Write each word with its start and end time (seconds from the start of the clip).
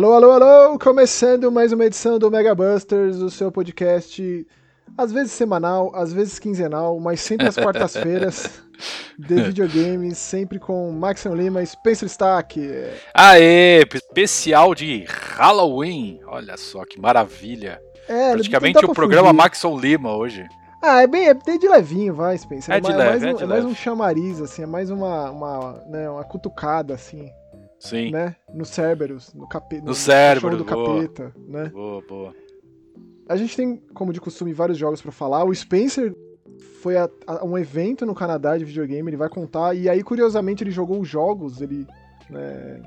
Alô, 0.00 0.14
alô, 0.14 0.30
alô! 0.30 0.78
Começando 0.78 1.52
mais 1.52 1.74
uma 1.74 1.84
edição 1.84 2.18
do 2.18 2.30
Mega 2.30 2.54
Busters, 2.54 3.16
o 3.16 3.28
seu 3.28 3.52
podcast, 3.52 4.46
às 4.96 5.12
vezes 5.12 5.30
semanal, 5.30 5.92
às 5.94 6.10
vezes 6.10 6.38
quinzenal, 6.38 6.98
mas 6.98 7.20
sempre 7.20 7.46
às 7.46 7.54
quartas-feiras, 7.54 8.62
de 9.18 9.42
videogames, 9.42 10.16
sempre 10.16 10.58
com 10.58 10.90
Maxon 10.90 11.34
Lima 11.34 11.62
e 11.62 11.66
Spencer 11.66 12.08
Stack. 12.08 12.58
Aê, 13.12 13.82
especial 13.92 14.74
de 14.74 15.04
Halloween! 15.36 16.20
Olha 16.26 16.56
só 16.56 16.82
que 16.86 16.98
maravilha! 16.98 17.78
É, 18.08 18.32
Praticamente 18.32 18.82
o 18.82 18.94
programa 18.94 19.34
Maxon 19.34 19.78
Lima 19.78 20.16
hoje. 20.16 20.46
Ah, 20.82 21.02
é 21.02 21.06
bem, 21.06 21.28
é 21.28 21.34
bem 21.34 21.58
de 21.58 21.68
levinho, 21.68 22.14
vai, 22.14 22.38
Spencer. 22.38 22.74
É 22.74 22.80
de 22.80 22.84
mais, 22.84 22.96
leve, 22.96 23.10
mais 23.10 23.22
é 23.22 23.26
um, 23.26 23.36
de 23.36 23.44
mais 23.44 23.64
leve. 23.64 23.66
um 23.66 23.76
chamariz, 23.76 24.40
assim, 24.40 24.62
é 24.62 24.66
mais 24.66 24.88
uma, 24.88 25.30
uma, 25.30 25.84
né, 25.90 26.08
uma 26.08 26.24
cutucada, 26.24 26.94
assim, 26.94 27.30
Sim. 27.80 28.10
né? 28.10 28.36
No 28.54 28.64
Cerberus, 28.64 29.32
no 29.34 29.48
capeta. 29.48 29.84
No 29.84 29.94
Cerberus, 29.94 30.58
do 30.58 30.64
boa. 30.64 31.00
capeta, 31.00 31.34
né? 31.48 31.70
Boa, 31.70 32.02
boa. 32.06 32.34
A 33.26 33.36
gente 33.36 33.56
tem, 33.56 33.76
como 33.94 34.12
de 34.12 34.20
costume, 34.20 34.52
vários 34.52 34.76
jogos 34.76 35.00
pra 35.00 35.10
falar. 35.10 35.44
O 35.44 35.54
Spencer 35.54 36.14
foi 36.82 36.96
a, 36.96 37.08
a 37.26 37.44
um 37.44 37.56
evento 37.56 38.04
no 38.04 38.14
Canadá 38.14 38.56
de 38.58 38.64
videogame, 38.64 39.08
ele 39.08 39.16
vai 39.16 39.28
contar. 39.28 39.74
E 39.74 39.88
aí, 39.88 40.02
curiosamente, 40.02 40.62
ele 40.62 40.70
jogou 40.70 41.00
os 41.00 41.08
jogos, 41.08 41.62
ele 41.62 41.86
né, 42.28 42.82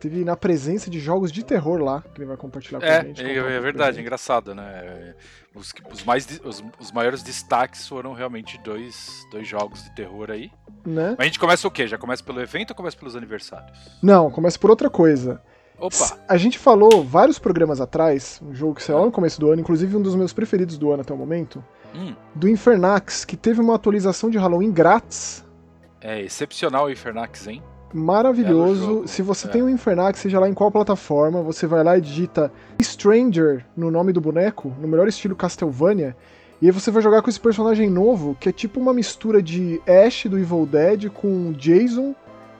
teve 0.00 0.24
na 0.24 0.36
presença 0.36 0.88
de 0.90 0.98
jogos 1.00 1.30
de 1.32 1.44
terror 1.44 1.78
lá, 1.80 2.02
que 2.14 2.18
ele 2.20 2.26
vai 2.26 2.36
compartilhar 2.36 2.78
com 2.80 2.84
a 2.86 2.88
É, 2.88 3.02
gente. 3.04 3.22
é, 3.24 3.36
é 3.36 3.60
verdade, 3.60 3.98
é 3.98 4.00
engraçado, 4.00 4.54
né? 4.54 5.14
Os, 5.54 5.72
os 5.90 6.04
mais, 6.04 6.26
os, 6.44 6.62
os 6.78 6.92
maiores 6.92 7.22
destaques 7.22 7.88
foram 7.88 8.12
realmente 8.12 8.58
dois, 8.62 9.24
dois 9.30 9.48
jogos 9.48 9.82
de 9.84 9.94
terror 9.94 10.30
aí. 10.30 10.50
Né? 10.84 11.10
Mas 11.16 11.20
a 11.20 11.24
gente 11.24 11.38
começa 11.40 11.66
o 11.66 11.70
quê? 11.70 11.86
Já 11.86 11.96
começa 11.98 12.22
pelo 12.22 12.40
evento 12.40 12.70
ou 12.70 12.76
começa 12.76 12.96
pelos 12.96 13.16
aniversários? 13.16 13.78
Não, 14.02 14.30
começa 14.30 14.58
por 14.58 14.70
outra 14.70 14.90
coisa. 14.90 15.40
Opa! 15.78 16.18
A 16.28 16.36
gente 16.36 16.58
falou 16.58 17.02
vários 17.04 17.38
programas 17.38 17.80
atrás, 17.80 18.40
um 18.42 18.54
jogo 18.54 18.74
que 18.74 18.82
saiu 18.82 18.98
lá 18.98 19.06
no 19.06 19.12
começo 19.12 19.38
do 19.40 19.50
ano, 19.50 19.60
inclusive 19.60 19.94
um 19.96 20.00
dos 20.02 20.14
meus 20.14 20.32
preferidos 20.32 20.78
do 20.78 20.90
ano 20.92 21.02
até 21.02 21.12
o 21.12 21.16
momento, 21.16 21.62
Hum, 21.94 22.14
do 22.34 22.48
Infernax, 22.48 23.24
que 23.24 23.36
teve 23.36 23.60
uma 23.60 23.74
atualização 23.74 24.28
de 24.28 24.36
Halloween 24.38 24.70
grátis. 24.70 25.42
é 26.00 26.20
excepcional 26.20 26.84
o 26.86 26.90
Infernax, 26.90 27.46
hein? 27.46 27.62
Maravilhoso. 27.92 29.04
Se 29.06 29.22
você 29.22 29.46
é. 29.46 29.50
tem 29.50 29.62
o 29.62 29.68
Infernax, 29.68 30.20
seja 30.20 30.40
lá 30.40 30.48
em 30.48 30.54
qual 30.54 30.70
plataforma, 30.70 31.42
você 31.42 31.66
vai 31.66 31.82
lá 31.82 31.96
e 31.96 32.00
digita 32.00 32.52
Stranger 32.82 33.64
no 33.76 33.90
nome 33.90 34.12
do 34.12 34.20
boneco, 34.20 34.72
no 34.80 34.88
melhor 34.88 35.08
estilo 35.08 35.34
Castlevania, 35.36 36.16
e 36.60 36.66
aí 36.66 36.72
você 36.72 36.90
vai 36.90 37.02
jogar 37.02 37.22
com 37.22 37.28
esse 37.28 37.40
personagem 37.40 37.90
novo, 37.90 38.36
que 38.40 38.48
é 38.48 38.52
tipo 38.52 38.80
uma 38.80 38.92
mistura 38.92 39.42
de 39.42 39.80
Ash 39.86 40.24
do 40.24 40.38
Evil 40.38 40.66
Dead 40.66 41.10
com 41.10 41.52
Jason, 41.52 42.14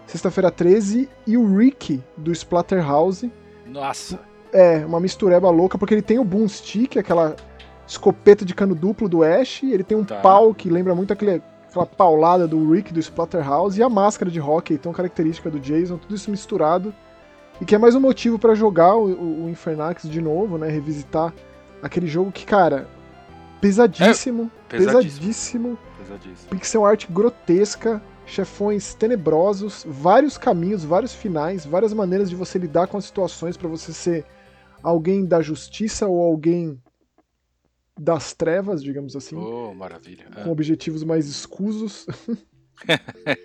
Sexta-feira 0.07 0.53
13 0.53 1.09
e 1.27 1.37
o 1.37 1.57
Rick 1.57 2.01
do 2.17 2.31
Splatterhouse. 2.31 3.31
Nossa! 3.67 4.21
É, 4.53 4.87
uma 4.87 5.01
mistureba 5.01 5.51
louca, 5.51 5.77
porque 5.77 5.95
ele 5.95 6.03
tem 6.03 6.19
o 6.19 6.25
Boom 6.25 6.47
Stick, 6.47 6.97
aquela 6.97 7.35
escopeta 7.87 8.45
de 8.45 8.55
cano 8.55 8.75
duplo 8.75 9.09
do 9.09 9.25
Ash, 9.25 9.63
ele 9.65 9.83
tem 9.83 9.97
um 9.97 10.05
Tá. 10.05 10.21
pau 10.21 10.55
que 10.55 10.71
lembra 10.71 10.95
muito 10.95 11.13
aquele, 11.13 11.43
aquela 11.77 11.87
paulada 11.87 12.47
do 12.49 12.71
Rick 12.73 12.93
do 12.93 13.01
Splatterhouse, 13.01 13.79
e 13.79 13.83
a 13.83 13.89
máscara 13.89 14.31
de 14.31 14.41
hockey 14.41 14.79
tão 14.79 14.93
característica 14.93 15.51
do 15.51 15.61
Jason, 15.61 15.99
tudo 15.99 16.15
isso 16.15 16.31
misturado. 16.31 16.95
E 17.61 17.65
que 17.65 17.75
é 17.75 17.79
mais 17.79 17.95
um 17.95 18.01
motivo 18.01 18.39
pra 18.39 18.55
jogar 18.55 18.97
o, 18.97 19.45
o- 19.45 19.49
Infernax 19.51 20.09
de 20.09 20.21
novo, 20.21 20.59
né? 20.59 20.69
Revisitar 20.69 21.33
aquele 21.83 22.07
jogo 22.07 22.31
que, 22.33 22.45
cara, 22.45 22.87
pesadíssimo, 23.61 24.51
É, 24.69 24.77
pesadíssimo. 24.77 24.99
pesadíssimo, 25.19 25.79
Pesadíssimo. 25.99 26.51
pixel 26.51 26.85
art 26.85 27.07
grotesca, 27.11 28.03
chefões 28.27 28.95
tenebrosos, 28.95 29.85
vários 29.89 30.37
caminhos, 30.37 30.85
vários 30.85 31.15
finais, 31.15 31.65
várias 31.65 31.93
maneiras 31.93 32.29
de 32.29 32.37
você 32.37 32.59
lidar 32.59 32.87
com 32.89 32.97
as 32.99 33.05
situações 33.07 33.57
pra 33.57 33.69
você 33.69 33.93
ser 33.93 34.25
alguém 34.83 35.25
da 35.25 35.41
justiça 35.41 36.07
ou 36.07 36.23
alguém 36.23 36.79
das 37.99 38.33
trevas, 38.35 38.83
digamos 38.83 39.17
assim, 39.17 39.37
Oh, 39.37 39.73
maravilha. 39.75 40.27
com 40.45 40.51
objetivos 40.51 41.03
mais 41.05 41.27
escusos. 41.27 42.07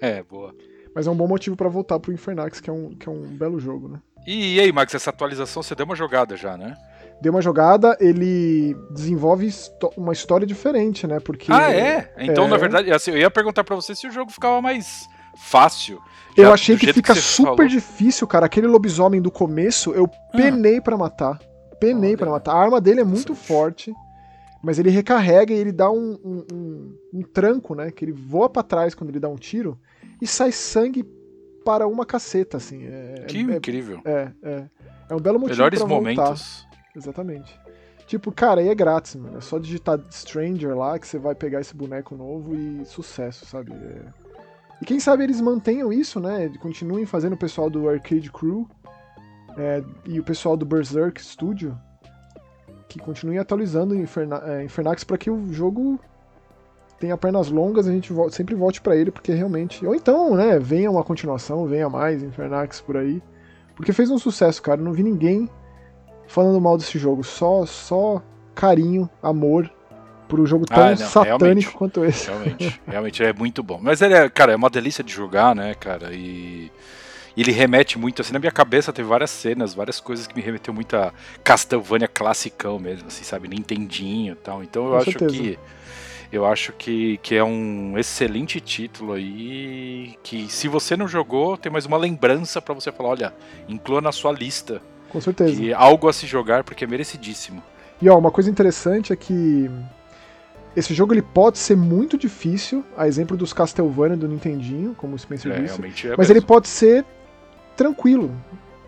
É, 0.02 0.22
boa. 0.24 0.54
Mas 0.94 1.08
é 1.08 1.10
um 1.12 1.16
bom 1.16 1.26
motivo 1.28 1.56
pra 1.56 1.70
voltar 1.70 1.98
pro 2.02 2.12
Infernax, 2.12 2.60
que 2.60 2.70
é 2.70 2.74
um, 2.74 2.90
que 2.96 3.08
é 3.08 3.12
um 3.12 3.22
belo 3.22 3.60
jogo, 3.62 3.88
né? 3.88 4.02
E, 4.28 4.60
aí, 4.60 4.72
Max, 4.74 4.94
essa 4.94 5.10
atualização 5.10 5.64
você 5.64 5.74
deu 5.74 5.86
uma 5.86 5.96
jogada 5.96 6.36
já, 6.36 6.58
né? 6.58 6.76
Deu 7.22 7.32
uma 7.32 7.42
jogada, 7.42 7.96
ele 8.02 8.76
desenvolve 8.92 9.50
uma 9.96 10.12
história 10.12 10.46
diferente, 10.46 11.08
né? 11.08 11.20
Porque 11.22 11.50
Ah, 11.52 11.72
é? 11.72 12.14
Então, 12.18 12.46
é. 12.46 12.48
na 12.50 12.58
verdade, 12.58 12.92
assim, 12.92 13.12
eu 13.12 13.18
ia 13.20 13.32
perguntar 13.32 13.64
pra 13.64 13.76
você 13.76 13.96
se 13.96 14.06
o 14.06 14.12
jogo 14.12 14.32
ficava 14.32 14.62
mais 14.62 15.08
fácil. 15.38 15.98
eu 16.36 16.46
Já 16.48 16.54
achei 16.54 16.76
do 16.76 16.80
que 16.82 16.92
fica 16.92 17.16
você 17.16 17.22
super 17.22 17.56
falou. 17.56 17.68
difícil, 17.68 18.28
cara. 18.28 18.46
Aquele 18.48 18.68
lobisomem 18.68 19.22
do 19.22 19.32
começo, 19.32 19.92
eu 19.94 20.10
penei 20.34 20.82
pra 20.82 20.98
matar. 20.98 21.40
Penei 21.80 22.18
pra 22.18 22.30
matar. 22.30 22.54
A 22.54 22.60
arma 22.62 22.82
dele 22.82 23.00
é 23.00 23.06
muito 23.06 23.34
forte, 23.34 23.94
mas 24.64 24.78
ele 24.80 24.90
recarrega 24.90 25.54
e 25.54 25.58
ele 25.58 25.72
dá 25.72 25.90
um, 25.92 26.18
um, 26.24 26.46
um- 26.54 26.98
um 27.16 27.22
tranco, 27.24 27.74
né? 27.76 27.92
Que 27.92 28.06
ele 28.06 28.12
voa 28.12 28.50
pra 28.50 28.64
trás 28.64 28.94
quando 28.96 29.10
ele 29.10 29.20
dá 29.20 29.28
um 29.30 29.36
tiro 29.36 29.80
e 30.22 30.28
sai 30.28 30.52
sangue 30.52 31.04
para 31.66 31.88
uma 31.88 32.06
caceta, 32.06 32.58
assim. 32.58 32.86
É, 32.86 33.26
Que 33.28 33.38
é, 33.38 33.42
incrível. 33.42 34.02
é, 34.06 34.32
é. 34.44 34.64
É 35.10 35.16
um 35.16 35.20
belo 35.20 35.40
motivo 35.40 35.58
Melhores 35.58 35.80
pra 35.80 35.88
voltar. 35.88 36.10
momentos. 36.12 36.68
Exatamente. 36.96 37.60
Tipo, 38.08 38.32
cara, 38.32 38.62
aí 38.62 38.68
é 38.68 38.76
grátis, 38.76 39.16
mano. 39.16 39.38
É 39.38 39.42
só 39.42 39.58
digitar 39.60 40.00
Stranger 40.12 40.76
lá 40.78 40.98
que 41.00 41.08
você 41.08 41.18
vai 41.18 41.34
pegar 41.36 41.62
esse 41.62 41.76
boneco 41.76 42.16
novo 42.16 42.56
e 42.56 42.84
sucesso, 42.86 43.46
sabe? 43.46 43.72
É. 43.74 44.02
E 44.82 44.86
quem 44.86 45.00
sabe 45.00 45.24
eles 45.24 45.40
mantenham 45.40 45.94
isso, 45.94 46.20
né? 46.20 46.50
Continuem 46.60 47.06
fazendo 47.06 47.34
o 47.34 47.38
pessoal 47.38 47.70
do 47.70 47.88
Arcade 47.88 48.32
Crew 48.32 48.68
é, 49.58 49.84
e 50.06 50.20
o 50.20 50.24
pessoal 50.24 50.58
do 50.58 50.66
Berserk 50.66 51.22
Studio 51.24 51.78
que 52.91 53.00
continuem 53.00 53.40
atualizando 53.40 53.94
o 53.94 53.97
Inferna 53.97 54.41
é, 54.46 54.63
Infernax 54.63 55.03
para 55.03 55.18
que 55.18 55.29
o 55.29 55.52
jogo 55.53 56.00
tenha 57.00 57.18
pernas 57.18 57.50
longas 57.50 57.88
e 57.88 57.90
a 57.90 57.94
gente 57.94 58.12
vol- 58.13 58.29
sempre 58.29 58.53
volte 58.53 58.81
pra 58.81 58.96
ele, 58.96 59.09
porque 59.12 59.31
realmente. 59.34 59.85
Ou 59.85 59.96
então, 59.96 60.35
né, 60.35 60.59
venha 60.59 60.91
uma 60.91 61.03
continuação, 61.03 61.66
venha 61.66 61.90
mais 61.90 62.22
Infernax 62.22 62.81
por 62.81 62.97
aí. 62.97 63.22
Porque 63.75 63.94
fez 63.94 64.12
um 64.12 64.18
sucesso, 64.19 64.62
cara. 64.62 64.79
Eu 64.79 64.85
não 64.85 64.94
vi 64.94 65.02
ninguém 65.03 65.50
falando 66.28 66.59
mal 66.62 66.78
desse 66.78 67.00
jogo. 67.00 67.24
Só, 67.24 67.66
só 67.66 68.22
carinho, 68.53 69.09
amor 69.23 69.72
por 70.28 70.40
um 70.40 70.46
jogo 70.46 70.66
tão 70.66 70.84
Ah, 70.84 70.90
não, 70.91 70.97
satânico 70.97 71.44
realmente. 71.44 71.72
quanto 71.72 72.06
esse. 72.06 72.28
Realmente, 72.29 72.81
realmente 72.88 73.23
é 73.23 73.34
muito 73.34 73.63
bom. 73.63 73.79
Mas 73.81 74.02
ele 74.02 74.13
é, 74.13 74.29
cara, 74.29 74.52
é 74.52 74.56
uma 74.56 74.69
delícia 74.69 75.03
de 75.03 75.12
jogar, 75.12 75.56
né, 75.56 75.73
cara? 75.73 76.13
E 76.13 76.72
e 77.36 77.42
ele 77.42 77.52
remete 77.52 77.97
muito, 77.97 78.22
assim, 78.22 78.34
na 78.34 78.40
minha 78.40 78.52
cabeça 78.52 78.92
teve 78.92 79.08
várias 79.08 79.30
cenas, 79.31 79.74
várias 79.74 80.00
coisas 80.00 80.28
que 80.28 80.36
me 80.36 80.42
remeteu 80.42 80.74
muito 80.74 80.96
a 80.97 81.14
Castlevania 81.44 82.08
classicão 82.08 82.78
mesmo, 82.80 83.08
assim, 83.08 83.24
sabe? 83.24 83.47
Nintendinho 83.47 84.34
e 84.34 84.36
tal. 84.36 84.64
Então 84.64 84.86
eu 84.86 84.92
Com 84.92 84.97
acho 84.97 85.12
certeza. 85.12 85.34
que. 85.34 85.59
Eu 86.31 86.46
acho 86.46 86.72
que, 86.72 87.18
que 87.18 87.36
é 87.36 87.44
um 87.44 87.97
excelente 87.97 88.62
título 88.62 89.12
aí. 89.14 90.16
Que 90.24 90.47
se 90.50 90.70
você 90.70 90.96
não 90.96 91.06
jogou, 91.08 91.58
tem 91.58 91.70
mais 91.70 91.86
uma 91.86 91.97
lembrança 91.97 92.62
pra 92.62 92.74
você 92.74 92.90
falar: 92.91 93.09
olha, 93.09 93.34
inclua 93.68 94.00
na 94.00 94.14
sua 94.14 94.31
lista. 94.31 94.81
Com 95.09 95.20
certeza. 95.20 95.53
Que 95.56 95.72
é 95.72 95.74
algo 95.74 96.08
a 96.08 96.14
se 96.14 96.25
jogar, 96.25 96.64
porque 96.64 96.86
é 96.86 96.88
merecidíssimo. 96.88 97.62
E 98.02 98.09
ó, 98.09 98.18
uma 98.18 98.31
coisa 98.31 98.50
interessante 98.50 99.12
é 99.12 99.16
que 99.18 99.70
esse 100.75 100.94
jogo 100.94 101.14
ele 101.14 101.22
pode 101.22 101.59
ser 101.59 101.75
muito 101.75 102.18
difícil, 102.18 102.84
a 102.96 103.08
exemplo 103.08 103.36
dos 103.36 103.52
Castlevania 103.52 104.16
do 104.16 104.28
Nintendinho, 104.28 104.96
como 104.96 105.16
o 105.16 105.20
Spencer 105.20 105.52
É, 105.52 105.56
disse, 105.59 105.74
realmente 105.74 106.08
é 106.08 106.12
mas 106.12 106.30
mesmo. 106.30 106.34
ele 106.34 106.46
pode 106.46 106.70
ser 106.70 107.06
tranquilo. 107.76 108.32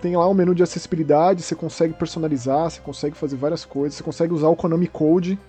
Tem 0.01 0.15
lá 0.18 0.27
um 0.27 0.33
menu 0.33 0.53
de 0.53 0.63
acessibilidade, 0.63 1.41
você 1.41 1.56
consegue 1.56 1.94
personalizar, 1.94 2.69
você 2.69 2.81
consegue 2.81 3.15
fazer 3.15 3.38
várias 3.38 3.63
coisas, 3.63 3.95
você 3.95 4.03
consegue 4.03 4.33
usar 4.33 4.50
o 4.50 4.56
Konami 4.56 4.88
Code, 4.88 5.39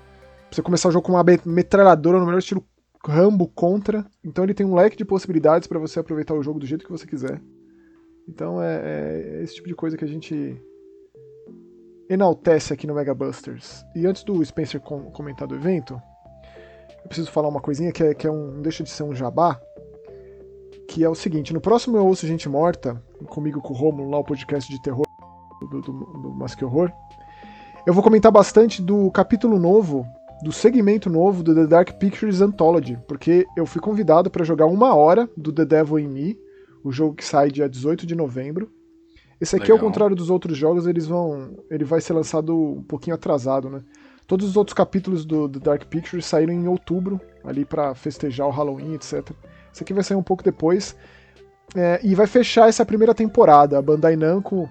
você 0.51 0.63
começar 0.63 0.89
o 0.89 0.93
jogo 0.93 1.07
com 1.07 1.13
uma 1.13 1.25
metralhadora 1.45 2.21
no 2.21 2.27
melhor 2.27 2.39
estilo 2.39 2.65
Rambo 3.05 3.49
contra. 3.49 4.07
Então 4.23 4.45
ele 4.45 4.55
tem 4.55 4.65
um 4.65 4.75
leque 4.75 4.97
de 4.97 5.05
possibilidades 5.05 5.67
pra 5.67 5.79
você 5.79 5.99
aproveitar 5.99 6.35
o 6.35 6.43
jogo 6.43 6.59
do 6.61 6.67
jeito 6.67 6.85
que 6.85 6.91
você 6.91 7.07
quiser. 7.07 7.41
Então 8.29 8.63
é, 8.63 9.39
é 9.39 9.43
esse 9.43 9.57
tipo 9.57 9.69
de 9.69 9.75
coisa 9.75 9.97
que 9.97 10.05
a 10.05 10.09
gente 10.09 10.57
enaltece 12.09 12.73
aqui 12.73 12.87
no 12.87 12.95
Mega 12.95 13.15
Busters. 13.15 13.85
E 13.95 14.07
antes 14.07 14.23
do 14.25 14.45
Spencer 14.45 14.81
com- 14.81 15.11
comentar 15.11 15.47
do 15.49 15.55
evento, 15.55 16.01
eu 17.03 17.09
preciso 17.09 17.31
falar 17.31 17.49
uma 17.49 17.61
coisinha 17.61 17.93
que, 17.93 18.03
é, 18.03 18.15
que 18.15 18.27
é 18.27 18.31
um, 18.31 18.53
não 18.53 18.63
deixa 18.63 18.83
de 18.83 18.91
ser 18.91 19.03
um 19.03 19.15
jabá, 19.15 19.61
que 20.89 21.03
é 21.03 21.09
o 21.09 21.15
seguinte, 21.15 21.53
no 21.53 21.61
próximo 21.61 21.97
Eu 21.97 22.07
Ouço 22.07 22.27
Gente 22.27 22.49
Morta, 22.49 23.03
comigo 23.29 23.61
com 23.61 23.73
o 23.73 23.77
Romulo, 23.77 24.11
lá 24.11 24.19
o 24.19 24.25
podcast 24.25 24.71
de 24.71 24.81
terror 24.81 25.05
do, 25.61 25.81
do, 25.81 25.93
do 25.93 26.35
Mas 26.35 26.55
Que 26.55 26.65
Horror, 26.65 26.93
eu 27.87 27.93
vou 27.93 28.03
comentar 28.03 28.33
bastante 28.33 28.81
do 28.81 29.11
capítulo 29.11 29.59
novo, 29.59 30.07
do 30.43 30.53
segmento 30.53 31.11
novo 31.11 31.43
do 31.43 31.55
The 31.55 31.67
Dark 31.67 31.93
Pictures 31.99 32.41
Anthology, 32.41 32.99
porque 33.07 33.47
eu 33.57 33.67
fui 33.67 33.81
convidado 33.81 34.31
para 34.31 34.45
jogar 34.45 34.67
uma 34.67 34.95
hora 34.95 35.29
do 35.37 35.53
The 35.53 35.65
Devil 35.65 35.99
in 35.99 36.09
Me, 36.09 36.39
o 36.83 36.91
jogo 36.91 37.15
que 37.15 37.25
sai 37.25 37.51
dia 37.51 37.69
18 37.69 38.07
de 38.07 38.15
novembro. 38.15 38.71
Esse 39.41 39.57
aqui, 39.57 39.71
ao 39.71 39.77
Legal. 39.77 39.91
contrário 39.91 40.17
dos 40.17 40.31
outros 40.31 40.57
jogos, 40.57 40.87
eles 40.87 41.07
vão, 41.07 41.57
ele 41.71 41.85
vai 41.85 42.01
ser 42.01 42.13
lançado 42.15 42.57
um 42.57 42.83
pouquinho 42.83 43.17
atrasado, 43.17 43.69
né? 43.69 43.83
Todos 44.27 44.49
os 44.49 44.57
outros 44.57 44.75
capítulos 44.75 45.25
do, 45.27 45.47
do 45.47 45.61
Dark 45.61 45.85
Pictures 45.85 46.25
saíram 46.25 46.55
em 46.55 46.67
outubro, 46.67 47.21
ali 47.45 47.65
para 47.65 47.95
festejar 47.95 48.47
o 48.47 48.51
Halloween, 48.51 48.95
etc. 48.95 49.31
Esse 49.73 49.83
aqui 49.83 49.93
vai 49.93 50.03
sair 50.03 50.17
um 50.17 50.23
pouco 50.23 50.43
depois. 50.43 50.97
É, 51.75 52.01
e 52.03 52.15
vai 52.15 52.27
fechar 52.27 52.69
essa 52.69 52.85
primeira 52.85 53.15
temporada. 53.15 53.79
A 53.79 53.83
Bandai 53.83 54.17
Namco, 54.17 54.69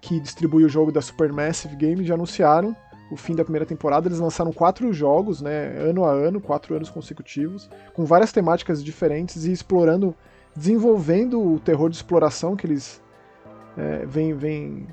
que 0.00 0.20
distribui 0.20 0.64
o 0.64 0.68
jogo 0.68 0.92
da 0.92 1.00
Supermassive 1.00 1.76
Games, 1.76 2.06
já 2.06 2.14
anunciaram 2.14 2.76
o 3.10 3.16
fim 3.16 3.34
da 3.34 3.44
primeira 3.44 3.66
temporada. 3.66 4.08
Eles 4.08 4.18
lançaram 4.18 4.52
quatro 4.52 4.92
jogos, 4.92 5.40
né, 5.40 5.76
ano 5.78 6.04
a 6.04 6.10
ano, 6.10 6.40
quatro 6.40 6.74
anos 6.74 6.90
consecutivos, 6.90 7.70
com 7.94 8.04
várias 8.04 8.32
temáticas 8.32 8.82
diferentes 8.84 9.44
e 9.44 9.52
explorando, 9.52 10.14
desenvolvendo 10.54 11.40
o 11.40 11.58
terror 11.60 11.88
de 11.88 11.96
exploração 11.96 12.56
que 12.56 12.66
eles 12.66 13.00
é, 13.76 14.04
vêm 14.06 14.34
vem 14.34 14.86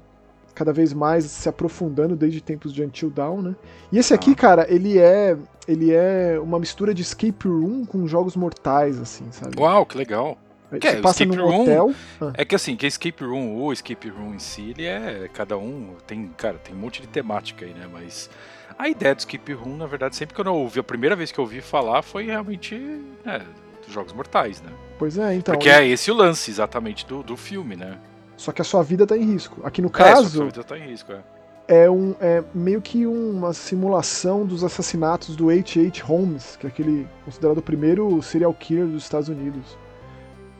cada 0.54 0.72
vez 0.72 0.94
mais 0.94 1.26
se 1.26 1.50
aprofundando 1.50 2.16
desde 2.16 2.40
tempos 2.40 2.72
de 2.72 2.84
Until 2.84 3.10
Dawn, 3.10 3.42
né? 3.42 3.56
E 3.92 3.98
esse 3.98 4.14
aqui, 4.14 4.32
ah. 4.32 4.36
cara, 4.36 4.68
ele 4.70 5.00
é 5.00 5.36
ele 5.68 5.94
é 5.94 6.40
uma 6.40 6.60
mistura 6.60 6.94
de 6.94 7.02
escape 7.02 7.48
room 7.48 7.86
com 7.86 8.06
jogos 8.06 8.36
mortais, 8.36 9.00
assim, 9.00 9.26
sabe? 9.32 9.60
Uau, 9.60 9.86
que 9.86 9.98
legal! 9.98 10.38
Que 10.80 10.88
é, 10.88 11.02
passa 11.02 11.24
escape 11.24 11.40
room, 11.40 11.62
hotel. 11.62 11.94
Ah. 12.22 12.34
É 12.36 12.46
que 12.46 12.56
assim, 12.56 12.76
que 12.76 12.88
escape 12.88 13.24
room, 13.24 13.56
o 13.56 13.72
escape 13.72 14.10
room 14.10 14.36
em 14.36 14.40
si, 14.40 14.72
ele 14.72 14.86
é. 14.86 15.30
Cada 15.34 15.58
um 15.58 15.96
tem. 16.06 16.28
Cara, 16.38 16.58
tem 16.58 16.76
um 16.76 16.80
monte 16.80 17.02
de 17.02 17.08
temática 17.08 17.66
aí, 17.66 17.74
né? 17.74 17.88
Mas 17.92 18.30
a 18.78 18.90
ideia 18.90 19.14
do 19.14 19.20
escape 19.20 19.54
room, 19.54 19.78
na 19.78 19.86
verdade, 19.86 20.16
sempre 20.16 20.34
que 20.34 20.42
eu 20.42 20.46
não 20.46 20.56
ouvi, 20.56 20.80
a 20.80 20.84
primeira 20.84 21.16
vez 21.16 21.32
que 21.32 21.40
eu 21.40 21.44
ouvi 21.44 21.62
falar 21.62 22.02
foi 22.02 22.26
realmente 22.26 22.76
né, 23.24 23.46
dos 23.84 23.94
Jogos 23.94 24.14
Mortais, 24.14 24.62
né? 24.62 24.72
Pois 24.98 25.18
é, 25.18 25.36
então. 25.36 25.54
Porque 25.54 25.70
é 25.70 25.88
esse 25.88 26.10
o 26.12 26.14
lance 26.14 26.50
exatamente 26.50 27.06
do, 27.06 27.24
do 27.24 27.38
filme, 27.38 27.76
né? 27.76 27.98
Só 28.36 28.52
que 28.52 28.62
a 28.62 28.66
sua 28.66 28.84
vida 28.84 29.06
tá 29.06 29.16
em 29.16 29.24
risco. 29.24 29.62
Aqui 29.64 29.82
no 29.82 29.90
caso. 29.90 30.28
É, 30.28 30.30
sua 30.30 30.46
vida 30.46 30.64
tá 30.64 30.78
em 30.78 30.88
risco, 30.88 31.12
é. 31.12 31.20
É, 31.66 31.90
um, 31.90 32.14
é 32.20 32.44
meio 32.54 32.82
que 32.82 33.06
uma 33.06 33.54
simulação 33.54 34.46
dos 34.46 34.66
assassinatos 34.66 35.34
do 35.36 35.50
H.H. 35.50 36.04
Holmes, 36.04 36.58
que 36.58 36.68
é 36.68 36.70
aquele 36.70 37.08
considerado 37.24 37.60
o 37.60 37.62
primeiro 37.62 38.22
serial 38.22 38.54
killer 38.54 38.86
dos 38.86 39.04
Estados 39.04 39.30
Unidos. 39.30 39.78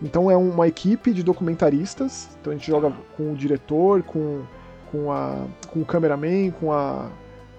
Então 0.04 0.30
é 0.30 0.36
uma 0.36 0.68
equipe 0.68 1.14
de 1.14 1.24
documentaristas. 1.24 2.30
Então 2.40 2.52
a 2.52 2.56
gente 2.56 2.68
joga 2.68 2.92
com 3.16 3.32
o 3.32 3.36
diretor, 3.36 4.04
com, 4.04 4.44
com, 4.92 5.12
a, 5.12 5.48
com 5.70 5.82
o 5.82 5.86
cameraman, 5.86 6.52
com 6.52 6.72
a, 6.74 7.10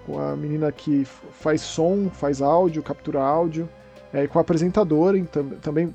com 0.05 0.19
a 0.19 0.35
menina 0.35 0.71
que 0.71 1.03
faz 1.05 1.61
som, 1.61 2.09
faz 2.09 2.41
áudio, 2.41 2.83
captura 2.83 3.19
áudio, 3.21 3.67
é, 4.13 4.27
com 4.27 4.37
a 4.37 4.41
apresentadora, 4.41 5.17
então, 5.17 5.49
também, 5.61 5.93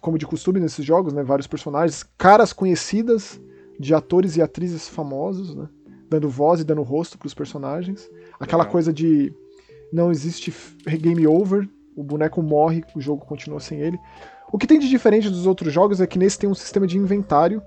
como 0.00 0.16
de 0.16 0.26
costume 0.26 0.60
nesses 0.60 0.84
jogos, 0.84 1.12
né, 1.12 1.22
vários 1.22 1.46
personagens, 1.46 2.04
caras 2.16 2.52
conhecidas 2.52 3.40
de 3.78 3.92
atores 3.92 4.36
e 4.36 4.42
atrizes 4.42 4.88
famosos, 4.88 5.54
né, 5.54 5.68
dando 6.08 6.28
voz 6.28 6.60
e 6.60 6.64
dando 6.64 6.82
rosto 6.82 7.18
para 7.18 7.26
os 7.26 7.34
personagens. 7.34 8.08
Aquela 8.40 8.62
Legal. 8.62 8.72
coisa 8.72 8.92
de 8.92 9.32
não 9.92 10.10
existe 10.10 10.54
game 10.86 11.26
over, 11.26 11.68
o 11.96 12.02
boneco 12.02 12.40
morre, 12.40 12.84
o 12.94 13.00
jogo 13.00 13.26
continua 13.26 13.58
sem 13.58 13.80
ele. 13.80 13.98
O 14.50 14.58
que 14.58 14.66
tem 14.66 14.78
de 14.78 14.88
diferente 14.88 15.28
dos 15.28 15.46
outros 15.46 15.72
jogos 15.72 16.00
é 16.00 16.06
que 16.06 16.18
nesse 16.18 16.38
tem 16.38 16.48
um 16.48 16.54
sistema 16.54 16.86
de 16.86 16.96
inventário 16.96 17.62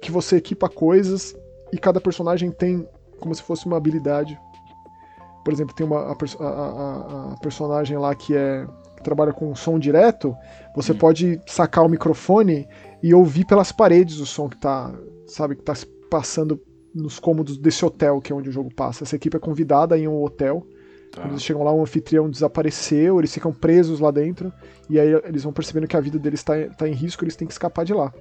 que 0.00 0.10
você 0.10 0.36
equipa 0.36 0.68
coisas 0.68 1.34
e 1.72 1.78
cada 1.78 2.00
personagem 2.00 2.50
tem 2.50 2.88
como 3.20 3.34
se 3.34 3.42
fosse 3.42 3.66
uma 3.66 3.76
habilidade. 3.76 4.38
Por 5.44 5.52
exemplo, 5.52 5.74
tem 5.74 5.86
uma 5.86 6.00
a, 6.00 6.44
a, 6.44 7.32
a 7.32 7.36
personagem 7.40 7.96
lá 7.96 8.14
que 8.14 8.34
é 8.34 8.66
que 8.96 9.02
trabalha 9.02 9.32
com 9.32 9.54
som 9.54 9.78
direto, 9.78 10.34
você 10.74 10.92
hum. 10.92 10.98
pode 10.98 11.40
sacar 11.46 11.84
o 11.84 11.88
microfone 11.88 12.68
e 13.02 13.12
ouvir 13.12 13.44
pelas 13.44 13.72
paredes 13.72 14.20
o 14.20 14.26
som 14.26 14.48
que 14.48 14.56
tá, 14.56 14.94
sabe, 15.26 15.56
que 15.56 15.62
tá 15.62 15.74
passando 16.08 16.60
nos 16.94 17.18
cômodos 17.18 17.58
desse 17.58 17.84
hotel 17.84 18.20
que 18.20 18.32
é 18.32 18.36
onde 18.36 18.48
o 18.48 18.52
jogo 18.52 18.72
passa. 18.74 19.04
Essa 19.04 19.16
equipe 19.16 19.36
é 19.36 19.40
convidada 19.40 19.98
em 19.98 20.06
um 20.06 20.22
hotel 20.22 20.66
Tá. 21.12 21.20
Quando 21.20 21.32
eles 21.32 21.42
chegam 21.42 21.62
lá, 21.62 21.70
o 21.70 21.82
anfitrião 21.82 22.28
desapareceu, 22.28 23.18
eles 23.18 23.32
ficam 23.32 23.52
presos 23.52 24.00
lá 24.00 24.10
dentro, 24.10 24.50
e 24.88 24.98
aí 24.98 25.12
eles 25.24 25.44
vão 25.44 25.52
percebendo 25.52 25.86
que 25.86 25.96
a 25.96 26.00
vida 26.00 26.18
deles 26.18 26.40
está 26.40 26.54
tá 26.68 26.88
em 26.88 26.94
risco, 26.94 27.22
eles 27.22 27.36
têm 27.36 27.46
que 27.46 27.52
escapar 27.52 27.84
de 27.84 27.92
lá. 27.92 28.12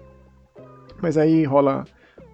Mas 1.02 1.18
aí 1.18 1.46
rola 1.46 1.86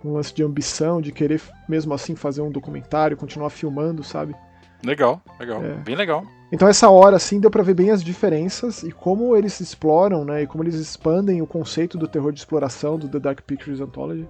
um 0.03 0.13
lance 0.13 0.33
de 0.33 0.43
ambição, 0.43 0.99
de 0.99 1.11
querer 1.11 1.41
mesmo 1.69 1.93
assim 1.93 2.15
fazer 2.15 2.41
um 2.41 2.51
documentário, 2.51 3.15
continuar 3.15 3.51
filmando, 3.51 4.03
sabe? 4.03 4.35
Legal, 4.83 5.21
legal, 5.39 5.63
é. 5.63 5.73
bem 5.75 5.95
legal. 5.95 6.23
Então 6.51 6.67
essa 6.67 6.89
hora 6.89 7.15
assim 7.15 7.39
deu 7.39 7.51
para 7.51 7.63
ver 7.63 7.73
bem 7.73 7.91
as 7.91 8.03
diferenças 8.03 8.83
e 8.83 8.91
como 8.91 9.35
eles 9.35 9.59
exploram, 9.59 10.23
né, 10.25 10.43
e 10.43 10.47
como 10.47 10.63
eles 10.63 10.75
expandem 10.75 11.41
o 11.41 11.47
conceito 11.47 11.97
do 11.97 12.07
terror 12.07 12.31
de 12.31 12.39
exploração 12.39 12.97
do 12.97 13.07
The 13.07 13.19
Dark 13.19 13.41
Pictures 13.41 13.81
Anthology. 13.81 14.27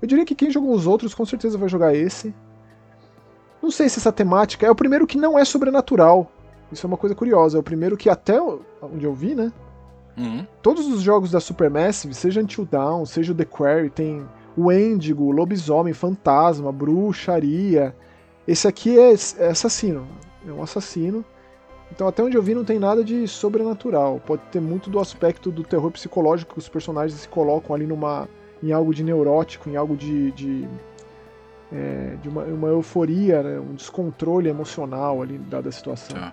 Eu 0.00 0.08
diria 0.08 0.24
que 0.24 0.34
quem 0.34 0.50
jogou 0.50 0.74
os 0.74 0.86
outros 0.86 1.14
com 1.14 1.24
certeza 1.24 1.56
vai 1.56 1.68
jogar 1.68 1.94
esse. 1.94 2.34
Não 3.62 3.70
sei 3.70 3.88
se 3.88 3.98
essa 3.98 4.10
temática 4.10 4.66
é 4.66 4.70
o 4.70 4.74
primeiro 4.74 5.06
que 5.06 5.16
não 5.16 5.38
é 5.38 5.44
sobrenatural. 5.44 6.30
Isso 6.72 6.84
é 6.84 6.88
uma 6.88 6.96
coisa 6.96 7.14
curiosa. 7.14 7.56
É 7.56 7.60
o 7.60 7.62
primeiro 7.62 7.96
que 7.96 8.10
até 8.10 8.40
onde 8.82 9.04
eu 9.04 9.14
vi, 9.14 9.34
né? 9.34 9.52
Uhum. 10.16 10.46
Todos 10.60 10.86
os 10.88 11.00
jogos 11.00 11.30
da 11.30 11.40
Supermassive, 11.40 12.12
seja 12.14 12.40
Until 12.40 12.64
Dawn, 12.64 13.06
seja 13.06 13.32
o 13.32 13.34
The 13.34 13.44
Quarry, 13.44 13.88
tem 13.88 14.26
o 14.56 14.70
Endigo, 14.70 15.30
lobisomem, 15.30 15.94
fantasma, 15.94 16.72
bruxaria. 16.72 17.94
Esse 18.46 18.66
aqui 18.66 18.98
é, 18.98 19.12
é 19.38 19.48
assassino. 19.48 20.06
É 20.46 20.52
um 20.52 20.62
assassino. 20.62 21.24
Então, 21.90 22.08
até 22.08 22.22
onde 22.22 22.36
eu 22.36 22.42
vi, 22.42 22.54
não 22.54 22.64
tem 22.64 22.78
nada 22.78 23.04
de 23.04 23.28
sobrenatural. 23.28 24.20
Pode 24.26 24.42
ter 24.50 24.60
muito 24.60 24.88
do 24.88 24.98
aspecto 24.98 25.50
do 25.50 25.62
terror 25.62 25.90
psicológico 25.90 26.54
que 26.54 26.58
os 26.58 26.68
personagens 26.68 27.20
se 27.20 27.28
colocam 27.28 27.76
ali 27.76 27.86
numa, 27.86 28.28
em 28.62 28.72
algo 28.72 28.94
de 28.94 29.04
neurótico, 29.04 29.68
em 29.68 29.76
algo 29.76 29.94
de, 29.94 30.32
de 30.32 30.68
é, 31.72 32.16
de 32.20 32.28
uma, 32.28 32.42
uma 32.44 32.68
euforia, 32.68 33.42
né, 33.42 33.58
um 33.58 33.74
descontrole 33.74 34.48
emocional 34.48 35.22
ali 35.22 35.38
dada 35.38 35.68
a 35.68 35.72
situação. 35.72 36.16
Tá. 36.16 36.32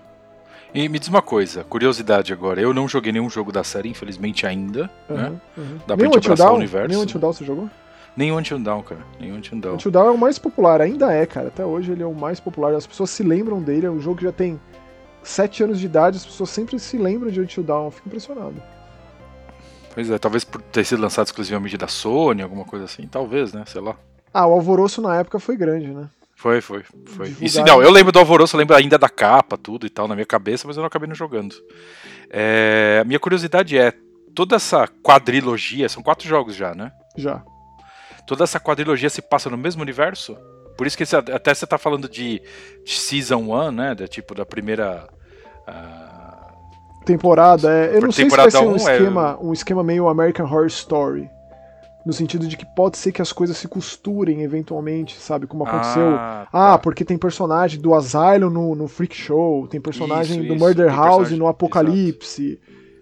E 0.72 0.88
me 0.88 0.98
diz 0.98 1.08
uma 1.08 1.22
coisa, 1.22 1.64
curiosidade 1.64 2.32
agora, 2.32 2.60
eu 2.60 2.72
não 2.72 2.86
joguei 2.86 3.10
nenhum 3.10 3.28
jogo 3.28 3.50
da 3.50 3.64
série, 3.64 3.88
infelizmente 3.88 4.46
ainda, 4.46 4.88
uhum, 5.08 5.16
né? 5.16 5.40
Uhum. 5.56 5.78
Dá 5.86 5.96
pra 5.96 6.06
gente 6.06 6.18
abraçar 6.18 6.52
o 6.52 6.56
universo. 6.56 6.88
Nem 6.88 6.96
o 6.96 7.02
Until 7.02 7.20
Dawn 7.20 7.32
você 7.32 7.44
jogou? 7.44 7.70
Nem 8.16 8.30
o 8.30 8.38
Until 8.38 8.58
Dawn, 8.58 8.82
cara. 8.82 9.00
Nem 9.18 9.32
o 9.32 9.36
Until 9.36 9.58
Dawn. 9.58 9.74
Until 9.74 9.90
Dawn 9.90 10.06
é 10.06 10.10
o 10.10 10.18
mais 10.18 10.38
popular, 10.38 10.80
ainda 10.80 11.12
é, 11.12 11.26
cara. 11.26 11.48
Até 11.48 11.64
hoje 11.64 11.90
ele 11.90 12.02
é 12.02 12.06
o 12.06 12.14
mais 12.14 12.38
popular. 12.38 12.72
As 12.74 12.86
pessoas 12.86 13.10
se 13.10 13.22
lembram 13.22 13.60
dele, 13.60 13.86
é 13.86 13.90
um 13.90 14.00
jogo 14.00 14.18
que 14.18 14.24
já 14.24 14.32
tem 14.32 14.60
7 15.22 15.64
anos 15.64 15.80
de 15.80 15.86
idade, 15.86 16.18
as 16.18 16.26
pessoas 16.26 16.50
sempre 16.50 16.78
se 16.78 16.96
lembram 16.96 17.30
de 17.30 17.40
Until 17.40 17.62
Dawn. 17.62 17.86
Eu 17.86 17.90
fico 17.90 18.08
impressionado. 18.08 18.62
Pois 19.92 20.08
é, 20.08 20.18
talvez 20.18 20.44
por 20.44 20.62
ter 20.62 20.84
sido 20.84 21.02
lançado 21.02 21.26
exclusivamente 21.26 21.76
da 21.76 21.88
Sony, 21.88 22.42
alguma 22.42 22.64
coisa 22.64 22.84
assim, 22.84 23.08
talvez, 23.08 23.52
né? 23.52 23.64
Sei 23.66 23.80
lá. 23.80 23.96
Ah, 24.32 24.46
o 24.46 24.52
alvoroço 24.52 25.02
na 25.02 25.16
época 25.16 25.38
foi 25.38 25.56
grande, 25.56 25.88
né? 25.88 26.08
Foi, 26.40 26.62
foi, 26.62 26.82
foi. 27.04 27.36
Isso, 27.40 27.62
não, 27.64 27.82
eu 27.82 27.90
lembro 27.90 28.10
do 28.10 28.18
alvoroço, 28.18 28.56
eu 28.56 28.58
lembro 28.58 28.74
ainda 28.74 28.96
da 28.96 29.10
capa, 29.10 29.58
tudo 29.58 29.86
e 29.86 29.90
tal, 29.90 30.08
na 30.08 30.14
minha 30.14 30.24
cabeça, 30.24 30.66
mas 30.66 30.74
eu 30.74 30.80
não 30.80 30.86
acabei 30.86 31.06
não 31.06 31.14
jogando. 31.14 31.54
É, 32.30 32.98
a 33.02 33.04
minha 33.04 33.18
curiosidade 33.18 33.76
é, 33.76 33.92
toda 34.34 34.56
essa 34.56 34.88
quadrilogia, 35.02 35.86
são 35.86 36.02
quatro 36.02 36.26
jogos 36.26 36.54
já, 36.56 36.74
né? 36.74 36.92
Já. 37.14 37.42
Toda 38.26 38.44
essa 38.44 38.58
quadrilogia 38.58 39.10
se 39.10 39.20
passa 39.20 39.50
no 39.50 39.58
mesmo 39.58 39.82
universo? 39.82 40.34
Por 40.78 40.86
isso 40.86 40.96
que 40.96 41.04
até 41.14 41.52
você 41.52 41.66
tá 41.66 41.76
falando 41.76 42.08
de, 42.08 42.40
de 42.84 42.92
Season 42.92 43.36
1, 43.36 43.70
né? 43.70 43.94
Da, 43.94 44.08
tipo, 44.08 44.34
da 44.34 44.46
primeira... 44.46 45.06
Uh... 45.68 47.04
Temporada, 47.04 47.70
é. 47.70 47.96
Eu 47.96 48.00
não 48.00 48.12
sei 48.12 48.30
se 48.30 48.36
vai 48.36 48.50
ser 48.50 48.58
um, 48.58 48.72
é 48.72 48.76
esquema, 48.76 49.38
é... 49.38 49.44
um 49.44 49.52
esquema 49.52 49.82
meio 49.82 50.08
American 50.08 50.46
Horror 50.46 50.66
Story 50.68 51.28
no 52.04 52.12
sentido 52.12 52.46
de 52.46 52.56
que 52.56 52.64
pode 52.64 52.96
ser 52.96 53.12
que 53.12 53.20
as 53.20 53.32
coisas 53.32 53.56
se 53.56 53.68
costurem 53.68 54.42
eventualmente, 54.42 55.18
sabe? 55.18 55.46
Como 55.46 55.64
aconteceu. 55.64 56.14
Ah, 56.14 56.46
tá. 56.50 56.74
ah 56.74 56.78
porque 56.78 57.04
tem 57.04 57.18
personagem 57.18 57.80
do 57.80 57.94
Asylum 57.94 58.50
no, 58.50 58.74
no 58.74 58.88
Freak 58.88 59.14
Show, 59.14 59.66
tem 59.68 59.80
personagem 59.80 60.38
isso, 60.38 60.48
do 60.48 60.54
isso, 60.54 60.64
Murder 60.64 60.94
House 60.94 61.30
no 61.32 61.46
Apocalipse. 61.46 62.58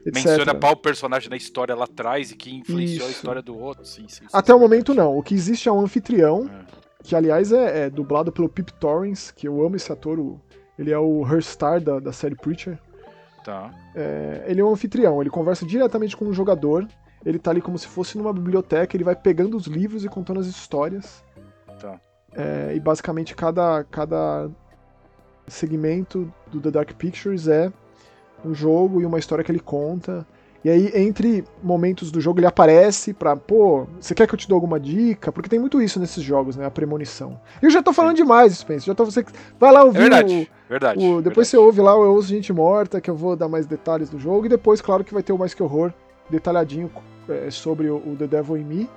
Etc. 0.07 0.15
Menciona 0.15 0.55
qual 0.55 0.77
personagem 0.77 1.29
da 1.29 1.37
história 1.37 1.75
lá 1.75 1.85
atrás 1.85 2.31
e 2.31 2.37
que 2.37 2.55
influenciou 2.55 2.97
isso. 2.97 3.07
a 3.07 3.11
história 3.11 3.43
do 3.43 3.57
outro. 3.59 3.85
Sim, 3.85 4.07
sim, 4.09 4.25
Até 4.33 4.55
o 4.55 4.59
momento, 4.59 4.95
não. 4.95 5.17
O 5.17 5.23
que 5.23 5.35
existe 5.35 5.69
é 5.69 5.73
um 5.73 5.81
anfitrião, 5.81 6.49
é. 6.49 7.05
que 7.05 7.15
aliás 7.15 7.53
é, 7.53 7.85
é, 7.85 7.91
dublado 7.91 8.33
pelo 8.33 8.49
Pip 8.49 8.73
Torrens, 8.75 9.31
que 9.31 9.47
eu 9.47 9.65
amo 9.65 9.77
esse 9.77 9.93
ator. 9.93 10.19
O, 10.19 10.41
ele 10.79 10.91
é 10.91 10.99
o 10.99 11.27
Herstar 11.27 11.81
da, 11.81 11.99
da 11.99 12.13
série 12.13 12.37
Preacher. 12.37 12.79
Tá. 13.45 13.71
É, 13.95 14.45
ele 14.47 14.61
é 14.61 14.65
um 14.65 14.71
anfitrião, 14.71 15.21
ele 15.21 15.31
conversa 15.31 15.67
diretamente 15.67 16.17
com 16.17 16.27
o 16.27 16.33
jogador 16.33 16.87
ele 17.25 17.39
tá 17.39 17.51
ali 17.51 17.61
como 17.61 17.79
se 17.79 17.87
fosse 17.87 18.17
numa 18.17 18.33
biblioteca, 18.33 18.97
ele 18.97 19.05
vai 19.05 19.17
pegando 19.17 19.57
os 19.57 19.67
livros 19.67 20.05
e 20.05 20.09
contando 20.09 20.41
as 20.41 20.47
histórias. 20.47 21.25
Tá. 21.81 22.01
É, 22.33 22.73
e 22.75 22.81
basicamente 22.81 23.35
cada, 23.35 23.85
cada 23.85 24.51
segmento 25.47 26.33
do 26.51 26.61
The 26.61 26.71
Dark 26.71 26.93
Pictures 26.93 27.49
é 27.49 27.73
um 28.45 28.55
jogo 28.55 29.01
e 29.01 29.07
uma 29.07 29.19
história 29.19 29.43
que 29.43 29.51
ele 29.51 29.61
conta. 29.61 30.27
E 30.65 30.69
aí, 30.69 30.91
entre 30.95 31.45
momentos 31.63 32.11
do 32.11 32.21
jogo, 32.21 32.41
ele 32.41 32.47
aparece 32.47 33.15
pra, 33.15 33.37
pô, 33.37 33.87
você 34.01 34.13
quer 34.13 34.27
que 34.27 34.35
eu 34.35 34.39
te 34.39 34.49
dê 34.49 34.55
alguma 34.55 34.79
dica? 34.79 35.31
Porque 35.31 35.49
tem 35.49 35.59
muito 35.59 35.81
isso 35.81 36.01
nesses 36.01 36.23
jogos, 36.23 36.57
né? 36.57 36.67
A 36.67 36.71
premonição. 36.71 37.41
E 37.63 37.67
eu 37.67 37.71
já 37.71 37.81
tô 37.81 37.93
falando 37.93 38.17
Sim. 38.17 38.25
demais, 38.25 38.59
Spencer. 38.59 38.87
Já 38.87 38.95
tô 38.95 39.05
você. 39.05 39.25
Vai 39.59 39.73
lá 39.73 39.85
ouvir. 39.85 39.99
É 39.99 40.03
verdade, 40.03 40.35
o, 40.35 40.69
verdade. 40.69 40.99
O, 40.99 41.23
depois 41.23 41.23
verdade. 41.25 41.47
você 41.47 41.57
ouve 41.57 41.81
lá 41.81 41.97
o 41.97 42.05
Eu 42.05 42.13
Ouço 42.13 42.29
Gente 42.29 42.53
Morta, 42.53 43.01
que 43.01 43.09
eu 43.09 43.15
vou 43.15 43.37
dar 43.37 43.49
mais 43.49 43.67
detalhes 43.67 44.11
do 44.11 44.19
jogo. 44.19 44.47
E 44.47 44.49
depois, 44.49 44.81
claro, 44.81 45.05
que 45.05 45.15
vai 45.15 45.23
ter 45.23 45.33
o 45.33 45.39
Mais 45.39 45.55
Que 45.55 45.63
Horror 45.63 45.93
detalhadinho 46.31 46.91
é, 47.29 47.51
sobre 47.51 47.89
o, 47.89 47.97
o, 47.97 48.17
The 48.19 48.27
Devil 48.27 48.57
in 48.59 48.65
Me, 48.65 48.91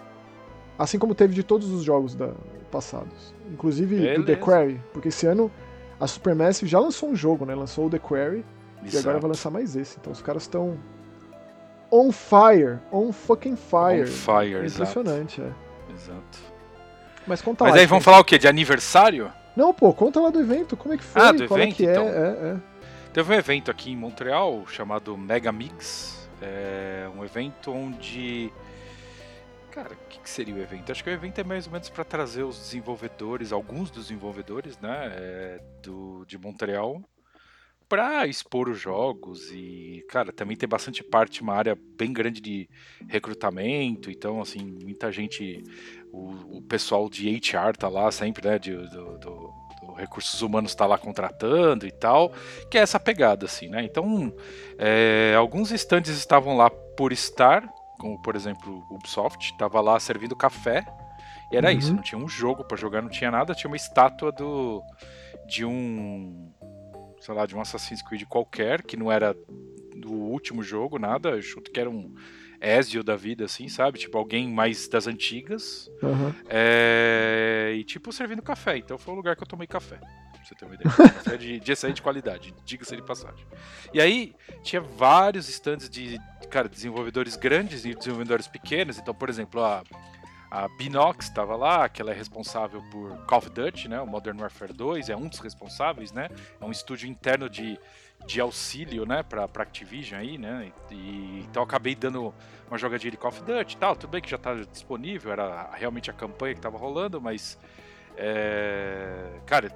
assim 0.78 0.98
como 0.98 1.14
teve 1.16 1.34
de 1.34 1.44
todos 1.44 1.70
os 1.70 1.84
jogos 1.84 2.16
da, 2.16 2.32
passados, 2.72 3.34
inclusive 3.52 3.96
Beleza. 3.96 4.20
do 4.20 4.26
The 4.26 4.36
Quarry, 4.36 4.82
porque 4.94 5.10
esse 5.10 5.26
ano 5.26 5.52
a 6.00 6.08
Supermassive 6.08 6.70
já 6.70 6.80
lançou 6.80 7.10
um 7.10 7.16
jogo, 7.16 7.46
né? 7.46 7.54
Lançou 7.54 7.86
o 7.86 7.90
The 7.90 8.00
Quarry 8.00 8.44
Exato. 8.84 8.96
e 8.96 9.00
agora 9.00 9.20
vai 9.20 9.30
lançar 9.30 9.52
mais 9.52 9.76
esse. 9.76 9.98
Então 10.00 10.12
os 10.12 10.22
caras 10.22 10.44
estão 10.44 10.80
on 11.92 12.12
fire, 12.12 12.80
on 12.92 13.12
fucking 13.12 13.56
fire. 13.56 14.04
On 14.04 14.08
fire, 14.08 14.56
é 14.56 14.66
impressionante, 14.66 15.42
exato. 15.42 15.56
é. 15.90 15.94
Exato. 15.94 16.40
Mas 17.28 17.42
conta 17.42 17.66
Mas 17.66 17.76
lá. 17.76 17.80
aí 17.82 17.86
vamos 17.86 18.04
falar 18.04 18.20
o 18.20 18.24
quê? 18.24 18.38
De 18.38 18.48
aniversário? 18.48 19.32
Não, 19.56 19.74
pô, 19.74 19.94
conta 19.94 20.20
lá 20.20 20.30
do 20.30 20.40
evento, 20.40 20.76
como 20.76 20.94
é 20.94 20.98
que 20.98 21.04
foi? 21.04 21.22
Ah, 21.22 21.32
do 21.32 21.48
qual 21.48 21.60
é 21.60 21.64
evento, 21.64 21.76
que 21.76 21.86
é? 21.86 21.92
então. 21.92 22.08
É, 22.08 22.10
é. 22.10 22.58
Teve 23.14 23.34
um 23.34 23.38
evento 23.38 23.70
aqui 23.70 23.92
em 23.92 23.96
Montreal 23.96 24.64
chamado 24.68 25.18
Mega 25.18 25.52
Mix. 25.52 26.21
É 26.42 27.10
um 27.16 27.24
evento 27.24 27.72
onde. 27.72 28.52
Cara, 29.72 29.94
o 29.94 30.08
que, 30.10 30.20
que 30.20 30.30
seria 30.30 30.56
o 30.56 30.60
evento? 30.60 30.92
Acho 30.92 31.04
que 31.04 31.10
o 31.10 31.14
evento 31.14 31.40
é 31.40 31.44
mais 31.44 31.66
ou 31.66 31.72
menos 31.72 31.90
para 31.90 32.04
trazer 32.04 32.44
os 32.44 32.58
desenvolvedores, 32.58 33.52
alguns 33.52 33.90
dos 33.90 34.08
desenvolvedores, 34.08 34.78
né, 34.80 35.12
é, 35.16 35.64
do, 35.82 36.26
de 36.26 36.38
Montreal, 36.38 37.02
para 37.88 38.26
expor 38.28 38.68
os 38.68 38.80
jogos 38.80 39.50
e, 39.52 40.06
cara, 40.10 40.34
também 40.34 40.58
tem 40.58 40.68
bastante 40.68 41.04
parte, 41.04 41.42
uma 41.42 41.54
área 41.54 41.78
bem 41.98 42.12
grande 42.12 42.42
de 42.42 42.70
recrutamento, 43.08 44.12
então, 44.12 44.42
assim, 44.42 44.78
muita 44.82 45.12
gente, 45.12 45.64
o, 46.12 46.58
o 46.58 46.62
pessoal 46.62 47.10
de 47.10 47.30
HR 47.30 47.78
tá 47.78 47.88
lá 47.88 48.12
sempre, 48.12 48.48
né, 48.48 48.60
de, 48.60 48.76
do, 48.76 49.18
do, 49.20 49.54
recursos 49.96 50.42
humanos 50.42 50.74
tá 50.76 50.86
lá 50.86 50.98
contratando 50.98 51.86
e 51.86 51.92
tal, 51.92 52.32
que 52.70 52.78
é 52.78 52.82
essa 52.82 53.00
pegada, 53.00 53.46
assim, 53.46 53.68
né, 53.68 53.84
então, 53.84 54.34
é, 54.78 55.34
alguns 55.38 55.72
estandes 55.72 56.18
estavam 56.18 56.56
lá 56.58 56.70
por 56.70 57.12
estar, 57.12 57.68
como 58.00 58.22
por 58.22 58.36
exemplo 58.36 58.84
o 58.90 58.96
Ubisoft, 58.96 59.56
tava 59.58 59.80
lá 59.82 60.00
servindo 60.00 60.36
café, 60.36 60.86
e 61.52 61.58
era 61.58 61.70
Uhum. 61.72 61.78
isso, 61.78 61.94
não 61.94 62.02
tinha 62.02 62.20
um 62.20 62.28
jogo 62.28 62.64
pra 62.64 62.78
jogar, 62.78 63.02
não 63.02 63.10
tinha 63.10 63.30
nada, 63.30 63.54
tinha 63.54 63.70
uma 63.70 63.76
estátua 63.76 64.32
do 64.32 64.82
de 65.48 65.66
um 65.66 66.50
sei 67.20 67.36
lá, 67.36 67.46
de 67.46 67.56
um 67.56 67.62
Assassin's 67.62 68.02
Creed 68.02 68.24
qualquer, 68.26 68.82
que 68.82 68.98
não 68.98 69.12
era 69.12 69.36
do 69.96 70.12
último 70.12 70.64
jogo, 70.64 70.98
nada, 70.98 71.30
eu 71.30 71.42
chuto 71.44 71.72
que 71.72 71.80
era 71.80 71.88
um 71.90 72.16
Ezio 72.62 73.03
da 73.03 73.15
vida, 73.15 73.46
assim, 73.46 73.68
sabe? 73.68 73.98
Tipo, 74.00 74.18
alguém 74.18 74.48
mais 74.48 74.88
das 74.88 75.08
antigas. 75.08 75.89
Aham. 76.03 76.36
É, 76.50 77.74
E, 77.75 77.84
tipo, 77.84 78.12
servindo 78.12 78.41
café. 78.41 78.77
Então 78.77 78.98
foi 78.98 79.13
o 79.13 79.18
lugar 79.18 79.36
que 79.36 79.44
eu 79.44 79.48
tomei 79.48 79.68
café. 79.68 79.98
Pra 79.98 80.44
você 80.44 80.56
ter 80.56 80.65
uma 80.65 80.75
ideia. 80.75 80.89
café 81.13 81.38
de, 81.38 81.60
de 81.60 81.72
excelente 81.72 82.01
qualidade, 82.01 82.53
diga-se 82.65 82.96
de 82.96 83.01
passagem. 83.01 83.46
E 83.94 84.00
aí, 84.01 84.34
tinha 84.63 84.82
vários 84.82 85.50
stands 85.50 85.89
de, 85.89 86.20
cara, 86.50 86.68
desenvolvedores 86.70 87.36
grandes 87.36 87.86
e 87.86 87.94
desenvolvedores 87.96 88.48
pequenos. 88.48 88.98
Então, 88.98 89.13
por 89.13 89.30
exemplo, 89.30 89.63
a, 89.63 89.84
a 90.50 90.68
Binox 90.68 91.27
estava 91.27 91.56
lá, 91.56 91.88
que 91.88 92.01
ela 92.01 92.12
é 92.12 92.15
responsável 92.15 92.82
por 92.91 93.18
Call 93.25 93.38
of 93.39 93.50
Duty, 93.50 93.88
né? 93.88 94.01
O 94.01 94.08
Modern 94.08 94.39
Warfare 94.39 94.74
2, 94.74 95.10
é 95.10 95.15
um 95.15 95.27
dos 95.27 95.39
responsáveis, 95.39 96.12
né? 96.12 96.27
É 96.60 96.65
um 96.65 96.72
estúdio 96.72 97.08
interno 97.08 97.50
de, 97.50 97.80
de 98.25 98.40
auxílio, 98.40 99.06
né, 99.06 99.24
pra, 99.24 99.48
pra 99.48 99.63
Activision 99.63 100.20
aí, 100.20 100.38
né? 100.38 100.72
E, 100.90 101.46
então 101.50 101.63
acabei 101.63 101.96
dando 101.96 102.34
uma 102.68 102.78
jogadinha 102.78 103.12
de 103.12 103.18
Call 103.18 103.30
of 103.30 103.42
Duty 103.44 103.75
e 103.75 103.78
tal. 103.78 103.96
Tudo 103.96 104.12
bem 104.12 104.22
que 104.22 104.30
já 104.30 104.38
tá 104.38 104.54
disponível, 104.56 105.32
era 105.32 105.70
realmente 105.74 106.10
a 106.10 106.13
campanha 106.13 106.56
que 106.56 106.62
tava 106.62 106.78
rolando, 106.78 107.20
mas. 107.22 107.58
É, 108.18 109.40
cara, 109.46 109.70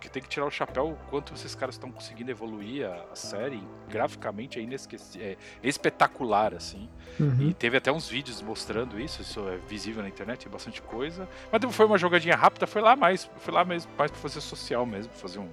que 0.00 0.08
tem 0.08 0.20
que 0.20 0.28
tirar 0.28 0.46
o 0.46 0.50
chapéu 0.50 0.88
o 0.90 0.96
quanto 1.10 1.32
esses 1.34 1.54
caras 1.54 1.76
estão 1.76 1.92
conseguindo 1.92 2.30
evoluir 2.30 2.84
a, 2.86 3.04
a 3.12 3.14
série. 3.14 3.62
Graficamente 3.88 4.58
é, 4.58 4.62
inesqueci- 4.62 5.20
é 5.20 5.36
espetacular, 5.62 6.54
assim. 6.54 6.88
Uhum. 7.20 7.50
E 7.50 7.54
teve 7.54 7.76
até 7.76 7.92
uns 7.92 8.08
vídeos 8.08 8.42
mostrando 8.42 8.98
isso, 8.98 9.22
isso 9.22 9.48
é 9.48 9.56
visível 9.68 10.02
na 10.02 10.08
internet, 10.08 10.48
bastante 10.48 10.82
coisa. 10.82 11.28
Mas 11.52 11.74
foi 11.74 11.86
uma 11.86 11.98
jogadinha 11.98 12.34
rápida, 12.34 12.66
foi 12.66 12.82
lá 12.82 12.96
mais, 12.96 13.30
foi 13.36 13.54
lá 13.54 13.64
mesmo, 13.64 13.92
mais 13.96 14.10
pra 14.10 14.18
fazer 14.20 14.40
social 14.40 14.84
mesmo, 14.84 15.12
fazer 15.12 15.38
um, 15.38 15.48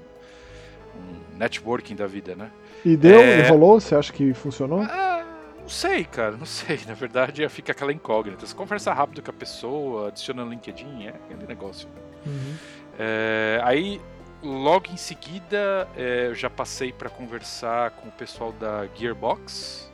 um 0.96 1.38
networking 1.38 1.96
da 1.96 2.08
vida, 2.08 2.36
né? 2.36 2.50
E 2.86 2.96
deu, 2.96 3.20
É. 3.20 3.40
e 3.46 3.50
rolou? 3.50 3.80
Você 3.80 3.96
acha 3.96 4.12
que 4.14 4.34
funcionou? 4.34 4.82
Ah, 4.82 5.24
não 5.62 5.68
sei, 5.70 6.04
cara, 6.06 6.36
não 6.38 6.46
sei. 6.46 6.80
Na 6.88 6.94
verdade, 6.94 7.48
fica 7.50 7.72
aquela 7.72 7.92
incógnita. 7.94 8.46
Você 8.46 8.56
conversa 8.56 8.94
rápido 8.94 9.22
com 9.22 9.32
a 9.32 9.34
pessoa, 9.34 10.08
adiciona 10.08 10.44
no 10.44 10.52
LinkedIn, 10.52 11.06
é 11.08 11.10
aquele 11.10 11.46
negócio. 11.48 11.88
Uhum. 12.26 12.56
É, 12.98 13.60
aí, 13.64 14.02
logo 14.44 14.88
em 14.92 14.98
seguida, 14.98 15.88
é, 15.96 16.28
eu 16.28 16.36
já 16.36 16.50
passei 16.50 16.92
para 16.92 17.10
conversar 17.10 17.92
com 17.92 18.08
o 18.10 18.12
pessoal 18.12 18.52
da 18.54 18.86
Gearbox, 18.96 19.92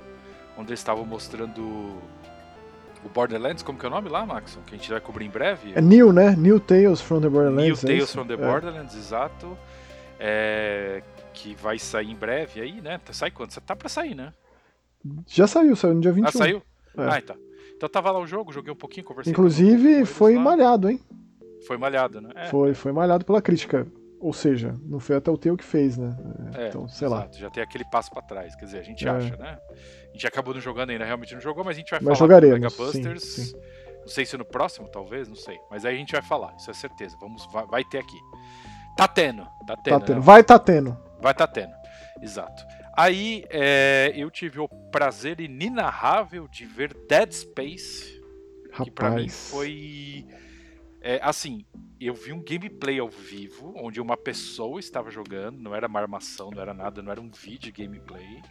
onde 0.58 0.70
eles 0.70 0.80
estavam 0.80 1.06
mostrando 1.06 1.62
o 3.04 3.10
Borderlands, 3.14 3.62
como 3.62 3.78
que 3.78 3.86
é 3.86 3.90
o 3.90 3.92
nome 3.92 4.10
lá, 4.10 4.25
Maxon? 4.25 4.62
Que 4.66 4.74
a 4.74 4.78
gente 4.78 4.90
vai 4.90 5.00
cobrir 5.00 5.25
em 5.25 5.30
breve. 5.30 5.74
É 5.75 5.82
New, 5.82 6.12
né? 6.12 6.36
New 6.36 6.60
Tales 6.60 7.02
from 7.02 7.18
the 7.18 7.24
New 7.24 7.32
Borderlands. 7.32 7.84
é 7.84 7.88
Tales 7.88 8.04
isso? 8.06 8.14
from 8.14 8.25
the 8.25 8.34
É. 8.34 8.38
Borderlands, 8.38 8.96
exato. 8.96 9.56
É, 10.20 11.02
que 11.34 11.54
vai 11.56 11.78
sair 11.78 12.10
em 12.12 12.16
breve 12.16 12.62
aí, 12.62 12.82
né? 12.82 13.00
Sai 13.12 13.32
quando? 13.32 13.54
Tá 13.62 13.76
pra 13.76 13.90
sair, 13.90 14.16
né? 14.16 14.34
Já 15.28 15.46
saiu, 15.48 15.76
saiu 15.76 15.94
no 15.96 16.02
dia 16.02 16.12
21. 16.12 16.28
Ah, 16.28 16.32
saiu? 16.32 16.64
É. 16.98 17.04
Ah, 17.08 17.22
tá. 17.22 17.36
Então 17.76 17.90
tava 17.90 18.10
lá 18.12 18.20
o 18.20 18.26
jogo, 18.26 18.52
joguei 18.54 18.72
um 18.72 18.76
pouquinho, 18.76 19.06
conversei 19.06 19.34
com 19.34 19.42
Inclusive, 19.42 19.92
eles 19.92 20.10
foi 20.10 20.36
lá. 20.36 20.42
malhado, 20.42 20.90
hein? 20.90 21.00
Foi 21.68 21.78
malhado, 21.78 22.22
né? 22.22 22.30
É, 22.36 22.46
Foi, 22.48 22.74
foi 22.74 22.92
malhado 22.92 23.26
pela 23.26 23.42
crítica. 23.42 23.86
Ou 24.20 24.32
seja, 24.34 24.74
não 24.84 25.00
foi 25.00 25.18
até 25.18 25.30
o 25.30 25.38
teu 25.38 25.56
que 25.58 25.64
fez, 25.64 25.98
né? 25.98 26.16
é, 26.56 26.70
então, 26.70 26.88
sei 26.88 27.08
lá. 27.08 27.18
exato, 27.20 27.38
Já 27.38 27.50
tem 27.50 27.62
aquele 27.62 27.84
passo 27.86 28.10
pra 28.10 28.22
trás, 28.22 28.56
quer 28.56 28.66
dizer, 28.66 28.80
a 28.80 28.84
gente 28.84 29.06
É. 29.06 29.10
acha, 29.12 29.36
né? 29.36 29.60
A 30.10 30.12
gente 30.14 30.26
acabou 30.26 30.54
não 30.54 30.62
jogando 30.62 30.92
ainda, 30.92 31.04
realmente 31.06 31.34
não 31.34 31.42
jogou, 31.42 31.64
mas 31.64 31.76
a 31.76 31.80
gente 31.80 31.92
vai 31.92 32.00
Mas 32.02 32.18
falar 32.18 32.40
do 32.40 32.48
Mega 32.48 32.70
Busters. 32.70 33.24
sim, 33.24 33.44
sim. 33.46 33.56
Não 34.00 34.08
sei 34.08 34.26
se 34.26 34.38
no 34.38 34.46
próximo, 34.46 34.88
talvez, 34.88 35.28
não 35.28 35.36
sei. 35.36 35.58
Mas 35.70 35.84
aí 35.84 35.96
a 35.96 35.98
gente 35.98 36.14
vai 36.14 36.22
falar, 36.22 36.56
isso 36.58 36.72
é 36.72 36.74
certeza. 36.74 37.16
Vamos, 37.20 37.46
vai, 37.52 37.66
vai 37.68 37.84
ter 37.84 37.98
aqui. 37.98 38.18
Tá 38.96 39.08
tendo, 39.08 39.44
tá 39.68 39.75
tendo. 39.75 39.94
Tá 39.94 40.00
né? 40.00 40.06
tendo. 40.06 40.22
Vai 40.22 40.44
tá 40.44 40.58
tendo. 40.60 40.98
Vai 41.22 41.34
tá 41.34 41.48
tendo, 41.48 41.74
exato. 42.22 42.64
Aí 42.98 43.44
é, 43.50 44.14
eu 44.16 44.30
tive 44.32 44.60
o 44.60 44.68
prazer 44.70 45.40
inenarrável 45.42 46.48
de 46.48 46.66
ver 46.66 46.94
Dead 47.10 47.32
Space, 47.32 48.22
que 48.84 48.90
pra 48.92 49.10
mim 49.12 49.16
Rapaz. 49.24 49.50
foi. 49.52 50.25
é, 51.02 51.20
assim, 51.22 51.66
eu 52.00 52.14
vi 52.14 52.32
um 52.32 52.42
gameplay 52.42 53.00
ao 53.00 53.10
vivo, 53.10 53.74
onde 53.78 54.00
uma 54.00 54.16
pessoa 54.16 54.80
estava 54.80 55.10
jogando, 55.12 55.60
não 55.60 55.75
era 55.75 55.88
uma 55.88 56.00
armação, 56.00 56.50
não 56.52 56.62
era 56.62 56.74
nada, 56.74 57.02
não 57.02 57.12
era 57.12 57.20
um 57.20 57.30
vídeo 57.30 57.74
gameplay. 57.75 58.42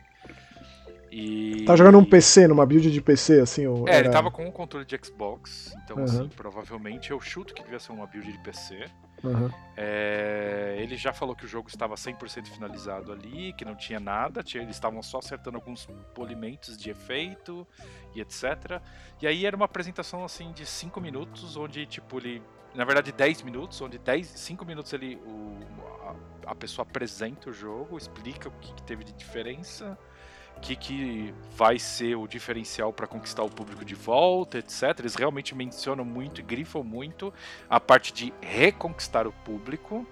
E... 1.10 1.64
Tá 1.64 1.76
jogando 1.76 1.98
um 1.98 2.04
PC, 2.04 2.48
numa 2.48 2.66
build 2.66 2.90
de 2.90 3.00
PC, 3.00 3.40
assim? 3.40 3.66
Ou 3.66 3.88
É, 3.88 3.92
ele 3.98 4.08
era- 4.08 4.10
tava 4.10 4.30
com 4.30 4.44
um 4.44 4.50
controle 4.50 4.84
de 4.84 4.98
Xbox, 5.02 5.72
então 5.84 5.96
Aham. 5.98 6.04
assim, 6.04 6.28
provavelmente 6.28 7.12
eu 7.12 7.20
chuto 7.20 7.54
que 7.54 7.62
devia 7.62 7.78
ser 7.78 7.92
uma 7.92 8.06
build 8.06 8.30
de 8.30 8.38
PC. 8.42 8.84
Aham. 9.24 9.50
É, 9.76 10.76
ele 10.78 10.96
já 10.96 11.12
falou 11.12 11.34
que 11.34 11.44
o 11.44 11.48
jogo 11.48 11.68
estava 11.68 11.94
100% 11.96 12.46
finalizado 12.48 13.10
ali, 13.12 13.52
que 13.54 13.64
não 13.64 13.74
tinha 13.74 13.98
nada, 13.98 14.42
tinha- 14.42 14.62
eles 14.62 14.76
estavam 14.76 15.02
só 15.02 15.18
acertando 15.18 15.56
alguns 15.56 15.86
polimentos 16.14 16.76
de 16.76 16.90
efeito 16.90 17.66
e 18.14 18.20
etc. 18.20 18.80
E 19.20 19.26
aí 19.26 19.44
era 19.46 19.56
uma 19.56 19.64
apresentação 19.64 20.24
assim 20.24 20.52
de 20.52 20.64
5 20.64 21.00
minutos, 21.00 21.56
onde 21.56 21.86
tipo 21.86 22.18
ele, 22.18 22.42
na 22.74 22.84
verdade 22.84 23.10
10 23.12 23.42
minutos, 23.42 23.80
onde 23.80 23.98
10, 23.98 24.26
5 24.26 24.64
minutos 24.64 24.92
ele 24.92 25.16
o, 25.26 25.58
a, 26.46 26.50
a 26.52 26.54
pessoa 26.54 26.86
apresenta 26.88 27.50
o 27.50 27.52
jogo, 27.52 27.96
explica 27.98 28.48
o 28.48 28.52
que, 28.52 28.72
que 28.74 28.82
teve 28.82 29.02
de 29.04 29.12
diferença, 29.12 29.98
que, 30.61 30.76
que 30.76 31.34
vai 31.56 31.78
ser 31.78 32.16
o 32.16 32.26
diferencial 32.26 32.92
para 32.92 33.06
conquistar 33.06 33.42
o 33.42 33.50
público 33.50 33.84
de 33.84 33.94
volta, 33.94 34.58
etc. 34.58 34.99
Eles 35.00 35.14
realmente 35.14 35.54
mencionam 35.54 36.04
muito 36.04 36.40
e 36.40 36.44
grifam 36.44 36.82
muito 36.82 37.32
a 37.68 37.78
parte 37.78 38.12
de 38.12 38.32
reconquistar 38.40 39.26
o 39.26 39.32
público, 39.32 40.06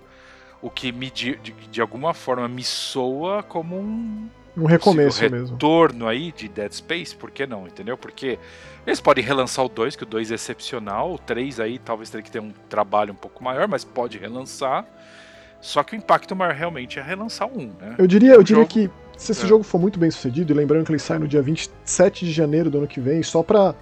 o 0.61 0.71
que 0.71 0.93
me 0.93 1.11
de, 1.11 1.37
de, 1.37 1.81
alguma 1.81 2.13
forma 2.15 2.47
me 2.49 2.63
soa 2.63 3.43
como 3.43 3.77
um 3.79 4.29
Um 4.57 4.67
recomeço 4.67 5.17
possível 5.19 5.39
mesmo. 5.41 5.55
retorno 5.57 6.07
aí 6.07 6.31
de 6.33 6.49
Dead 6.49 6.71
Space, 6.73 7.17
por 7.17 7.31
que 7.31 7.47
não, 7.47 7.67
entendeu? 7.67 7.97
Porque 7.97 8.39
eles 8.87 9.01
podem 9.01 9.25
relançar 9.25 9.65
o 9.65 9.69
2, 9.69 9.97
que 9.97 10.03
o 10.03 10.07
2 10.07 10.31
é 10.31 10.35
excepcional, 10.35 11.15
o 11.15 11.19
3 11.19 11.59
aí 11.61 11.79
talvez 11.79 12.11
tenha 12.11 12.23
que 12.23 12.31
ter 12.31 12.41
um 12.41 12.53
trabalho 12.69 13.13
um 13.13 13.17
pouco 13.17 13.43
maior, 13.43 13.67
mas 13.67 13.85
pode 13.85 14.19
relançar. 14.19 14.85
Só 15.61 15.83
que 15.85 15.95
o 15.95 15.97
impacto 15.97 16.35
maior 16.37 16.55
realmente 16.55 16.99
é 16.99 17.03
relançar 17.03 17.49
o 17.49 17.57
1, 17.59 17.67
né? 17.81 17.95
Eu 17.99 18.07
diria, 18.07 18.35
eu 18.35 18.41
Um 18.41 18.43
diria 18.43 18.63
jogo- 18.63 18.73
que 18.73 18.91
se 19.16 19.33
esse 19.33 19.45
É. 19.45 19.49
jogo 19.49 19.62
for 19.64 19.78
muito 19.78 19.99
bem 19.99 20.11
sucedido, 20.11 20.52
e 20.52 20.57
lembrando 20.57 20.85
que 20.85 20.92
ele 20.92 20.99
sai 20.99 21.19
no 21.19 21.28
dia 21.28 21.42
27 21.42 22.25
de 22.25 22.33
janeiro 22.33 22.71
do 22.71 22.78
ano 22.78 22.87
que 22.87 23.00
vem, 23.00 23.23
só 23.23 23.42
pra 23.42 23.75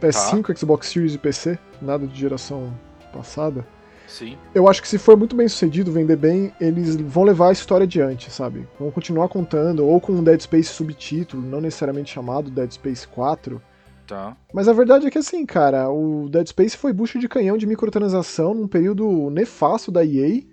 PS5, 0.00 0.56
Xbox 0.58 0.88
Series 0.88 1.14
e 1.14 1.18
PC, 1.18 1.58
nada 1.80 2.06
de 2.06 2.18
geração 2.18 2.72
passada, 3.12 3.66
Sim, 4.06 4.36
eu 4.54 4.68
acho 4.68 4.80
que 4.80 4.86
se 4.88 4.98
for 4.98 5.16
muito 5.16 5.34
bem 5.34 5.48
sucedido, 5.48 5.90
vender 5.90 6.14
bem, 6.16 6.52
eles 6.60 6.94
vão 6.94 7.24
levar 7.24 7.48
a 7.48 7.52
história 7.52 7.82
adiante, 7.84 8.30
sabe? 8.30 8.68
Vão 8.78 8.88
continuar 8.90 9.28
contando, 9.28 9.84
ou 9.84 10.00
com 10.00 10.12
um 10.12 10.22
Dead 10.22 10.40
Space 10.40 10.68
subtítulo, 10.68 11.42
não 11.42 11.60
necessariamente 11.60 12.12
chamado 12.12 12.48
Dead 12.50 12.70
Space 12.70 13.06
4. 13.08 13.60
tá. 14.06 14.36
Mas 14.54 14.68
a 14.68 14.72
verdade 14.72 15.06
é 15.08 15.10
que 15.10 15.18
assim, 15.18 15.44
cara, 15.44 15.90
o 15.90 16.28
Dead 16.28 16.46
Space 16.46 16.76
foi 16.76 16.92
bucho 16.92 17.18
de 17.18 17.28
canhão 17.28 17.56
de 17.58 17.66
microtransação 17.66 18.54
num 18.54 18.68
período 18.68 19.28
nefasto 19.30 19.90
da 19.90 20.04
EA. 20.04 20.44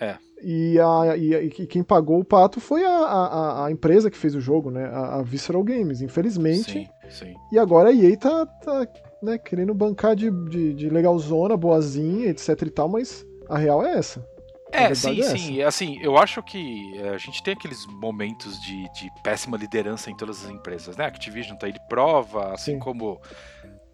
É. 0.00 0.16
E, 0.42 0.78
a, 0.80 1.16
e, 1.16 1.34
a- 1.34 1.42
e 1.42 1.50
quem 1.50 1.82
pagou 1.82 2.18
o 2.20 2.24
pato 2.24 2.60
foi 2.60 2.84
a, 2.84 2.90
a, 2.90 3.66
a 3.66 3.70
empresa 3.70 4.10
que 4.10 4.16
fez 4.18 4.34
o 4.34 4.40
jogo, 4.40 4.70
né? 4.70 4.84
A, 4.86 5.22
Visceral 5.22 5.62
Games, 5.62 6.00
infelizmente. 6.02 6.72
Sim, 6.72 6.88
sim. 7.08 7.34
E 7.52 7.58
agora 7.58 7.90
a 7.90 7.92
EA 7.92 8.16
tá, 8.16 8.46
tá 8.46 8.86
né, 9.22 9.38
querendo 9.38 9.72
bancar 9.72 10.16
de, 10.16 10.30
de, 10.48 10.74
de 10.74 10.88
legalzona, 10.90 11.56
boazinha, 11.56 12.28
etc 12.28 12.60
e 12.62 12.70
tal, 12.70 12.88
mas 12.88 13.24
a 13.48 13.56
real 13.56 13.84
é 13.84 13.92
essa. 13.96 14.26
É, 14.74 14.94
sim, 14.94 15.20
é 15.20 15.36
sim. 15.36 15.62
Assim, 15.62 15.98
eu 16.00 16.16
acho 16.16 16.42
que 16.42 16.96
é, 16.98 17.10
a 17.10 17.18
gente 17.18 17.42
tem 17.42 17.52
aqueles 17.52 17.86
momentos 17.86 18.58
de, 18.62 18.82
de 18.94 19.10
péssima 19.22 19.56
liderança 19.56 20.10
em 20.10 20.16
todas 20.16 20.42
as 20.44 20.50
empresas, 20.50 20.96
né? 20.96 21.04
A 21.04 21.08
Activision 21.08 21.56
tá 21.58 21.66
aí 21.66 21.72
de 21.72 21.80
prova, 21.88 22.54
assim 22.54 22.72
Sim. 22.72 22.78
como 22.78 23.20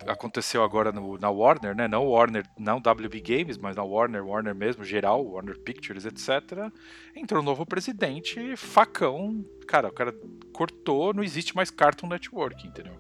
aconteceu 0.07 0.63
agora 0.63 0.93
no, 0.93 1.19
na 1.19 1.31
Warner, 1.31 1.75
né? 1.75 1.89
Não 1.89 2.07
Warner, 2.07 2.45
não 2.59 2.79
WB 2.79 3.21
Games, 3.21 3.59
mas 3.59 3.77
na 3.77 3.83
Warner, 3.83 4.25
Warner 4.25 4.55
mesmo, 4.55 4.85
geral, 4.85 5.25
Warner 5.25 5.59
Pictures, 5.59 6.05
etc. 6.05 6.73
Entrou 7.15 7.43
um 7.43 7.45
novo 7.45 7.67
presidente, 7.67 8.57
facão. 8.57 9.45
Cara, 9.67 9.89
o 9.89 9.93
cara 9.93 10.15
cortou, 10.53 11.13
não 11.13 11.23
existe 11.23 11.55
mais 11.55 11.71
Cartoon 11.71 12.09
Network, 12.09 12.67
entendeu? 12.67 12.99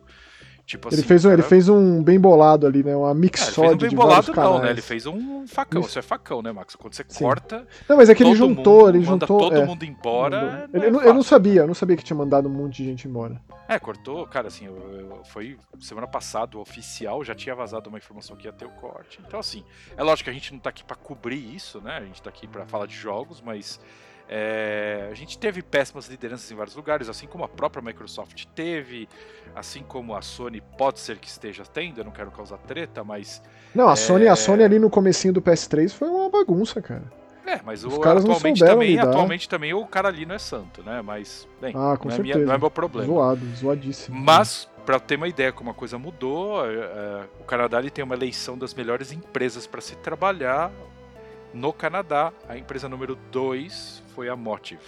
Tipo 0.69 0.89
ele, 0.89 0.97
assim, 0.97 1.03
fez 1.03 1.25
um, 1.25 1.31
cara... 1.31 1.41
ele 1.41 1.49
fez 1.49 1.69
um 1.71 2.03
bem 2.03 2.21
bolado 2.21 2.67
ali, 2.67 2.85
né? 2.85 2.95
Uma 2.95 3.15
mixódia 3.15 3.71
é, 3.71 3.71
ele 3.71 3.79
fez 3.79 3.93
um 3.93 3.97
bem 3.97 3.97
bolado 3.97 4.33
não, 4.37 4.59
né? 4.59 4.71
Ele 4.71 4.83
fez 4.83 5.07
um 5.07 5.47
facão. 5.47 5.81
Isso 5.81 5.99
é 5.99 6.03
facão, 6.03 6.43
né, 6.43 6.53
Max? 6.53 6.77
Quando 6.77 6.93
você 6.93 7.07
Sim. 7.09 7.25
corta. 7.25 7.67
Não, 7.89 7.97
mas 7.97 8.11
é 8.11 8.15
que 8.15 8.23
ele 8.23 8.35
juntou, 8.35 8.81
mundo, 8.81 8.89
ele 8.91 9.03
juntou. 9.03 9.39
todo 9.39 9.57
é, 9.57 9.65
mundo 9.65 9.83
embora. 9.87 10.69
Ele, 10.71 10.85
é 10.85 10.89
eu, 10.91 11.01
eu, 11.01 11.15
não 11.15 11.23
sabia, 11.23 11.63
eu 11.63 11.67
não 11.67 11.73
sabia 11.73 11.97
que 11.97 12.05
tinha 12.05 12.15
mandado 12.19 12.51
um 12.51 12.53
monte 12.53 12.83
de 12.83 12.85
gente 12.85 13.09
embora. 13.09 13.41
É, 13.67 13.79
cortou, 13.79 14.27
cara, 14.27 14.49
assim, 14.49 14.67
eu, 14.67 14.77
eu, 14.77 15.25
foi 15.25 15.57
semana 15.81 16.07
passada, 16.07 16.59
o 16.59 16.61
oficial 16.61 17.25
já 17.25 17.35
tinha 17.35 17.55
vazado 17.55 17.89
uma 17.89 17.97
informação 17.97 18.37
que 18.37 18.47
ia 18.47 18.53
ter 18.53 18.67
o 18.67 18.71
corte. 18.73 19.21
Então, 19.27 19.41
assim, 19.41 19.65
é 19.97 20.03
lógico 20.03 20.25
que 20.25 20.31
a 20.31 20.35
gente 20.35 20.53
não 20.53 20.61
tá 20.61 20.69
aqui 20.69 20.85
para 20.85 20.97
cobrir 20.97 21.39
isso, 21.55 21.81
né? 21.81 21.97
A 21.97 22.05
gente 22.05 22.21
tá 22.21 22.29
aqui 22.29 22.47
para 22.47 22.67
falar 22.67 22.85
de 22.85 22.95
jogos, 22.95 23.41
mas 23.41 23.81
é, 24.29 25.09
a 25.11 25.15
gente 25.15 25.39
teve 25.39 25.63
péssimas 25.63 26.07
lideranças 26.07 26.51
em 26.51 26.55
vários 26.55 26.77
lugares, 26.77 27.09
assim 27.09 27.27
como 27.27 27.45
a 27.45 27.49
própria 27.49 27.83
Microsoft 27.83 28.45
teve, 28.55 29.09
assim 29.55 29.83
como 29.83 30.15
a 30.15 30.21
Sony 30.21 30.61
pode 30.77 31.01
ser 31.01 31.17
que 31.17 31.29
esteja 31.29 31.65
tendo, 31.65 32.01
eu 32.01 32.05
não 32.05 32.13
quero 32.13 32.31
causar 32.31 32.59
treta, 32.59 33.03
mas. 33.03 33.43
Não, 33.75 33.89
a, 33.89 33.93
é... 33.93 33.97
Sony, 33.97 34.29
a 34.29 34.37
Sony 34.37 34.63
ali 34.63 34.79
no 34.79 34.91
comecinho 34.91 35.33
do 35.33 35.41
PS3 35.41 35.91
foi 35.91 36.09
uma 36.09 36.29
bagunça, 36.29 36.83
cara. 36.83 37.05
É, 37.47 37.61
mas 37.65 37.83
Os 37.83 37.95
o, 37.95 38.01
caras 38.01 38.23
atualmente, 38.23 38.63
também, 38.63 38.91
lidar. 38.91 39.09
atualmente 39.09 39.49
também 39.49 39.73
o 39.73 39.87
cara 39.87 40.09
ali 40.09 40.27
não 40.27 40.35
é 40.35 40.39
santo, 40.39 40.83
né? 40.83 41.01
Mas, 41.01 41.49
bem, 41.59 41.73
ah, 41.75 41.99
não. 42.05 42.15
É 42.15 42.19
minha, 42.19 42.37
não 42.37 42.53
é 42.53 42.59
meu 42.59 42.71
problema. 42.71 43.07
Zoado, 43.07 43.47
zoadíssimo. 43.57 44.21
Mas, 44.21 44.69
para 44.85 45.01
ter 45.01 45.17
uma 45.17 45.27
ideia 45.27 45.51
como 45.51 45.71
a 45.71 45.75
coisa 45.75 45.99
mudou, 45.99 46.63
é, 46.67 46.75
é, 46.75 47.25
o 47.41 47.45
Canadá 47.45 47.79
ele 47.79 47.89
tem 47.89 48.05
uma 48.05 48.15
eleição 48.15 48.59
das 48.59 48.75
melhores 48.75 49.13
empresas 49.13 49.67
para 49.67 49.81
se 49.81 49.97
trabalhar 49.97 50.71
no 51.53 51.73
Canadá. 51.73 52.33
A 52.49 52.57
empresa 52.57 52.89
número 52.89 53.17
2 53.31 54.03
foi 54.15 54.29
a 54.29 54.37
Motive. 54.37 54.81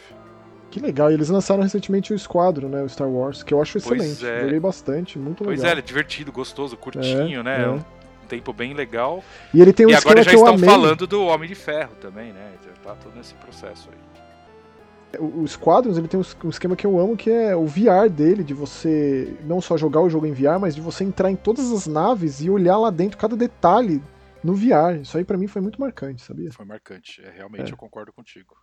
Que 0.70 0.78
legal, 0.78 1.10
e 1.10 1.14
eles 1.14 1.28
lançaram 1.28 1.62
recentemente 1.62 2.14
o 2.14 2.18
Squadron, 2.18 2.68
né, 2.68 2.82
o 2.82 2.88
Star 2.88 3.08
Wars, 3.08 3.42
que 3.42 3.52
eu 3.52 3.60
acho 3.60 3.78
excelente. 3.78 4.24
É. 4.24 4.42
Joguei 4.42 4.60
bastante, 4.60 5.18
muito 5.18 5.42
pois 5.42 5.58
legal. 5.58 5.74
Pois 5.74 5.76
é, 5.76 5.78
é 5.78 5.82
divertido, 5.82 6.30
gostoso, 6.30 6.76
curtinho, 6.76 7.40
é, 7.40 7.42
né? 7.42 7.64
É. 7.64 7.68
Um 7.68 7.82
tempo 8.28 8.52
bem 8.52 8.72
legal. 8.72 9.24
E 9.52 9.60
ele 9.60 9.72
tem 9.72 9.86
um 9.86 9.90
e 9.90 9.94
agora 9.94 10.22
já 10.22 10.32
estão 10.32 10.54
amei. 10.54 10.68
falando 10.68 11.06
do 11.08 11.24
Homem 11.24 11.48
de 11.48 11.56
Ferro 11.56 11.94
também, 12.00 12.32
né? 12.32 12.52
Já 12.64 12.70
tá 12.84 12.94
todo 13.02 13.16
nesse 13.16 13.34
processo 13.34 13.88
aí. 13.90 15.18
O, 15.18 15.42
o 15.42 15.48
Squadrons, 15.48 15.98
ele 15.98 16.06
tem 16.06 16.20
um 16.44 16.48
esquema 16.48 16.76
que 16.76 16.86
eu 16.86 17.00
amo, 17.00 17.16
que 17.16 17.28
é 17.28 17.56
o 17.56 17.66
VR 17.66 18.08
dele, 18.08 18.44
de 18.44 18.54
você 18.54 19.34
não 19.44 19.60
só 19.60 19.76
jogar 19.76 20.00
o 20.00 20.08
jogo 20.08 20.24
em 20.24 20.32
VR, 20.32 20.60
mas 20.60 20.76
de 20.76 20.80
você 20.80 21.02
entrar 21.02 21.32
em 21.32 21.36
todas 21.36 21.72
as 21.72 21.88
naves 21.88 22.40
e 22.40 22.48
olhar 22.48 22.78
lá 22.78 22.90
dentro 22.90 23.18
cada 23.18 23.34
detalhe 23.34 24.00
no 24.42 24.54
VR. 24.54 25.00
Isso 25.02 25.16
aí 25.16 25.24
para 25.24 25.38
mim 25.38 25.46
foi 25.46 25.62
muito 25.62 25.80
marcante, 25.80 26.22
sabia? 26.22 26.52
Foi 26.52 26.64
marcante, 26.64 27.22
é, 27.22 27.30
realmente 27.30 27.70
é. 27.70 27.72
eu 27.72 27.76
concordo 27.76 28.12
contigo. 28.12 28.54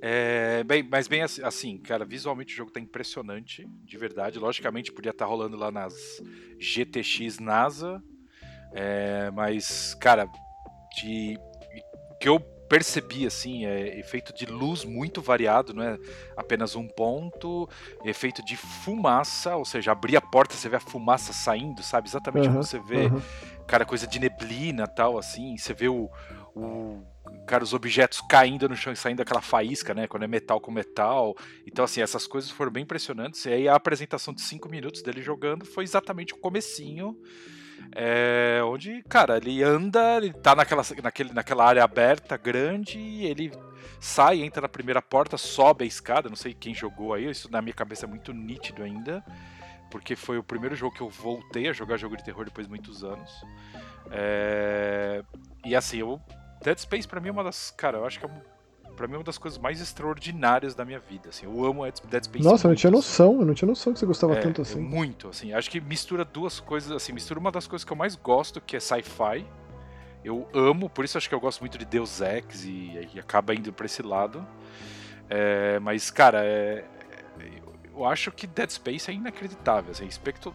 É, 0.00 0.62
bem, 0.64 0.82
mas 0.82 1.08
bem 1.08 1.22
assim, 1.22 1.78
cara, 1.78 2.04
visualmente 2.04 2.54
o 2.54 2.56
jogo 2.56 2.70
tá 2.70 2.80
impressionante, 2.80 3.66
de 3.84 3.98
verdade. 3.98 4.38
Logicamente 4.38 4.92
podia 4.92 5.10
estar 5.10 5.24
tá 5.24 5.30
rolando 5.30 5.56
lá 5.56 5.70
nas 5.70 5.94
GTX 6.58 7.38
NASA, 7.38 8.02
é, 8.72 9.30
mas, 9.30 9.94
cara, 9.94 10.28
de 10.96 11.38
que 12.20 12.28
eu 12.28 12.40
percebi 12.68 13.26
assim 13.26 13.64
é 13.64 13.98
efeito 13.98 14.32
de 14.34 14.44
luz 14.44 14.84
muito 14.84 15.22
variado, 15.22 15.72
não 15.72 15.82
é 15.82 15.98
apenas 16.36 16.76
um 16.76 16.86
ponto, 16.86 17.68
efeito 18.04 18.44
de 18.44 18.56
fumaça, 18.56 19.56
ou 19.56 19.64
seja, 19.64 19.92
abrir 19.92 20.16
a 20.16 20.20
porta 20.20 20.54
você 20.54 20.68
vê 20.68 20.76
a 20.76 20.80
fumaça 20.80 21.32
saindo, 21.32 21.82
sabe? 21.82 22.08
Exatamente 22.08 22.46
uhum, 22.46 22.52
como 22.52 22.64
você 22.64 22.78
vê, 22.80 23.06
uhum. 23.06 23.22
Cara, 23.68 23.84
coisa 23.84 24.06
de 24.06 24.18
neblina 24.18 24.86
tal 24.86 25.18
assim, 25.18 25.56
você 25.56 25.72
vê 25.72 25.88
o, 25.88 26.10
o 26.56 27.04
cara, 27.46 27.62
os 27.62 27.72
objetos 27.72 28.20
caindo 28.28 28.68
no 28.68 28.74
chão 28.74 28.92
e 28.92 28.96
saindo 28.96 29.22
aquela 29.22 29.40
faísca, 29.40 29.94
né? 29.94 30.06
Quando 30.06 30.24
é 30.24 30.26
metal 30.26 30.60
com 30.60 30.70
metal. 30.70 31.36
Então, 31.66 31.84
assim, 31.84 32.00
essas 32.00 32.26
coisas 32.26 32.50
foram 32.50 32.72
bem 32.72 32.82
impressionantes. 32.82 33.44
E 33.46 33.50
aí 33.50 33.68
a 33.68 33.74
apresentação 33.74 34.34
de 34.34 34.42
5 34.42 34.68
minutos 34.68 35.02
dele 35.02 35.22
jogando 35.22 35.64
foi 35.64 35.84
exatamente 35.84 36.34
o 36.34 36.38
comecinho. 36.38 37.16
É, 37.94 38.60
onde, 38.64 39.02
cara, 39.08 39.36
ele 39.36 39.62
anda, 39.62 40.16
ele 40.16 40.32
tá 40.32 40.54
naquela, 40.54 40.82
naquele, 41.02 41.32
naquela 41.32 41.64
área 41.64 41.84
aberta, 41.84 42.36
grande, 42.36 42.98
ele 42.98 43.52
sai, 44.00 44.42
entra 44.42 44.62
na 44.62 44.68
primeira 44.68 45.00
porta, 45.00 45.38
sobe 45.38 45.84
a 45.84 45.86
escada, 45.86 46.28
não 46.28 46.36
sei 46.36 46.52
quem 46.52 46.74
jogou 46.74 47.14
aí, 47.14 47.30
isso 47.30 47.50
na 47.50 47.62
minha 47.62 47.74
cabeça 47.74 48.04
é 48.04 48.08
muito 48.08 48.32
nítido 48.32 48.82
ainda, 48.82 49.24
porque 49.90 50.16
foi 50.16 50.38
o 50.38 50.42
primeiro 50.42 50.74
jogo 50.74 50.94
que 50.94 51.00
eu 51.00 51.08
voltei 51.08 51.68
a 51.68 51.72
jogar 51.72 51.96
jogo 51.96 52.16
de 52.16 52.24
terror 52.24 52.44
depois 52.44 52.66
de 52.66 52.70
muitos 52.70 53.04
anos. 53.04 53.30
É, 54.10 55.22
e 55.64 55.74
assim, 55.74 55.98
eu 55.98 56.20
Dead 56.62 56.78
Space 56.78 57.06
para 57.06 57.20
mim 57.20 57.28
é 57.28 57.32
uma 57.32 57.44
das, 57.44 57.70
cara, 57.70 57.98
eu 57.98 58.06
acho 58.06 58.18
que 58.18 58.26
é 58.26 58.30
para 58.98 59.06
mim 59.06 59.14
é 59.14 59.18
uma 59.18 59.24
das 59.24 59.38
coisas 59.38 59.60
mais 59.60 59.80
extraordinárias 59.80 60.74
da 60.74 60.84
minha 60.84 60.98
vida, 60.98 61.28
assim. 61.28 61.46
Eu 61.46 61.64
amo 61.64 61.84
Dead 61.84 62.24
Space. 62.24 62.44
Nossa, 62.44 62.50
muito, 62.50 62.64
eu 62.64 62.68
não 62.70 62.74
tinha 62.74 62.90
noção, 62.90 63.30
assim. 63.30 63.38
eu 63.40 63.46
não 63.46 63.54
tinha 63.54 63.68
noção 63.68 63.92
que 63.92 63.98
você 64.00 64.06
gostava 64.06 64.34
é, 64.34 64.40
tanto 64.40 64.60
assim. 64.60 64.80
Muito, 64.80 65.28
assim. 65.28 65.52
Acho 65.52 65.70
que 65.70 65.80
mistura 65.80 66.24
duas 66.24 66.58
coisas, 66.58 66.90
assim, 66.90 67.12
mistura 67.12 67.38
uma 67.38 67.52
das 67.52 67.68
coisas 67.68 67.84
que 67.84 67.92
eu 67.92 67.96
mais 67.96 68.16
gosto, 68.16 68.60
que 68.60 68.76
é 68.76 68.80
sci-fi. 68.80 69.46
Eu 70.24 70.48
amo, 70.52 70.90
por 70.90 71.04
isso 71.04 71.16
acho 71.16 71.28
que 71.28 71.34
eu 71.34 71.38
gosto 71.38 71.60
muito 71.60 71.78
de 71.78 71.84
Deus 71.84 72.20
Ex 72.20 72.64
e, 72.64 73.08
e 73.14 73.20
acaba 73.20 73.54
indo 73.54 73.72
para 73.72 73.86
esse 73.86 74.02
lado. 74.02 74.44
É, 75.30 75.78
mas, 75.78 76.10
cara, 76.10 76.44
é, 76.44 76.84
eu 77.98 78.04
acho 78.04 78.30
que 78.30 78.46
Dead 78.46 78.70
Space 78.70 79.10
é 79.10 79.14
inacreditável, 79.14 79.90
assim, 79.90 80.08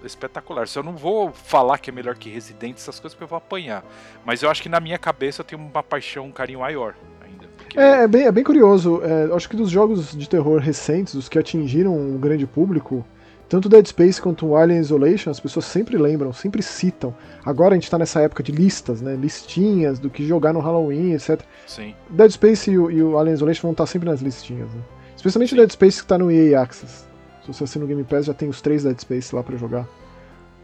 espetacular. 0.05 0.67
Se 0.67 0.79
eu 0.79 0.83
não 0.83 0.95
vou 0.95 1.31
falar 1.31 1.77
que 1.77 1.89
é 1.89 1.93
melhor 1.93 2.15
que 2.15 2.29
Resident, 2.29 2.77
essas 2.77 2.99
coisas, 2.99 3.13
porque 3.13 3.25
eu 3.25 3.27
vou 3.27 3.37
apanhar. 3.37 3.83
Mas 4.25 4.41
eu 4.41 4.49
acho 4.49 4.61
que 4.61 4.69
na 4.69 4.79
minha 4.79 4.97
cabeça 4.97 5.41
eu 5.41 5.45
tenho 5.45 5.61
uma 5.61 5.83
paixão, 5.83 6.25
um 6.25 6.31
carinho 6.31 6.59
maior 6.59 6.95
ainda. 7.21 7.45
Porque... 7.57 7.77
É, 7.77 8.03
é, 8.03 8.07
bem, 8.07 8.23
é 8.23 8.31
bem 8.31 8.43
curioso. 8.43 9.01
É, 9.03 9.25
eu 9.25 9.35
acho 9.35 9.49
que 9.49 9.57
dos 9.57 9.69
jogos 9.69 10.15
de 10.15 10.29
terror 10.29 10.59
recentes, 10.61 11.15
os 11.15 11.27
que 11.27 11.37
atingiram 11.37 11.93
um 11.93 12.17
grande 12.17 12.47
público, 12.47 13.05
tanto 13.49 13.67
Dead 13.67 13.85
Space 13.85 14.21
quanto 14.21 14.47
o 14.47 14.55
Alien 14.55 14.79
Isolation, 14.79 15.29
as 15.29 15.39
pessoas 15.39 15.65
sempre 15.65 15.97
lembram, 15.97 16.31
sempre 16.31 16.63
citam. 16.63 17.13
Agora 17.43 17.73
a 17.73 17.75
gente 17.75 17.89
tá 17.89 17.97
nessa 17.97 18.21
época 18.21 18.41
de 18.41 18.53
listas, 18.53 19.01
né? 19.01 19.15
Listinhas 19.15 19.99
do 19.99 20.09
que 20.09 20.25
jogar 20.25 20.53
no 20.53 20.61
Halloween, 20.61 21.11
etc. 21.11 21.41
Sim. 21.67 21.93
Dead 22.09 22.31
Space 22.31 22.71
e 22.71 22.79
o, 22.79 22.89
e 22.89 23.03
o 23.03 23.17
Alien 23.17 23.33
Isolation 23.33 23.63
vão 23.63 23.71
estar 23.71 23.85
sempre 23.85 24.09
nas 24.09 24.21
listinhas, 24.21 24.73
né? 24.73 24.81
Especialmente 25.15 25.53
o 25.53 25.57
Dead 25.57 25.69
Space 25.69 26.01
que 26.01 26.07
tá 26.07 26.17
no 26.17 26.31
EA 26.31 26.61
Access. 26.61 27.12
Se 27.45 27.53
você 27.53 27.63
assina 27.65 27.85
o 27.85 27.87
Game 27.87 28.03
Pass, 28.03 28.25
já 28.25 28.33
tem 28.33 28.47
os 28.47 28.61
três 28.61 28.83
Dead 28.83 28.99
Space 28.99 29.35
lá 29.35 29.43
para 29.43 29.57
jogar. 29.57 29.87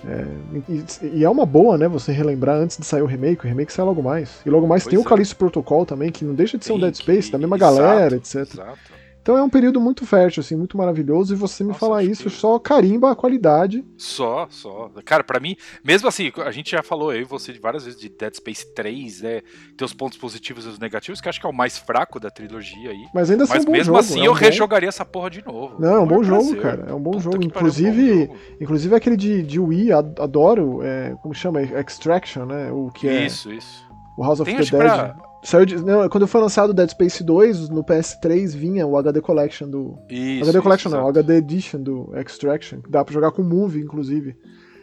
É, 0.05 0.25
e, 0.69 0.83
e, 1.19 1.23
é 1.25 1.29
uma 1.29 1.45
boa, 1.45 1.77
né, 1.77 1.87
você 1.87 2.13
relembrar 2.13 2.55
antes 2.55 2.77
de 2.77 2.85
sair 2.85 3.01
o 3.01 3.05
remake, 3.05 3.45
o 3.45 3.47
remake 3.49 3.71
sai 3.73 3.83
logo 3.83 4.01
mais. 4.01 4.41
E 4.45 4.49
logo 4.49 4.65
mais 4.65 4.83
pois 4.83 4.91
tem 4.91 4.97
é. 4.97 5.01
o 5.01 5.05
Callisto 5.05 5.35
Protocol 5.35 5.85
também, 5.85 6.09
que 6.09 6.23
não 6.23 6.33
deixa 6.33 6.57
de 6.57 6.63
ser 6.63 6.71
um 6.71 6.79
Dead 6.79 6.95
Space, 6.95 7.27
que... 7.27 7.31
da 7.33 7.37
mesma 7.37 7.57
exato, 7.57 7.75
galera, 7.75 8.15
etc. 8.15 8.35
Exato. 8.35 8.98
Então 9.21 9.38
é 9.38 9.43
um 9.43 9.49
período 9.49 9.79
muito 9.79 10.05
fértil, 10.05 10.41
assim, 10.41 10.55
muito 10.55 10.77
maravilhoso, 10.77 11.34
e 11.34 11.38
você 11.38 11.63
me 11.63 11.69
Nossa, 11.69 11.79
falar 11.79 12.03
isso 12.03 12.23
que... 12.23 12.29
só 12.29 12.58
carimba 12.58 13.12
a 13.12 13.15
qualidade. 13.15 13.86
Só, 13.97 14.47
só. 14.49 14.89
Cara, 15.05 15.23
para 15.23 15.39
mim, 15.39 15.55
mesmo 15.84 16.08
assim, 16.08 16.32
a 16.38 16.51
gente 16.51 16.71
já 16.71 16.82
falou 16.82 17.10
aí, 17.10 17.23
você 17.23 17.53
várias 17.60 17.86
vezes 17.86 17.99
de 17.99 18.10
Dead 18.10 18.34
Space 18.34 18.73
3, 18.73 19.21
né? 19.21 19.41
Tem 19.77 19.86
os 19.86 19.93
pontos 19.93 20.17
positivos 20.17 20.65
e 20.65 20.69
os 20.69 20.79
negativos, 20.79 21.21
que 21.21 21.29
acho 21.29 21.39
que 21.39 21.45
é 21.45 21.49
o 21.49 21.53
mais 21.53 21.77
fraco 21.77 22.19
da 22.19 22.29
trilogia 22.29 22.91
aí. 22.91 23.05
Mas 23.13 23.29
ainda 23.29 23.43
assim, 23.43 23.53
Mas 23.53 23.65
é 23.65 23.69
um 23.69 23.71
mesmo 23.71 23.86
jogo, 23.86 23.99
assim, 23.99 24.19
é 24.19 24.21
um 24.21 24.25
eu 24.25 24.34
bom... 24.34 24.39
rejogaria 24.39 24.89
essa 24.89 25.05
porra 25.05 25.29
de 25.29 25.45
novo. 25.45 25.75
Não, 25.79 25.95
é 25.95 25.99
um 25.99 26.08
bom 26.08 26.23
jogo, 26.23 26.55
prazer. 26.55 26.62
cara. 26.62 26.86
É 26.89 26.93
um 26.93 27.01
bom 27.01 27.12
Puta 27.12 27.23
jogo. 27.23 27.43
Inclusive, 27.43 28.12
um 28.12 28.27
bom 28.27 28.34
jogo. 28.34 28.55
inclusive 28.62 28.95
aquele 28.95 29.17
de, 29.17 29.43
de 29.43 29.60
Wii, 29.60 29.91
adoro, 29.91 30.82
é, 30.84 31.15
como 31.21 31.34
chama? 31.34 31.62
Extraction, 31.62 32.45
né? 32.45 32.71
O 32.71 32.89
que 32.89 33.08
é. 33.08 33.25
Isso, 33.25 33.51
isso. 33.51 33.88
O 34.17 34.23
House 34.23 34.39
of 34.39 34.49
Tem, 34.49 34.60
the 34.60 34.65
Dead. 34.65 34.82
Pra 34.82 35.28
Saiu 35.41 35.65
de, 35.65 35.78
não, 35.78 36.08
quando 36.10 36.28
foi 36.28 36.41
lançado 36.41 36.73
Dead 36.73 36.89
Space 36.89 37.23
2, 37.23 37.69
no 37.69 37.84
PS3 37.84 38.56
vinha 38.56 38.86
o 38.86 38.97
HD 38.97 39.21
Collection 39.21 39.69
do. 39.69 39.97
Isso, 40.10 40.43
HD 40.43 40.62
Collection 40.62 40.91
não, 40.91 41.06
o 41.06 41.08
HD 41.08 41.38
Edition 41.38 41.82
do 41.82 42.12
Extraction. 42.17 42.80
Dá 42.89 43.06
pra 43.06 43.13
jogar 43.13 43.32
com 43.32 43.41
Movie, 43.41 43.82
inclusive. 43.82 44.36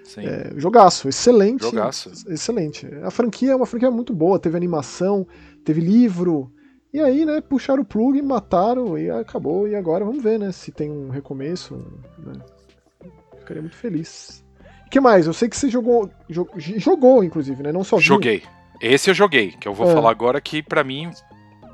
Sim. 0.05 0.25
É, 0.25 0.53
jogaço, 0.57 1.09
excelente. 1.09 1.63
Jogaço. 1.63 2.11
Excelente. 2.29 2.87
A 3.03 3.11
franquia 3.11 3.53
é 3.53 3.57
uma 3.57 3.67
franquia 3.67 3.91
muito 3.91 4.15
boa, 4.15 4.39
teve 4.39 4.57
animação, 4.57 5.27
teve 5.65 5.81
livro. 5.81 6.51
E 6.93 7.01
aí, 7.01 7.27
né, 7.27 7.41
puxaram 7.41 7.83
o 7.83 7.85
plug, 7.85 8.23
mataram 8.23 8.97
e 8.97 9.11
acabou. 9.11 9.69
E 9.69 9.75
agora 9.75 10.05
vamos 10.05 10.23
ver, 10.23 10.39
né, 10.39 10.53
se 10.53 10.71
tem 10.73 10.91
um 10.91 11.11
recomeço. 11.11 11.75
Né? 12.19 12.33
Ficaria 13.39 13.61
muito 13.61 13.77
feliz. 13.77 14.43
O 14.87 14.91
que 14.91 15.01
mais? 15.01 15.27
Eu 15.27 15.33
sei 15.33 15.49
que 15.49 15.57
você 15.57 15.69
jogou. 15.69 16.09
Jogou, 16.29 17.23
inclusive, 17.25 17.63
né? 17.63 17.73
Não 17.73 17.85
só 17.85 17.97
viu. 17.97 18.05
Joguei. 18.05 18.43
Esse 18.81 19.11
eu 19.11 19.15
joguei, 19.15 19.53
que 19.53 19.67
eu 19.67 19.75
vou 19.75 19.91
é. 19.91 19.95
falar 19.95 20.11
agora 20.11 20.41
que 20.41 20.63
para 20.63 20.85
mim, 20.85 21.11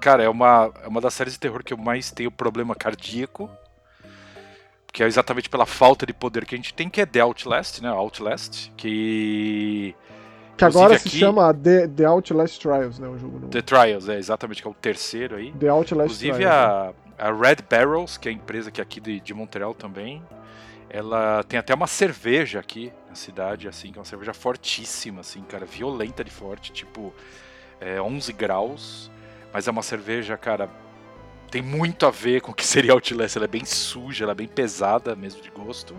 cara, 0.01 0.23
é 0.23 0.29
uma, 0.29 0.73
é 0.83 0.89
uma 0.89 1.01
das 1.01 1.15
séries 1.15 1.35
de 1.35 1.41
terror 1.41 1.63
que 1.63 1.73
eu 1.73 1.79
mais 1.79 2.11
tenho 2.11 2.31
problema 2.31 2.75
cardíaco. 2.75 3.51
Que 4.93 5.03
é 5.03 5.07
exatamente 5.07 5.49
pela 5.49 5.65
falta 5.65 6.05
de 6.05 6.13
poder 6.13 6.45
que 6.45 6.55
a 6.55 6.59
gente 6.59 6.75
tem, 6.75 6.91
que 6.91 7.01
é 7.01 7.07
The 7.07 7.21
Outlast, 7.21 7.81
né? 7.81 7.89
Outlast, 7.89 8.71
que. 8.77 9.95
Que 10.55 10.65
agora 10.67 10.97
aqui, 10.97 11.09
se 11.09 11.19
chama 11.19 11.53
The, 11.55 11.89
The 11.89 12.05
Outlast 12.05 12.61
Trials, 12.61 12.99
né? 12.99 13.09
O 13.09 13.19
jogo 13.19 13.39
novo. 13.39 13.49
The 13.49 13.63
Trials, 13.63 14.09
é 14.11 14.19
exatamente, 14.19 14.61
que 14.61 14.69
é 14.69 14.71
o 14.71 14.75
terceiro 14.75 15.37
aí. 15.37 15.51
The 15.53 15.69
Outlast 15.69 16.05
Inclusive 16.05 16.35
Trials, 16.35 16.53
a, 16.53 16.93
a 17.19 17.33
Red 17.33 17.57
Barrels, 17.71 18.19
que 18.19 18.29
é 18.29 18.33
a 18.33 18.35
empresa 18.35 18.71
que 18.71 18.83
é 18.83 18.85
aqui 18.85 19.01
de, 19.01 19.19
de 19.19 19.33
Montreal 19.33 19.73
também, 19.73 20.23
ela 20.93 21.43
tem 21.45 21.59
até 21.59 21.75
uma 21.75 21.87
cerveja 21.87 22.61
aqui 22.61 22.93
na 23.09 23.15
cidade, 23.15 23.67
assim, 23.67 23.91
que 23.91 23.99
é 23.99 24.01
uma 24.01 24.05
cerveja 24.05 24.35
fortíssima, 24.35 25.23
assim, 25.23 25.41
cara, 25.41 25.65
violenta 25.65 26.23
de 26.23 26.31
forte, 26.31 26.71
tipo 26.71 27.15
é, 27.81 27.99
11 28.01 28.31
graus, 28.35 29.11
mas 29.51 29.67
é 29.67 29.71
uma 29.71 29.83
cerveja, 29.83 30.37
cara, 30.37 30.69
tem 31.51 31.63
muito 31.63 32.05
a 32.05 32.11
ver 32.11 32.43
com 32.43 32.53
o 32.53 32.55
que 32.55 32.65
seria 32.69 32.93
Outlast, 32.93 33.37
ela 33.37 33.47
é 33.47 33.49
bem 33.49 33.65
suja, 33.65 34.27
ela 34.27 34.33
é 34.33 34.35
bem 34.35 34.47
pesada 34.47 35.17
mesmo 35.17 35.41
de 35.41 35.51
gosto. 35.51 35.97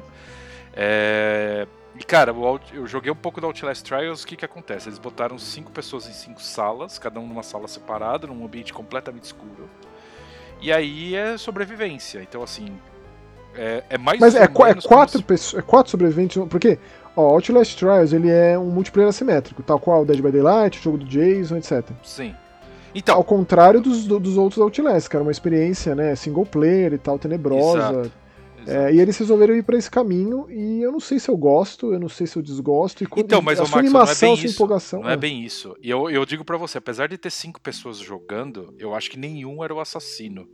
É... 0.74 1.68
E 1.96 2.04
cara, 2.04 2.32
eu 2.72 2.88
joguei 2.88 3.12
um 3.12 3.16
pouco 3.16 3.42
do 3.42 3.48
Outlast 3.48 3.84
Trials, 3.84 4.24
o 4.24 4.28
que 4.28 4.36
que 4.36 4.46
acontece? 4.46 4.90
Eles 4.90 5.00
botaram 5.00 5.40
cinco 5.40 5.72
pessoas 5.72 6.08
em 6.08 6.14
cinco 6.14 6.42
salas, 6.42 7.00
cada 7.00 7.20
um 7.20 7.28
numa 7.28 7.44
sala 7.44 7.68
separada, 7.68 8.28
num 8.28 8.46
ambiente 8.46 8.72
completamente 8.72 9.26
escuro. 9.26 9.68
E 10.62 10.72
aí 10.72 11.16
é 11.16 11.36
sobrevivência, 11.38 12.22
então 12.22 12.42
assim, 12.44 12.80
é, 13.56 13.84
é 13.90 13.98
mais 13.98 14.20
Mas 14.20 14.36
é, 14.36 14.44
é, 14.44 14.48
quatro 14.48 15.22
pessoas, 15.24 15.64
é 15.64 15.66
quatro 15.66 15.92
sobreviventes, 15.92 16.42
porque 16.50 16.78
ó, 17.16 17.22
Outlast 17.22 17.78
Trials 17.78 18.14
ele 18.14 18.30
é 18.30 18.58
um 18.58 18.70
multiplayer 18.70 19.10
assimétrico, 19.10 19.62
tal 19.64 19.80
qual 19.80 20.02
o 20.02 20.06
Dead 20.06 20.22
by 20.22 20.32
Daylight, 20.32 20.80
o 20.80 20.82
jogo 20.82 20.98
do 20.98 21.06
Jason, 21.06 21.58
etc. 21.58 21.90
Sim. 22.04 22.34
Então, 22.96 23.16
ao 23.16 23.24
contrário 23.24 23.82
dos, 23.82 24.06
dos 24.06 24.38
outros 24.38 24.62
Outlast, 24.62 25.10
que 25.10 25.16
era 25.16 25.24
uma 25.24 25.32
experiência, 25.32 25.96
né, 25.96 26.16
single 26.16 26.46
player 26.46 26.94
e 26.94 26.98
tal, 26.98 27.18
tenebrosa. 27.18 27.78
Exato. 27.78 28.24
É, 28.66 28.94
e 28.94 29.00
eles 29.00 29.18
resolveram 29.18 29.56
ir 29.56 29.64
para 29.64 29.78
esse 29.78 29.92
caminho 29.92 30.48
e 30.50 30.82
eu 30.82 30.90
não 30.90 31.00
sei 31.00 31.20
se 31.20 31.30
eu 31.30 31.36
gosto, 31.36 31.92
eu 31.92 32.00
não 32.00 32.08
sei 32.08 32.26
se 32.26 32.38
eu 32.38 32.42
desgosto. 32.42 33.04
E 33.04 33.08
então, 33.18 33.42
mas 33.42 33.60
a 33.60 33.64
o 33.64 33.66
Max, 33.66 33.78
animação, 33.78 34.30
não 34.30 34.36
é 34.36 34.38
bem 34.38 34.46
isso. 34.46 34.56
empolgação. 34.56 35.02
Não 35.02 35.10
é. 35.10 35.14
é 35.14 35.18
bem 35.18 35.44
isso. 35.44 35.76
E 35.82 35.90
eu, 35.90 36.10
eu 36.10 36.26
digo 36.26 36.46
para 36.46 36.56
você, 36.56 36.78
apesar 36.78 37.08
de 37.08 37.18
ter 37.18 37.30
cinco 37.30 37.60
pessoas 37.60 37.98
jogando, 37.98 38.74
eu 38.80 38.96
acho 38.96 39.12
que 39.12 39.18
nenhum 39.18 39.64
era 39.64 39.74
o 39.74 39.82
assassino. 39.82 40.48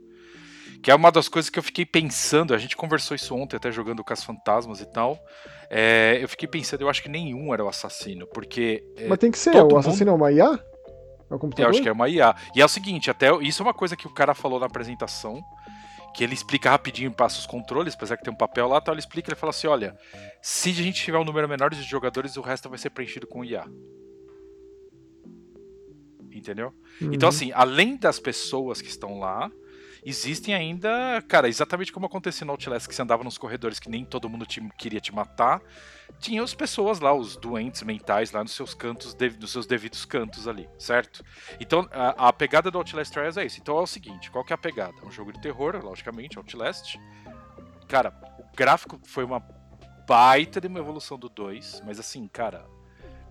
Que 0.81 0.91
é 0.91 0.95
uma 0.95 1.11
das 1.11 1.27
coisas 1.27 1.49
que 1.49 1.59
eu 1.59 1.63
fiquei 1.63 1.85
pensando, 1.85 2.53
a 2.53 2.57
gente 2.57 2.75
conversou 2.75 3.15
isso 3.15 3.35
ontem, 3.35 3.57
até 3.57 3.71
jogando 3.71 4.03
com 4.03 4.13
as 4.13 4.23
fantasmas 4.23 4.79
e 4.79 4.85
tal. 4.85 5.19
É, 5.69 6.17
eu 6.21 6.29
fiquei 6.29 6.47
pensando, 6.47 6.81
eu 6.81 6.89
acho 6.89 7.03
que 7.03 7.09
nenhum 7.09 7.53
era 7.53 7.63
o 7.63 7.67
assassino, 7.67 8.25
porque. 8.27 8.83
É, 8.95 9.07
Mas 9.07 9.19
tem 9.19 9.29
que 9.29 9.37
ser, 9.37 9.55
o 9.55 9.61
mundo... 9.63 9.77
assassino 9.77 10.11
é 10.11 10.13
uma 10.13 10.31
IA? 10.31 10.59
É 11.29 11.35
o 11.35 11.39
computador? 11.39 11.65
Eu 11.65 11.69
acho 11.69 11.81
que 11.81 11.89
é 11.89 11.91
uma 11.91 12.09
IA. 12.09 12.35
E 12.55 12.61
é 12.61 12.65
o 12.65 12.69
seguinte, 12.69 13.11
até 13.11 13.35
isso 13.41 13.61
é 13.61 13.65
uma 13.65 13.73
coisa 13.73 13.95
que 13.95 14.07
o 14.07 14.13
cara 14.13 14.33
falou 14.33 14.59
na 14.59 14.65
apresentação, 14.65 15.41
que 16.15 16.23
ele 16.23 16.33
explica 16.33 16.71
rapidinho, 16.71 17.11
passa 17.11 17.39
os 17.39 17.45
controles, 17.45 17.93
apesar 17.93 18.17
que 18.17 18.23
tem 18.23 18.33
um 18.33 18.37
papel 18.37 18.67
lá, 18.67 18.79
então 18.81 18.93
ele 18.93 18.99
explica, 18.99 19.29
ele 19.29 19.39
fala 19.39 19.51
assim, 19.51 19.67
olha, 19.67 19.95
se 20.41 20.69
a 20.69 20.73
gente 20.73 21.03
tiver 21.03 21.17
um 21.17 21.23
número 21.23 21.47
menor 21.47 21.69
de 21.69 21.81
jogadores, 21.83 22.35
o 22.35 22.41
resto 22.41 22.69
vai 22.69 22.79
ser 22.79 22.89
preenchido 22.89 23.27
com 23.27 23.45
IA. 23.45 23.65
Entendeu? 26.31 26.73
Uhum. 27.01 27.13
Então, 27.13 27.29
assim, 27.29 27.51
além 27.53 27.97
das 27.97 28.19
pessoas 28.19 28.81
que 28.81 28.89
estão 28.89 29.19
lá, 29.19 29.51
existem 30.09 30.53
ainda, 30.53 31.23
cara, 31.27 31.47
exatamente 31.47 31.91
como 31.91 32.05
acontecia 32.05 32.45
no 32.45 32.51
Outlast, 32.51 32.87
que 32.87 32.95
você 32.95 33.01
andava 33.01 33.23
nos 33.23 33.37
corredores 33.37 33.79
que 33.79 33.89
nem 33.89 34.03
todo 34.03 34.27
mundo 34.27 34.45
te, 34.45 34.61
queria 34.77 34.99
te 34.99 35.13
matar, 35.13 35.61
tinha 36.19 36.43
as 36.43 36.53
pessoas 36.53 36.99
lá, 36.99 37.13
os 37.13 37.35
doentes 37.37 37.83
mentais 37.83 38.31
lá 38.31 38.41
nos 38.43 38.53
seus 38.53 38.73
cantos, 38.73 39.15
nos 39.39 39.51
seus 39.51 39.65
devidos 39.65 40.05
cantos 40.05 40.47
ali, 40.47 40.67
certo? 40.77 41.23
Então, 41.59 41.87
a, 41.91 42.29
a, 42.29 42.33
pegada 42.33 42.71
do 42.71 42.77
Outlast 42.77 43.13
Trials 43.13 43.37
é 43.37 43.45
isso. 43.45 43.59
Então 43.59 43.77
é 43.77 43.81
o 43.81 43.87
seguinte, 43.87 44.31
qual 44.31 44.43
que 44.43 44.51
é 44.51 44.55
a 44.55 44.57
pegada? 44.57 44.95
É 45.01 45.05
um 45.05 45.11
jogo 45.11 45.31
de 45.31 45.39
terror, 45.39 45.79
logicamente, 45.83 46.37
Outlast. 46.37 46.97
Cara, 47.87 48.13
o 48.39 48.55
gráfico 48.55 48.99
foi 49.05 49.23
uma 49.23 49.39
baita 50.07 50.59
de 50.59 50.67
uma 50.67 50.79
evolução 50.79 51.17
do 51.17 51.29
2, 51.29 51.83
mas 51.85 51.99
assim, 51.99 52.27
cara, 52.27 52.65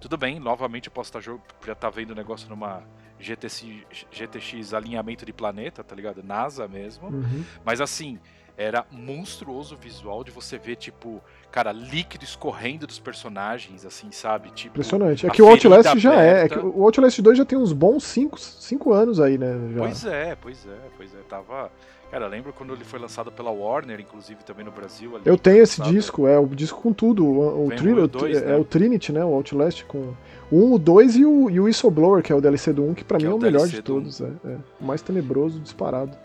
tudo 0.01 0.17
bem, 0.17 0.39
novamente 0.39 0.87
eu 0.87 0.93
posso 0.93 1.09
estar 1.09 1.21
jogo, 1.21 1.43
já 1.67 1.75
tá 1.75 1.91
vendo 1.91 2.13
o 2.13 2.15
negócio 2.15 2.49
numa 2.49 2.87
GTX, 3.19 4.07
GTX 4.11 4.75
alinhamento 4.75 5.27
de 5.27 5.33
planeta, 5.33 5.83
tá 5.83 5.95
ligado? 5.95 6.23
NASA 6.23 6.67
mesmo. 6.69 7.09
Uhum. 7.09 7.45
Mas 7.65 7.81
assim, 7.81 8.19
era 8.59 8.85
monstruoso 8.91 9.77
o 9.77 9.79
visual 9.79 10.25
de 10.25 10.33
você 10.33 10.59
ver, 10.59 10.75
tipo, 10.75 11.23
cara, 11.51 11.71
líquido 11.71 12.25
escorrendo 12.25 12.89
dos 12.89 12.99
personagens, 12.99 13.87
assim, 13.87 14.11
sabe? 14.11 14.51
Tipo, 14.51 14.75
Impressionante. 14.75 15.27
É 15.27 15.31
que 15.31 15.41
o 15.41 15.49
Outlast 15.49 15.97
já 15.97 16.21
é. 16.21 16.45
é 16.45 16.49
que 16.49 16.59
o 16.59 16.83
Outlast 16.83 17.23
2 17.23 17.39
já 17.39 17.45
tem 17.45 17.57
uns 17.57 17.73
bons 17.73 18.03
5 18.03 18.93
anos 18.93 19.21
aí, 19.21 19.39
né? 19.39 19.55
Já. 19.73 19.79
Pois 19.79 20.05
é, 20.05 20.35
pois 20.35 20.67
é, 20.67 20.79
pois 20.97 21.15
é. 21.15 21.19
Tava. 21.29 21.71
Cara, 22.11 22.25
eu 22.25 22.29
lembro 22.31 22.55
quando 22.55 22.73
ele 22.73 22.85
foi 22.85 22.99
lançado 22.99 23.31
pela 23.31 23.51
Warner, 23.51 24.01
inclusive 24.01 24.43
também 24.43 24.65
no 24.65 24.71
Brasil. 24.71 25.17
Ali, 25.17 25.25
eu 25.27 25.37
tenho 25.37 25.63
esse 25.63 25.83
disco, 25.83 26.27
é 26.27 26.39
o 26.39 26.47
disco 26.47 26.81
com 26.81 26.93
tudo. 26.93 27.27
O, 27.27 27.67
o, 27.67 27.67
o 27.67 28.09
dois, 28.09 28.37
é 28.39 28.47
né? 28.47 28.57
o 28.57 28.65
Trinity, 28.65 29.13
né? 29.13 29.23
O 29.23 29.35
Outlast 29.35 29.85
com 29.85 30.15
o 30.51 30.71
1, 30.71 30.73
o 30.75 30.79
2 30.79 31.17
e 31.17 31.25
o, 31.27 31.51
e 31.51 31.61
o 31.61 31.65
Whistleblower, 31.65 32.23
que 32.23 32.33
é 32.33 32.35
o 32.35 32.41
DLC 32.41 32.73
do 32.73 32.83
1, 32.83 32.95
que 32.95 33.05
pra 33.05 33.19
que 33.19 33.25
mim 33.25 33.31
é, 33.31 33.33
é 33.33 33.37
o, 33.37 33.39
melhor 33.39 33.69
de 33.69 33.83
todos. 33.83 34.23
É, 34.23 34.25
é, 34.25 34.59
o 34.81 34.85
mais 34.85 35.03
tenebroso, 35.03 35.61
disparado. 35.61 36.17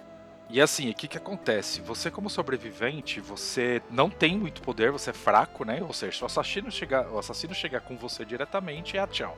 E 0.50 0.62
assim, 0.62 0.90
o 0.92 0.94
que 0.94 1.08
que 1.08 1.18
acontece? 1.18 1.82
Você 1.82 2.12
como 2.12 2.30
sobrevivente, 2.30 3.20
você 3.20 3.82
não 3.90 4.10
tem 4.10 4.38
muito 4.38 4.62
poder, 4.62 4.92
você 4.92 5.10
é 5.10 5.14
fraco, 5.14 5.66
né? 5.66 5.82
Ou 5.82 5.94
seja, 5.94 6.16
se 6.16 6.24
o 6.24 6.26
assassino 6.28 6.72
chegar, 6.72 7.10
o 7.12 7.18
assassino 7.18 7.54
chegar 7.54 7.82
com 7.82 7.98
você 7.98 8.24
diretamente, 8.24 8.96
é 8.96 9.00
a 9.02 9.08
tchau. 9.08 9.38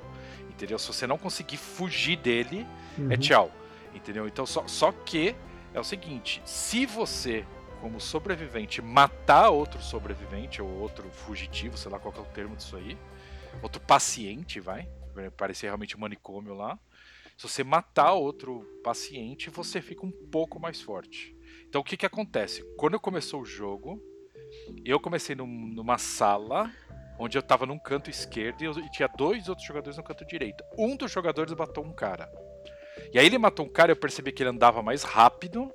Entendeu? 0.50 0.78
Se 0.78 0.88
você 0.88 1.08
não 1.08 1.18
conseguir 1.18 1.58
fugir 1.58 2.18
dele, 2.18 2.68
é 2.98 3.02
uhum. 3.02 3.12
é 3.12 3.18
tchau. 3.18 3.52
Entendeu? 3.96 4.28
Então, 4.28 4.46
só, 4.46 4.68
só 4.68 4.92
que 4.92 5.34
é 5.76 5.80
o 5.80 5.84
seguinte, 5.84 6.42
se 6.46 6.86
você 6.86 7.46
como 7.82 8.00
sobrevivente 8.00 8.82
matar 8.82 9.50
outro 9.50 9.82
sobrevivente 9.82 10.62
ou 10.62 10.70
outro 10.80 11.04
fugitivo, 11.12 11.78
sei 11.78 11.92
lá 11.92 12.00
qual 12.00 12.14
é 12.16 12.20
o 12.20 12.26
termo 12.26 12.56
disso 12.56 12.78
aí, 12.78 12.98
outro 13.62 13.82
paciente, 13.82 14.62
vai, 14.62 14.88
parecer 15.36 15.68
realmente 15.68 15.96
um 15.96 16.00
manicômio 16.00 16.54
lá. 16.54 16.80
Se 17.38 17.48
você 17.48 17.62
matar 17.62 18.14
outro 18.14 18.62
paciente, 18.84 19.50
você 19.50 19.82
fica 19.82 20.06
um 20.06 20.12
pouco 20.12 20.60
mais 20.60 20.82
forte. 20.82 21.36
Então 21.68 21.82
o 21.82 21.84
que 21.84 21.98
que 21.98 22.06
acontece? 22.06 22.64
Quando 22.78 22.98
começou 22.98 23.42
o 23.42 23.46
jogo, 23.46 24.02
eu 24.86 24.98
comecei 24.98 25.36
num, 25.36 25.46
numa 25.46 25.98
sala 25.98 26.72
onde 27.20 27.38
eu 27.38 27.44
tava 27.44 27.66
num 27.66 27.78
canto 27.78 28.10
esquerdo 28.10 28.62
e, 28.62 28.66
eu, 28.66 28.72
e 28.80 28.90
tinha 28.90 29.10
dois 29.10 29.50
outros 29.50 29.68
jogadores 29.68 29.98
no 29.98 30.04
canto 30.04 30.26
direito. 30.26 30.64
Um 30.78 30.96
dos 30.96 31.12
jogadores 31.12 31.54
matou 31.54 31.84
um 31.84 31.94
cara. 31.94 32.32
E 33.14 33.20
aí 33.20 33.26
ele 33.26 33.38
matou 33.38 33.66
um 33.66 33.70
cara, 33.70 33.92
eu 33.92 33.96
percebi 33.96 34.32
que 34.32 34.44
ele 34.44 34.50
andava 34.50 34.82
mais 34.82 35.04
rápido 35.04 35.72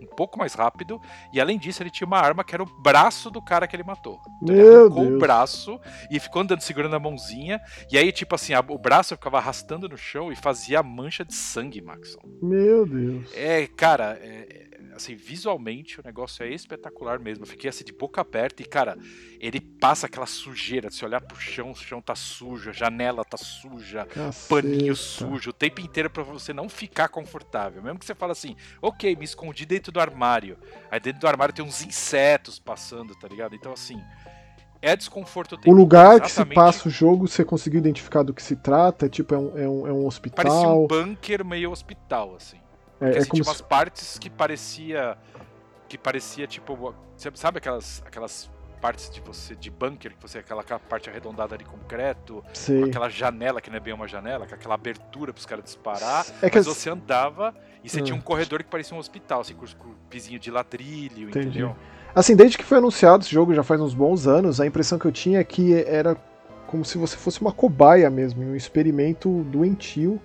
um 0.00 0.06
pouco 0.06 0.38
mais 0.38 0.54
rápido. 0.54 1.00
E 1.32 1.40
além 1.40 1.58
disso, 1.58 1.82
ele 1.82 1.90
tinha 1.90 2.06
uma 2.06 2.18
arma 2.18 2.44
que 2.44 2.54
era 2.54 2.62
o 2.62 2.82
braço 2.82 3.30
do 3.30 3.42
cara 3.42 3.66
que 3.66 3.74
ele 3.74 3.82
matou. 3.82 4.18
Então 4.42 4.54
ele 4.54 4.68
arrancou 4.68 5.04
Deus. 5.04 5.14
o 5.14 5.18
braço 5.18 5.80
e 6.10 6.20
ficou 6.20 6.42
andando 6.42 6.60
segurando 6.60 6.96
a 6.96 7.00
mãozinha. 7.00 7.60
E 7.90 7.98
aí, 7.98 8.12
tipo 8.12 8.34
assim, 8.34 8.54
a, 8.54 8.60
o 8.60 8.78
braço 8.78 9.14
ficava 9.16 9.38
arrastando 9.38 9.88
no 9.88 9.96
chão 9.96 10.32
e 10.32 10.36
fazia 10.36 10.82
mancha 10.82 11.24
de 11.24 11.34
sangue, 11.34 11.80
Maxon. 11.80 12.20
Meu 12.42 12.86
Deus. 12.86 13.30
É, 13.34 13.66
cara, 13.66 14.18
é, 14.20 14.67
assim, 14.94 15.14
visualmente 15.14 16.00
o 16.00 16.02
negócio 16.04 16.44
é 16.44 16.48
espetacular 16.48 17.18
mesmo. 17.18 17.44
Eu 17.44 17.48
fiquei 17.48 17.68
assim 17.68 17.84
de 17.84 17.92
boca 17.92 18.20
aberta 18.20 18.62
e, 18.62 18.64
cara, 18.64 18.96
ele 19.40 19.60
passa 19.60 20.06
aquela 20.06 20.26
sujeira 20.26 20.88
de 20.88 20.96
se 20.96 21.04
olhar 21.04 21.20
pro 21.20 21.38
chão, 21.38 21.70
o 21.70 21.74
chão 21.74 22.00
tá 22.00 22.14
sujo, 22.14 22.70
a 22.70 22.72
janela 22.72 23.24
tá 23.24 23.36
suja, 23.36 24.04
Caceta. 24.06 24.54
paninho 24.62 24.96
sujo, 24.96 25.50
o 25.50 25.52
tempo 25.52 25.80
inteiro 25.80 26.10
para 26.10 26.22
você 26.22 26.52
não 26.52 26.68
ficar 26.68 27.08
confortável. 27.08 27.82
Mesmo 27.82 27.98
que 27.98 28.06
você 28.06 28.14
fala 28.14 28.32
assim, 28.32 28.56
ok, 28.82 29.14
me 29.16 29.24
escondi 29.24 29.64
dentro 29.64 29.92
do 29.92 30.00
armário. 30.00 30.58
Aí 30.90 31.00
dentro 31.00 31.20
do 31.20 31.26
armário 31.26 31.54
tem 31.54 31.64
uns 31.64 31.82
insetos 31.84 32.58
passando, 32.58 33.14
tá 33.14 33.28
ligado? 33.28 33.54
Então, 33.54 33.72
assim, 33.72 34.02
é 34.80 34.96
desconforto 34.96 35.58
O 35.66 35.72
lugar 35.72 36.20
que 36.20 36.30
se 36.30 36.44
passa 36.44 36.88
o 36.88 36.90
jogo, 36.90 37.26
você 37.26 37.44
conseguiu 37.44 37.78
identificar 37.78 38.22
do 38.22 38.32
que 38.32 38.42
se 38.42 38.56
trata? 38.56 39.08
Tipo, 39.08 39.34
é 39.34 39.38
um, 39.38 39.58
é 39.58 39.68
um, 39.68 39.86
é 39.88 39.92
um 39.92 40.06
hospital? 40.06 40.44
Parecia 40.44 40.68
um 40.68 40.86
bunker 40.86 41.44
meio 41.44 41.70
hospital, 41.70 42.36
assim. 42.36 42.58
Porque, 42.98 43.14
é, 43.14 43.18
é 43.18 43.18
assim, 43.18 43.30
tinha 43.30 43.44
umas 43.44 43.58
se... 43.58 43.62
partes 43.62 44.18
que 44.18 44.30
parecia. 44.30 45.16
Que 45.88 45.96
parecia 45.96 46.46
tipo. 46.46 46.94
Sabe 47.34 47.58
aquelas, 47.58 48.02
aquelas 48.06 48.50
partes 48.80 49.10
de 49.10 49.20
você 49.20 49.54
de 49.54 49.70
bunker, 49.70 50.14
que 50.14 50.22
você 50.22 50.38
aquela, 50.38 50.60
aquela 50.60 50.78
parte 50.78 51.10
arredondada 51.10 51.58
de 51.58 51.64
concreto, 51.64 52.44
com 52.66 52.84
aquela 52.84 53.08
janela 53.08 53.60
que 53.60 53.70
não 53.70 53.76
é 53.76 53.80
bem 53.80 53.92
uma 53.92 54.06
janela, 54.06 54.46
com 54.46 54.54
aquela 54.54 54.74
abertura 54.74 55.32
para 55.32 55.40
os 55.40 55.46
caras 55.46 55.64
disparar, 55.64 56.24
é 56.40 56.48
que 56.48 56.56
mas 56.56 56.66
as... 56.68 56.76
você 56.76 56.90
andava 56.90 57.54
e 57.82 57.88
você 57.88 58.00
tinha 58.00 58.14
um 58.14 58.18
hum. 58.18 58.22
corredor 58.22 58.62
que 58.62 58.70
parecia 58.70 58.96
um 58.96 59.00
hospital, 59.00 59.40
assim, 59.40 59.54
com, 59.54 59.66
com 59.66 59.94
pisinho 60.08 60.38
de 60.38 60.50
ladrilho, 60.50 61.28
Entendi. 61.28 61.48
entendeu? 61.48 61.76
Assim, 62.14 62.34
desde 62.34 62.56
que 62.56 62.64
foi 62.64 62.78
anunciado 62.78 63.22
esse 63.22 63.32
jogo, 63.32 63.54
já 63.54 63.62
faz 63.62 63.80
uns 63.80 63.94
bons 63.94 64.26
anos, 64.26 64.60
a 64.60 64.66
impressão 64.66 64.98
que 64.98 65.04
eu 65.04 65.12
tinha 65.12 65.40
é 65.40 65.44
que 65.44 65.74
era 65.74 66.16
como 66.66 66.84
se 66.84 66.98
você 66.98 67.16
fosse 67.16 67.40
uma 67.40 67.52
cobaia 67.52 68.10
mesmo, 68.10 68.42
um 68.42 68.54
experimento 68.54 69.42
doentio 69.44 70.20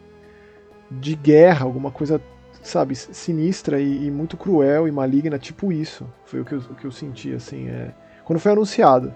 de 0.92 1.16
guerra, 1.16 1.66
alguma 1.66 1.90
coisa 1.90 2.22
sabe, 2.64 2.96
sinistra 2.96 3.80
e, 3.80 4.08
e, 4.08 4.12
muito 4.12 4.38
cruel 4.38 4.88
e 4.88 4.92
maligna, 4.92 5.38
tipo 5.38 5.72
isso. 5.72 6.06
Foi 6.26 6.40
o 6.40 6.46
que 6.46 6.54
eu, 6.54 6.60
o 6.60 6.76
que 6.76 6.86
eu 6.86 6.92
senti, 6.92 7.34
assim, 7.34 7.68
é, 7.68 7.92
quando 8.24 8.40
foi 8.40 8.52
anunciado. 8.52 9.14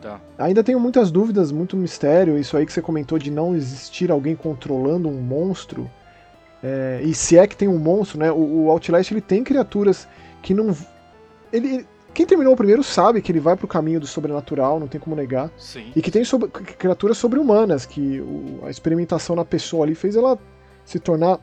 Tá. 0.00 0.20
Ainda 0.38 0.62
tenho 0.62 0.78
muitas 0.78 1.10
dúvidas, 1.10 1.50
muito 1.50 1.76
mistério, 1.76 2.38
isso 2.38 2.56
aí 2.56 2.66
que 2.66 2.72
você 2.72 2.82
comentou 2.82 3.18
de 3.18 3.30
não 3.30 3.54
existir 3.54 4.10
alguém 4.10 4.36
controlando 4.36 5.08
um 5.08 5.20
monstro. 5.20 5.90
É, 6.62 7.00
e 7.02 7.14
se 7.14 7.38
é 7.38 7.46
que 7.46 7.56
tem 7.56 7.68
um 7.68 7.78
monstro, 7.78 8.18
né? 8.18 8.30
O, 8.30 8.36
o 8.36 8.70
Outlast 8.70 9.10
ele 9.10 9.20
tem 9.20 9.42
criaturas 9.42 10.06
que 10.42 10.54
não. 10.54 10.74
Ele, 11.52 11.86
quem 12.12 12.24
terminou 12.24 12.52
o 12.52 12.56
primeiro 12.56 12.82
sabe 12.82 13.20
que 13.20 13.32
ele 13.32 13.40
vai 13.40 13.56
pro 13.56 13.66
caminho 13.66 13.98
do 13.98 14.06
sobrenatural, 14.06 14.78
não 14.78 14.86
tem 14.86 15.00
como 15.00 15.16
negar. 15.16 15.50
Sim. 15.56 15.90
E 15.96 16.00
que 16.00 16.10
tem 16.10 16.24
sobre, 16.24 16.48
criaturas 16.48 17.18
sobre-humanas, 17.18 17.84
que 17.84 18.20
o, 18.20 18.60
a 18.64 18.70
experimentação 18.70 19.34
na 19.34 19.44
pessoa 19.44 19.84
ali 19.84 19.94
fez 19.94 20.16
ela 20.16 20.38
se 20.84 21.00
tornar 21.00 21.40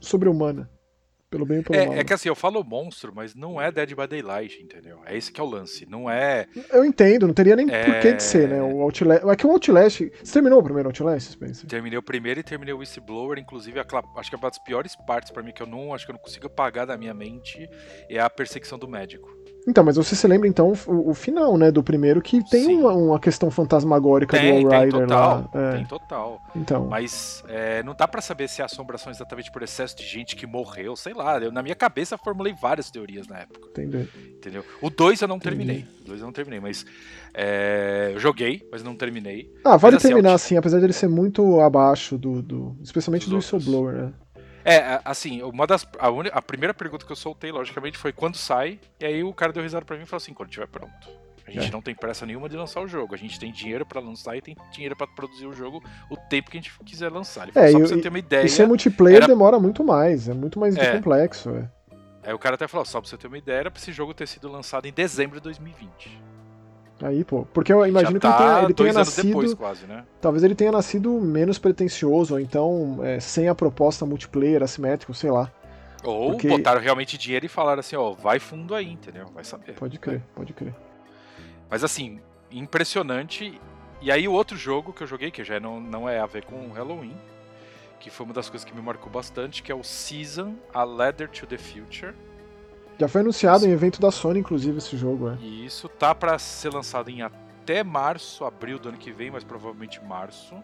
sobre-humana. 0.00 0.68
Pelo 1.30 1.44
bem 1.44 1.58
e 1.60 1.62
pelo 1.62 1.78
é, 1.78 1.86
mal. 1.86 1.94
é 1.96 2.04
que 2.04 2.12
assim, 2.14 2.28
eu 2.28 2.34
falo 2.34 2.64
monstro, 2.64 3.12
mas 3.14 3.34
não 3.34 3.60
é 3.60 3.70
Dead 3.70 3.90
by 3.94 4.06
Daylight, 4.06 4.62
entendeu? 4.62 5.00
É 5.04 5.14
esse 5.16 5.30
que 5.30 5.38
é 5.38 5.44
o 5.44 5.46
lance. 5.46 5.84
Não 5.86 6.08
é. 6.08 6.46
Eu 6.72 6.84
entendo, 6.84 7.26
não 7.26 7.34
teria 7.34 7.54
nem 7.54 7.70
É. 7.70 7.84
por 7.84 8.00
que 8.00 8.12
de 8.14 8.22
ser, 8.22 8.48
né? 8.48 8.62
O 8.62 8.80
Outlast. 8.80 9.22
É 9.26 9.36
que 9.36 9.46
o 9.46 9.50
Outlast. 9.50 10.00
Você 10.22 10.32
terminou 10.32 10.60
o 10.60 10.62
primeiro 10.62 10.88
Outlast, 10.88 11.30
Spencer? 11.32 11.68
Terminei 11.68 11.98
o 11.98 12.02
primeiro 12.02 12.40
e 12.40 12.42
terminei 12.42 12.72
o 12.72 12.78
Whistleblower, 12.78 13.38
inclusive, 13.38 13.78
a 13.78 13.84
cla- 13.84 14.02
acho 14.16 14.30
que 14.30 14.36
é 14.36 14.38
uma 14.38 14.48
das 14.48 14.58
piores 14.58 14.96
partes 15.06 15.30
pra 15.30 15.42
mim 15.42 15.52
que 15.52 15.62
eu 15.62 15.66
não 15.66 15.92
acho 15.92 16.06
que 16.06 16.10
eu 16.12 16.14
não 16.14 16.20
consigo 16.20 16.46
apagar 16.46 16.86
da 16.86 16.96
minha 16.96 17.12
mente 17.12 17.68
é 18.08 18.18
a 18.18 18.30
perseguição 18.30 18.78
do 18.78 18.88
médico. 18.88 19.28
Então, 19.68 19.84
mas 19.84 19.96
você 19.96 20.16
se 20.16 20.26
lembra 20.26 20.48
então 20.48 20.72
o, 20.86 21.10
o 21.10 21.14
final, 21.14 21.58
né, 21.58 21.70
do 21.70 21.82
primeiro, 21.82 22.22
que 22.22 22.42
tem 22.48 22.74
uma, 22.78 22.92
uma 22.94 23.20
questão 23.20 23.50
fantasmagórica 23.50 24.38
Tem, 24.38 24.62
do 24.62 24.68
tem 24.70 24.78
All 24.78 24.84
Rider 24.84 25.00
total, 25.02 25.50
lá. 25.54 25.60
É, 25.60 25.76
tem 25.76 25.84
total. 25.86 26.40
então. 26.56 26.86
Mas 26.86 27.44
é, 27.48 27.82
não 27.82 27.94
dá 27.94 28.08
pra 28.08 28.22
saber 28.22 28.48
se 28.48 28.62
é 28.62 28.64
assombração 28.64 29.12
exatamente 29.12 29.52
por 29.52 29.62
excesso 29.62 29.94
de 29.96 30.04
gente 30.04 30.34
que 30.34 30.46
morreu, 30.46 30.96
sei 30.96 31.12
lá. 31.12 31.38
Eu, 31.38 31.52
na 31.52 31.62
minha 31.62 31.74
cabeça 31.74 32.16
formulei 32.16 32.54
várias 32.54 32.90
teorias 32.90 33.28
na 33.28 33.40
época, 33.40 33.68
Entender. 33.68 34.08
entendeu? 34.36 34.64
O 34.80 34.88
2 34.88 35.20
eu 35.20 35.28
não 35.28 35.36
Entendi. 35.36 35.56
terminei. 35.56 35.86
O 36.00 36.04
2 36.06 36.20
eu 36.20 36.26
não 36.26 36.32
terminei, 36.32 36.60
mas 36.60 36.86
é, 37.34 38.12
eu 38.14 38.18
joguei, 38.18 38.66
mas 38.72 38.82
não 38.82 38.96
terminei. 38.96 39.52
Ah, 39.64 39.76
vale 39.76 39.96
assim, 39.96 40.08
terminar 40.08 40.30
é 40.30 40.34
assim, 40.34 40.56
apesar 40.56 40.78
de 40.78 40.86
ele 40.86 40.92
ser 40.92 41.08
muito 41.08 41.60
abaixo 41.60 42.16
do. 42.16 42.40
do- 42.42 42.76
especialmente 42.82 43.28
do 43.28 43.36
outros. 43.36 43.52
Whistleblower, 43.52 43.94
né? 43.94 44.12
É, 44.70 45.00
assim, 45.04 45.42
uma 45.42 45.66
das. 45.66 45.86
A, 45.98 46.10
uni- 46.10 46.30
a 46.32 46.42
primeira 46.42 46.74
pergunta 46.74 47.06
que 47.06 47.12
eu 47.12 47.16
soltei, 47.16 47.50
logicamente, 47.50 47.96
foi 47.96 48.12
quando 48.12 48.36
sai. 48.36 48.78
E 49.00 49.04
aí 49.06 49.24
o 49.24 49.32
cara 49.32 49.52
deu 49.52 49.62
risada 49.62 49.84
pra 49.84 49.96
mim 49.96 50.02
e 50.02 50.06
falou 50.06 50.18
assim: 50.18 50.34
quando 50.34 50.48
estiver 50.48 50.66
pronto. 50.68 51.08
A 51.46 51.50
gente 51.50 51.68
É. 51.68 51.70
não 51.70 51.80
tem 51.80 51.94
pressa 51.94 52.26
nenhuma 52.26 52.46
de 52.46 52.56
lançar 52.58 52.82
o 52.82 52.86
jogo. 52.86 53.14
A 53.14 53.16
gente 53.16 53.40
tem 53.40 53.50
dinheiro 53.50 53.86
pra 53.86 54.00
lançar 54.02 54.36
e 54.36 54.42
tem 54.42 54.54
dinheiro 54.70 54.94
pra 54.94 55.06
produzir 55.06 55.46
o 55.46 55.54
jogo 55.54 55.82
o 56.10 56.16
tempo 56.28 56.50
que 56.50 56.58
a 56.58 56.60
gente 56.60 56.70
quiser 56.84 57.10
lançar. 57.10 57.44
Ele 57.44 57.52
falou, 57.52 57.68
É, 57.68 57.72
só 57.72 57.78
e- 57.78 57.80
pra 57.80 57.88
você 57.88 58.00
ter 58.02 58.08
uma 58.10 58.18
ideia. 58.18 58.44
E 58.44 58.48
ser 58.50 58.66
multiplayer 58.66 59.16
era- 59.22 59.26
demora 59.26 59.58
muito 59.58 59.82
mais, 59.82 60.28
é 60.28 60.34
muito 60.34 60.58
mais 60.60 60.76
É. 60.76 60.92
complexo. 60.96 61.48
É. 61.50 61.70
Aí 62.24 62.34
o 62.34 62.38
cara 62.38 62.56
até 62.56 62.68
falou: 62.68 62.84
só 62.84 63.00
pra 63.00 63.08
você 63.08 63.16
ter 63.16 63.28
uma 63.28 63.38
ideia, 63.38 63.60
era 63.60 63.70
pra 63.70 63.80
esse 63.80 63.90
jogo 63.92 64.12
ter 64.12 64.28
sido 64.28 64.46
lançado 64.52 64.84
em 64.84 64.92
dezembro 64.92 65.36
de 65.36 65.44
2020. 65.44 66.20
Aí, 67.00 67.22
pô, 67.24 67.46
porque 67.54 67.72
eu 67.72 67.86
imagino 67.86 68.00
Já 68.00 68.06
que 68.06 68.12
ele 68.12 68.20
tá 68.20 68.36
tenha, 68.38 68.64
ele 68.64 68.74
tenha 68.74 68.92
nascido. 68.92 69.26
depois, 69.26 69.54
quase, 69.54 69.86
né? 69.86 70.04
Talvez 70.20 70.42
ele 70.42 70.54
tenha 70.56 70.72
nascido 70.72 71.12
menos 71.20 71.56
pretencioso, 71.58 72.34
ou 72.34 72.40
então 72.40 72.98
é, 73.02 73.20
sem 73.20 73.48
a 73.48 73.54
proposta 73.54 74.04
multiplayer, 74.04 74.62
assimétrico, 74.62 75.14
sei 75.14 75.30
lá. 75.30 75.50
Ou 76.02 76.32
Porque- 76.32 76.48
botaram 76.48 76.80
realmente 76.80 77.16
dinheiro 77.16 77.46
e 77.46 77.48
falaram 77.48 77.80
assim: 77.80 77.94
ó, 77.96 78.12
vai 78.12 78.38
fundo 78.40 78.74
aí, 78.74 78.90
entendeu? 78.92 79.26
Vai 79.34 79.44
saber. 79.44 79.74
Pode 79.74 79.98
crer, 79.98 80.22
pode 80.34 80.52
crer. 80.52 80.74
Mas 81.70 81.84
assim, 81.84 82.18
impressionante. 82.50 83.60
E 84.00 84.10
aí 84.12 84.28
o 84.28 84.32
outro 84.32 84.56
jogo 84.56 84.92
que 84.92 85.02
eu 85.02 85.06
joguei, 85.06 85.30
que 85.30 85.42
já 85.42 85.58
não, 85.58 85.80
não 85.80 86.08
é 86.08 86.20
a 86.20 86.26
ver 86.26 86.44
com 86.44 86.70
Halloween, 86.72 87.16
que 87.98 88.10
foi 88.10 88.24
uma 88.26 88.32
das 88.34 88.48
coisas 88.48 88.64
que 88.64 88.74
me 88.74 88.80
marcou 88.80 89.10
bastante, 89.10 89.60
que 89.62 89.72
é 89.72 89.74
o 89.74 89.82
Season, 89.82 90.54
A 90.72 90.84
Ladder 90.84 91.28
to 91.28 91.46
the 91.46 91.58
Future. 91.58 92.14
Já 92.98 93.06
foi 93.08 93.20
anunciado 93.20 93.64
em 93.66 93.70
evento 93.70 94.00
da 94.00 94.10
Sony, 94.10 94.40
inclusive, 94.40 94.78
esse 94.78 94.96
jogo, 94.96 95.30
é. 95.30 95.36
E 95.40 95.64
isso 95.64 95.88
tá 95.88 96.14
pra 96.14 96.38
ser 96.38 96.72
lançado 96.74 97.08
em 97.10 97.22
até 97.22 97.84
março, 97.84 98.44
abril 98.44 98.78
do 98.78 98.88
ano 98.88 98.98
que 98.98 99.12
vem, 99.12 99.30
mas 99.30 99.44
provavelmente 99.44 100.02
março. 100.04 100.54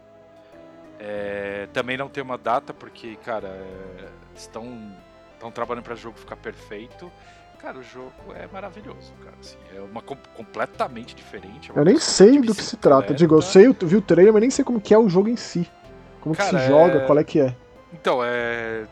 É, 0.99 1.69
também 1.73 1.97
não 1.97 2.09
tem 2.09 2.23
uma 2.23 2.39
data, 2.39 2.73
porque, 2.73 3.17
cara, 3.17 3.49
é, 3.49 4.09
estão, 4.35 4.93
estão 5.35 5.51
trabalhando 5.51 5.85
para 5.85 5.95
o 5.95 5.97
jogo 5.97 6.19
ficar 6.19 6.37
perfeito. 6.37 7.11
Cara, 7.59 7.79
o 7.79 7.83
jogo 7.83 8.13
é 8.35 8.47
maravilhoso, 8.53 9.13
cara. 9.25 9.37
assim, 9.41 9.57
é 9.75 9.81
uma 9.81 10.03
com- 10.03 10.17
completamente 10.37 11.15
diferente. 11.15 11.71
é 11.75 11.79
Eu 11.79 11.85
nem 11.85 11.99
sei 11.99 12.41
do 12.41 12.55
que 12.55 12.63
se 12.63 12.77
trata. 12.77 13.03
bicicleta. 13.03 13.15
Digo, 13.15 13.35
eu 13.37 13.43
sei, 13.43 13.67
eu 13.67 13.75
vi 13.81 13.97
o 13.97 14.03
trailer, 14.03 14.33
mas 14.33 14.41
nem 14.43 14.51
sei 14.51 14.65
como 14.65 14.81
que 14.81 14.93
é 14.93 14.99
o 14.99 15.09
jogo 15.09 15.29
em 15.29 15.37
si. 15.37 15.69
Como 16.21 16.35
que 16.35 16.43
Cara, 16.43 16.59
se 16.59 16.67
joga, 16.69 16.99
é- 16.99 17.07
qual 17.07 17.19
é 17.19 17.25
que 17.25 17.41
é. 17.41 17.57
Então, 17.93 18.21
é. 18.23 18.87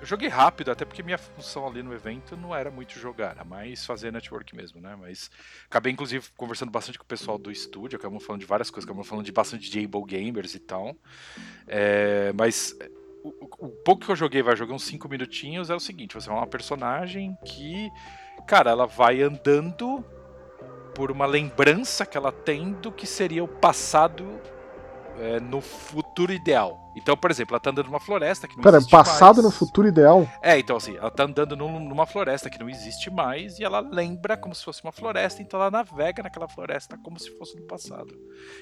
Eu 0.00 0.06
joguei 0.06 0.28
rápido, 0.28 0.70
até 0.70 0.84
porque 0.84 1.02
minha 1.02 1.18
função 1.18 1.66
ali 1.66 1.82
no 1.82 1.92
evento 1.92 2.36
não 2.36 2.54
era 2.54 2.70
muito 2.70 2.96
jogar, 2.98 3.32
era 3.32 3.44
mais 3.44 3.84
fazer 3.84 4.12
network 4.12 4.54
mesmo, 4.54 4.80
né? 4.80 4.94
Mas 4.94 5.28
acabei, 5.66 5.92
inclusive, 5.92 6.24
conversando 6.36 6.70
bastante 6.70 6.96
com 6.98 7.04
o 7.04 7.08
pessoal 7.08 7.36
do 7.36 7.50
estúdio, 7.50 7.98
acabamos 7.98 8.24
falando 8.24 8.40
de 8.40 8.46
várias 8.46 8.70
coisas, 8.70 8.86
acabamos 8.86 9.08
falando 9.08 9.24
de 9.24 9.32
bastante 9.32 9.68
de 9.68 9.86
Gamers 10.06 10.54
e 10.54 10.60
tal. 10.60 10.96
É, 11.66 12.32
Mas 12.32 12.76
o, 13.24 13.28
o- 13.30 13.66
o 13.66 13.68
pouco 13.84 14.04
que 14.04 14.10
eu 14.12 14.16
joguei, 14.16 14.40
vai 14.40 14.54
jogar 14.54 14.72
uns 14.74 14.84
5 14.84 15.08
minutinhos, 15.08 15.68
é 15.68 15.74
o 15.74 15.80
seguinte: 15.80 16.14
você 16.14 16.30
é 16.30 16.32
uma 16.32 16.46
personagem 16.46 17.36
que, 17.44 17.90
cara, 18.46 18.70
ela 18.70 18.86
vai 18.86 19.20
andando 19.20 20.04
por 20.94 21.10
uma 21.10 21.26
lembrança 21.26 22.06
que 22.06 22.16
ela 22.16 22.30
tem 22.32 22.72
do 22.72 22.92
que 22.92 23.06
seria 23.06 23.42
o 23.42 23.48
passado 23.48 24.40
é, 25.18 25.40
no 25.40 25.60
futuro 25.60 26.32
ideal. 26.32 26.87
Então, 26.96 27.16
por 27.16 27.30
exemplo, 27.30 27.54
ela 27.54 27.60
tá 27.60 27.70
andando 27.70 27.86
numa 27.86 28.00
floresta 28.00 28.48
que 28.48 28.56
não 28.56 28.62
Pera, 28.62 28.78
existe 28.78 28.90
passado 28.90 29.36
mais. 29.36 29.44
no 29.44 29.50
futuro 29.52 29.86
ideal? 29.86 30.28
É, 30.42 30.58
então 30.58 30.76
assim, 30.76 30.96
ela 30.96 31.10
tá 31.10 31.24
andando 31.24 31.56
num- 31.56 31.78
numa 31.80 32.06
floresta 32.06 32.50
que 32.50 32.58
não 32.58 32.68
existe 32.68 33.08
mais 33.10 33.58
e 33.58 33.64
ela 33.64 33.78
lembra 33.80 34.36
como 34.36 34.54
se 34.54 34.64
fosse 34.64 34.82
uma 34.82 34.90
floresta, 34.92 35.40
então 35.40 35.60
ela 35.60 35.70
navega 35.70 36.22
naquela 36.24 36.48
floresta 36.48 36.98
como 36.98 37.18
se 37.20 37.30
fosse 37.38 37.54
no 37.56 37.62
passado. 37.66 38.18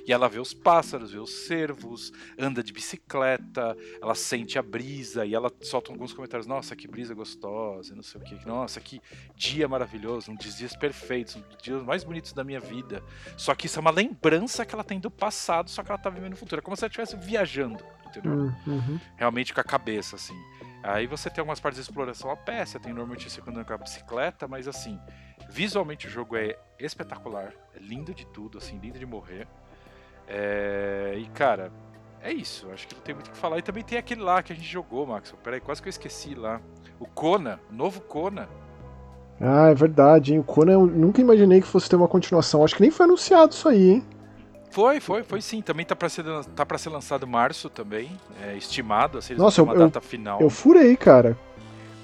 E 0.07 0.13
ela 0.13 0.29
vê 0.29 0.39
os 0.39 0.53
pássaros, 0.53 1.13
vê 1.13 1.19
os 1.19 1.47
cervos, 1.47 2.13
anda 2.39 2.63
de 2.63 2.73
bicicleta, 2.73 3.77
ela 4.03 4.15
sente 4.15 4.59
a 4.59 4.63
brisa 4.63 5.25
e 5.25 5.35
ela 5.35 5.51
solta 5.63 5.91
alguns 5.91 6.13
comentários: 6.13 6.47
Nossa, 6.47 6.77
que 6.77 6.87
brisa 6.87 7.15
gostosa, 7.15 7.95
não 7.95 8.03
sei 8.03 8.21
o 8.21 8.25
que, 8.25 8.47
nossa, 8.47 8.81
que 8.81 9.01
dia 9.35 9.67
maravilhoso, 9.67 10.31
um 10.31 10.35
dos 10.35 10.57
dias 10.57 10.77
perfeitos, 10.77 11.37
um 11.37 11.41
dos 11.41 11.57
dias 11.63 11.83
mais 11.83 12.05
bonitos 12.05 12.33
da 12.33 12.45
minha 12.45 12.61
vida. 12.61 13.03
Só 13.37 13.55
que 13.55 13.67
isso 13.67 13.79
é 13.79 13.81
uma 13.81 13.91
lembrança 13.91 14.65
que 14.67 14.75
ela 14.75 14.85
tem 14.85 15.01
do 15.01 15.11
passado, 15.11 15.71
só 15.71 15.83
que 15.83 15.91
ela 15.91 15.99
tá 15.99 16.11
vivendo 16.11 16.31
no 16.33 16.37
futuro. 16.37 16.61
É 16.61 16.63
como 16.63 16.77
se 16.77 16.85
ela 16.85 16.89
estivesse 16.89 17.17
viajando, 17.17 17.83
entendeu? 18.09 18.33
Hum, 18.33 18.55
uhum. 18.67 19.01
realmente 19.17 19.53
com 19.53 19.61
a 19.61 19.65
cabeça, 19.65 20.17
assim. 20.17 20.37
Aí 20.83 21.07
você 21.07 21.29
tem 21.29 21.41
algumas 21.43 21.59
partes 21.59 21.83
de 21.83 21.89
exploração 21.89 22.31
a 22.31 22.37
pé, 22.37 22.65
você 22.65 22.79
tem 22.79 22.93
normalmente 22.93 23.29
você 23.29 23.41
andando 23.41 23.65
com 23.65 23.73
a 23.73 23.79
bicicleta, 23.79 24.47
mas 24.47 24.69
assim, 24.69 25.01
visualmente 25.49 26.07
o 26.07 26.11
jogo 26.11 26.37
é 26.37 26.57
espetacular, 26.79 27.53
é 27.75 27.79
lindo 27.81 28.15
de 28.15 28.25
tudo, 28.27 28.59
assim, 28.59 28.79
lindo 28.79 28.99
de 28.99 29.07
morrer. 29.07 29.49
É, 30.29 31.15
E 31.19 31.27
cara, 31.29 31.73
é 32.23 32.33
isso, 32.33 32.69
acho 32.73 32.89
que 32.89 32.95
não 32.95 33.03
tem 33.03 33.15
muito 33.15 33.29
o 33.29 33.31
que 33.31 33.37
falar. 33.37 33.59
E 33.59 33.63
também 33.63 33.85
tem 33.85 33.99
aquele 33.99 34.21
lá 34.21 34.43
que 34.43 34.53
a 34.53 34.57
gente 34.57 34.69
jogou, 34.69 35.07
Max. 35.07 35.35
Peraí, 35.43 35.61
quase 35.61 35.81
que 35.81 35.89
eu 35.89 35.91
esqueci 35.91 36.35
lá. 36.35 36.61
O 36.99 37.07
Kona, 37.07 37.61
o 37.71 37.75
novo 37.75 38.01
Kona. 38.01 38.49
Ah, 39.41 39.69
é 39.69 39.75
verdade, 39.75 40.33
hein? 40.33 40.41
O 40.41 40.45
Conan 40.45 40.73
eu 40.73 40.87
nunca 40.87 41.21
imaginei 41.21 41.61
que 41.61 41.67
fosse 41.67 41.89
ter 41.89 41.97
uma 41.97 42.09
continuação. 42.09 42.65
Acho 42.65 42.75
que 42.75 42.83
nem 42.83 42.91
foi 42.91 43.05
anunciado 43.05 43.53
isso 43.53 43.69
aí, 43.69 43.91
hein? 43.91 44.05
Foi, 44.77 45.01
foi, 45.01 45.23
foi 45.23 45.41
sim. 45.41 45.63
Também 45.63 45.87
tá 45.87 45.97
pra 45.97 46.07
ser, 46.07 46.23
tá 46.55 46.67
pra 46.67 46.77
ser 46.77 46.91
lançado 46.91 47.25
em 47.25 47.31
março 47.31 47.71
também. 47.71 48.11
É 48.47 48.55
estimado, 48.59 49.17
assim, 49.17 49.35
Nossa, 49.35 49.63
eu- 49.63 49.75
data 49.75 50.03
final. 50.03 50.39
Eu 50.39 50.51
furei, 50.51 50.95
cara. 50.99 51.35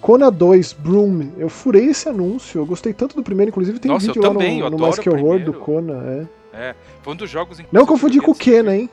Kona 0.00 0.30
2, 0.30 0.72
Broom. 0.72 1.32
Eu 1.37 1.50
furei 1.50 1.88
esse 1.90 2.08
anúncio. 2.08 2.62
Eu 2.62 2.64
gostei 2.64 2.94
tanto 2.94 3.14
do 3.14 3.22
primeiro, 3.22 3.50
inclusive 3.50 3.78
tem 3.78 3.90
Nossa, 3.90 4.06
um 4.06 4.08
vídeo 4.08 4.22
lá 4.22 4.28
também, 4.30 4.61
no, 4.61 4.70
no 4.70 4.78
Mais 4.78 4.98
Que 4.98 5.11
Horror 5.11 5.40
do. 5.40 5.52
Kona, 5.52 6.26
é. 6.54 6.74
Foi 7.02 7.12
um 7.12 7.16
dos 7.16 7.28
jogos 7.28 7.58
Não 7.70 7.85
confundir 7.85 8.22
com 8.22 8.30
o 8.30 8.35
Kena, 8.35 8.74
hein? 8.74 8.88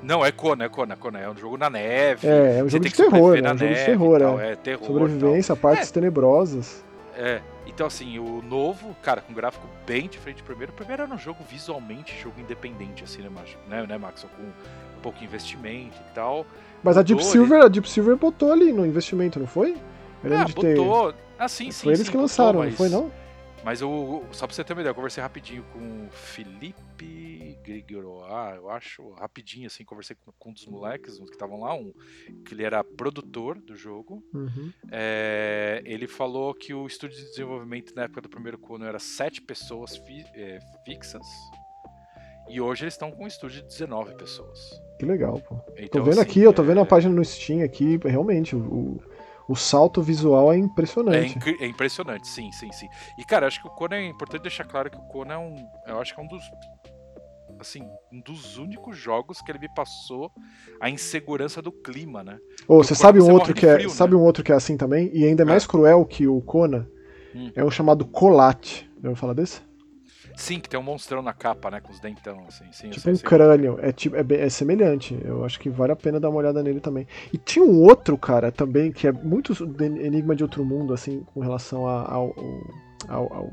Não, 0.00 0.24
é 0.24 0.30
Kona, 0.30 0.66
é 0.66 0.68
Kona, 0.68 0.94
Kona. 0.96 1.18
É 1.18 1.28
um 1.28 1.36
jogo 1.36 1.58
na 1.58 1.68
neve. 1.68 2.28
É, 2.28 2.58
é 2.60 2.62
um 2.62 2.68
jogo 2.68 2.84
de 2.84 2.94
terror, 2.94 3.42
né? 3.42 3.50
É 3.50 3.54
um 3.54 3.58
jogo 3.58 3.74
de 3.74 3.84
terror, 3.84 4.20
tal, 4.20 4.40
é. 4.40 4.52
é. 4.52 4.54
terror. 4.54 4.86
Sobrevivência, 4.86 5.56
partes 5.56 5.90
tenebrosas. 5.90 6.84
É. 7.16 7.40
Então, 7.66 7.86
assim, 7.86 8.18
o 8.18 8.42
novo, 8.42 8.94
cara, 9.02 9.20
com 9.20 9.32
gráfico 9.32 9.66
bem 9.86 10.08
diferente 10.08 10.38
do 10.38 10.44
primeiro. 10.44 10.72
O 10.72 10.74
primeiro 10.74 11.02
era 11.02 11.14
um 11.14 11.18
jogo 11.18 11.42
visualmente, 11.48 12.14
jogo 12.20 12.40
independente, 12.40 13.04
assim, 13.04 13.22
né, 13.22 13.28
Max? 13.28 13.56
Né, 13.68 13.86
né 13.86 13.98
Max? 13.98 14.26
Com 14.36 14.42
um 14.42 15.00
pouco 15.00 15.18
de 15.18 15.24
investimento 15.24 15.96
e 16.10 16.14
tal. 16.14 16.46
Mas 16.82 16.98
a 16.98 17.02
Deep 17.02 17.22
Botou, 17.22 17.32
Silver, 17.32 17.62
a 17.62 17.68
Deep 17.68 17.88
Silver 17.88 18.16
botou 18.16 18.52
ali 18.52 18.72
no 18.72 18.84
investimento, 18.84 19.38
não 19.40 19.46
foi? 19.46 19.76
Eu 20.22 20.30
lembro 20.30 20.42
ah, 20.42 20.44
de 20.44 20.54
ter. 20.54 20.76
botou. 20.76 21.14
Ah, 21.38 21.48
sim, 21.48 21.70
sim. 21.70 21.84
foi 21.84 21.92
eles 21.92 22.00
sim, 22.00 22.04
que 22.04 22.10
botou, 22.10 22.22
lançaram, 22.22 22.58
mas... 22.60 22.70
não 22.70 22.76
foi 22.76 22.88
não? 22.88 23.10
Mas 23.64 23.80
o, 23.82 24.22
só 24.32 24.46
pra 24.46 24.54
você 24.54 24.62
ter 24.62 24.74
uma 24.74 24.82
ideia, 24.82 24.90
eu 24.90 24.94
conversei 24.94 25.22
rapidinho 25.22 25.64
com 25.72 26.06
o 26.06 26.10
Felipe 26.10 27.58
Grigoroa, 27.64 28.52
eu 28.56 28.68
acho, 28.68 29.10
rapidinho 29.12 29.66
assim, 29.66 29.84
conversei 29.84 30.14
com, 30.22 30.30
com 30.38 30.50
um 30.50 30.52
dos 30.52 30.66
moleques 30.66 31.18
uns 31.18 31.30
que 31.30 31.34
estavam 31.36 31.60
lá, 31.60 31.74
um 31.74 31.92
que 32.44 32.52
ele 32.52 32.62
era 32.62 32.84
produtor 32.84 33.58
do 33.58 33.74
jogo. 33.74 34.22
Uhum. 34.34 34.70
É, 34.92 35.82
ele 35.86 36.06
falou 36.06 36.52
que 36.54 36.74
o 36.74 36.86
estúdio 36.86 37.16
de 37.16 37.24
desenvolvimento 37.30 37.94
na 37.94 38.02
época 38.02 38.20
do 38.20 38.28
primeiro 38.28 38.58
Conan 38.58 38.86
era 38.86 38.98
sete 38.98 39.40
pessoas 39.40 39.96
fi- 39.96 40.26
é, 40.34 40.58
fixas. 40.84 41.26
E 42.50 42.60
hoje 42.60 42.84
eles 42.84 42.92
estão 42.92 43.10
com 43.10 43.24
um 43.24 43.26
estúdio 43.26 43.62
de 43.62 43.68
19 43.68 44.14
pessoas. 44.16 44.58
Que 44.98 45.06
legal, 45.06 45.40
pô. 45.40 45.54
Tô 45.56 45.72
Então, 45.78 46.04
vendo 46.04 46.20
assim, 46.20 46.30
aqui, 46.30 46.40
eu 46.42 46.52
tô 46.52 46.62
é- 46.62 46.66
vendo 46.66 46.80
a 46.80 46.84
página 46.86 47.14
no 47.14 47.24
Steam 47.24 47.62
aqui, 47.64 47.98
realmente, 48.04 48.54
o, 48.54 49.00
o 49.48 49.54
salto 49.54 50.00
visual 50.02 50.52
é 50.52 50.56
É, 50.56 50.58
impressionante. 50.60 51.36
incri- 51.38 51.56
é 51.60 51.66
impressionante, 51.66 52.26
sim, 52.28 52.50
sim, 52.52 52.72
sim. 52.72 52.88
E, 53.18 53.24
cara, 53.24 53.46
acho 53.46 53.60
que 53.60 53.66
o 53.68 53.70
Conan 53.70 53.96
é 53.96 54.06
importante 54.08 54.42
deixar 54.42 54.64
claro 54.64 54.90
que 54.90 54.96
o 54.96 55.02
Conan 55.08 55.34
é 55.34 55.38
um. 55.38 55.56
Eu 55.86 56.00
acho 56.00 56.14
que 56.14 56.20
é 56.20 56.22
um 56.24 56.28
dos. 56.28 56.42
Assim, 57.58 57.82
um 58.12 58.20
dos 58.20 58.58
únicos 58.58 58.96
jogos 58.98 59.40
que 59.40 59.50
ele 59.52 59.60
me 59.60 59.68
passou 59.74 60.30
a 60.80 60.90
insegurança 60.90 61.62
do 61.62 61.70
clima, 61.70 62.22
né? 62.24 62.38
Ô, 62.66 62.76
Porque 62.76 62.88
você 62.88 62.94
sabe 62.94 63.18
Conan 63.20 63.30
um 63.30 63.34
outro 63.34 63.54
que 63.54 63.66
é, 63.66 63.74
frio, 63.74 63.88
né? 63.88 63.94
sabe 63.94 64.14
um 64.16 64.22
outro 64.22 64.42
que 64.42 64.50
é 64.52 64.54
assim 64.54 64.76
também 64.76 65.10
e 65.14 65.24
ainda 65.24 65.42
é 65.42 65.46
mais 65.46 65.66
cruel 65.66 66.04
que 66.04 66.26
o 66.26 66.40
Kona? 66.40 66.88
Hum. 67.34 67.52
É 67.54 67.62
o 67.62 67.70
chamado 67.70 68.04
Colate. 68.06 68.90
Já 69.02 69.08
ouviu 69.08 69.16
falar 69.20 69.34
desse? 69.34 69.60
Sim, 70.36 70.58
que 70.58 70.68
tem 70.68 70.78
um 70.78 70.82
monstrão 70.82 71.22
na 71.22 71.32
capa, 71.32 71.70
né? 71.70 71.80
Com 71.80 71.92
os 71.92 72.00
dentão, 72.00 72.44
assim. 72.48 72.64
Sim, 72.72 72.90
tipo 72.90 73.00
sei, 73.02 73.12
um 73.12 73.16
sei. 73.16 73.24
crânio. 73.28 73.78
É, 73.80 73.92
tipo, 73.92 74.16
é, 74.16 74.22
bem- 74.22 74.40
é 74.40 74.48
semelhante. 74.48 75.16
Eu 75.24 75.44
acho 75.44 75.60
que 75.60 75.70
vale 75.70 75.92
a 75.92 75.96
pena 75.96 76.18
dar 76.18 76.28
uma 76.28 76.38
olhada 76.38 76.62
nele 76.62 76.80
também. 76.80 77.06
E 77.32 77.38
tinha 77.38 77.64
um 77.64 77.80
outro, 77.82 78.18
cara, 78.18 78.50
também, 78.50 78.90
que 78.90 79.06
é 79.06 79.12
muito 79.12 79.52
Enigma 79.80 80.34
de 80.34 80.42
Outro 80.42 80.64
Mundo, 80.64 80.92
assim, 80.92 81.24
com 81.32 81.40
relação 81.40 81.86
a- 81.86 82.02
ao, 82.12 82.34
ao, 83.08 83.32
ao, 83.32 83.52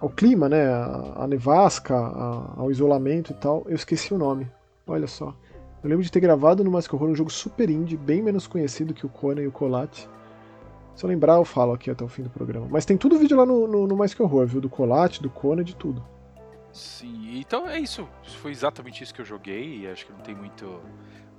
ao 0.00 0.08
clima, 0.10 0.48
né? 0.48 0.68
A, 0.68 1.24
a 1.24 1.26
nevasca, 1.26 1.96
a- 1.96 2.54
ao 2.56 2.70
isolamento 2.70 3.32
e 3.32 3.34
tal. 3.34 3.64
Eu 3.66 3.74
esqueci 3.74 4.14
o 4.14 4.18
nome. 4.18 4.48
Olha 4.86 5.06
só. 5.08 5.34
Eu 5.82 5.90
lembro 5.90 6.04
de 6.04 6.10
ter 6.12 6.20
gravado 6.20 6.62
no 6.64 6.70
Mask 6.70 6.92
Horror 6.94 7.08
um 7.10 7.14
jogo 7.14 7.30
super 7.30 7.68
indie, 7.70 7.96
bem 7.96 8.22
menos 8.22 8.46
conhecido 8.46 8.94
que 8.94 9.04
o 9.06 9.08
Conan 9.08 9.42
e 9.42 9.46
o 9.46 9.52
Colate. 9.52 10.08
Se 10.98 11.04
eu 11.04 11.08
lembrar, 11.08 11.34
eu 11.34 11.44
falo 11.44 11.72
aqui 11.72 11.92
até 11.92 12.02
o 12.04 12.08
fim 12.08 12.24
do 12.24 12.28
programa. 12.30 12.66
Mas 12.68 12.84
tem 12.84 12.96
tudo 12.96 13.16
vídeo 13.16 13.36
lá 13.36 13.46
no, 13.46 13.68
no, 13.68 13.86
no 13.86 13.96
Mais 13.96 14.12
Que 14.14 14.20
Horror, 14.20 14.44
viu? 14.48 14.60
Do 14.60 14.68
Colate, 14.68 15.22
do 15.22 15.30
Conan, 15.30 15.62
de 15.62 15.76
tudo. 15.76 16.04
Sim, 16.72 17.38
então 17.38 17.68
é 17.68 17.78
isso. 17.78 18.08
Foi 18.42 18.50
exatamente 18.50 19.04
isso 19.04 19.14
que 19.14 19.20
eu 19.20 19.24
joguei. 19.24 19.82
e 19.82 19.86
Acho 19.86 20.06
que 20.06 20.12
não 20.12 20.18
tem 20.18 20.34
muito, 20.34 20.80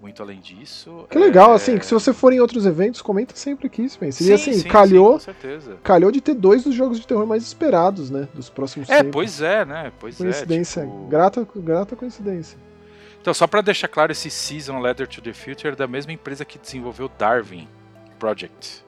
muito 0.01 0.23
além 0.23 0.39
disso. 0.39 1.05
Que 1.09 1.19
legal, 1.19 1.51
É, 1.51 1.55
assim, 1.55 1.77
que 1.77 1.85
se 1.85 1.93
você 1.93 2.13
for 2.13 2.31
em 2.31 2.39
outros 2.39 2.65
eventos, 2.65 3.01
comenta 3.01 3.35
sempre 3.35 3.67
aqui, 3.67 3.87
Spencer. 3.89 4.25
Sim, 4.25 4.31
e 4.31 4.33
assim, 4.33 4.53
sim, 4.53 4.59
sim, 4.61 4.69
calhou, 4.69 5.13
com 5.15 5.19
certeza. 5.19 5.77
calhou 5.83 6.09
de 6.09 6.21
ter 6.21 6.35
dois 6.35 6.63
dos 6.63 6.73
jogos 6.73 6.97
de 6.97 7.05
terror 7.05 7.25
mais 7.27 7.43
esperados, 7.43 8.09
né? 8.09 8.29
Dos 8.33 8.49
próximos 8.49 8.89
É, 8.89 8.99
tempos. 8.99 9.11
pois 9.11 9.41
é, 9.41 9.65
né? 9.65 9.91
Pois 9.99 10.15
Coincidência. 10.17 10.81
é. 10.81 10.85
tipo- 10.85 11.07
Grata, 11.07 11.45
grata 11.57 11.95
coincidência. 11.97 12.57
Então, 13.21 13.33
só 13.33 13.45
pra 13.45 13.59
deixar 13.59 13.89
claro, 13.89 14.13
esse 14.13 14.29
Season 14.29 14.79
Letter 14.79 15.05
to 15.05 15.21
the 15.21 15.33
Future 15.33 15.73
é 15.73 15.75
da 15.75 15.85
mesma 15.85 16.13
empresa 16.13 16.45
que 16.45 16.57
desenvolveu 16.57 17.11
Darwin 17.17 17.67
Project. 18.17 18.87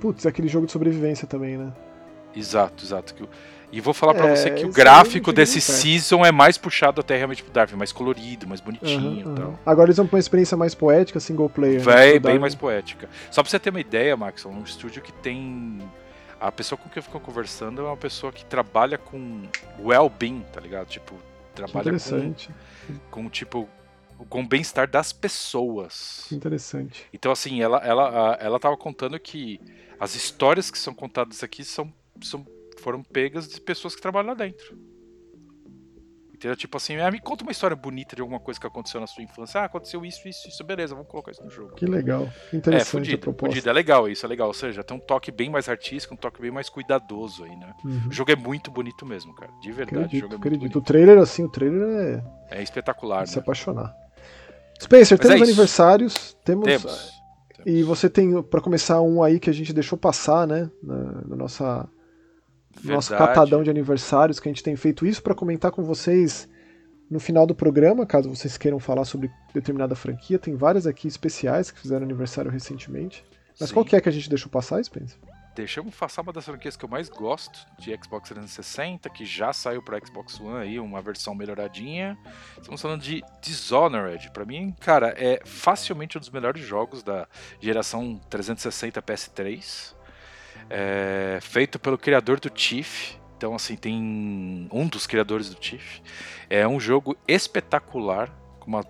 Putz, 0.00 0.26
aquele 0.26 0.48
jogo 0.48 0.66
de 0.66 0.72
sobrevivência 0.72 1.26
também, 1.26 1.56
né? 1.56 1.72
Exato, 2.34 2.84
exato. 2.84 3.14
Que 3.14 3.24
E 3.72 3.80
vou 3.80 3.94
falar 3.94 4.14
pra 4.14 4.28
É, 4.28 4.36
você 4.36 4.50
que 4.50 4.64
o 4.66 4.70
gráfico 4.70 5.32
desse. 5.32 5.60
Season 5.60 6.24
é 6.24 6.30
mais 6.30 6.56
puxado 6.58 7.00
até 7.00 7.16
realmente 7.16 7.42
pro 7.42 7.52
Darwin, 7.52 7.76
mais 7.76 7.92
colorido, 7.92 8.46
mais 8.46 8.60
bonitinho 8.60 9.22
Aham, 9.26 9.32
e 9.32 9.36
tal. 9.36 9.48
aham. 9.48 9.58
Agora 9.66 9.86
eles 9.88 9.96
vão 9.96 10.06
pra 10.06 10.16
uma 10.16 10.20
experiência 10.20 10.56
mais 10.56 10.74
poética, 10.74 11.18
single 11.18 11.48
player. 11.48 11.78
né? 11.78 11.84
Vai 11.84 12.20
Pro 12.20 12.30
bem 12.30 12.38
mais 12.38 12.54
poética. 12.54 13.08
Só 13.30 13.42
pra 13.42 13.50
você 13.50 13.58
ter 13.58 13.70
uma 13.70 13.80
ideia, 13.80 14.16
Max, 14.16 14.44
é 14.44 14.48
um 14.48 14.62
estúdio 14.62 15.02
que 15.02 15.12
tem. 15.12 15.78
A 16.38 16.52
pessoa 16.52 16.78
com 16.78 16.88
quem 16.90 16.98
eu 16.98 17.02
fico 17.02 17.18
conversando 17.18 17.80
é 17.80 17.84
uma 17.84 17.96
pessoa 17.96 18.30
que 18.30 18.44
trabalha 18.44 18.98
com 18.98 19.42
well-being, 19.82 20.44
tá 20.52 20.60
ligado? 20.60 20.86
Tipo, 20.88 21.14
Que 21.14 21.54
trabalha 21.54 21.84
com, 21.90 21.96
interessante. 21.96 22.50
com, 23.10 23.28
tipo, 23.30 23.66
com 24.28 24.40
o 24.42 24.46
bem-estar 24.46 24.86
das 24.88 25.12
pessoas. 25.14 26.26
Que 26.28 26.34
interessante. 26.36 27.06
Então, 27.12 27.32
assim, 27.32 27.62
ela, 27.62 27.78
ela, 27.78 28.36
ela 28.38 28.60
tava 28.60 28.76
contando 28.76 29.18
que 29.18 29.58
as 29.98 30.14
histórias 30.14 30.70
que 30.70 30.78
são 30.78 30.94
contadas 30.94 31.42
aqui 31.42 31.64
são, 31.64 31.92
são, 32.22 32.46
foram 32.78 33.02
pegas 33.02 33.48
de 33.48 33.60
pessoas 33.60 33.94
que 33.94 34.02
trabalham 34.02 34.28
lá 34.28 34.34
dentro. 34.34 34.78
Entendeu? 36.34 36.54
Tipo 36.54 36.76
assim, 36.76 36.96
ah, 36.98 37.10
me 37.10 37.18
conta 37.18 37.42
uma 37.44 37.50
história 37.50 37.74
bonita 37.74 38.14
de 38.14 38.20
alguma 38.20 38.38
coisa 38.38 38.60
que 38.60 38.66
aconteceu 38.66 39.00
na 39.00 39.06
sua 39.06 39.22
infância. 39.22 39.58
Ah, 39.58 39.64
aconteceu 39.64 40.04
isso, 40.04 40.28
isso, 40.28 40.46
isso, 40.46 40.62
beleza, 40.62 40.94
vamos 40.94 41.10
colocar 41.10 41.30
isso 41.32 41.42
no 41.42 41.48
jogo. 41.48 41.74
Que 41.74 41.86
legal. 41.86 42.28
Que 42.50 42.56
É, 42.56 42.58
interessante 42.58 42.82
a 42.82 42.90
fudido, 43.00 43.18
proposta. 43.22 43.54
fudido, 43.54 43.70
é 43.70 43.72
legal 43.72 44.06
isso, 44.06 44.26
é 44.26 44.28
legal. 44.28 44.48
Ou 44.48 44.52
seja, 44.52 44.84
tem 44.84 44.94
um 44.94 45.00
toque 45.00 45.32
bem 45.32 45.48
mais 45.48 45.66
artístico, 45.66 46.12
um 46.12 46.16
toque 46.16 46.42
bem 46.42 46.50
mais 46.50 46.68
cuidadoso 46.68 47.42
aí, 47.44 47.56
né? 47.56 47.72
Uhum. 47.82 48.08
O 48.10 48.12
jogo 48.12 48.30
é 48.30 48.36
muito 48.36 48.70
bonito 48.70 49.06
mesmo, 49.06 49.34
cara. 49.34 49.50
De 49.62 49.72
verdade, 49.72 49.96
o 49.96 50.00
Acredito, 50.04 50.20
jogo 50.20 50.34
é 50.34 50.36
muito 50.36 50.46
acredito. 50.46 50.76
O 50.76 50.80
bonito. 50.80 50.86
trailer, 50.86 51.18
assim, 51.18 51.42
o 51.44 51.48
trailer 51.48 52.22
é 52.50 52.58
É 52.58 52.62
espetacular, 52.62 53.24
de 53.24 53.30
se 53.30 53.36
né? 53.36 53.42
apaixonar. 53.42 53.96
Spencer, 54.78 55.16
Mas 55.18 55.26
é 55.26 55.32
temos 55.32 55.48
isso. 55.48 55.58
aniversários, 55.58 56.36
temos, 56.44 56.66
Temos. 56.66 57.15
E 57.66 57.82
você 57.82 58.08
tem 58.08 58.40
pra 58.44 58.60
começar 58.60 59.00
um 59.00 59.24
aí 59.24 59.40
que 59.40 59.50
a 59.50 59.52
gente 59.52 59.72
deixou 59.72 59.98
passar, 59.98 60.46
né, 60.46 60.70
na, 60.80 60.96
na 61.26 61.36
nossa 61.36 61.88
nosso 62.84 63.10
catadão 63.10 63.64
de 63.64 63.70
aniversários 63.70 64.38
que 64.38 64.48
a 64.48 64.52
gente 64.52 64.62
tem 64.62 64.76
feito 64.76 65.04
isso 65.04 65.20
pra 65.20 65.34
comentar 65.34 65.72
com 65.72 65.82
vocês 65.82 66.48
no 67.10 67.18
final 67.18 67.44
do 67.44 67.56
programa, 67.56 68.06
caso 68.06 68.28
vocês 68.28 68.56
queiram 68.56 68.78
falar 68.78 69.04
sobre 69.04 69.30
determinada 69.52 69.96
franquia, 69.96 70.38
tem 70.38 70.54
várias 70.54 70.86
aqui 70.86 71.08
especiais 71.08 71.72
que 71.72 71.80
fizeram 71.80 72.04
aniversário 72.04 72.50
recentemente. 72.50 73.24
Mas 73.58 73.70
Sim. 73.70 73.74
qual 73.74 73.84
que 73.84 73.96
é 73.96 74.00
que 74.00 74.08
a 74.08 74.12
gente 74.12 74.28
deixou 74.28 74.50
passar, 74.50 74.84
Spencer? 74.84 75.18
Deixamos 75.56 75.94
passar 75.94 76.20
uma 76.20 76.34
das 76.34 76.44
franquias 76.44 76.76
que 76.76 76.84
eu 76.84 76.88
mais 76.88 77.08
gosto 77.08 77.66
de 77.78 77.90
Xbox 77.96 78.28
360, 78.28 79.08
que 79.08 79.24
já 79.24 79.54
saiu 79.54 79.82
para 79.82 79.98
Xbox 80.04 80.38
One 80.38 80.58
aí, 80.58 80.78
uma 80.78 81.00
versão 81.00 81.34
melhoradinha. 81.34 82.18
Estamos 82.58 82.82
falando 82.82 83.00
de 83.00 83.24
Dishonored. 83.40 84.30
Pra 84.32 84.44
mim, 84.44 84.76
cara, 84.78 85.14
é 85.16 85.40
facilmente 85.46 86.18
um 86.18 86.20
dos 86.20 86.28
melhores 86.28 86.62
jogos 86.62 87.02
da 87.02 87.26
geração 87.58 88.20
360 88.28 89.00
PS3. 89.00 89.94
É, 90.68 91.38
feito 91.40 91.78
pelo 91.78 91.96
criador 91.96 92.38
do 92.38 92.50
Chief. 92.54 93.14
Então, 93.38 93.54
assim, 93.54 93.76
tem 93.76 94.68
um 94.70 94.86
dos 94.86 95.06
criadores 95.06 95.48
do 95.48 95.56
Chief. 95.58 96.00
É 96.50 96.68
um 96.68 96.78
jogo 96.78 97.16
espetacular, 97.26 98.30
com 98.60 98.66
uma 98.66 98.84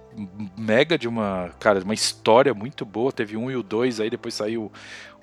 mega 0.58 0.98
de 0.98 1.06
uma, 1.06 1.50
cara, 1.60 1.78
uma 1.78 1.94
história 1.94 2.52
muito 2.52 2.84
boa. 2.84 3.12
Teve 3.12 3.36
um 3.36 3.48
e 3.48 3.54
o 3.54 3.62
dois, 3.62 4.00
aí 4.00 4.10
depois 4.10 4.34
saiu 4.34 4.72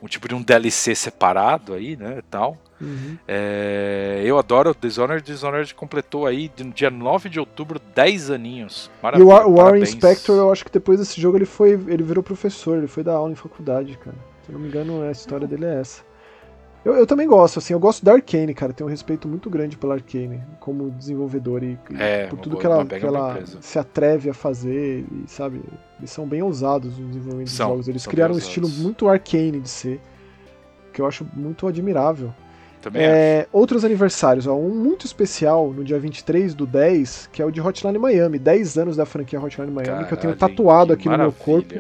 um 0.04 0.08
tipo 0.08 0.28
de 0.28 0.36
um 0.36 0.42
DLC 0.44 0.94
separado 0.94 1.74
aí, 1.74 1.96
né, 1.96 2.22
tal. 2.30 2.58
Uhum. 2.82 3.18
É, 3.26 4.22
eu 4.26 4.38
adoro 4.38 4.76
Dishonored. 4.80 5.24
Dishonored 5.26 5.74
completou 5.74 6.28
aí 6.28 6.52
no 6.60 6.72
dia 6.72 6.90
9 6.90 7.30
de 7.30 7.40
outubro 7.40 7.80
10 7.96 8.30
aninhos. 8.30 8.92
E 9.00 9.04
Maravilha, 9.04 9.26
o, 9.26 9.30
War- 9.30 9.48
o 9.48 9.56
Warren. 9.56 9.86
Spector, 9.86 10.36
eu 10.38 10.52
acho 10.52 10.66
que 10.66 10.72
depois 10.72 11.00
desse 11.00 11.22
jogo 11.22 11.38
ele 11.38 11.46
foi, 11.46 11.72
ele 11.88 12.04
virou 12.04 12.22
professor, 12.22 12.78
ele 12.78 12.88
foi 12.88 13.02
dar 13.04 13.14
aula 13.14 13.32
em 13.32 13.36
faculdade, 13.36 13.98
cara. 13.98 14.18
Se 14.46 14.52
eu 14.52 14.54
não 14.54 14.60
me 14.60 14.68
engano, 14.68 15.04
a 15.04 15.12
história 15.12 15.48
dele 15.48 15.66
é 15.66 15.80
essa. 15.80 16.04
Eu, 16.86 16.96
eu 16.96 17.08
também 17.08 17.26
gosto, 17.28 17.60
assim, 17.60 17.72
eu 17.74 17.80
gosto 17.80 18.04
da 18.04 18.12
Arkane, 18.14 18.54
cara. 18.54 18.74
Tenho 18.74 18.88
um 18.88 18.92
respeito 18.92 19.26
muito 19.28 19.50
grande 19.50 19.78
pela 19.78 19.94
Arkane 19.94 20.42
como 20.60 20.90
desenvolvedora 20.92 21.64
e, 21.64 21.78
É, 21.98 22.28
por 22.28 22.40
tudo 22.40 22.54
boa- 22.54 22.62
que 22.62 22.66
ela, 22.68 22.86
que 22.86 23.06
ela 23.06 23.40
se 23.62 23.80
atreve 23.80 24.30
a 24.30 24.34
fazer 24.34 25.06
e, 25.10 25.24
sabe, 25.28 25.62
eles 25.98 26.12
são 26.12 26.28
bem 26.28 26.42
ousados 26.42 26.98
no 26.98 27.08
desenvolvimento 27.08 27.50
São, 27.52 27.68
dos 27.68 27.74
jogos. 27.76 27.88
Eles 27.88 28.06
criaram 28.06 28.36
um 28.36 28.38
estilo 28.38 28.68
muito 28.68 29.08
Arkane 29.08 29.62
de 29.62 29.70
ser, 29.70 30.02
que 30.92 31.00
eu 31.02 31.06
acho 31.06 31.26
muito 31.34 31.66
admirável. 31.68 32.34
Também 32.82 33.06
acho. 33.06 33.16
É, 33.16 33.48
outros 33.54 33.86
aniversários, 33.86 34.46
ó, 34.46 34.54
um 34.58 34.70
muito 34.76 35.06
especial 35.06 35.72
no 35.72 35.86
dia 35.86 35.98
23 35.98 36.54
do 36.54 36.66
10, 36.68 37.30
que 37.32 37.42
é 37.42 37.46
o 37.46 37.50
de 37.52 37.62
Hotline 37.62 37.98
Miami, 37.98 38.38
10 38.38 38.78
anos 38.78 38.98
da 38.98 39.06
franquia 39.06 39.40
Hotline 39.40 39.72
Miami, 39.72 40.06
que 40.06 40.14
eu 40.14 40.18
tenho 40.18 40.36
Caralho, 40.36 40.56
tatuado 40.58 40.92
aqui 40.92 41.08
no 41.08 41.18
meu 41.18 41.32
corpo. 41.32 41.74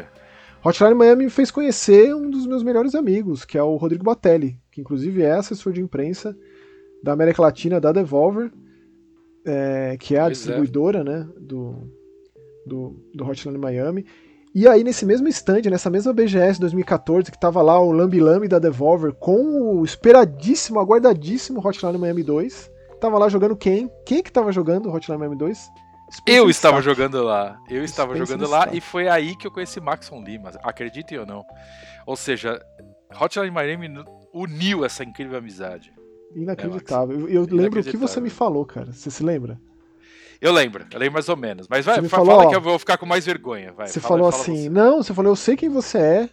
Hotline 0.66 0.94
Miami 0.94 1.26
me 1.26 1.30
fez 1.30 1.52
conhecer 1.52 2.16
um 2.16 2.30
dos 2.30 2.48
meus 2.48 2.64
melhores 2.64 2.96
amigos, 2.96 3.44
que 3.44 3.58
é 3.58 3.64
o 3.64 3.76
Rodrigo 3.76 4.04
Batelli, 4.04 4.58
que 4.72 4.80
inclusive 4.80 5.22
é 5.22 5.34
assessor 5.34 5.74
de 5.74 5.82
imprensa 5.82 6.36
da 7.04 7.12
América 7.12 7.42
Latina 7.42 7.82
da 7.82 7.92
Devolver, 7.92 8.50
é, 9.46 9.98
que 10.00 10.16
é 10.16 10.20
a 10.20 10.24
Pois 10.24 10.32
é. 10.32 10.34
distribuidora 10.34 11.04
né, 11.04 11.28
do, 11.38 11.76
do, 12.66 12.96
do 13.14 13.26
Hotline 13.26 13.58
Miami. 13.58 14.06
E 14.56 14.68
aí, 14.68 14.84
nesse 14.84 15.06
mesmo 15.06 15.28
stand, 15.28 15.64
nessa 15.70 15.90
mesma 15.90 16.14
BGS 16.14 16.60
2014, 16.62 17.30
que 17.30 17.40
tava 17.40 17.62
lá 17.62 17.78
o 17.78 17.92
Lambi 17.92 18.22
Lambi 18.22 18.48
da 18.48 18.60
Devolver 18.60 19.12
com 19.14 19.80
o 19.80 19.84
esperadíssimo, 19.84 20.80
aguardadíssimo 20.80 21.60
Hotline 21.60 21.98
Miami 21.98 22.24
2. 22.24 22.72
Tava 23.02 23.18
lá 23.18 23.28
jogando 23.28 23.58
quem? 23.58 23.92
Quem 24.06 24.24
que 24.24 24.32
tava 24.32 24.52
jogando 24.52 24.90
Hotline 24.90 25.18
Miami 25.18 25.36
2? 25.36 25.60
Eu 26.26 26.50
estava 26.50 26.82
jogando 26.82 27.22
lá. 27.24 27.60
Eu 27.70 27.84
estava 27.84 28.16
jogando 28.16 28.48
lá 28.50 28.70
e 28.72 28.80
foi 28.80 29.08
aí 29.08 29.36
que 29.36 29.48
eu 29.48 29.52
conheci 29.52 29.80
Maxon 29.80 30.24
Lima. 30.24 30.52
Acreditem 30.64 31.20
ou 31.20 31.26
não. 31.26 31.44
Ou 32.06 32.16
seja, 32.16 32.62
Hotline 33.20 33.52
Miami 33.52 33.90
uniu 34.34 34.86
essa 34.86 35.04
incrível 35.04 35.38
amizade. 35.38 35.92
Inacreditável. 36.36 37.28
Eu, 37.30 37.46
eu 37.46 37.56
lembro 37.56 37.80
o 37.80 37.84
que 37.84 37.98
você 37.98 38.20
me 38.20 38.30
falou, 38.30 38.66
cara. 38.66 38.92
Você 38.92 39.10
se 39.12 39.24
lembra? 39.24 39.60
Eu 40.42 40.52
lembro, 40.52 40.86
eu 40.92 41.00
lembro 41.00 41.14
mais 41.14 41.30
ou 41.30 41.38
menos. 41.38 41.68
Mas 41.70 41.86
vai, 41.86 42.02
Você 42.02 42.10
falou, 42.10 42.26
fala 42.26 42.44
ó, 42.46 42.50
que 42.50 42.56
eu 42.56 42.60
vou 42.62 42.78
ficar 42.78 42.98
com 42.98 43.06
mais 43.06 43.26
vergonha. 43.26 43.72
Vai, 43.72 43.88
você 43.88 44.02
fala- 44.02 44.18
falou 44.18 44.32
fala 44.32 44.44
assim, 44.44 44.64
você. 44.64 44.70
não, 44.70 45.02
você 45.02 45.14
falou, 45.14 45.32
eu 45.32 45.36
sei 45.38 45.56
quem 45.56 45.70
você 45.70 45.98
é, 45.98 46.30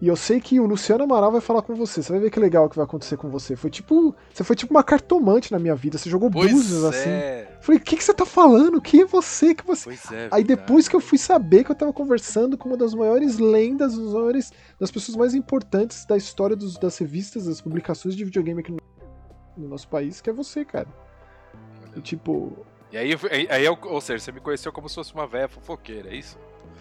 e 0.00 0.08
eu 0.08 0.16
sei 0.16 0.40
que 0.40 0.58
o 0.60 0.66
Luciano 0.66 1.04
Amaral 1.04 1.32
vai 1.32 1.40
falar 1.40 1.62
com 1.62 1.74
você. 1.74 2.02
Você 2.02 2.12
vai 2.12 2.20
ver 2.20 2.30
que 2.30 2.38
legal 2.38 2.68
que 2.68 2.76
vai 2.76 2.84
acontecer 2.84 3.16
com 3.16 3.30
você. 3.30 3.56
Foi 3.56 3.70
tipo. 3.70 4.14
Você 4.32 4.44
foi 4.44 4.54
tipo 4.56 4.74
uma 4.74 4.82
cartomante 4.82 5.50
na 5.50 5.58
minha 5.58 5.74
vida. 5.74 5.96
Você 5.96 6.10
jogou 6.10 6.30
Pois 6.30 6.84
assim. 6.84 7.08
é. 7.08 7.56
Falei, 7.60 7.80
o 7.80 7.82
que, 7.84 7.96
que 7.96 8.04
você 8.04 8.12
tá 8.12 8.26
falando? 8.26 8.80
Quem 8.82 9.02
é 9.02 9.06
você? 9.06 9.54
Que 9.54 9.64
você. 9.66 9.84
Pois 9.84 10.12
é. 10.12 10.28
Aí 10.30 10.44
depois 10.44 10.88
que 10.88 10.96
eu 10.96 11.00
fui 11.00 11.16
saber 11.16 11.64
que 11.64 11.70
eu 11.70 11.74
tava 11.74 11.92
conversando 11.92 12.58
com 12.58 12.68
uma 12.68 12.76
das 12.76 12.92
maiores 12.92 13.38
lendas, 13.38 13.96
das 13.96 14.12
maiores, 14.12 14.52
das 14.78 14.90
pessoas 14.90 15.16
mais 15.16 15.32
importantes 15.34 16.04
da 16.04 16.16
história 16.16 16.54
dos- 16.56 16.76
das 16.76 16.98
revistas, 16.98 17.46
das 17.46 17.60
publicações 17.62 18.14
de 18.14 18.24
videogame 18.24 18.60
aqui 18.60 18.72
no, 18.72 18.78
no 19.56 19.68
nosso 19.68 19.88
país, 19.88 20.20
que 20.20 20.28
é 20.28 20.32
você, 20.32 20.64
cara. 20.64 20.88
E 21.96 22.00
tipo, 22.00 22.52
E 22.92 22.96
aí, 22.98 23.16
aí, 23.30 23.46
aí 23.50 23.68
ou 23.68 24.00
seja, 24.00 24.22
você 24.24 24.32
me 24.32 24.40
conheceu 24.40 24.70
como 24.72 24.88
se 24.88 24.96
fosse 24.96 25.14
uma 25.14 25.26
véia 25.26 25.48
fofoqueira, 25.48 26.10
é 26.10 26.16
isso? 26.16 26.36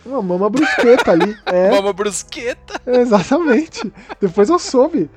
Uma 0.05 0.21
mama 0.21 0.49
brusqueta 0.49 1.11
ali. 1.11 1.35
É, 1.45 1.69
Mama 1.75 1.93
brusqueta. 1.93 2.81
exatamente. 2.85 3.91
Depois 4.19 4.49
eu 4.49 4.59
soube. 4.59 5.09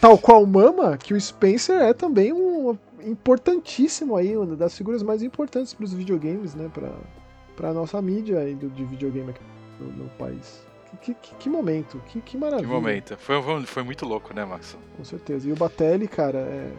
Tal 0.00 0.16
qual 0.18 0.46
Mama, 0.46 0.96
que 0.96 1.12
o 1.14 1.20
Spencer 1.20 1.80
é 1.80 1.92
também 1.92 2.32
um 2.32 2.76
importantíssimo 3.04 4.16
aí, 4.16 4.36
uma 4.36 4.54
das 4.56 4.76
figuras 4.76 5.02
mais 5.02 5.22
importantes 5.22 5.74
para 5.74 5.84
os 5.84 5.92
videogames, 5.92 6.54
né? 6.54 6.70
Pra, 6.72 6.90
pra 7.56 7.72
nossa 7.72 8.00
mídia 8.00 8.38
aí 8.38 8.54
do, 8.54 8.68
de 8.68 8.84
videogame 8.84 9.30
aqui 9.30 9.40
no, 9.80 10.04
no 10.04 10.08
país. 10.10 10.66
Que, 11.02 11.14
que, 11.14 11.34
que 11.34 11.48
momento, 11.50 12.00
que, 12.06 12.20
que 12.20 12.32
Que 12.32 12.36
maravilha. 12.38 12.68
momento. 12.68 13.16
Foi, 13.18 13.42
foi, 13.42 13.62
foi 13.66 13.82
muito 13.82 14.06
louco, 14.06 14.32
né, 14.34 14.44
Max? 14.44 14.76
Com 14.96 15.04
certeza. 15.04 15.48
E 15.48 15.52
o 15.52 15.56
Batelli, 15.56 16.08
cara, 16.08 16.38
é. 16.38 16.70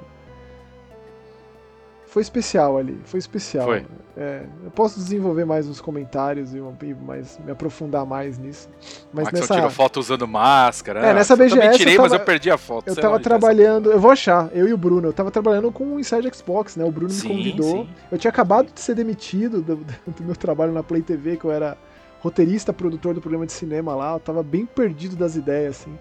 Foi 2.10 2.22
especial 2.22 2.78
ali, 2.78 3.00
foi 3.06 3.20
especial. 3.20 3.66
Foi. 3.66 3.86
É, 4.18 4.44
eu 4.66 4.72
posso 4.72 5.00
desenvolver 5.00 5.46
mais 5.46 5.68
nos 5.68 5.80
comentários 5.80 6.54
e, 6.54 6.60
mais, 7.06 7.40
me 7.46 7.52
aprofundar 7.52 8.06
mais 8.06 8.38
nisso. 8.38 8.68
Mas 9.14 9.32
nessa. 9.32 9.54
tirou 9.54 9.70
foto 9.70 10.00
usando 10.00 10.28
máscara. 10.28 11.00
É, 11.06 11.14
nessa 11.14 11.34
Eu 11.34 11.38
também 11.38 11.50
BGS 11.56 11.78
tirei, 11.78 11.96
eu 11.98 12.02
mas 12.02 12.12
tava- 12.12 12.22
eu 12.22 12.26
perdi 12.26 12.52
a 12.52 12.58
foto. 12.58 12.88
Eu 12.88 12.96
tava 12.96 13.20
trabalhando, 13.20 13.92
eu 13.92 14.00
vou 14.00 14.12
achar, 14.12 14.50
eu 14.52 14.68
e 14.68 14.74
o 14.74 14.78
Bruno, 14.78 15.08
eu 15.08 15.14
tava 15.14 15.32
trabalhando 15.32 15.72
com 15.72 15.86
o 15.96 16.00
Inside 16.00 16.30
Xbox, 16.36 16.76
né? 16.76 16.84
O 16.84 16.92
Bruno 16.92 17.14
me 17.14 17.20
Sim, 17.20 17.28
convidou. 17.30 17.84
sim. 17.86 17.90
Eu 18.12 18.18
tinha 18.18 18.30
acabado 18.30 18.74
de 18.74 18.82
ser 18.82 18.96
demitido 18.96 19.62
do, 19.62 19.76
do 19.78 20.24
meu 20.24 20.36
trabalho 20.36 20.74
na 20.74 20.84
Play 20.84 21.02
TV, 21.02 21.38
que 21.38 21.46
eu 21.46 21.52
era 21.52 21.78
roteirista, 22.20 22.74
produtor 22.74 23.14
do 23.14 23.22
programa 23.22 23.46
de 23.46 23.54
cinema 23.54 23.96
lá, 23.96 24.14
eu 24.16 24.20
tava 24.20 24.44
bem 24.44 24.66
perdido 24.66 25.16
das 25.16 25.36
ideias, 25.38 25.80
assim. 25.82 25.98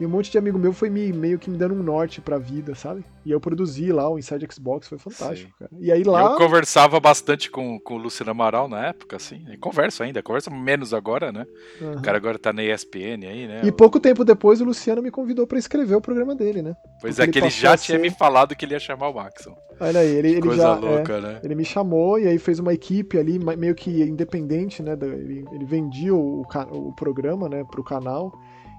E 0.00 0.06
um 0.06 0.08
monte 0.08 0.30
de 0.30 0.38
amigo 0.38 0.58
meu 0.58 0.72
foi 0.72 0.88
me, 0.88 1.12
meio 1.12 1.38
que 1.38 1.50
me 1.50 1.58
dando 1.58 1.74
um 1.74 1.82
norte 1.82 2.22
pra 2.22 2.38
vida, 2.38 2.74
sabe? 2.74 3.04
E 3.24 3.30
eu 3.30 3.38
produzi 3.38 3.92
lá 3.92 4.08
o 4.08 4.18
Inside 4.18 4.46
Xbox, 4.50 4.88
foi 4.88 4.96
fantástico, 4.96 5.52
cara. 5.58 5.70
E 5.78 5.92
aí 5.92 6.02
lá. 6.04 6.22
Eu 6.22 6.36
conversava 6.36 6.98
bastante 6.98 7.50
com, 7.50 7.78
com 7.78 7.94
o 7.94 7.98
Luciano 7.98 8.30
Amaral 8.30 8.66
na 8.66 8.86
época, 8.86 9.16
assim. 9.16 9.44
E 9.52 9.58
converso 9.58 10.02
ainda, 10.02 10.22
conversa 10.22 10.50
menos 10.50 10.94
agora, 10.94 11.30
né? 11.30 11.44
Aham. 11.82 11.96
O 11.98 12.02
cara 12.02 12.16
agora 12.16 12.38
tá 12.38 12.50
na 12.50 12.64
ESPN 12.64 13.26
aí, 13.28 13.46
né? 13.46 13.60
E 13.62 13.70
pouco 13.70 14.00
tempo 14.00 14.24
depois 14.24 14.60
o 14.62 14.64
Luciano 14.64 15.02
me 15.02 15.10
convidou 15.10 15.46
pra 15.46 15.58
escrever 15.58 15.94
o 15.96 16.00
programa 16.00 16.34
dele, 16.34 16.62
né? 16.62 16.74
pois 17.00 17.16
porque 17.16 17.28
é, 17.28 17.32
que 17.32 17.38
ele 17.38 17.50
já 17.50 17.76
tinha 17.76 17.98
ser- 17.98 18.02
me 18.02 18.10
falado 18.10 18.56
que 18.56 18.64
ele 18.64 18.72
ia 18.72 18.80
chamar 18.80 19.08
o 19.10 19.14
Maxon. 19.14 19.54
Olha 19.78 20.00
aí, 20.00 20.08
ele, 20.08 20.28
ele 20.32 20.40
Coisa 20.42 20.62
já. 20.62 20.76
é, 20.76 20.78
louca, 20.78 21.20
né? 21.20 21.40
Ele 21.42 21.54
me 21.54 21.64
chamou 21.64 22.18
e 22.18 22.26
aí 22.26 22.38
fez 22.38 22.58
uma 22.58 22.72
equipe 22.72 23.18
ali, 23.18 23.38
meio 23.38 23.74
que 23.74 24.02
independente, 24.02 24.82
né? 24.82 24.92
Ele, 25.00 25.44
ele 25.52 25.64
vendia 25.66 26.14
o, 26.14 26.42
ca- 26.48 26.68
o 26.70 26.92
programa, 26.94 27.48
né, 27.50 27.64
pro 27.70 27.84
canal. 27.84 28.32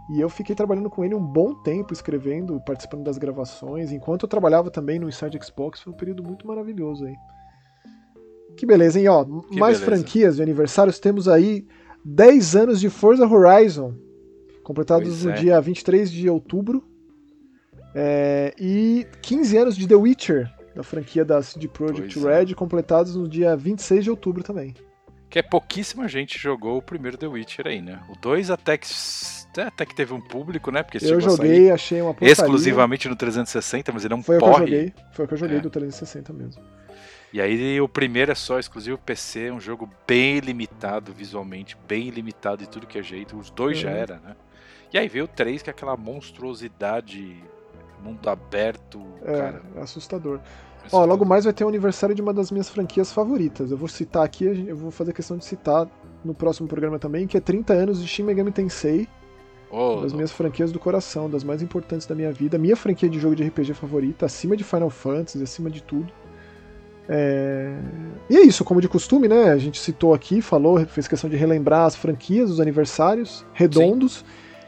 E 0.09 0.19
eu 0.19 0.29
fiquei 0.29 0.55
trabalhando 0.55 0.89
com 0.89 1.05
ele 1.05 1.15
um 1.15 1.23
bom 1.25 1.53
tempo, 1.61 1.93
escrevendo, 1.93 2.59
participando 2.65 3.03
das 3.03 3.17
gravações. 3.17 3.91
Enquanto 3.91 4.23
eu 4.23 4.29
trabalhava 4.29 4.69
também 4.69 4.99
no 4.99 5.07
Inside 5.07 5.39
Xbox, 5.43 5.81
foi 5.81 5.93
um 5.93 5.95
período 5.95 6.23
muito 6.23 6.45
maravilhoso 6.45 7.05
aí. 7.05 7.15
Que 8.57 8.65
beleza, 8.65 8.99
hein? 8.99 9.07
Ó, 9.07 9.23
Que 9.23 9.59
mais 9.59 9.79
beleza. 9.79 9.85
franquias 9.85 10.35
de 10.35 10.41
aniversários. 10.43 10.99
Temos 10.99 11.27
aí 11.27 11.65
10 12.03 12.55
anos 12.55 12.79
de 12.81 12.89
Forza 12.89 13.25
Horizon, 13.25 13.93
completados 14.63 15.07
Pois 15.07 15.23
no 15.25 15.31
é. 15.31 15.33
dia 15.35 15.61
23 15.61 16.11
de 16.11 16.29
outubro. 16.29 16.83
É, 17.93 18.53
e 18.59 19.05
15 19.21 19.57
anos 19.57 19.75
de 19.77 19.87
The 19.87 19.95
Witcher, 19.95 20.49
da 20.75 20.83
franquia 20.83 21.23
da 21.25 21.41
CD 21.41 21.67
Projekt 21.67 22.13
Pois 22.19 22.25
é. 22.25 22.39
Red, 22.39 22.53
completados 22.55 23.15
no 23.15 23.27
dia 23.27 23.55
26 23.55 24.03
de 24.03 24.09
outubro 24.09 24.43
também. 24.43 24.73
Que 25.29 25.39
é 25.39 25.41
pouquíssima 25.41 26.07
gente 26.09 26.37
jogou 26.37 26.77
o 26.77 26.81
primeiro 26.81 27.17
The 27.17 27.27
Witcher 27.27 27.67
aí, 27.67 27.81
né? 27.81 28.01
O 28.09 28.19
2 28.19 28.49
até 28.49 28.77
que, 28.77 28.87
até 29.59 29.85
que 29.85 29.93
teve 29.95 30.13
um 30.13 30.21
público, 30.21 30.71
né? 30.71 30.81
Porque 30.83 30.97
Eu 31.05 31.19
joguei, 31.19 31.69
achei 31.71 32.01
uma 32.01 32.13
porcaria. 32.13 32.31
exclusivamente 32.31 33.09
no 33.09 33.15
360, 33.15 33.91
mas 33.91 34.05
ele 34.05 34.13
é 34.13 34.17
um 34.17 34.23
Foi 34.23 34.37
o 34.37 34.39
que 34.39 34.45
eu 34.45 34.49
porre. 34.51 34.59
joguei. 34.65 34.93
Foi 35.11 35.25
o 35.25 35.27
que 35.27 35.33
eu 35.33 35.37
joguei 35.37 35.57
É. 35.57 35.59
do 35.61 35.69
360 35.69 36.31
mesmo. 36.31 36.61
E 37.33 37.39
aí 37.41 37.79
o 37.79 37.87
primeiro 37.87 38.31
é 38.31 38.35
só 38.35 38.59
exclusivo 38.59 38.97
PC, 38.97 39.51
um 39.51 39.59
jogo 39.59 39.89
bem 40.07 40.39
limitado 40.39 41.13
visualmente, 41.13 41.77
bem 41.87 42.09
limitado 42.09 42.57
de 42.63 42.69
tudo 42.69 42.85
que 42.87 42.97
é 42.99 43.03
jeito. 43.03 43.37
Os 43.37 43.49
dois 43.49 43.77
já 43.77 43.89
Uhum. 43.89 43.95
era, 43.95 44.15
né? 44.19 44.35
E 44.93 44.97
aí 44.97 45.07
veio 45.07 45.25
o 45.25 45.27
3, 45.27 45.61
que 45.61 45.69
é 45.69 45.71
aquela 45.71 45.95
monstruosidade, 45.95 47.41
mundo 48.03 48.29
aberto, 48.29 49.01
É, 49.23 49.37
cara. 49.37 49.61
é 49.75 49.81
assustador. 49.81 50.39
Ó, 50.91 51.05
logo 51.05 51.23
mais 51.23 51.45
vai 51.45 51.53
ter 51.53 51.63
o 51.63 51.67
aniversário 51.69 52.13
de 52.15 52.21
uma 52.21 52.33
das 52.33 52.51
minhas 52.51 52.67
franquias 52.69 53.11
favoritas. 53.13 53.71
Eu 53.71 53.77
vou 53.77 53.87
citar 53.87 54.23
aqui, 54.25 54.65
eu 54.67 54.75
vou 54.75 54.91
fazer 54.91 55.13
questão 55.13 55.37
de 55.37 55.45
citar 55.45 55.87
no 56.25 56.33
próximo 56.33 56.67
programa 56.67 56.97
também, 56.99 57.27
que 57.27 57.37
é 57.37 57.39
30 57.39 57.73
anos 57.73 58.01
de 58.01 58.07
Shin 58.07 58.23
Megami 58.23 58.51
Tensei, 58.51 59.07
Ô, 59.71 59.93
uma 59.93 60.01
das 60.01 60.13
minhas 60.13 60.31
franquias 60.31 60.71
do 60.71 60.79
coração, 60.79 61.29
das 61.29 61.43
mais 61.43 61.61
importantes 61.61 62.05
da 62.05 62.13
minha 62.13 62.31
vida. 62.31 62.57
Minha 62.57 62.75
franquia 62.75 63.09
de 63.09 63.19
jogo 63.19 63.35
de 63.35 63.43
RPG 63.43 63.73
favorita, 63.73 64.25
acima 64.25 64.57
de 64.57 64.63
Final 64.63 64.89
Fantasy, 64.89 65.41
acima 65.41 65.69
de 65.69 65.81
tudo. 65.81 66.11
É, 67.07 67.73
E 68.29 68.37
é 68.37 68.41
isso, 68.41 68.63
como 68.63 68.79
de 68.79 68.87
costume, 68.87 69.27
né? 69.27 69.49
A 69.49 69.57
gente 69.57 69.79
citou 69.79 70.13
aqui, 70.13 70.41
falou, 70.41 70.85
fez 70.85 71.07
questão 71.07 71.29
de 71.29 71.35
relembrar 71.35 71.85
as 71.85 71.95
franquias, 71.95 72.49
os 72.49 72.59
aniversários 72.59 73.45
redondos. 73.53 74.23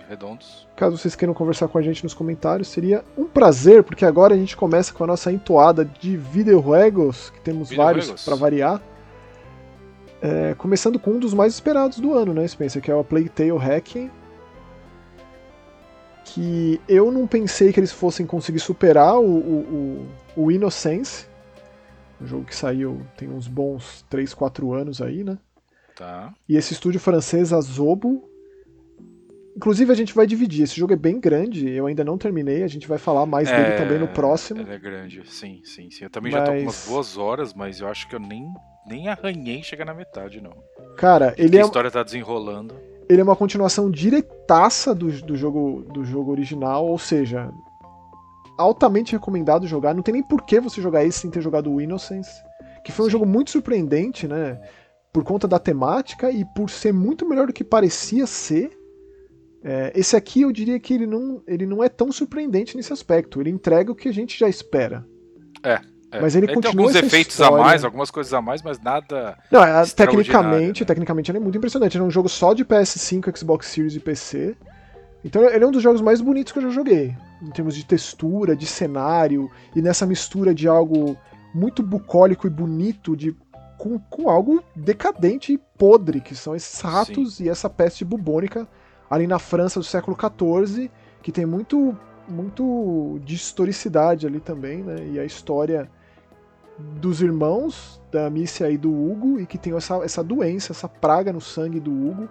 redondos. 0.10 0.68
Caso 0.76 0.98
vocês 0.98 1.16
queiram 1.16 1.34
conversar 1.34 1.68
com 1.68 1.78
a 1.78 1.82
gente 1.82 2.04
nos 2.04 2.14
comentários, 2.14 2.68
seria 2.68 3.04
um 3.18 3.26
prazer, 3.26 3.84
porque 3.84 4.06
agora 4.06 4.34
a 4.34 4.38
gente 4.38 4.58
começa 4.58 4.94
com 4.94 5.04
a 5.04 5.08
nossa 5.08 5.32
entoada 5.32 5.86
de 5.86 6.18
videojuegos, 6.18 7.30
que 7.30 7.40
temos 7.42 7.70
Videojuegos. 7.70 8.08
vários 8.08 8.26
para 8.26 8.36
variar. 8.36 8.82
É, 10.22 10.56
começando 10.58 10.98
com 10.98 11.12
um 11.12 11.20
dos 11.20 11.34
mais 11.34 11.54
esperados 11.54 12.00
do 12.00 12.14
ano, 12.14 12.34
né, 12.34 12.48
Spencer? 12.48 12.82
Que 12.82 12.90
é 12.90 12.96
o 12.96 13.00
A 13.00 13.04
Plague 13.04 13.30
Tale 13.30 13.52
Hacking. 13.52 14.10
Que 16.34 16.82
eu 16.88 17.12
não 17.12 17.28
pensei 17.28 17.72
que 17.72 17.80
eles 17.80 17.92
fossem 17.92 18.26
conseguir 18.26 18.60
superar 18.60 19.20
o, 19.20 19.24
o, 19.26 20.08
o, 20.36 20.44
o 20.46 20.52
Innocence. 20.52 21.28
Um 22.20 22.26
jogo 22.26 22.46
que 22.46 22.56
saiu 22.56 23.02
tem 23.16 23.30
uns 23.30 23.48
bons 23.48 24.04
3, 24.10 24.34
4 24.34 24.74
anos 24.74 25.02
aí, 25.02 25.24
né? 25.24 25.38
Tá. 25.96 26.34
E 26.50 26.58
esse 26.58 26.74
estúdio 26.74 27.00
francês, 27.00 27.54
a 27.54 27.62
Zobo. 27.62 28.28
Inclusive 29.56 29.92
a 29.92 29.96
gente 29.96 30.16
vai 30.16 30.26
dividir. 30.26 30.64
Esse 30.64 30.76
jogo 30.76 30.94
é 30.94 30.96
bem 30.96 31.20
grande, 31.20 31.70
eu 31.70 31.86
ainda 31.86 32.04
não 32.04 32.18
terminei, 32.18 32.64
a 32.64 32.68
gente 32.68 32.88
vai 32.88 32.98
falar 32.98 33.28
mais 33.28 33.48
dele 33.52 33.78
também 33.78 34.00
no 34.00 34.08
próximo. 34.08 34.62
Ele 34.62 34.74
é 34.74 34.80
grande, 34.80 35.22
sim, 35.30 35.62
sim, 35.64 35.92
sim. 35.92 36.06
Eu 36.06 36.10
também 36.10 36.32
já 36.32 36.42
tô 36.44 36.52
com 36.52 36.54
Mas- 36.54 36.64
umas 36.64 36.88
boas 36.88 37.18
horas, 37.18 37.54
mas 37.54 37.80
eu 37.80 37.88
acho 37.88 38.08
que 38.10 38.16
eu 38.16 38.20
nem, 38.20 38.52
nem 38.88 39.08
arranhei 39.10 39.62
chegar 39.62 39.86
na 39.86 39.94
metade, 39.94 40.42
não. 40.42 40.54
Cara, 40.98 41.36
ele 41.38 41.50
Porque 41.50 41.58
é, 41.58 41.62
a 41.62 41.66
história 41.66 41.92
tá 41.92 42.02
desenrolando. 42.02 42.74
Ele 43.10 43.22
é 43.22 43.24
uma 43.24 43.36
continuação 43.36 43.90
diretaça 43.90 44.94
do, 44.94 45.12
do, 45.22 45.36
jogo, 45.36 45.84
do 45.94 46.04
jogo 46.04 46.32
original, 46.32 46.86
ou 46.86 46.98
seja, 46.98 47.52
altamente 48.58 49.14
recomendado 49.14 49.68
jogar. 49.68 49.94
Não 49.94 50.04
tem 50.04 50.14
nem 50.14 50.24
por 50.24 50.44
que 50.44 50.60
você 50.60 50.82
jogar 50.82 51.04
esse 51.04 51.20
sem 51.20 51.30
ter 51.30 51.42
jogado 51.42 51.72
o 51.72 51.82
Innocence, 51.82 52.32
que 52.84 52.92
foi 52.92 53.08
um 53.08 53.10
jogo 53.10 53.26
muito 53.26 53.52
surpreendente, 53.52 54.28
né? 54.28 54.60
Por 55.12 55.24
conta 55.24 55.48
da 55.48 55.60
temática 55.60 56.32
e 56.32 56.44
por 56.56 56.70
ser 56.70 56.92
muito 56.92 57.28
melhor 57.28 57.48
do 57.48 57.54
que 57.54 57.64
parecia 57.64 58.26
ser. 58.26 58.72
É, 59.64 59.92
esse 59.96 60.16
aqui 60.16 60.42
eu 60.42 60.52
diria 60.52 60.80
que 60.80 60.94
ele 60.94 61.06
não, 61.06 61.42
ele 61.48 61.66
não 61.66 61.84
é 61.84 61.88
tão 61.88 62.12
surpreendente 62.12 62.76
nesse 62.76 62.92
aspecto. 62.92 63.40
Ele 63.40 63.50
entrega 63.50 63.92
o 63.92 63.96
que 63.96 64.10
a 64.10 64.14
gente 64.14 64.38
já 64.38 64.50
espera. 64.50 65.06
É, 65.64 65.80
Mas 66.22 66.36
ele 66.36 66.48
tem 66.48 66.56
continua 66.56 66.84
alguns 66.84 66.96
essa 66.96 67.06
efeitos 67.06 67.34
história. 67.34 67.58
a 67.58 67.64
mais, 67.64 67.84
algumas 67.84 68.12
coisas 68.12 68.34
a 68.34 68.42
mais, 68.42 68.62
mas 68.62 68.80
nada. 68.80 69.38
Não, 69.52 69.64
é, 69.64 69.86
tecnicamente, 69.86 70.82
né? 70.82 70.86
tecnicamente 70.86 71.32
ele 71.32 71.38
é 71.38 71.42
muito 71.42 71.58
impressionante. 71.58 71.98
Ele 71.98 72.04
é 72.04 72.08
um 72.08 72.12
jogo 72.12 72.30
só 72.30 72.54
de 72.54 72.64
PS5, 72.64 73.38
Xbox 73.38 73.68
Series 73.68 73.96
e 73.96 74.00
PC. 74.00 74.56
Então 75.24 75.44
ele 75.50 75.64
é 75.64 75.68
um 75.68 75.72
dos 75.72 75.82
jogos 75.82 76.02
mais 76.02 76.20
bonitos 76.20 76.52
que 76.52 76.60
eu 76.60 76.64
já 76.64 76.70
joguei. 76.70 77.16
Em 77.42 77.50
termos 77.50 77.76
de 77.76 77.86
textura, 77.86 78.56
de 78.56 78.66
cenário, 78.66 79.50
e 79.76 79.82
nessa 79.82 80.06
mistura 80.06 80.54
de 80.54 80.68
algo 80.68 81.18
muito 81.54 81.84
bucólico 81.84 82.48
e 82.48 82.50
bonito 82.50 83.16
de, 83.16 83.36
com, 83.78 84.00
com 84.00 84.30
algo 84.30 84.64
decadente 84.76 85.54
e 85.54 85.58
podre, 85.58 86.20
que 86.20 86.36
são 86.36 86.56
esses 86.56 86.80
ratos 86.82 87.40
e 87.40 87.48
essa 87.48 87.70
peste 87.70 88.04
bubônica 88.04 88.68
ali 89.10 89.28
na 89.28 89.40
França 89.40 89.80
do 89.80 89.86
século 89.86 90.18
XIV, 90.18 90.90
que 91.22 91.32
tem 91.32 91.46
muito, 91.46 91.96
muito 92.28 93.20
de 93.24 93.36
historicidade 93.36 94.26
ali 94.26 94.40
também, 94.40 94.82
né? 94.84 95.08
E 95.14 95.20
a 95.20 95.26
história 95.26 95.90
dos 96.78 97.22
irmãos 97.22 98.02
da 98.12 98.30
Mícia 98.30 98.70
e 98.70 98.78
do 98.78 98.92
Hugo 98.92 99.40
e 99.40 99.46
que 99.46 99.58
tem 99.58 99.76
essa, 99.76 99.96
essa 100.04 100.24
doença, 100.24 100.72
essa 100.72 100.88
praga 100.90 101.32
no 101.32 101.42
sangue 101.42 101.80
do 101.80 101.92
Hugo, 101.92 102.30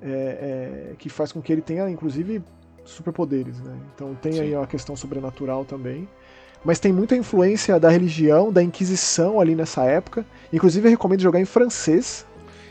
é, 0.00 0.90
é, 0.92 0.94
que 0.98 1.08
faz 1.08 1.32
com 1.32 1.40
que 1.40 1.52
ele 1.52 1.62
tenha, 1.62 1.88
inclusive, 1.88 2.42
superpoderes, 2.84 3.60
né? 3.60 3.76
Então 3.94 4.14
tem 4.14 4.40
aí 4.40 4.50
Sim. 4.50 4.56
uma 4.56 4.66
questão 4.66 4.96
sobrenatural 4.96 5.64
também. 5.64 6.08
Mas 6.64 6.78
tem 6.78 6.92
muita 6.92 7.16
influência 7.16 7.78
da 7.80 7.88
religião, 7.88 8.52
da 8.52 8.62
Inquisição 8.62 9.40
ali 9.40 9.54
nessa 9.54 9.84
época. 9.84 10.24
Inclusive 10.52 10.86
eu 10.86 10.90
recomendo 10.90 11.20
jogar 11.20 11.40
em 11.40 11.44
francês. 11.44 12.24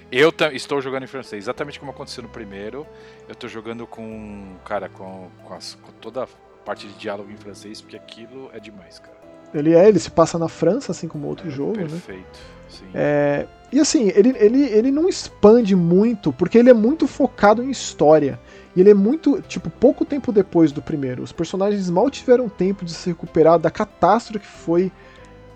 Eu 0.10 0.34
estou 0.54 0.82
jogando 0.82 1.04
em 1.04 1.08
francês, 1.08 1.44
exatamente 1.44 1.80
como 1.80 1.92
aconteceu 1.92 2.24
no 2.24 2.30
primeiro. 2.30 2.86
Eu 3.28 3.36
tô 3.36 3.48
jogando 3.48 3.86
com. 3.88 4.56
Cara, 4.66 4.88
com, 4.90 5.28
com, 5.44 5.54
as- 5.54 5.76
com 5.76 5.92
toda 5.94 6.24
a 6.24 6.28
parte 6.66 6.88
de 6.88 6.94
diálogo 6.94 7.32
em 7.32 7.36
francês, 7.38 7.82
porque 7.82 7.96
aquilo 7.96 8.50
é 8.54 8.60
demais, 8.60 9.00
cara. 9.00 9.21
Ele 9.54 9.74
é, 9.74 9.88
ele 9.88 10.00
se 10.00 10.10
passa 10.10 10.38
na 10.38 10.48
França, 10.48 10.92
assim 10.92 11.08
como 11.08 11.28
outro 11.28 11.48
É 11.48 11.52
jogo, 11.52 11.78
né? 11.78 11.88
Perfeito. 11.88 12.40
Sim. 12.70 12.86
É, 12.94 13.48
e 13.72 13.80
assim, 13.80 14.12
ele, 14.14 14.36
ele, 14.38 14.64
ele 14.64 14.92
não 14.92 15.08
expande 15.08 15.76
muito, 15.76 16.34
porque 16.34 16.58
ele 16.58 16.70
é 16.70 16.74
muito 16.74 17.08
focado 17.08 17.64
em 17.64 17.70
história. 17.70 18.40
E 18.76 18.82
ele 18.82 18.90
é 18.90 18.94
muito, 18.94 19.42
tipo, 19.42 19.70
pouco 19.70 20.04
tempo 20.04 20.32
depois 20.32 20.72
do 20.72 20.82
primeiro. 20.82 21.24
Os 21.24 21.32
personagens 21.32 21.90
mal 21.90 22.10
tiveram 22.10 22.50
tempo 22.50 22.86
de 22.86 22.94
se 22.94 23.10
recuperar 23.10 23.60
da 23.60 23.70
catástrofe 23.70 24.40
que 24.40 24.48
foi 24.48 24.92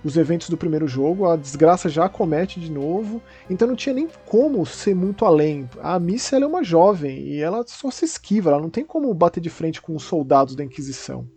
os 0.04 0.16
eventos 0.16 0.50
do 0.50 0.58
primeiro 0.58 0.88
jogo. 0.88 1.28
A 1.28 1.36
desgraça 1.36 1.90
já 1.90 2.08
comete 2.08 2.60
de 2.60 2.72
novo. 2.72 3.22
Então 3.50 3.68
não 3.68 3.76
tinha 3.76 3.96
nem 3.96 4.08
como 4.26 4.66
ser 4.66 4.96
muito 4.96 5.26
além. 5.26 5.70
A 5.82 6.00
Missa 6.00 6.36
ela 6.36 6.46
é 6.46 6.48
uma 6.48 6.64
jovem 6.64 7.20
e 7.20 7.42
ela 7.42 7.64
só 7.68 7.90
se 7.90 8.06
esquiva. 8.06 8.52
Ela 8.52 8.62
não 8.62 8.70
tem 8.70 8.86
como 8.86 9.14
bater 9.14 9.42
de 9.42 9.50
frente 9.50 9.82
com 9.82 9.96
os 9.96 10.04
soldados 10.04 10.56
da 10.56 10.64
Inquisição. 10.64 11.28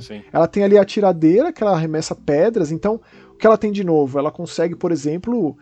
Sim. 0.00 0.22
Ela 0.32 0.46
tem 0.48 0.64
ali 0.64 0.76
a 0.78 0.84
tiradeira, 0.84 1.52
que 1.52 1.62
ela 1.62 1.72
arremessa 1.72 2.14
pedras, 2.14 2.72
então 2.72 3.00
o 3.32 3.36
que 3.36 3.46
ela 3.46 3.56
tem 3.58 3.70
de 3.70 3.84
novo? 3.84 4.18
Ela 4.18 4.30
consegue, 4.32 4.74
por 4.74 4.90
exemplo, 4.90 5.56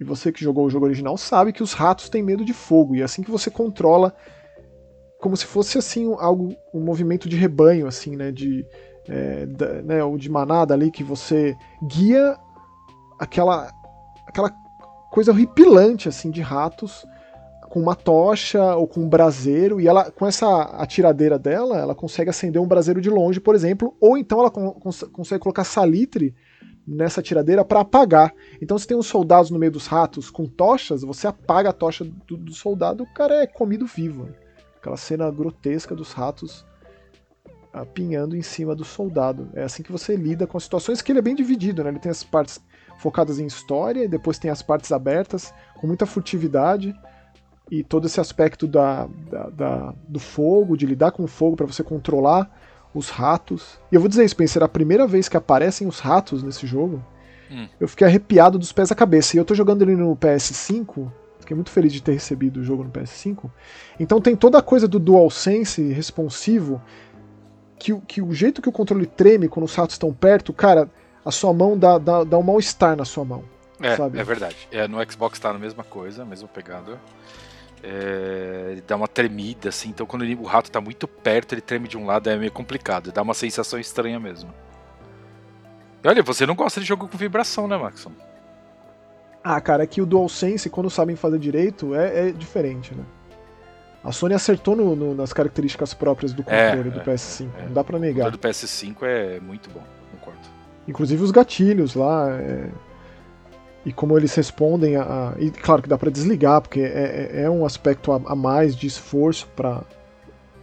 e 0.00 0.04
você 0.04 0.30
que 0.30 0.42
jogou 0.44 0.66
o 0.66 0.70
jogo 0.70 0.84
original 0.86 1.16
sabe 1.16 1.52
que 1.52 1.62
os 1.62 1.72
ratos 1.72 2.08
têm 2.08 2.22
medo 2.22 2.44
de 2.44 2.52
fogo, 2.52 2.94
e 2.94 3.00
é 3.00 3.04
assim 3.04 3.22
que 3.22 3.30
você 3.30 3.50
controla, 3.50 4.14
como 5.20 5.36
se 5.36 5.46
fosse 5.46 5.78
assim 5.78 6.06
um- 6.06 6.20
algo, 6.20 6.54
um 6.72 6.80
movimento 6.80 7.28
de 7.28 7.36
rebanho, 7.36 7.86
assim, 7.86 8.14
né, 8.14 8.30
de, 8.30 8.64
é, 9.08 9.46
da- 9.46 9.82
né, 9.82 10.04
ou 10.04 10.16
de 10.16 10.30
manada 10.30 10.74
ali, 10.74 10.90
que 10.90 11.02
você 11.02 11.56
guia 11.82 12.36
aquela 13.18 13.70
aquela 14.26 14.52
coisa 15.10 15.30
horripilante 15.32 16.08
assim 16.08 16.30
de 16.30 16.42
ratos 16.42 17.06
com 17.76 17.80
uma 17.82 17.94
tocha 17.94 18.74
ou 18.74 18.88
com 18.88 19.00
um 19.00 19.08
braseiro 19.08 19.78
e 19.78 19.86
ela 19.86 20.10
com 20.10 20.26
essa 20.26 20.62
atiradeira 20.62 21.38
dela, 21.38 21.76
ela 21.76 21.94
consegue 21.94 22.30
acender 22.30 22.60
um 22.60 22.66
braseiro 22.66 23.02
de 23.02 23.10
longe, 23.10 23.38
por 23.38 23.54
exemplo, 23.54 23.94
ou 24.00 24.16
então 24.16 24.40
ela 24.40 24.50
cons 24.50 25.02
consegue 25.12 25.42
colocar 25.42 25.62
salitre 25.62 26.34
nessa 26.88 27.20
tiradeira 27.20 27.62
para 27.66 27.80
apagar. 27.80 28.32
Então, 28.62 28.78
se 28.78 28.86
tem 28.86 28.96
uns 28.96 29.08
soldados 29.08 29.50
no 29.50 29.58
meio 29.58 29.72
dos 29.72 29.86
ratos 29.86 30.30
com 30.30 30.46
tochas, 30.46 31.02
você 31.02 31.26
apaga 31.26 31.68
a 31.68 31.72
tocha 31.72 32.02
do, 32.02 32.38
do 32.38 32.54
soldado, 32.54 33.02
o 33.02 33.12
cara 33.12 33.42
é 33.42 33.46
comido 33.46 33.84
vivo. 33.84 34.30
Aquela 34.78 34.96
cena 34.96 35.30
grotesca 35.30 35.94
dos 35.94 36.12
ratos 36.12 36.64
apinhando 37.74 38.34
em 38.34 38.42
cima 38.42 38.74
do 38.74 38.84
soldado. 38.84 39.50
É 39.52 39.64
assim 39.64 39.82
que 39.82 39.92
você 39.92 40.16
lida 40.16 40.46
com 40.46 40.56
as 40.56 40.62
situações 40.62 41.02
que 41.02 41.12
ele 41.12 41.18
é 41.18 41.22
bem 41.22 41.34
dividido, 41.34 41.84
né? 41.84 41.90
Ele 41.90 41.98
tem 41.98 42.10
as 42.10 42.24
partes 42.24 42.58
focadas 42.96 43.38
em 43.38 43.44
história 43.44 44.02
e 44.02 44.08
depois 44.08 44.38
tem 44.38 44.50
as 44.50 44.62
partes 44.62 44.90
abertas 44.92 45.52
com 45.78 45.86
muita 45.86 46.06
furtividade 46.06 46.94
e 47.70 47.82
todo 47.82 48.06
esse 48.06 48.20
aspecto 48.20 48.66
da, 48.66 49.08
da, 49.30 49.50
da 49.50 49.94
do 50.06 50.20
fogo, 50.20 50.76
de 50.76 50.86
lidar 50.86 51.10
com 51.10 51.24
o 51.24 51.28
fogo 51.28 51.56
para 51.56 51.66
você 51.66 51.82
controlar 51.82 52.50
os 52.94 53.10
ratos. 53.10 53.78
E 53.90 53.94
eu 53.94 54.00
vou 54.00 54.08
dizer, 54.08 54.28
Spencer, 54.28 54.62
a 54.62 54.68
primeira 54.68 55.06
vez 55.06 55.28
que 55.28 55.36
aparecem 55.36 55.86
os 55.86 55.98
ratos 55.98 56.42
nesse 56.42 56.66
jogo, 56.66 57.04
hum. 57.50 57.68
eu 57.80 57.88
fiquei 57.88 58.06
arrepiado 58.06 58.58
dos 58.58 58.72
pés 58.72 58.90
à 58.90 58.94
cabeça. 58.94 59.36
E 59.36 59.38
eu 59.38 59.44
tô 59.44 59.54
jogando 59.54 59.82
ele 59.82 59.96
no 59.96 60.16
PS5, 60.16 61.10
fiquei 61.40 61.54
muito 61.54 61.70
feliz 61.70 61.92
de 61.92 62.02
ter 62.02 62.12
recebido 62.12 62.60
o 62.60 62.64
jogo 62.64 62.84
no 62.84 62.90
PS5. 62.90 63.50
Então 63.98 64.20
tem 64.20 64.36
toda 64.36 64.58
a 64.58 64.62
coisa 64.62 64.86
do 64.86 64.98
DualSense 64.98 65.82
responsivo, 65.92 66.80
que, 67.78 67.94
que 68.00 68.22
o 68.22 68.32
jeito 68.32 68.62
que 68.62 68.68
o 68.68 68.72
controle 68.72 69.06
treme 69.06 69.48
quando 69.48 69.66
os 69.66 69.74
ratos 69.74 69.94
estão 69.94 70.12
perto, 70.12 70.52
cara, 70.52 70.88
a 71.24 71.30
sua 71.30 71.52
mão 71.52 71.76
dá, 71.76 71.98
dá, 71.98 72.24
dá 72.24 72.38
um 72.38 72.42
mal-estar 72.42 72.96
na 72.96 73.04
sua 73.04 73.24
mão. 73.24 73.44
É, 73.80 73.96
sabe? 73.96 74.18
é 74.18 74.24
verdade. 74.24 74.56
É, 74.72 74.88
no 74.88 74.98
Xbox 75.10 75.38
tá 75.38 75.52
na 75.52 75.58
mesma 75.58 75.84
coisa, 75.84 76.24
mesma 76.24 76.48
pegada. 76.48 76.98
É, 77.82 78.68
ele 78.72 78.82
dá 78.86 78.96
uma 78.96 79.08
tremida, 79.08 79.68
assim. 79.68 79.90
Então, 79.90 80.06
quando 80.06 80.24
ele, 80.24 80.34
o 80.34 80.44
rato 80.44 80.70
tá 80.70 80.80
muito 80.80 81.06
perto, 81.06 81.52
ele 81.54 81.60
treme 81.60 81.88
de 81.88 81.96
um 81.96 82.06
lado, 82.06 82.28
é 82.28 82.36
meio 82.36 82.52
complicado. 82.52 83.12
Dá 83.12 83.22
uma 83.22 83.34
sensação 83.34 83.78
estranha 83.78 84.18
mesmo. 84.18 84.52
E 86.02 86.08
olha, 86.08 86.22
você 86.22 86.46
não 86.46 86.54
gosta 86.54 86.80
de 86.80 86.86
jogo 86.86 87.08
com 87.08 87.16
vibração, 87.16 87.68
né, 87.68 87.76
Maxon? 87.76 88.12
Ah, 89.42 89.60
cara, 89.60 89.84
é 89.84 89.86
que 89.86 90.02
o 90.02 90.06
DualSense, 90.06 90.68
quando 90.68 90.90
sabem 90.90 91.14
fazer 91.14 91.38
direito, 91.38 91.94
é, 91.94 92.28
é 92.28 92.32
diferente, 92.32 92.94
né? 92.94 93.04
A 94.02 94.12
Sony 94.12 94.34
acertou 94.34 94.76
no, 94.76 94.94
no, 94.94 95.14
nas 95.14 95.32
características 95.32 95.92
próprias 95.92 96.32
do 96.32 96.44
é, 96.46 96.70
controle 96.70 96.88
é, 96.88 96.92
do 96.92 97.00
PS5, 97.00 97.48
é, 97.58 97.62
não 97.64 97.72
dá 97.72 97.82
pra 97.82 97.98
negar. 97.98 98.28
O 98.28 98.30
controle 98.32 98.54
do 98.54 98.56
PS5 98.56 98.96
é 99.02 99.40
muito 99.40 99.68
bom, 99.70 99.82
concordo. 100.12 100.40
Inclusive 100.86 101.22
os 101.24 101.32
gatilhos 101.32 101.96
lá, 101.96 102.30
é, 102.30 102.70
e 103.86 103.92
como 103.92 104.18
eles 104.18 104.34
respondem 104.34 104.96
a, 104.96 105.02
a, 105.04 105.34
e 105.38 105.48
claro 105.48 105.80
que 105.80 105.88
dá 105.88 105.96
para 105.96 106.10
desligar 106.10 106.60
porque 106.60 106.80
é, 106.80 107.30
é, 107.32 107.42
é 107.42 107.50
um 107.50 107.64
aspecto 107.64 108.10
a, 108.10 108.16
a, 108.16 108.34
mais 108.34 108.74
de 108.74 108.88
esforço 108.88 109.48
para 109.54 109.84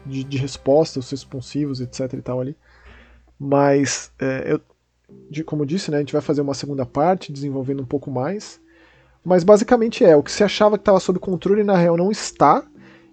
de, 0.05 0.25
de, 0.25 0.37
resposta 0.37 0.99
os 0.99 1.09
responsivos 1.09 1.79
etc 1.79 2.11
e 2.13 2.21
tal 2.21 2.41
ali. 2.41 2.57
Mas 3.39 4.11
é, 4.19 4.51
eu 4.51 4.61
de, 5.29 5.41
como 5.41 5.61
eu 5.61 5.65
disse 5.65 5.89
né 5.89 5.97
a 5.97 5.99
gente 6.01 6.11
vai 6.11 6.21
fazer 6.21 6.41
uma 6.41 6.53
segunda 6.53 6.85
parte 6.85 7.31
desenvolvendo 7.31 7.81
um 7.81 7.85
pouco 7.85 8.11
mais. 8.11 8.59
Mas 9.23 9.45
basicamente 9.45 10.03
é 10.03 10.17
o 10.17 10.21
que 10.21 10.31
se 10.31 10.43
achava 10.43 10.77
que 10.77 10.81
estava 10.81 10.99
sob 10.99 11.17
controle 11.17 11.63
na 11.63 11.77
real 11.77 11.95
não 11.95 12.11
está. 12.11 12.61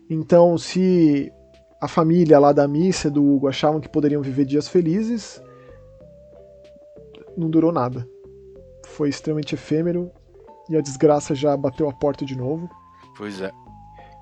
Então 0.08 0.58
se 0.58 1.32
a 1.80 1.86
família 1.86 2.40
lá 2.40 2.52
da 2.52 2.66
missa 2.66 3.08
do 3.08 3.24
Hugo 3.24 3.46
achavam 3.46 3.80
que 3.80 3.88
poderiam 3.88 4.22
viver 4.22 4.44
dias 4.44 4.66
felizes 4.66 5.40
não 7.36 7.48
durou 7.48 7.70
nada 7.70 8.04
foi 9.00 9.08
extremamente 9.08 9.54
efêmero 9.54 10.12
e 10.68 10.76
a 10.76 10.80
desgraça 10.82 11.34
já 11.34 11.56
bateu 11.56 11.88
a 11.88 11.92
porta 11.92 12.22
de 12.22 12.36
novo. 12.36 12.68
Pois 13.16 13.40
é. 13.40 13.50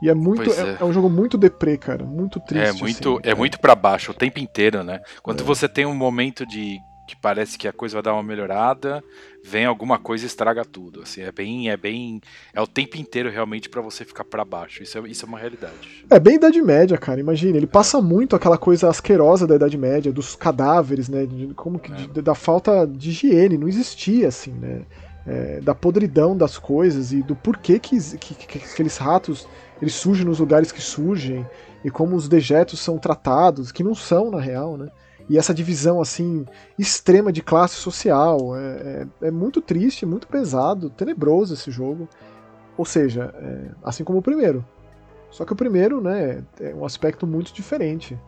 E 0.00 0.08
é 0.08 0.14
muito. 0.14 0.52
É. 0.52 0.74
É, 0.74 0.76
é. 0.80 0.84
um 0.84 0.92
jogo 0.92 1.10
muito 1.10 1.36
deprê, 1.36 1.76
cara. 1.76 2.04
Muito 2.04 2.38
triste. 2.38 2.68
É 2.68 2.72
muito, 2.80 3.14
assim, 3.14 3.20
é, 3.24 3.30
é 3.32 3.34
muito 3.34 3.58
para 3.58 3.74
baixo 3.74 4.12
o 4.12 4.14
tempo 4.14 4.38
inteiro, 4.38 4.84
né? 4.84 5.00
Quando 5.20 5.40
é. 5.40 5.44
você 5.44 5.68
tem 5.68 5.84
um 5.84 5.96
momento 5.96 6.46
de 6.46 6.78
que 7.08 7.16
parece 7.16 7.56
que 7.56 7.66
a 7.66 7.72
coisa 7.72 7.94
vai 7.94 8.02
dar 8.02 8.12
uma 8.12 8.22
melhorada, 8.22 9.02
vem 9.42 9.64
alguma 9.64 9.98
coisa 9.98 10.24
e 10.24 10.26
estraga 10.26 10.62
tudo. 10.62 11.02
Assim, 11.02 11.22
é 11.22 11.32
bem, 11.32 11.70
é 11.70 11.76
bem, 11.76 12.20
é 12.52 12.60
o 12.60 12.66
tempo 12.66 12.98
inteiro 12.98 13.30
realmente 13.30 13.68
para 13.68 13.80
você 13.80 14.04
ficar 14.04 14.24
para 14.24 14.44
baixo. 14.44 14.82
Isso 14.82 14.98
é, 14.98 15.08
isso 15.08 15.24
é 15.24 15.28
uma 15.28 15.38
realidade. 15.38 16.04
É 16.10 16.20
bem 16.20 16.34
Idade 16.34 16.60
Média, 16.60 16.98
cara. 16.98 17.18
Imagina, 17.18 17.56
ele 17.56 17.66
passa 17.66 18.00
muito 18.02 18.36
aquela 18.36 18.58
coisa 18.58 18.90
asquerosa 18.90 19.46
da 19.46 19.56
Idade 19.56 19.78
Média, 19.78 20.12
dos 20.12 20.36
cadáveres, 20.36 21.08
né? 21.08 21.24
De, 21.24 21.54
como 21.54 21.78
que, 21.78 21.90
é. 21.90 21.96
de, 21.96 22.20
da 22.20 22.34
falta 22.34 22.86
de 22.86 23.08
higiene, 23.08 23.56
não 23.56 23.66
existia 23.66 24.28
assim, 24.28 24.52
né? 24.52 24.82
É, 25.26 25.60
da 25.60 25.74
podridão 25.74 26.36
das 26.36 26.58
coisas 26.58 27.12
e 27.12 27.22
do 27.22 27.34
porquê 27.34 27.78
que, 27.78 27.98
que, 28.16 28.34
que 28.34 28.58
aqueles 28.58 28.96
ratos 28.96 29.46
eles 29.80 29.94
surgem 29.94 30.24
nos 30.24 30.38
lugares 30.38 30.72
que 30.72 30.80
surgem 30.80 31.46
e 31.84 31.90
como 31.90 32.16
os 32.16 32.28
dejetos 32.28 32.80
são 32.80 32.98
tratados, 32.98 33.70
que 33.70 33.84
não 33.84 33.94
são 33.94 34.30
na 34.30 34.40
real, 34.40 34.76
né? 34.76 34.88
E 35.28 35.36
essa 35.36 35.52
divisão 35.52 36.00
assim 36.00 36.46
extrema 36.78 37.32
de 37.32 37.42
classe 37.42 37.74
social. 37.74 38.56
É, 38.56 39.06
é, 39.22 39.28
é 39.28 39.30
muito 39.30 39.60
triste, 39.60 40.06
muito 40.06 40.26
pesado, 40.26 40.88
tenebroso 40.90 41.54
esse 41.54 41.70
jogo. 41.70 42.08
Ou 42.76 42.84
seja, 42.84 43.34
é, 43.36 43.70
assim 43.82 44.04
como 44.04 44.18
o 44.18 44.22
primeiro. 44.22 44.64
Só 45.30 45.44
que 45.44 45.52
o 45.52 45.56
primeiro, 45.56 46.00
né, 46.00 46.42
é 46.60 46.74
um 46.74 46.84
aspecto 46.84 47.26
muito 47.26 47.52
diferente. 47.52 48.18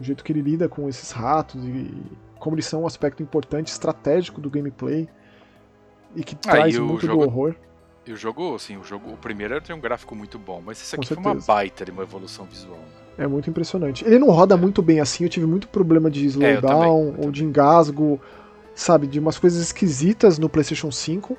O 0.00 0.02
jeito 0.02 0.24
que 0.24 0.32
ele 0.32 0.40
lida 0.40 0.68
com 0.68 0.88
esses 0.88 1.10
ratos 1.10 1.62
e 1.64 1.94
como 2.38 2.56
eles 2.56 2.66
são 2.66 2.82
um 2.82 2.86
aspecto 2.86 3.22
importante, 3.22 3.68
estratégico 3.68 4.40
do 4.40 4.50
gameplay 4.50 5.06
e 6.16 6.24
que 6.24 6.34
ah, 6.34 6.38
traz 6.38 6.76
muito 6.78 7.06
jogo, 7.06 7.22
do 7.22 7.28
horror. 7.28 7.54
E 8.06 8.12
o 8.12 8.16
jogo, 8.16 8.54
assim, 8.54 8.76
o 8.78 8.82
jogo, 8.82 9.12
o 9.12 9.16
primeiro 9.16 9.60
tem 9.60 9.76
um 9.76 9.80
gráfico 9.80 10.16
muito 10.16 10.38
bom, 10.38 10.60
mas 10.64 10.80
esse 10.80 10.96
aqui 10.96 11.06
foi 11.06 11.18
uma 11.18 11.34
baita 11.34 11.84
de 11.84 11.90
uma 11.90 12.02
evolução 12.02 12.46
visual. 12.46 12.78
Né? 12.78 12.99
É 13.20 13.26
muito 13.26 13.50
impressionante. 13.50 14.02
Ele 14.02 14.18
não 14.18 14.30
roda 14.30 14.56
muito 14.56 14.80
bem 14.80 14.98
assim, 14.98 15.24
eu 15.24 15.28
tive 15.28 15.44
muito 15.44 15.68
problema 15.68 16.10
de 16.10 16.24
slowdown 16.24 17.14
é, 17.18 17.24
ou 17.26 17.30
de 17.30 17.44
engasgo, 17.44 18.18
sabe, 18.74 19.06
de 19.06 19.20
umas 19.20 19.38
coisas 19.38 19.60
esquisitas 19.60 20.38
no 20.38 20.48
PlayStation 20.48 20.90
5. 20.90 21.36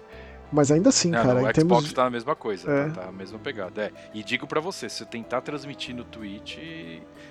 Mas 0.52 0.70
ainda 0.70 0.90
assim, 0.90 1.10
não, 1.10 1.24
cara. 1.24 1.40
o 1.40 1.42
Xbox 1.42 1.56
termos... 1.56 1.94
tá 1.94 2.04
na 2.04 2.10
mesma 2.10 2.36
coisa, 2.36 2.70
é. 2.70 2.90
tá, 2.90 3.02
tá 3.02 3.08
a 3.08 3.12
mesma 3.12 3.40
pegada. 3.40 3.84
É. 3.84 3.92
E 4.14 4.22
digo 4.22 4.46
para 4.46 4.60
você, 4.60 4.90
se 4.90 5.02
eu 5.02 5.08
tentar 5.08 5.42
transmitir 5.42 5.96
no 5.96 6.04
Twitch 6.04 6.58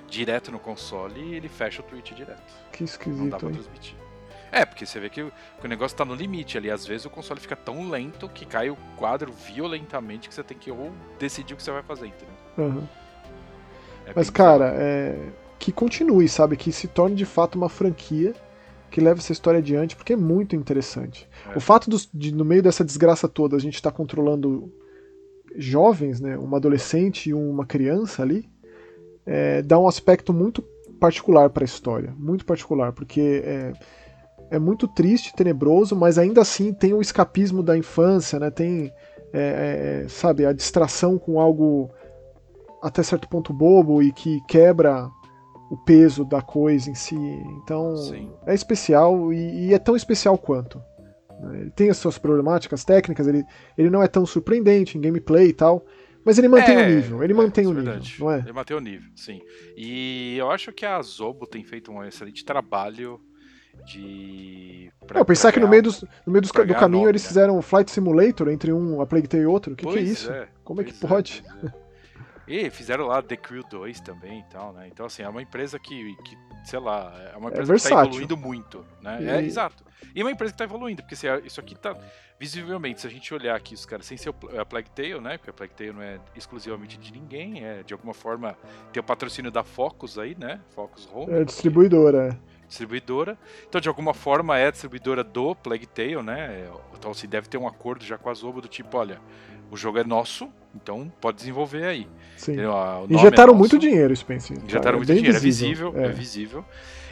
direto 0.09 0.51
no 0.51 0.59
console, 0.59 1.35
ele 1.35 1.49
fecha 1.49 1.81
o 1.81 1.85
Twitch 1.85 2.13
direto. 2.13 2.53
Que 2.73 2.83
esquisito. 2.83 3.21
Não 3.21 3.29
dá 3.29 3.37
pra 3.37 3.49
hein? 3.49 3.55
transmitir. 3.55 3.95
É, 4.51 4.65
porque 4.65 4.85
você 4.85 4.99
vê 4.99 5.09
que 5.09 5.23
o, 5.23 5.31
que 5.61 5.67
o, 5.67 5.69
negócio 5.69 5.97
tá 5.97 6.05
no 6.05 6.15
limite 6.15 6.59
ali. 6.59 6.71
Às 6.71 6.87
vezes 6.87 7.07
o 7.07 7.11
console 7.11 7.39
fica 7.39 7.55
tão 7.55 7.89
lento 7.89 8.29
que 8.29 8.45
cai 8.45 8.69
o 8.69 8.77
quadro 8.97 9.33
violentamente 9.33 10.29
que 10.29 10.35
você 10.35 10.43
tem 10.43 10.57
que 10.57 10.71
ou 10.71 10.91
decidir 11.19 11.55
o 11.55 11.57
que 11.57 11.63
você 11.63 11.71
vai 11.71 11.83
fazer, 11.83 12.07
entendeu? 12.07 12.35
Uhum. 12.59 12.89
É 14.11 14.13
Mas, 14.15 14.31
cara, 14.31 14.75
é... 14.77 15.17
que 15.59 15.73
continue, 15.73 16.29
sabe? 16.29 16.57
Que 16.57 16.73
se 16.73 16.89
torne 16.89 17.17
de 17.17 17.25
fato 17.25 17.57
uma 17.57 17.69
franquia 17.69 18.35
que 18.91 19.01
leve 19.01 19.21
essa 19.21 19.33
história 19.33 19.59
adiante, 19.59 19.95
porque 19.95 20.15
é 20.15 20.17
muito 20.17 20.57
interessante. 20.57 21.29
É. 21.53 21.57
O 21.57 21.61
fato 21.61 21.89
dos, 21.89 22.09
de, 22.13 22.35
no 22.35 22.45
meio 22.45 22.63
dessa 22.63 22.85
desgraça 22.85 23.29
toda, 23.29 23.57
a 23.57 23.61
gente 23.61 23.77
estar 23.77 23.91
tá 23.91 23.97
controlando 23.97 24.73
jovens, 25.57 26.21
né? 26.21 26.37
Uma 26.37 26.57
adolescente 26.57 27.31
e 27.31 27.35
uma 27.35 27.65
criança 27.65 28.23
ali, 28.23 28.49
é, 29.25 29.63
dá 29.63 29.79
um 29.79 29.87
aspecto 29.87 30.33
muito 30.33 30.63
particular 30.99 31.51
para 31.51 31.65
a 31.65 31.67
história. 31.67 32.13
Muito 32.19 32.45
particular, 32.45 32.93
porque 32.93 33.43
é, 33.45 33.73
é 34.51 34.59
muito 34.59 34.89
triste, 34.89 35.35
tenebroso, 35.35 35.95
mas 35.95 36.19
ainda 36.19 36.41
assim 36.41 36.73
tem 36.73 36.93
o 36.93 37.01
escapismo 37.01 37.63
da 37.63 37.77
infância, 37.77 38.39
né? 38.39 38.51
Tem, 38.51 38.93
é, 39.33 40.03
é, 40.05 40.09
sabe, 40.09 40.45
a 40.45 40.53
distração 40.53 41.19
com 41.19 41.41
algo 41.41 41.91
até 42.83 43.03
certo 43.03 43.29
ponto 43.29 43.53
bobo 43.53 44.03
e 44.03 44.13
que 44.13 44.41
quebra 44.47 45.11
o 45.71 45.77
peso 45.77 46.25
da 46.25 46.43
coisa 46.43 46.91
em 46.91 46.95
si. 46.95 47.17
Então 47.63 47.97
Sim. 47.97 48.33
é 48.47 48.55
especial 48.55 49.33
e, 49.33 49.69
e, 49.69 49.75
é 49.75 49.79
tão 49.79 49.95
especial 49.95 50.37
quanto. 50.37 50.83
Né? 51.41 51.61
Ele 51.61 51.71
tem 51.71 51.91
as 51.91 51.97
suas 51.97 52.19
problemáticas 52.19 52.85
técnicas, 52.85 53.27
ele, 53.27 53.45
ele 53.79 53.89
não 53.89 54.03
é 54.03 54.09
tão 54.09 54.27
surpreendente 54.27 54.99
em 54.99 55.01
gameplay 55.01 55.49
e 55.49 55.53
tal. 55.53 55.85
Mas 56.25 56.37
ele 56.37 56.49
mantém 56.49 56.77
é, 56.77 56.85
o 56.85 56.91
nível, 56.95 57.25
ele 57.25 57.33
é, 57.33 57.37
mantém 57.37 57.67
o 57.67 57.73
nível, 57.73 57.99
não 58.19 58.31
é? 58.31 58.39
Ele 58.41 58.53
mantém 58.53 58.77
o 58.77 58.81
nível, 58.81 59.11
sim. 59.17 59.41
E 59.75 60.37
eu 60.37 60.51
acho 60.51 60.71
que 60.71 60.85
a 60.85 61.01
Zobo 61.01 61.47
tem 61.47 61.65
feito 61.65 61.91
um 61.91 62.05
excelente 62.05 62.45
trabalho 62.45 63.19
de. 63.87 64.93
Pra, 65.07 65.25
pensar 65.25 65.51
que 65.51 65.59
no 65.59 65.69
meio, 65.69 65.83
dos, 65.83 66.03
no 66.03 66.33
meio 66.33 66.43
dos, 66.43 66.51
do 66.51 66.75
caminho 66.75 67.01
nome, 67.01 67.13
eles 67.13 67.23
né? 67.23 67.29
fizeram 67.29 67.57
um 67.57 67.63
Flight 67.63 67.91
Simulator 67.91 68.49
entre 68.49 68.73
um 68.73 69.01
A 69.01 69.07
Plague 69.07 69.29
Tale 69.29 69.45
e 69.45 69.47
outro. 69.47 69.73
O 69.73 69.77
que, 69.77 69.87
que, 69.87 69.99
é 69.99 70.03
isso? 70.03 70.31
É, 70.31 70.49
Como 70.63 70.81
é 70.83 70.85
que 70.85 70.93
pode? 70.93 71.43
É, 71.65 71.73
e 72.51 72.69
fizeram 72.69 73.07
lá 73.07 73.23
The 73.23 73.37
Crew 73.37 73.63
2 73.63 74.01
também 74.01 74.41
e 74.41 74.45
tal, 74.51 74.73
né? 74.73 74.89
Então, 74.89 75.07
assim, 75.07 75.23
é 75.23 75.29
uma 75.29 75.41
empresa 75.41 75.79
que, 75.79 76.17
que 76.25 76.37
sei 76.65 76.81
lá, 76.81 77.15
é 77.33 77.37
uma 77.37 77.49
é 77.49 77.53
empresa 77.53 77.75
é 77.75 77.77
que 77.77 77.89
tá 77.89 78.05
evoluindo 78.05 78.37
muito, 78.37 78.85
né? 79.01 79.23
E... 79.23 79.29
É, 79.29 79.41
exato. 79.41 79.85
E 80.13 80.21
é 80.21 80.25
uma 80.25 80.33
empresa 80.33 80.53
que 80.53 80.59
tá 80.59 80.65
evoluindo, 80.65 81.01
porque 81.03 81.15
assim, 81.15 81.29
isso 81.45 81.61
aqui 81.61 81.77
tá, 81.77 81.97
visivelmente, 82.41 83.03
se 83.03 83.07
a 83.07 83.11
gente 83.11 83.33
olhar 83.33 83.55
aqui, 83.55 83.75
os 83.75 83.87
caras, 83.87 84.05
sem 84.05 84.17
ser 84.17 84.35
a 84.59 84.65
Plague 84.65 84.91
Tale, 84.91 85.21
né? 85.21 85.39
Porque 85.39 85.51
a 85.51 85.53
Plague 85.53 85.75
Tale 85.75 85.93
não 85.93 86.03
é 86.03 86.19
exclusivamente 86.35 86.99
de 86.99 87.13
ninguém, 87.13 87.65
é 87.65 87.85
de 87.85 87.93
alguma 87.95 88.13
forma 88.13 88.57
tem 88.93 89.01
o 89.01 89.05
patrocínio 89.05 89.53
da 89.53 89.63
Focus 89.63 90.19
aí, 90.19 90.37
né? 90.37 90.61
Focus 90.75 91.09
Home. 91.13 91.33
É 91.33 91.45
distribuidora, 91.45 92.37
distribuidora. 92.67 93.39
Então, 93.69 93.81
de 93.81 93.89
alguma 93.89 94.13
forma, 94.13 94.59
é 94.59 94.67
a 94.67 94.71
distribuidora 94.73 95.23
do 95.23 95.55
Plague 95.55 95.87
Tale, 95.87 96.23
né? 96.23 96.69
Então, 96.99 97.15
se 97.15 97.29
deve 97.29 97.49
ter 97.49 97.59
um 97.59 97.69
acordo 97.69 98.05
já 98.05 98.19
com 98.19 98.29
a 98.29 98.35
Zobo 98.35 98.61
do 98.61 98.69
tipo, 98.69 98.97
olha, 98.97 99.21
o 99.71 99.77
jogo 99.77 99.99
é 99.99 100.05
nosso, 100.05 100.49
então 100.75 101.11
pode 101.21 101.39
desenvolver 101.39 101.85
aí. 101.85 102.07
Sim. 102.37 102.57
Injetaram 103.09 103.55
é 103.55 103.57
muito 103.57 103.79
dinheiro, 103.79 104.15
Spencer. 104.17 104.59
Injetaram 104.65 104.97
é 104.97 104.99
muito 104.99 105.15
dinheiro, 105.15 105.39
visível, 105.39 105.89
é 105.89 105.91
visível, 105.91 106.03
é. 106.03 106.07
é 106.07 106.13
visível. 106.13 106.65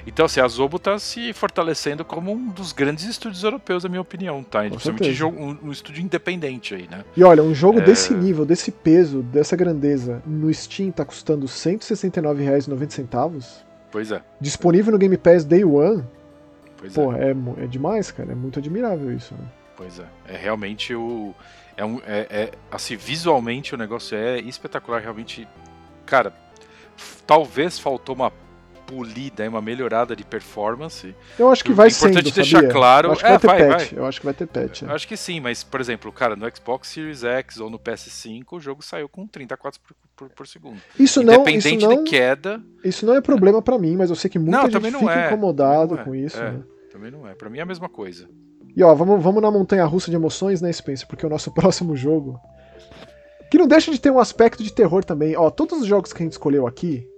Então, 0.06 0.24
assim, 0.24 0.40
a 0.40 0.48
Zobo 0.48 0.78
tá 0.78 0.98
se 0.98 1.32
fortalecendo 1.34 2.02
como 2.04 2.32
um 2.32 2.48
dos 2.48 2.72
grandes 2.72 3.04
estúdios 3.04 3.42
europeus, 3.44 3.84
na 3.84 3.90
minha 3.90 4.00
opinião, 4.00 4.42
tá? 4.42 4.61
Principalmente 4.61 5.12
jogo, 5.12 5.38
um, 5.38 5.59
um, 5.64 5.72
estúdio 5.72 6.02
independente 6.02 6.74
aí, 6.74 6.88
né? 6.90 7.04
E 7.14 7.22
olha, 7.22 7.42
um 7.42 7.54
jogo 7.54 7.80
é... 7.80 7.82
desse 7.82 8.14
nível, 8.14 8.46
desse 8.46 8.70
peso, 8.70 9.22
dessa 9.22 9.54
grandeza, 9.54 10.22
no 10.24 10.50
Steam 10.54 10.90
tá 10.90 11.04
custando 11.04 11.44
R$ 11.44 11.52
169,90. 11.52 13.44
Pois 13.90 14.11
é. 14.11 14.22
Disponível 14.40 14.92
no 14.92 14.98
Game 14.98 15.16
Pass 15.18 15.44
Day 15.44 15.62
One. 15.64 16.04
Pois 16.78 16.94
Pô, 16.94 17.12
é. 17.12 17.32
é. 17.32 17.64
É, 17.64 17.66
demais, 17.66 18.11
cara. 18.11 18.32
É 18.32 18.34
muito 18.34 18.59
admirável 18.59 19.12
isso, 19.12 19.34
né? 19.34 19.44
Pois 19.76 19.98
é. 19.98 20.06
É 20.26 20.36
realmente 20.36 20.94
o. 20.94 21.34
É 21.79 21.85
um, 21.85 22.01
é, 22.05 22.26
é, 22.29 22.51
assim, 22.72 22.97
visualmente 22.97 23.72
o 23.72 23.79
negócio 23.79 24.18
é 24.18 24.41
espetacular, 24.41 25.01
realmente. 25.01 25.47
Cara, 26.05 26.35
talvez 27.24 27.79
faltou 27.79 28.16
uma 28.16 28.33
polida, 28.85 29.49
uma 29.49 29.62
melhorada 29.62 30.16
de 30.16 30.24
performance. 30.24 31.14
Eu 31.39 31.49
acho 31.49 31.62
que 31.62 31.72
vai 31.72 31.89
ser. 31.89 32.07
É 32.07 32.09
importante 32.09 32.31
sendo, 32.31 32.35
deixar 32.35 32.57
sabia? 32.59 32.72
claro. 32.72 33.09
Eu 33.09 33.12
acho 33.12 33.20
que 33.20 33.26
é, 33.26 33.31
vai 33.31 33.39
ter 33.39 33.47
vai, 33.47 33.68
patch. 33.68 33.91
Vai. 33.93 34.01
Eu 34.01 34.07
acho 34.07 34.18
que 34.18 34.24
vai 34.26 34.35
ter 34.35 34.47
patch. 34.49 34.83
Eu 34.83 34.91
acho 34.91 35.07
que 35.07 35.16
sim, 35.16 35.39
mas, 35.39 35.62
por 35.62 35.81
exemplo, 35.81 36.11
cara, 36.11 36.35
no 36.35 36.51
Xbox 36.53 36.89
Series 36.89 37.22
X 37.22 37.61
ou 37.61 37.70
no 37.70 37.79
PS5, 37.79 38.45
o 38.51 38.61
jogo 38.61 38.83
saiu 38.83 39.09
com 39.09 39.24
30 39.24 39.57
quadros 39.57 39.79
por, 39.79 39.95
por, 40.16 40.31
por 40.31 40.49
segundo. 40.49 40.81
Isso 40.99 41.22
não, 41.22 41.35
Independente 41.35 41.76
isso 41.76 41.89
não, 41.89 42.03
de 42.03 42.11
queda. 42.11 42.61
Isso 42.83 43.07
não 43.07 43.14
é 43.14 43.20
problema 43.20 43.62
para 43.62 43.79
mim, 43.79 43.95
mas 43.95 44.11
eu 44.11 44.16
sei 44.16 44.29
que 44.29 44.39
muita 44.41 44.62
não, 44.62 44.68
gente 44.68 44.99
fica 44.99 45.14
é. 45.14 45.26
incomodado 45.29 45.95
é. 45.95 46.03
com 46.03 46.12
isso. 46.12 46.39
É. 46.39 46.51
Né? 46.51 46.62
Também 46.91 47.12
não 47.12 47.29
é. 47.29 47.35
Pra 47.37 47.49
mim 47.49 47.59
é 47.59 47.62
a 47.62 47.66
mesma 47.66 47.89
coisa. 47.89 48.29
E 48.76 48.82
ó, 48.82 48.94
vamos, 48.94 49.22
vamos 49.22 49.42
na 49.42 49.50
montanha 49.50 49.84
russa 49.84 50.10
de 50.10 50.16
emoções, 50.16 50.60
né, 50.60 50.72
Spencer? 50.72 51.06
Porque 51.06 51.26
o 51.26 51.28
nosso 51.28 51.50
próximo 51.54 51.96
jogo. 51.96 52.38
Que 53.50 53.58
não 53.58 53.66
deixa 53.66 53.90
de 53.90 54.00
ter 54.00 54.10
um 54.10 54.18
aspecto 54.18 54.62
de 54.62 54.72
terror 54.72 55.04
também. 55.04 55.36
Ó, 55.36 55.50
todos 55.50 55.80
os 55.80 55.86
jogos 55.86 56.12
que 56.12 56.22
a 56.22 56.24
gente 56.24 56.32
escolheu 56.32 56.66
aqui, 56.66 57.08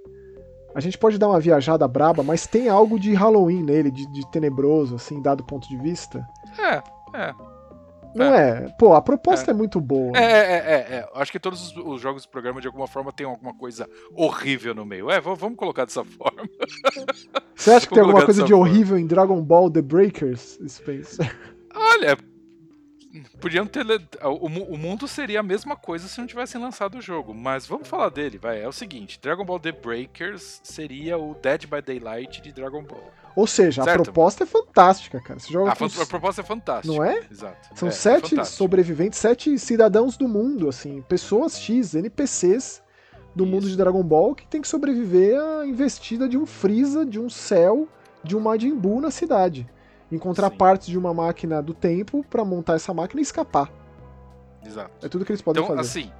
a 0.75 0.81
gente 0.81 0.97
pode 0.97 1.19
dar 1.19 1.29
uma 1.29 1.41
viajada 1.41 1.87
braba, 1.89 2.23
mas 2.23 2.47
tem 2.47 2.69
algo 2.69 2.99
de 2.99 3.13
Halloween 3.15 3.65
nele, 3.65 3.91
de, 3.91 4.07
de 4.13 4.31
tenebroso, 4.31 4.95
assim, 4.95 5.21
dado 5.21 5.45
ponto 5.45 5.69
de 5.69 5.77
vista. 5.77 6.25
É, 6.59 6.77
é. 7.19 7.35
Não 8.15 8.35
é. 8.35 8.65
é. 8.67 8.69
Pô, 8.79 8.95
a 8.95 9.03
proposta 9.03 9.51
é, 9.51 9.53
é 9.53 9.57
muito 9.57 9.81
boa. 9.81 10.17
É, 10.17 10.23
é, 10.23 10.57
é, 10.57 10.97
é, 10.97 11.09
Acho 11.15 11.33
que 11.33 11.39
todos 11.39 11.69
os, 11.69 11.77
os, 11.77 12.01
jogos 12.01 12.25
do 12.25 12.29
programa, 12.29 12.61
de 12.61 12.67
alguma 12.67 12.87
forma, 12.87 13.13
tem 13.13 13.27
alguma 13.27 13.55
coisa 13.55 13.89
horrível 14.15 14.75
no 14.75 14.85
meio. 14.85 15.11
É, 15.11 15.21
vamos 15.21 15.57
colocar 15.57 15.85
dessa 15.85 16.05
forma. 16.05 16.49
Você 17.55 17.71
acha 17.71 17.87
que 17.87 17.95
tem 17.95 18.03
alguma 18.03 18.25
coisa 18.25 18.43
de 18.43 18.53
forma. 18.53 18.67
horrível 18.67 18.99
em 18.99 19.07
Dragon 19.07 19.41
Ball 19.43 19.71
The 19.71 19.83
Breakers, 19.83 20.59
Space? 20.69 21.19
Olha, 21.75 22.17
Podiam 23.41 23.67
ter. 23.67 23.85
O, 24.23 24.47
o, 24.47 24.79
mundo 24.79 25.09
seria 25.09 25.41
a 25.41 25.43
mesma 25.43 25.75
coisa 25.75 26.07
se 26.07 26.21
não 26.21 26.29
tivessem 26.29 26.61
lançado 26.61 26.99
o 26.99 27.01
jogo. 27.01 27.35
Mas 27.35 27.67
vamos 27.67 27.89
falar 27.89 28.09
dele, 28.09 28.39
vai. 28.39 28.63
É 28.63 28.69
o 28.69 28.73
seguinte: 28.73 29.19
Dragon 29.21 29.45
Ball 29.45 29.59
The 29.59 29.73
Breakers 29.73 30.61
seria 30.63 31.19
o 31.19 31.35
Dead 31.35 31.67
by 31.67 31.83
Daylight 31.83 32.41
de 32.41 32.53
Dragon 32.53 32.85
Ball. 32.85 33.11
Ou 33.37 33.47
seja, 33.47 33.85
certo? 33.85 34.01
a 34.01 34.03
proposta 34.05 34.45
é 34.45 34.47
fantástica, 34.47 35.21
cara. 35.21 35.39
Você 35.39 35.53
joga 35.53 35.73
a, 35.73 35.77
com... 35.77 35.85
a 35.85 36.07
proposta 36.07 36.41
é 36.41 36.45
fantástica. 36.45 36.95
Não 36.95 37.05
é? 37.05 37.21
Exato. 37.31 37.69
São 37.75 37.89
é, 37.89 37.93
sete 37.93 38.39
é 38.39 38.45
sobreviventes, 38.45 39.19
sete 39.19 39.59
cidadãos 39.59 40.17
do 40.17 40.29
mundo, 40.29 40.69
assim, 40.69 41.03
pessoas 41.03 41.59
X, 41.59 41.95
NPCs 41.95 42.83
do 43.35 43.45
Isso. 43.45 43.53
mundo 43.53 43.69
de 43.69 43.77
Dragon 43.77 44.03
Ball 44.03 44.35
que 44.35 44.47
tem 44.47 44.61
que 44.61 44.69
sobreviver 44.69 45.41
à 45.41 45.67
investida 45.67 46.29
de 46.29 46.37
um 46.37 46.45
Freeza, 46.45 47.07
de 47.07 47.21
um 47.21 47.31
Cell, 47.31 47.89
de 48.25 48.37
um 48.37 48.41
Majin 48.41 48.75
Buu 48.75 49.01
na 49.01 49.11
cidade 49.11 49.67
encontrar 50.11 50.51
Sim. 50.51 50.57
partes 50.57 50.89
de 50.89 50.99
uma 50.99 51.15
máquina 51.15 51.63
do 51.63 51.73
tempo 51.73 52.25
para 52.29 52.45
montar 52.45 52.75
essa 52.75 52.93
máquina 52.93 53.21
e 53.21 53.23
escapar. 53.23 53.71
Exato. 54.65 55.07
É 55.07 55.09
tudo 55.09 55.25
que 55.25 55.33
eles 55.33 55.41
podem 55.41 55.63
então, 55.63 55.77
fazer. 55.77 56.01
Assim, 56.01 56.13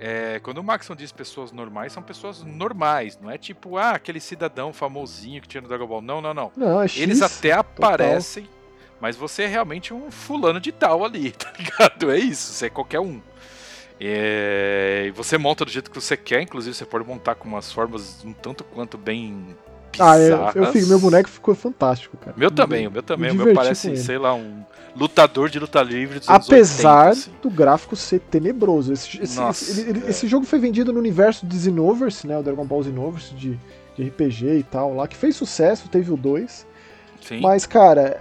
é, 0.00 0.40
quando 0.40 0.58
o 0.58 0.64
Maxon 0.64 0.94
diz 0.94 1.12
pessoas 1.12 1.52
normais, 1.52 1.92
são 1.92 2.02
pessoas 2.02 2.42
normais, 2.42 3.18
não 3.20 3.30
é 3.30 3.38
tipo, 3.38 3.76
ah, 3.76 3.90
aquele 3.90 4.20
cidadão 4.20 4.72
famosinho 4.72 5.40
que 5.40 5.48
tinha 5.48 5.60
no 5.60 5.68
Dragon 5.68 5.86
Ball. 5.86 6.02
Não, 6.02 6.20
não, 6.20 6.34
não. 6.34 6.52
não 6.56 6.82
é 6.82 6.88
X, 6.88 7.00
eles 7.00 7.22
até 7.22 7.52
aparecem, 7.52 8.44
total. 8.44 8.58
mas 9.00 9.16
você 9.16 9.44
é 9.44 9.46
realmente 9.46 9.94
um 9.94 10.10
fulano 10.10 10.60
de 10.60 10.72
tal 10.72 11.04
ali, 11.04 11.30
tá 11.32 11.52
ligado? 11.58 12.10
É 12.10 12.18
isso, 12.18 12.52
você 12.52 12.66
é 12.66 12.70
qualquer 12.70 13.00
um. 13.00 13.20
É, 14.00 15.12
você 15.14 15.38
monta 15.38 15.64
do 15.64 15.70
jeito 15.70 15.90
que 15.90 16.00
você 16.00 16.16
quer, 16.16 16.42
inclusive 16.42 16.74
você 16.74 16.84
pode 16.84 17.06
montar 17.06 17.36
com 17.36 17.48
umas 17.48 17.72
formas 17.72 18.24
um 18.24 18.32
tanto 18.32 18.64
quanto 18.64 18.98
bem 18.98 19.56
ah, 19.98 20.18
eu, 20.18 20.64
eu 20.64 20.72
fico, 20.72 20.88
meu 20.88 20.98
boneco 20.98 21.28
ficou 21.28 21.54
fantástico, 21.54 22.16
cara. 22.16 22.34
Meu 22.36 22.50
também, 22.50 22.86
o 22.88 22.90
meu 22.90 23.02
também. 23.02 23.30
O 23.30 23.34
meu 23.34 23.54
parece, 23.54 23.96
sei 23.96 24.18
lá, 24.18 24.34
um 24.34 24.64
lutador 24.96 25.48
de 25.48 25.58
luta 25.58 25.82
livre 25.82 26.18
dos 26.18 26.28
Apesar 26.28 27.08
80, 27.08 27.10
assim. 27.10 27.30
do 27.42 27.50
gráfico 27.50 27.96
ser 27.96 28.20
tenebroso. 28.20 28.92
Esse, 28.92 29.22
esse, 29.22 29.36
Nossa, 29.36 29.64
esse, 29.64 29.80
ele, 29.88 30.04
é. 30.06 30.10
esse, 30.10 30.26
jogo 30.26 30.46
foi 30.46 30.58
vendido 30.58 30.92
no 30.92 30.98
universo 30.98 31.46
de 31.46 31.58
Xenoverse, 31.58 32.26
né? 32.26 32.38
O 32.38 32.42
Dragon 32.42 32.64
Ball 32.64 32.84
Xenoverse 32.84 33.34
de, 33.34 33.58
de 33.96 34.04
RPG 34.04 34.58
e 34.58 34.62
tal, 34.62 34.94
lá, 34.94 35.08
que 35.08 35.16
fez 35.16 35.36
sucesso, 35.36 35.88
teve 35.88 36.12
o 36.12 36.16
2. 36.16 36.66
Sim. 37.20 37.40
Mas, 37.40 37.66
cara, 37.66 38.20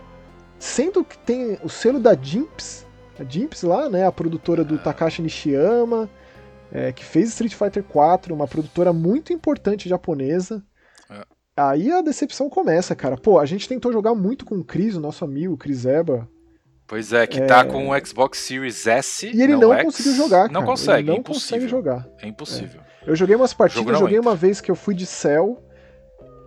sendo 0.58 1.04
que 1.04 1.18
tem 1.18 1.58
o 1.64 1.70
selo 1.70 2.00
da 2.00 2.16
Jimps, 2.16 2.86
a 3.20 3.24
Jimps 3.24 3.64
lá, 3.64 3.90
né? 3.90 4.06
A 4.06 4.12
produtora 4.12 4.64
do 4.64 4.76
é. 4.76 4.78
Takashi 4.78 5.22
Nishiyama, 5.22 6.10
é, 6.72 6.92
que 6.92 7.06
fez 7.06 7.30
Street 7.30 7.54
Fighter 7.54 7.84
4, 7.84 8.34
uma 8.34 8.48
produtora 8.48 8.92
muito 8.92 9.32
importante 9.32 9.88
japonesa. 9.88 10.64
Aí 11.56 11.92
a 11.92 12.02
decepção 12.02 12.50
começa, 12.50 12.96
cara. 12.96 13.16
Pô, 13.16 13.40
a 13.40 13.46
gente 13.46 13.70
tentou 13.70 13.94
jogar 13.94 14.16
muito 14.16 14.44
com 14.44 14.56
o 14.56 14.64
Cris, 14.64 14.96
o 14.96 15.00
nosso 15.00 15.24
amigo, 15.24 15.56
Cris 15.56 15.86
Eba. 15.86 16.28
Pois 16.88 17.14
é, 17.14 17.26
que 17.26 17.42
tá 17.42 17.62
é... 17.62 17.64
com 17.64 17.90
o 17.90 18.06
Xbox 18.06 18.40
Series 18.40 18.86
S. 18.86 19.26
E 19.26 19.42
ele 19.42 19.56
não, 19.56 19.70
não 19.70 19.84
conseguiu 19.86 20.16
jogar, 20.16 20.42
cara. 20.42 20.52
Não 20.54 20.64
consegue, 20.64 21.00
ele 21.00 21.08
não 21.08 21.16
é 21.16 21.20
impossível. 21.20 21.58
consegue 21.58 21.68
jogar. 21.68 22.08
É 22.22 22.28
impossível. 22.28 22.82
É. 22.82 23.10
Eu 23.10 23.16
joguei 23.16 23.36
umas 23.36 23.54
partidas, 23.54 24.00
joguei 24.00 24.18
entra. 24.18 24.30
uma 24.30 24.36
vez 24.36 24.62
que 24.62 24.70
eu 24.70 24.76
fui 24.76 24.94
de 24.94 25.06
Cell. 25.06 25.62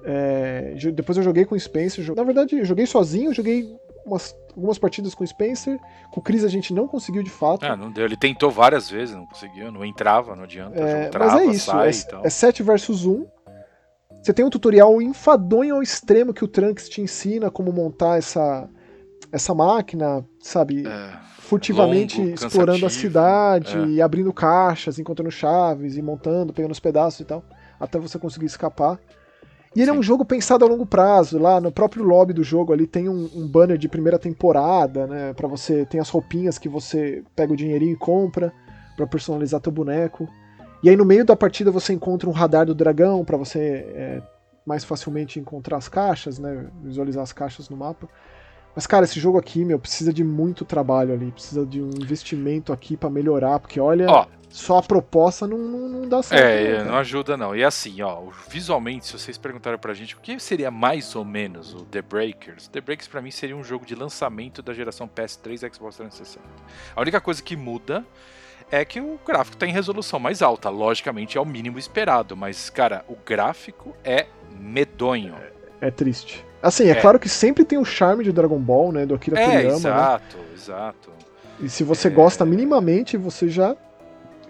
É... 0.04 0.74
depois 0.94 1.18
eu 1.18 1.24
joguei 1.24 1.44
com 1.44 1.54
o 1.54 1.60
Spencer. 1.60 2.14
Na 2.14 2.22
verdade, 2.22 2.58
eu 2.58 2.64
joguei 2.64 2.86
sozinho, 2.86 3.34
joguei 3.34 3.76
umas, 4.04 4.36
algumas 4.54 4.78
partidas 4.78 5.14
com 5.14 5.24
o 5.24 5.26
Spencer. 5.26 5.78
Com 6.12 6.20
o 6.20 6.22
Chris 6.22 6.44
a 6.44 6.48
gente 6.48 6.72
não 6.72 6.86
conseguiu 6.86 7.22
de 7.22 7.30
fato. 7.30 7.64
Ah, 7.64 7.76
não 7.76 7.90
deu. 7.90 8.04
Ele 8.04 8.16
tentou 8.16 8.50
várias 8.50 8.88
vezes, 8.88 9.14
não 9.14 9.26
conseguiu, 9.26 9.72
não 9.72 9.84
entrava, 9.84 10.36
não 10.36 10.44
adianta. 10.44 10.80
É, 10.80 11.08
trava, 11.08 11.32
mas 11.32 11.42
é 11.42 11.44
isso, 11.46 11.66
sai, 11.66 11.88
é, 11.88 11.90
então. 11.90 12.20
é 12.24 12.30
7 12.30 12.62
versus 12.62 13.04
1. 13.04 13.26
Você 14.22 14.32
tem 14.32 14.44
um 14.44 14.50
tutorial 14.50 15.00
enfadonho 15.02 15.76
ao 15.76 15.82
extremo 15.82 16.34
que 16.34 16.44
o 16.44 16.48
Trunks 16.48 16.88
te 16.88 17.00
ensina 17.00 17.50
como 17.50 17.72
montar 17.72 18.18
essa, 18.18 18.68
essa 19.32 19.54
máquina, 19.54 20.24
sabe? 20.40 20.86
É, 20.86 21.18
furtivamente 21.38 22.20
longo, 22.20 22.34
explorando 22.34 22.86
a 22.86 22.90
cidade, 22.90 23.76
é. 23.76 23.86
e 23.86 24.02
abrindo 24.02 24.32
caixas, 24.32 24.98
encontrando 24.98 25.30
chaves, 25.30 25.96
e 25.96 26.02
montando, 26.02 26.52
pegando 26.52 26.72
os 26.72 26.80
pedaços 26.80 27.20
e 27.20 27.24
tal, 27.24 27.44
até 27.78 27.98
você 27.98 28.18
conseguir 28.18 28.46
escapar. 28.46 28.98
E 29.74 29.80
ele 29.80 29.90
Sim. 29.90 29.96
é 29.96 30.00
um 30.00 30.02
jogo 30.02 30.24
pensado 30.24 30.64
a 30.64 30.68
longo 30.68 30.86
prazo. 30.86 31.38
Lá 31.38 31.60
no 31.60 31.70
próprio 31.70 32.02
lobby 32.02 32.32
do 32.32 32.42
jogo 32.42 32.72
ali 32.72 32.86
tem 32.86 33.10
um, 33.10 33.28
um 33.34 33.46
banner 33.46 33.76
de 33.76 33.88
primeira 33.88 34.18
temporada, 34.18 35.06
né? 35.06 35.34
Para 35.34 35.46
você 35.46 35.84
tem 35.84 36.00
as 36.00 36.08
roupinhas 36.08 36.56
que 36.56 36.66
você 36.68 37.22
pega 37.36 37.52
o 37.52 37.56
dinheirinho 37.56 37.92
e 37.92 37.96
compra 37.96 38.52
para 38.96 39.06
personalizar 39.06 39.60
teu 39.60 39.70
boneco. 39.70 40.26
E 40.82 40.88
aí 40.88 40.96
no 40.96 41.04
meio 41.04 41.26
da 41.26 41.36
partida 41.36 41.70
você 41.70 41.92
encontra 41.92 42.26
um 42.26 42.32
radar 42.32 42.64
do 42.64 42.74
dragão 42.74 43.22
para 43.22 43.36
você 43.36 43.58
é, 43.94 44.22
mais 44.64 44.82
facilmente 44.82 45.38
encontrar 45.38 45.76
as 45.76 45.88
caixas, 45.90 46.38
né? 46.38 46.68
Visualizar 46.82 47.22
as 47.22 47.32
caixas 47.34 47.68
no 47.68 47.76
mapa. 47.76 48.08
Mas, 48.76 48.86
cara, 48.86 49.06
esse 49.06 49.18
jogo 49.18 49.38
aqui, 49.38 49.64
meu, 49.64 49.78
precisa 49.78 50.12
de 50.12 50.22
muito 50.22 50.62
trabalho 50.62 51.14
ali, 51.14 51.32
precisa 51.32 51.64
de 51.64 51.80
um 51.80 51.88
investimento 51.88 52.74
aqui 52.74 52.94
para 52.94 53.08
melhorar, 53.08 53.58
porque 53.58 53.80
olha, 53.80 54.06
ó, 54.06 54.26
só 54.50 54.76
a 54.76 54.82
proposta 54.82 55.46
não, 55.46 55.56
não, 55.56 55.88
não 55.88 56.08
dá 56.08 56.22
certo. 56.22 56.42
É, 56.42 56.78
não, 56.78 56.92
não, 56.92 56.98
ajuda 56.98 57.38
não. 57.38 57.56
E 57.56 57.64
assim, 57.64 58.02
ó, 58.02 58.24
visualmente, 58.50 59.06
se 59.06 59.12
vocês 59.12 59.38
perguntaram 59.38 59.78
pra 59.78 59.94
gente 59.94 60.14
o 60.14 60.20
que 60.20 60.38
seria 60.38 60.70
mais 60.70 61.16
ou 61.16 61.24
menos 61.24 61.72
o 61.72 61.86
The 61.86 62.02
Breakers, 62.02 62.68
The 62.68 62.82
Breakers 62.82 63.08
para 63.08 63.22
mim 63.22 63.30
seria 63.30 63.56
um 63.56 63.64
jogo 63.64 63.86
de 63.86 63.94
lançamento 63.94 64.60
da 64.60 64.74
geração 64.74 65.08
PS3 65.08 65.54
e 65.54 65.74
Xbox 65.74 65.96
360. 65.96 66.44
A 66.94 67.00
única 67.00 67.18
coisa 67.18 67.42
que 67.42 67.56
muda 67.56 68.04
é 68.70 68.84
que 68.84 69.00
o 69.00 69.18
gráfico 69.26 69.56
está 69.56 69.66
em 69.66 69.72
resolução 69.72 70.18
mais 70.18 70.42
alta. 70.42 70.68
Logicamente 70.68 71.38
é 71.38 71.40
o 71.40 71.46
mínimo 71.46 71.78
esperado, 71.78 72.36
mas, 72.36 72.68
cara, 72.68 73.06
o 73.08 73.16
gráfico 73.16 73.96
é 74.04 74.26
medonho. 74.60 75.34
É, 75.80 75.88
é 75.88 75.90
triste. 75.90 76.44
Assim, 76.66 76.88
é, 76.88 76.90
é, 76.90 76.94
claro 76.96 77.18
que 77.18 77.28
sempre 77.28 77.64
tem 77.64 77.78
o 77.78 77.84
charme 77.84 78.24
de 78.24 78.32
Dragon 78.32 78.58
Ball, 78.58 78.90
né? 78.90 79.06
Do 79.06 79.14
Akira 79.14 79.38
é, 79.38 79.44
Toriyama. 79.44 79.76
Exato, 79.76 80.36
né? 80.36 80.44
exato. 80.54 81.10
E 81.60 81.68
se 81.68 81.84
você 81.84 82.08
é... 82.08 82.10
gosta 82.10 82.44
minimamente, 82.44 83.16
você 83.16 83.48
já 83.48 83.76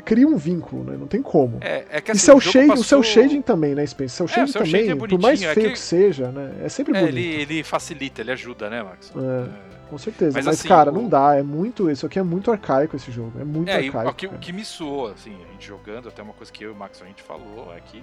cria 0.03 0.27
um 0.27 0.37
vínculo, 0.37 0.83
né? 0.83 0.97
Não 0.99 1.07
tem 1.07 1.21
como. 1.21 1.59
É, 1.61 1.85
é 1.91 2.01
que 2.01 2.13
assim, 2.13 2.19
e 2.19 2.25
seu 2.25 2.41
shade, 2.41 2.69
passou... 2.69 2.83
o 2.83 2.85
seu 2.85 3.03
shading 3.03 3.43
também, 3.43 3.75
né, 3.75 3.87
Spencer? 3.87 4.17
Seu 4.17 4.29
shading 4.29 4.51
é, 4.51 4.53
também, 4.53 4.71
shade 4.71 4.91
é 4.91 4.95
por 4.95 5.21
mais 5.21 5.43
feio 5.43 5.67
que... 5.67 5.73
que... 5.73 5.79
seja, 5.79 6.29
né? 6.29 6.55
É 6.65 6.69
sempre 6.71 6.95
bonito. 6.95 7.09
Ele, 7.09 7.43
ele 7.43 7.63
facilita, 7.63 8.23
ele 8.23 8.33
ajuda, 8.33 8.71
né, 8.71 8.83
Max? 8.83 9.13
É. 9.15 9.77
Com 9.91 9.99
certeza. 9.99 10.33
Mas, 10.33 10.47
mas 10.47 10.59
assim, 10.59 10.69
cara, 10.69 10.91
o... 10.91 10.95
não 10.95 11.09
dá. 11.09 11.37
É 11.37 11.43
muito. 11.43 11.91
Isso 11.91 12.07
aqui 12.07 12.19
é 12.19 12.23
muito 12.23 12.51
arcaico 12.51 12.97
esse 12.97 13.13
jogo. 13.13 13.39
É 13.39 13.45
muito 13.45 13.69
é, 13.69 13.77
arcaico. 13.77 14.11
O 14.11 14.15
que, 14.15 14.27
o 14.27 14.39
que, 14.39 14.53
me 14.53 14.65
soou, 14.65 15.09
assim, 15.09 15.37
a 15.49 15.53
gente 15.53 15.67
jogando, 15.67 16.09
até 16.09 16.23
uma 16.23 16.33
coisa 16.33 16.51
que 16.51 16.65
eu 16.65 16.71
e 16.71 16.73
o 16.73 16.77
Max 16.77 17.01
a 17.03 17.07
gente 17.07 17.23
falou 17.23 17.73
é 17.77 17.81
que, 17.81 18.03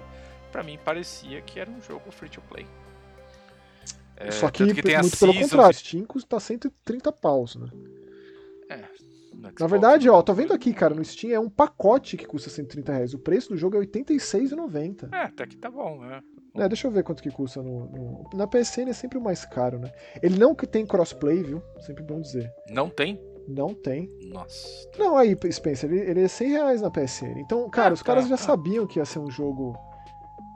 pra 0.50 0.62
mim, 0.62 0.78
parecia 0.82 1.40
que 1.42 1.58
era 1.58 1.68
um 1.68 1.82
jogo 1.82 2.10
free 2.10 2.28
to 2.28 2.40
play. 2.48 2.64
É, 4.16 4.30
Só 4.30 4.50
que, 4.50 4.62
a 4.62 4.66
muito 4.66 4.82
pelo 5.18 5.32
Seasons 5.32 5.50
contrário, 5.50 5.76
e- 5.76 5.78
Steam 5.78 6.04
custa 6.04 6.38
130 6.40 7.10
paus, 7.12 7.56
né? 7.56 7.68
no 9.32 9.50
Na 9.60 9.66
verdade, 9.66 10.08
ó, 10.08 10.22
tô 10.22 10.32
vendo 10.32 10.52
aqui, 10.54 10.72
cara, 10.72 10.94
no 10.94 11.04
Steam 11.04 11.32
é 11.34 11.38
um 11.38 11.50
pacote 11.50 12.16
que 12.16 12.24
custa 12.26 12.48
130 12.48 12.92
reais. 12.92 13.12
O 13.14 13.18
preço 13.18 13.50
do 13.50 13.56
jogo 13.56 13.76
é 13.76 13.80
86,90. 13.80 15.08
É, 15.12 15.24
até 15.24 15.46
que 15.46 15.56
tá 15.56 15.70
bom, 15.70 16.00
né? 16.00 16.22
É, 16.56 16.68
deixa 16.68 16.86
eu 16.86 16.90
ver 16.90 17.02
quanto 17.02 17.22
que 17.22 17.30
custa 17.30 17.60
no, 17.62 17.86
no- 17.86 18.30
Na 18.34 18.46
PSN 18.46 18.88
é 18.90 18.92
sempre 18.92 19.18
o 19.18 19.20
mais 19.20 19.44
caro, 19.44 19.78
né? 19.78 19.92
Ele 20.22 20.38
não 20.38 20.54
que 20.54 20.66
tem 20.66 20.86
crossplay, 20.86 21.42
viu? 21.42 21.60
Sempre 21.80 22.02
bom 22.04 22.20
dizer. 22.20 22.50
Não 22.70 22.88
tem? 22.88 23.20
Não 23.46 23.74
tem. 23.74 24.08
Nossa. 24.28 24.88
Não, 24.96 25.16
aí, 25.18 25.36
Spencer, 25.50 25.90
ele, 25.92 26.00
ele 26.10 26.20
é 26.22 26.28
100 26.28 26.48
reais 26.50 26.80
na 26.80 26.90
PSN. 26.90 27.40
Então, 27.40 27.68
cara, 27.68 27.90
Ah, 27.90 27.92
os 27.94 28.02
caras 28.02 28.24
tá, 28.24 28.30
já 28.30 28.36
tá. 28.38 28.42
sabiam 28.44 28.86
que 28.86 28.98
ia 28.98 29.04
ser 29.04 29.18
um 29.18 29.30
jogo 29.30 29.76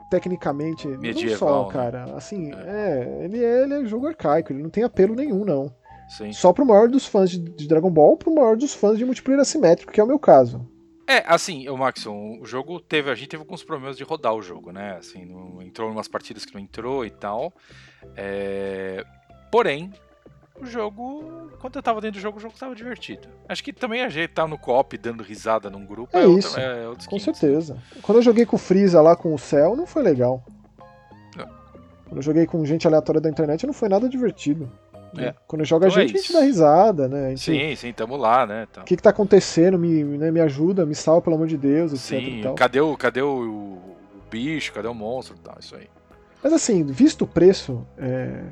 tecnicamente. 0.09 0.87
não 0.87 0.99
Medieval, 0.99 1.37
só, 1.37 1.67
né? 1.67 1.73
cara. 1.73 2.03
Assim, 2.15 2.51
é, 2.53 3.21
ele, 3.23 3.43
é, 3.43 3.63
ele 3.63 3.73
é 3.75 3.85
jogo 3.85 4.07
arcaico, 4.07 4.51
ele 4.51 4.63
não 4.63 4.69
tem 4.69 4.83
apelo 4.83 5.15
nenhum, 5.15 5.45
não. 5.45 5.73
Sim. 6.09 6.33
Só 6.33 6.51
pro 6.51 6.65
maior 6.65 6.87
dos 6.89 7.05
fãs 7.05 7.29
de, 7.29 7.39
de 7.39 7.67
Dragon 7.67 7.91
Ball, 7.91 8.17
pro 8.17 8.33
maior 8.33 8.57
dos 8.57 8.73
fãs 8.73 8.97
de 8.97 9.05
multiplayer 9.05 9.41
assimétrico, 9.41 9.91
que 9.91 9.99
é 9.99 10.03
o 10.03 10.07
meu 10.07 10.17
caso. 10.17 10.67
É, 11.07 11.23
assim, 11.25 11.67
o 11.69 11.77
Maxon, 11.77 12.39
o 12.39 12.45
jogo 12.45 12.79
teve, 12.79 13.09
a 13.09 13.15
gente 13.15 13.29
teve 13.29 13.41
alguns 13.41 13.63
problemas 13.63 13.97
de 13.97 14.03
rodar 14.03 14.33
o 14.33 14.41
jogo, 14.41 14.71
né? 14.71 14.95
Assim, 14.97 15.25
não, 15.25 15.61
entrou 15.61 15.89
em 15.89 15.91
umas 15.91 16.07
partidas 16.07 16.45
que 16.45 16.53
não 16.53 16.61
entrou 16.61 17.03
e 17.03 17.09
tal. 17.09 17.51
É, 18.15 19.03
porém, 19.51 19.91
o 20.61 20.65
jogo, 20.65 21.49
quando 21.59 21.75
eu 21.77 21.83
tava 21.83 22.01
dentro 22.01 22.19
do 22.19 22.21
jogo, 22.21 22.37
o 22.37 22.41
jogo 22.41 22.53
tava 22.59 22.75
divertido. 22.75 23.27
Acho 23.47 23.63
que 23.63 23.71
também 23.73 24.01
a 24.03 24.09
gente 24.09 24.29
tá 24.29 24.47
no 24.47 24.57
co-op 24.57 24.97
dando 24.97 25.23
risada 25.23 25.69
num 25.69 25.85
grupo. 25.85 26.17
É 26.17 26.25
outro- 26.25 26.39
isso, 26.39 26.59
é 26.59 26.87
outros 26.87 27.07
Com 27.07 27.17
500. 27.17 27.39
certeza. 27.39 27.77
Quando 28.01 28.17
eu 28.17 28.21
joguei 28.21 28.45
com 28.45 28.55
o 28.55 28.59
Freeza 28.59 29.01
lá 29.01 29.15
com 29.15 29.33
o 29.33 29.37
Cell, 29.39 29.75
não 29.75 29.85
foi 29.87 30.03
legal. 30.03 30.43
Não. 31.35 31.45
Quando 32.05 32.17
eu 32.17 32.21
joguei 32.21 32.45
com 32.45 32.63
gente 32.65 32.87
aleatória 32.87 33.21
da 33.21 33.29
internet, 33.29 33.65
não 33.65 33.73
foi 33.73 33.89
nada 33.89 34.07
divertido. 34.09 34.69
É. 35.17 35.33
Quando 35.47 35.65
joga 35.65 35.87
Então 35.87 35.99
é 35.99 36.07
gente, 36.07 36.17
a 36.17 36.21
gente 36.21 36.33
dá 36.33 36.41
risada, 36.41 37.07
né? 37.07 37.25
A 37.25 37.29
gente, 37.29 37.41
Sim, 37.41 37.75
sim, 37.75 37.91
tamo 37.93 38.15
lá, 38.15 38.45
né? 38.45 38.67
Então. 38.69 38.83
O 38.83 38.85
que, 38.85 38.95
que 38.95 39.01
tá 39.01 39.09
acontecendo? 39.09 39.79
Me, 39.79 40.03
né, 40.03 40.29
me 40.29 40.39
ajuda, 40.39 40.85
me 40.85 40.93
salva, 40.93 41.21
pelo 41.23 41.35
amor 41.35 41.47
de 41.47 41.57
Deus, 41.57 41.91
etc. 41.91 42.19
Sim, 42.23 42.53
cadê, 42.55 42.79
o, 42.79 42.95
cadê 42.95 43.21
o, 43.21 43.27
o 43.27 43.95
bicho, 44.29 44.71
cadê 44.71 44.87
o 44.87 44.93
monstro 44.93 45.35
e 45.35 45.39
tal, 45.39 45.55
isso 45.59 45.75
aí. 45.75 45.87
Mas 46.43 46.53
assim, 46.53 46.83
visto 46.83 47.23
o 47.23 47.27
preço. 47.27 47.83
É. 47.97 48.43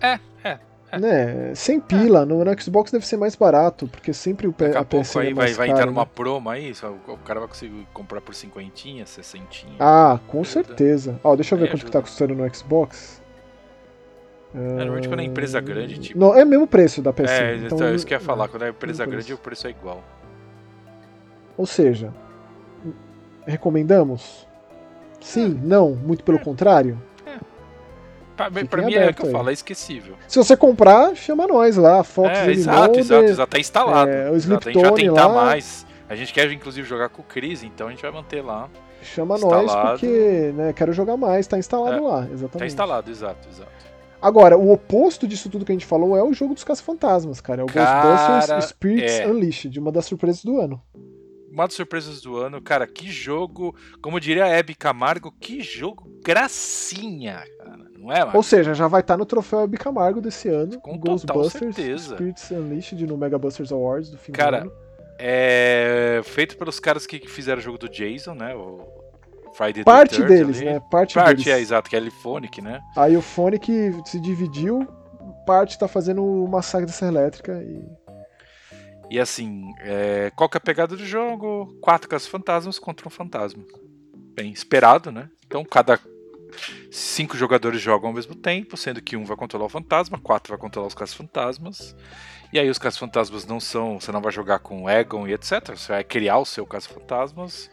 É, 0.00 0.18
é, 0.44 0.58
é. 0.92 0.98
Né, 0.98 1.54
sem 1.54 1.80
pila, 1.80 2.24
no, 2.24 2.44
no 2.44 2.60
Xbox 2.60 2.90
deve 2.92 3.06
ser 3.06 3.16
mais 3.16 3.34
barato, 3.34 3.86
porque 3.88 4.12
sempre 4.12 4.46
o 4.46 4.52
P- 4.52 4.64
Daqui 4.66 4.76
a 4.76 4.80
a 4.80 4.84
pouco 4.84 5.18
aí 5.18 5.30
é 5.30 5.34
vai, 5.34 5.52
vai 5.52 5.66
caro, 5.68 5.70
entrar 5.78 5.86
numa 5.86 6.02
né? 6.04 6.10
promo 6.14 6.48
aí, 6.50 6.74
só 6.74 6.90
o 6.90 7.16
cara 7.18 7.40
vai 7.40 7.48
conseguir 7.48 7.86
comprar 7.92 8.20
por 8.20 8.34
cinquentinha, 8.34 9.04
sessentinha. 9.06 9.74
Ah, 9.80 10.18
com 10.28 10.40
Ajuda. 10.40 10.50
certeza. 10.64 11.20
Ó, 11.24 11.34
deixa 11.34 11.54
eu 11.54 11.58
ver 11.58 11.64
Aí 11.64 11.70
quanto 11.70 11.80
que 11.80 11.86
ajuda. 11.86 11.98
tá 11.98 12.02
custando 12.02 12.34
no 12.34 12.54
Xbox. 12.54 13.22
É, 14.54 14.58
normalmente 14.58 15.08
quando 15.08 15.20
é 15.20 15.24
empresa 15.24 15.60
grande, 15.60 15.98
tipo- 15.98 16.18
Não, 16.18 16.34
é 16.34 16.42
o 16.44 16.46
mesmo 16.46 16.66
preço 16.66 17.02
da 17.02 17.12
PSN. 17.12 17.30
é, 17.30 17.56
então, 17.56 17.76
então, 17.78 17.94
isso 17.94 18.06
que 18.06 18.14
eu 18.14 18.18
ia 18.18 18.24
falar, 18.24 18.48
quando 18.48 18.62
é 18.64 18.68
empresa 18.70 19.04
grande 19.04 19.24
preço. 19.26 19.40
o 19.40 19.42
preço 19.42 19.66
é 19.66 19.70
igual. 19.70 20.02
Ou 21.58 21.66
seja, 21.66 22.12
recomendamos? 23.46 24.46
Sim, 25.20 25.60
não, 25.62 25.90
muito 25.94 26.22
pelo 26.24 26.38
contrário. 26.38 27.00
Pra, 28.36 28.82
mim 28.82 28.94
é 28.94 29.10
o 29.10 29.14
que 29.14 29.22
eu 29.22 29.26
aí. 29.26 29.32
falo, 29.32 29.50
é 29.50 29.52
esquecível. 29.52 30.14
Se 30.28 30.38
você 30.38 30.56
comprar, 30.56 31.14
chama 31.16 31.46
nós 31.46 31.76
lá, 31.76 32.04
Fox 32.04 32.30
é, 32.36 32.50
exato, 32.52 32.78
Modder, 32.80 32.98
exato, 33.00 33.24
exato, 33.24 33.50
tá 33.52 33.58
instalado. 33.58 34.10
é, 34.10 34.30
o 34.30 34.34
exato, 34.36 34.68
a 34.68 34.72
gente 34.72 34.82
vai 34.82 34.92
tentar 34.94 35.26
lá. 35.26 35.44
mais. 35.46 35.86
A 36.08 36.14
gente 36.14 36.32
quer 36.32 36.50
inclusive 36.52 36.86
jogar 36.86 37.08
com 37.08 37.22
o 37.22 37.24
Chris, 37.24 37.62
então 37.62 37.88
a 37.88 37.90
gente 37.90 38.02
vai 38.02 38.10
manter 38.12 38.42
lá. 38.42 38.68
Chama 39.02 39.38
nós 39.38 39.64
Instalado. 39.64 39.98
porque, 40.00 40.52
né, 40.54 40.72
quero 40.72 40.92
jogar 40.92 41.16
mais, 41.16 41.46
tá 41.46 41.58
instalado 41.58 41.96
É, 41.96 42.00
lá, 42.00 42.20
exatamente. 42.32 42.58
Tá 42.58 42.66
instalado, 42.66 43.10
exato, 43.10 43.48
exato. 43.48 43.70
Agora, 44.20 44.56
o 44.56 44.72
oposto 44.72 45.26
disso 45.28 45.48
tudo 45.48 45.64
que 45.64 45.72
a 45.72 45.74
gente 45.74 45.86
falou 45.86 46.16
é 46.16 46.22
o 46.22 46.32
jogo 46.32 46.54
dos 46.54 46.64
caça-fantasmas, 46.64 47.40
cara. 47.40 47.60
É 47.62 47.64
o 47.64 47.68
Cara, 47.68 48.02
Ghostbusters 48.02 48.64
Spirits 48.70 49.12
é. 49.20 49.26
Unleashed, 49.26 49.78
uma 49.78 49.92
das 49.92 50.06
surpresas 50.06 50.42
do 50.42 50.58
ano. 50.60 50.82
Uma 51.52 51.66
das 51.66 51.74
surpresas 51.74 52.20
do 52.20 52.36
ano, 52.36 52.60
cara, 52.60 52.86
que 52.86 53.10
jogo, 53.10 53.74
como 54.02 54.18
diria 54.20 54.44
a 54.44 54.48
Hebe 54.48 54.74
Camargo, 54.74 55.32
que 55.40 55.60
jogo 55.62 56.06
gracinha, 56.24 57.42
cara. 57.58 57.86
Não 58.06 58.12
é, 58.14 58.20
Ou 58.20 58.26
Marcos? 58.26 58.46
seja, 58.46 58.72
já 58.72 58.86
vai 58.86 59.00
estar 59.00 59.16
no 59.16 59.26
troféu 59.26 59.62
Hebe 59.62 59.76
Camargo 59.76 60.20
desse 60.20 60.48
ano, 60.48 60.80
Com 60.80 60.96
Ghostbusters 60.96 61.74
certeza. 61.74 62.14
Spirits 62.14 62.50
Unleashed 62.52 63.04
no 63.04 63.16
Mega 63.18 63.36
Busters 63.36 63.72
Awards 63.72 64.10
do 64.10 64.16
fim 64.16 64.30
Cara, 64.30 64.60
do 64.60 64.62
ano. 64.68 64.72
É 65.18 66.20
feito 66.24 66.56
pelos 66.56 66.78
caras 66.78 67.04
que 67.04 67.18
fizeram 67.26 67.58
o 67.58 67.62
jogo 67.62 67.78
do 67.78 67.88
Jason, 67.88 68.34
né? 68.34 68.54
O 68.54 68.86
Friday 69.54 69.82
Parte 69.82 70.22
13th 70.22 70.26
deles, 70.28 70.56
ali. 70.58 70.66
né? 70.66 70.80
Parte, 70.88 71.14
Parte, 71.14 71.44
deles. 71.44 71.46
é, 71.48 71.60
exato, 71.60 71.90
que 71.90 71.96
é 71.96 71.98
Elifonic, 71.98 72.62
né? 72.62 72.80
Aí 72.96 73.16
o 73.16 73.22
que 73.60 73.92
se 74.04 74.20
dividiu, 74.20 74.86
parte 75.44 75.76
tá 75.76 75.88
fazendo 75.88 76.24
o 76.24 76.46
Massacre 76.46 76.86
da 76.86 76.92
Serra 76.92 77.10
Elétrica 77.10 77.60
e... 77.60 77.84
E 79.08 79.20
assim, 79.20 79.72
é, 79.80 80.30
qual 80.36 80.48
que 80.48 80.56
é 80.56 80.58
a 80.58 80.60
pegada 80.60 80.96
do 80.96 81.04
jogo? 81.04 81.76
Quatro 81.80 82.08
casos 82.08 82.26
fantasmas 82.28 82.78
contra 82.78 83.06
um 83.06 83.10
fantasma. 83.10 83.64
Bem 84.34 84.52
esperado, 84.52 85.10
né? 85.12 85.28
Então 85.46 85.64
cada 85.64 85.98
cinco 86.90 87.36
jogadores 87.36 87.80
jogam 87.80 88.08
ao 88.08 88.14
mesmo 88.14 88.34
tempo, 88.34 88.76
sendo 88.76 89.00
que 89.02 89.16
um 89.16 89.24
vai 89.24 89.36
controlar 89.36 89.66
o 89.66 89.68
fantasma, 89.68 90.18
quatro 90.18 90.52
vai 90.52 90.58
controlar 90.58 90.88
os 90.88 90.94
casos 90.94 91.14
fantasmas. 91.14 91.94
E 92.52 92.58
aí 92.58 92.70
os 92.70 92.78
casos 92.78 92.98
fantasmas 92.98 93.44
não 93.46 93.60
são, 93.60 94.00
você 94.00 94.12
não 94.12 94.20
vai 94.20 94.32
jogar 94.32 94.60
com 94.60 94.88
Egon 94.88 95.26
e 95.26 95.32
etc. 95.32 95.76
Você 95.76 95.92
vai 95.92 96.04
criar 96.04 96.38
o 96.38 96.44
seu 96.44 96.64
caso 96.64 96.88
fantasmas. 96.88 97.70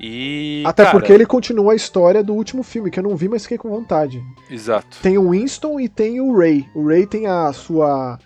E 0.00 0.62
Até 0.64 0.84
cara, 0.84 0.96
porque 0.96 1.12
ele 1.12 1.26
continua 1.26 1.72
a 1.72 1.76
história 1.76 2.22
do 2.22 2.34
último 2.34 2.62
filme, 2.62 2.90
que 2.90 3.00
eu 3.00 3.02
não 3.02 3.16
vi, 3.16 3.28
mas 3.28 3.42
fiquei 3.42 3.58
com 3.58 3.68
vontade. 3.68 4.22
exato. 4.48 4.98
Tem 5.02 5.18
o 5.18 5.30
Winston 5.30 5.80
e 5.80 5.88
tem 5.88 6.20
o 6.20 6.36
Ray. 6.36 6.68
O 6.74 6.86
Ray 6.86 7.06
tem 7.06 7.26
a 7.26 7.52
sua 7.52 8.18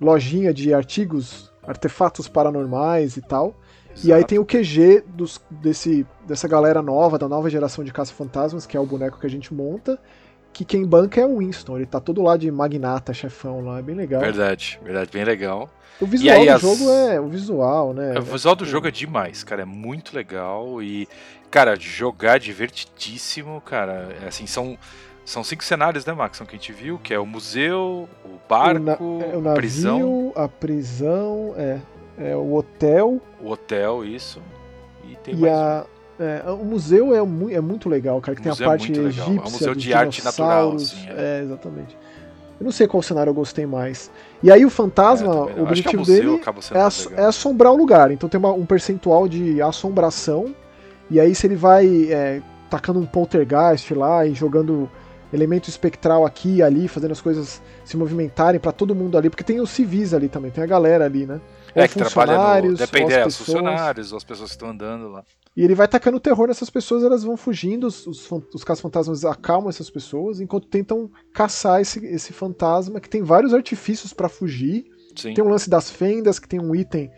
lojinha 0.00 0.54
de 0.54 0.72
artigos, 0.72 1.52
artefatos 1.66 2.28
paranormais 2.28 3.16
e 3.16 3.22
tal. 3.22 3.58
E 4.04 4.12
aí 4.12 4.24
tem 4.24 4.38
o 4.38 4.44
QG 4.44 5.02
dos, 5.08 5.40
desse, 5.50 6.06
dessa 6.26 6.46
galera 6.46 6.80
nova, 6.82 7.18
da 7.18 7.28
nova 7.28 7.50
geração 7.50 7.82
de 7.84 7.92
caça-fantasmas, 7.92 8.64
que 8.66 8.76
é 8.76 8.80
o 8.80 8.86
boneco 8.86 9.18
que 9.18 9.26
a 9.26 9.30
gente 9.30 9.52
monta. 9.52 9.98
Que 10.52 10.64
quem 10.64 10.84
banca 10.84 11.20
é 11.20 11.26
o 11.26 11.38
Winston. 11.38 11.76
Ele 11.76 11.86
tá 11.86 12.00
todo 12.00 12.22
lá 12.22 12.36
de 12.36 12.50
magnata, 12.50 13.12
chefão 13.12 13.60
lá, 13.64 13.78
é 13.78 13.82
bem 13.82 13.94
legal. 13.94 14.20
Verdade, 14.20 14.80
verdade, 14.82 15.10
bem 15.12 15.24
legal. 15.24 15.68
O 16.00 16.06
visual 16.06 16.36
aí 16.36 16.46
do 16.46 16.52
as- 16.52 16.60
jogo 16.62 16.90
é. 16.90 17.20
O 17.20 17.28
visual, 17.28 17.92
né? 17.94 18.18
O 18.18 18.22
visual 18.22 18.54
do 18.54 18.64
jogo 18.64 18.86
é 18.88 18.90
demais, 18.90 19.42
cara, 19.44 19.62
é 19.62 19.64
muito 19.64 20.14
legal 20.16 20.80
e, 20.82 21.08
cara, 21.50 21.74
jogar 21.76 22.36
é 22.36 22.38
divertidíssimo, 22.38 23.60
cara. 23.60 24.08
É 24.22 24.28
assim, 24.28 24.46
são 24.46 24.78
são 25.24 25.44
cinco 25.44 25.62
cenários, 25.62 26.06
né, 26.06 26.12
Max, 26.14 26.38
que 26.38 26.44
a 26.44 26.50
gente 26.52 26.72
viu, 26.72 26.98
que 26.98 27.12
é 27.12 27.18
o 27.18 27.26
museu, 27.26 28.08
o 28.24 28.38
barco, 28.48 28.80
o, 28.80 29.18
na- 29.18 29.26
é, 29.26 29.36
o 29.36 29.38
a 29.38 29.42
navio, 29.42 29.54
prisão, 29.56 30.32
a 30.34 30.48
prisão, 30.48 31.54
é, 31.58 31.78
é 32.18 32.36
o 32.36 32.54
hotel 32.54 33.20
o 33.40 33.50
hotel, 33.50 34.04
isso. 34.04 34.40
E 35.04 35.16
tem 35.16 35.34
e 35.34 35.36
mais 35.38 35.52
a. 35.52 35.86
é, 36.18 36.50
o 36.50 36.64
museu 36.64 37.14
é, 37.14 37.22
mu- 37.22 37.50
é 37.50 37.60
muito 37.60 37.88
legal, 37.88 38.20
cara, 38.20 38.34
que 38.36 38.42
tem 38.42 38.50
a 38.52 38.54
é 38.54 38.64
parte 38.64 38.90
muito 38.90 39.00
legal, 39.02 39.26
é 39.26 39.30
um 39.30 39.32
egípcia, 39.34 39.52
museu 39.52 39.74
de 39.74 39.94
arte 39.94 40.24
natural, 40.24 40.72
assim, 40.74 41.08
é. 41.08 41.38
é, 41.40 41.42
exatamente. 41.44 41.96
Eu 42.60 42.64
não 42.64 42.72
sei 42.72 42.88
qual 42.88 43.00
cenário 43.02 43.30
eu 43.30 43.34
gostei 43.34 43.64
mais. 43.66 44.10
E 44.42 44.50
aí 44.50 44.66
o 44.66 44.70
fantasma, 44.70 45.32
É, 45.32 45.54
o 45.54 45.58
é 45.60 45.62
objetivo 45.62 46.04
dele 46.04 46.40
é, 46.74 47.20
é 47.20 47.24
assombrar 47.24 47.72
o 47.72 47.76
lugar. 47.76 48.10
Então 48.10 48.28
tem 48.28 48.36
uma- 48.38 48.52
um 48.52 48.66
percentual 48.66 49.28
de 49.28 49.62
assombração. 49.62 50.52
E 51.08 51.20
aí 51.20 51.34
se 51.36 51.46
ele 51.46 51.54
vai 51.54 52.10
é, 52.10 52.42
tacando 52.68 52.98
um 52.98 53.06
poltergeist 53.06 53.94
lá 53.94 54.26
e 54.26 54.34
jogando 54.34 54.90
elemento 55.32 55.68
espectral 55.68 56.26
aqui 56.26 56.56
e 56.56 56.62
ali, 56.62 56.88
fazendo 56.88 57.12
as 57.12 57.20
coisas 57.20 57.62
se 57.84 57.96
movimentarem 57.96 58.58
pra 58.58 58.72
todo 58.72 58.92
mundo 58.94 59.16
ali, 59.16 59.30
porque 59.30 59.44
tem 59.44 59.60
os 59.60 59.70
civis 59.70 60.12
ali 60.12 60.28
também, 60.28 60.50
tem 60.50 60.64
a 60.64 60.66
galera 60.66 61.04
ali, 61.04 61.26
né? 61.26 61.40
Ou 61.74 61.82
É, 61.82 61.88
que 61.88 61.94
trabalha 61.94 62.32
no. 62.32 62.38
funcionários, 62.38 62.78
Depende, 62.78 63.12
é, 63.12 63.20
as 63.22 63.26
os 63.34 63.38
pessoas. 63.38 63.58
funcionários, 63.58 64.12
as 64.12 64.24
pessoas 64.24 64.50
que 64.50 64.54
estão 64.56 64.70
andando 64.70 65.08
lá. 65.08 65.22
E 65.56 65.62
ele 65.64 65.74
vai 65.74 65.88
tacando 65.88 66.20
terror 66.20 66.46
nessas 66.46 66.70
pessoas, 66.70 67.02
elas 67.02 67.24
vão 67.24 67.36
fugindo, 67.36 67.86
os, 67.88 68.06
os, 68.06 68.30
os 68.54 68.62
caça-fantasmas 68.64 69.24
acalmam 69.24 69.68
essas 69.68 69.90
pessoas, 69.90 70.40
enquanto 70.40 70.68
tentam 70.68 71.10
caçar 71.34 71.80
esse, 71.80 72.04
esse 72.06 72.32
fantasma, 72.32 73.00
que 73.00 73.08
tem 73.08 73.22
vários 73.22 73.52
artifícios 73.52 74.12
pra 74.12 74.28
fugir. 74.28 74.84
Sim. 75.16 75.34
Tem 75.34 75.42
um 75.42 75.48
lance 75.48 75.68
das 75.68 75.90
fendas, 75.90 76.38
que 76.38 76.46
tem 76.48 76.60
um 76.60 76.74
item 76.76 77.10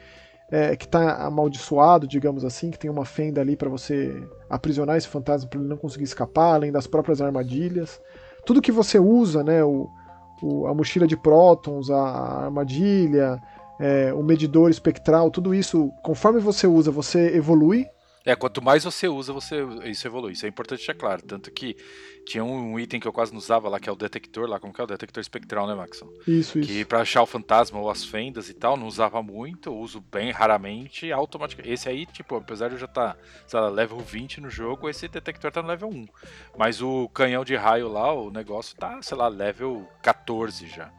é, 0.51 0.75
que 0.75 0.89
tá 0.89 1.17
amaldiçoado, 1.27 2.09
digamos 2.09 2.45
assim, 2.45 2.71
que 2.71 2.79
tem 2.79 2.91
uma 2.91 3.05
fenda 3.05 3.41
ali 3.43 3.57
pra 3.57 3.69
você 3.69 4.27
aprisionar 4.49 4.97
esse 4.97 5.07
fantasma 5.07 5.49
pra 5.49 5.61
ele 5.61 5.69
não 5.69 5.77
conseguir 5.77 6.05
escapar, 6.05 6.55
além 6.55 6.73
das 6.73 6.87
próprias 6.87 7.21
armadilhas. 7.21 8.01
Tudo 8.47 8.63
que 8.63 8.73
você 8.73 8.99
usa, 8.99 9.45
né, 9.45 9.63
o, 9.63 9.87
o- 10.43 10.67
a 10.67 10.75
mochila 10.75 11.07
de 11.07 11.17
prótons, 11.17 11.91
a 11.91 12.45
armadilha, 12.47 13.39
é, 13.81 14.13
o 14.13 14.23
medidor 14.23 14.71
espectral, 14.71 15.31
tudo 15.31 15.55
isso, 15.55 15.91
conforme 16.03 16.39
você 16.39 16.67
usa, 16.67 16.91
você 16.91 17.35
evolui. 17.35 17.87
É, 18.27 18.37
quanto 18.37 18.61
mais 18.61 18.85
você 18.85 19.09
usa, 19.09 19.33
você 19.33 19.57
isso 19.87 20.07
evolui. 20.07 20.33
Isso 20.33 20.45
é 20.45 20.49
importante 20.49 20.81
deixar 20.81 20.95
claro. 20.95 21.23
Tanto 21.23 21.51
que 21.51 21.75
tinha 22.27 22.45
um 22.45 22.79
item 22.79 23.01
que 23.01 23.09
eu 23.09 23.13
quase 23.13 23.33
não 23.33 23.39
usava 23.39 23.67
lá, 23.71 23.81
que 23.81 23.89
é 23.89 23.93
o 23.93 23.97
detector 23.97 24.47
lá, 24.47 24.61
como 24.61 24.75
que 24.75 24.81
é 24.81 24.85
o 24.85 24.87
detector 24.87 25.23
espectral, 25.23 25.67
né, 25.67 25.75
Maxon? 25.75 26.07
Isso, 26.29 26.59
isso. 26.59 26.69
Que 26.69 26.85
pra 26.85 27.01
achar 27.01 27.23
o 27.23 27.27
fantasma 27.27 27.81
ou 27.81 27.89
as 27.89 28.05
fendas 28.05 28.51
e 28.51 28.55
tal, 28.55 28.77
não 28.77 28.87
usava 28.87 29.23
muito, 29.23 29.75
uso 29.75 30.03
bem 30.13 30.31
raramente, 30.31 31.11
automaticamente. 31.11 31.73
Esse 31.73 31.89
aí, 31.89 32.05
tipo, 32.05 32.37
apesar 32.37 32.69
de 32.69 32.75
eu 32.75 32.81
já 32.81 32.85
estar, 32.85 33.15
tá, 33.15 33.21
sei 33.47 33.59
lá, 33.59 33.71
level 33.71 33.99
20 33.99 34.43
no 34.43 34.51
jogo, 34.51 34.91
esse 34.91 35.09
detector 35.09 35.51
tá 35.51 35.63
no 35.63 35.69
level 35.69 35.89
1. 35.89 36.07
Mas 36.59 36.83
o 36.83 37.09
canhão 37.09 37.43
de 37.43 37.57
raio 37.57 37.89
lá, 37.89 38.13
o 38.13 38.31
negócio 38.31 38.77
tá, 38.77 39.01
sei 39.01 39.17
lá, 39.17 39.29
level 39.29 39.89
14 40.03 40.67
já. 40.69 40.93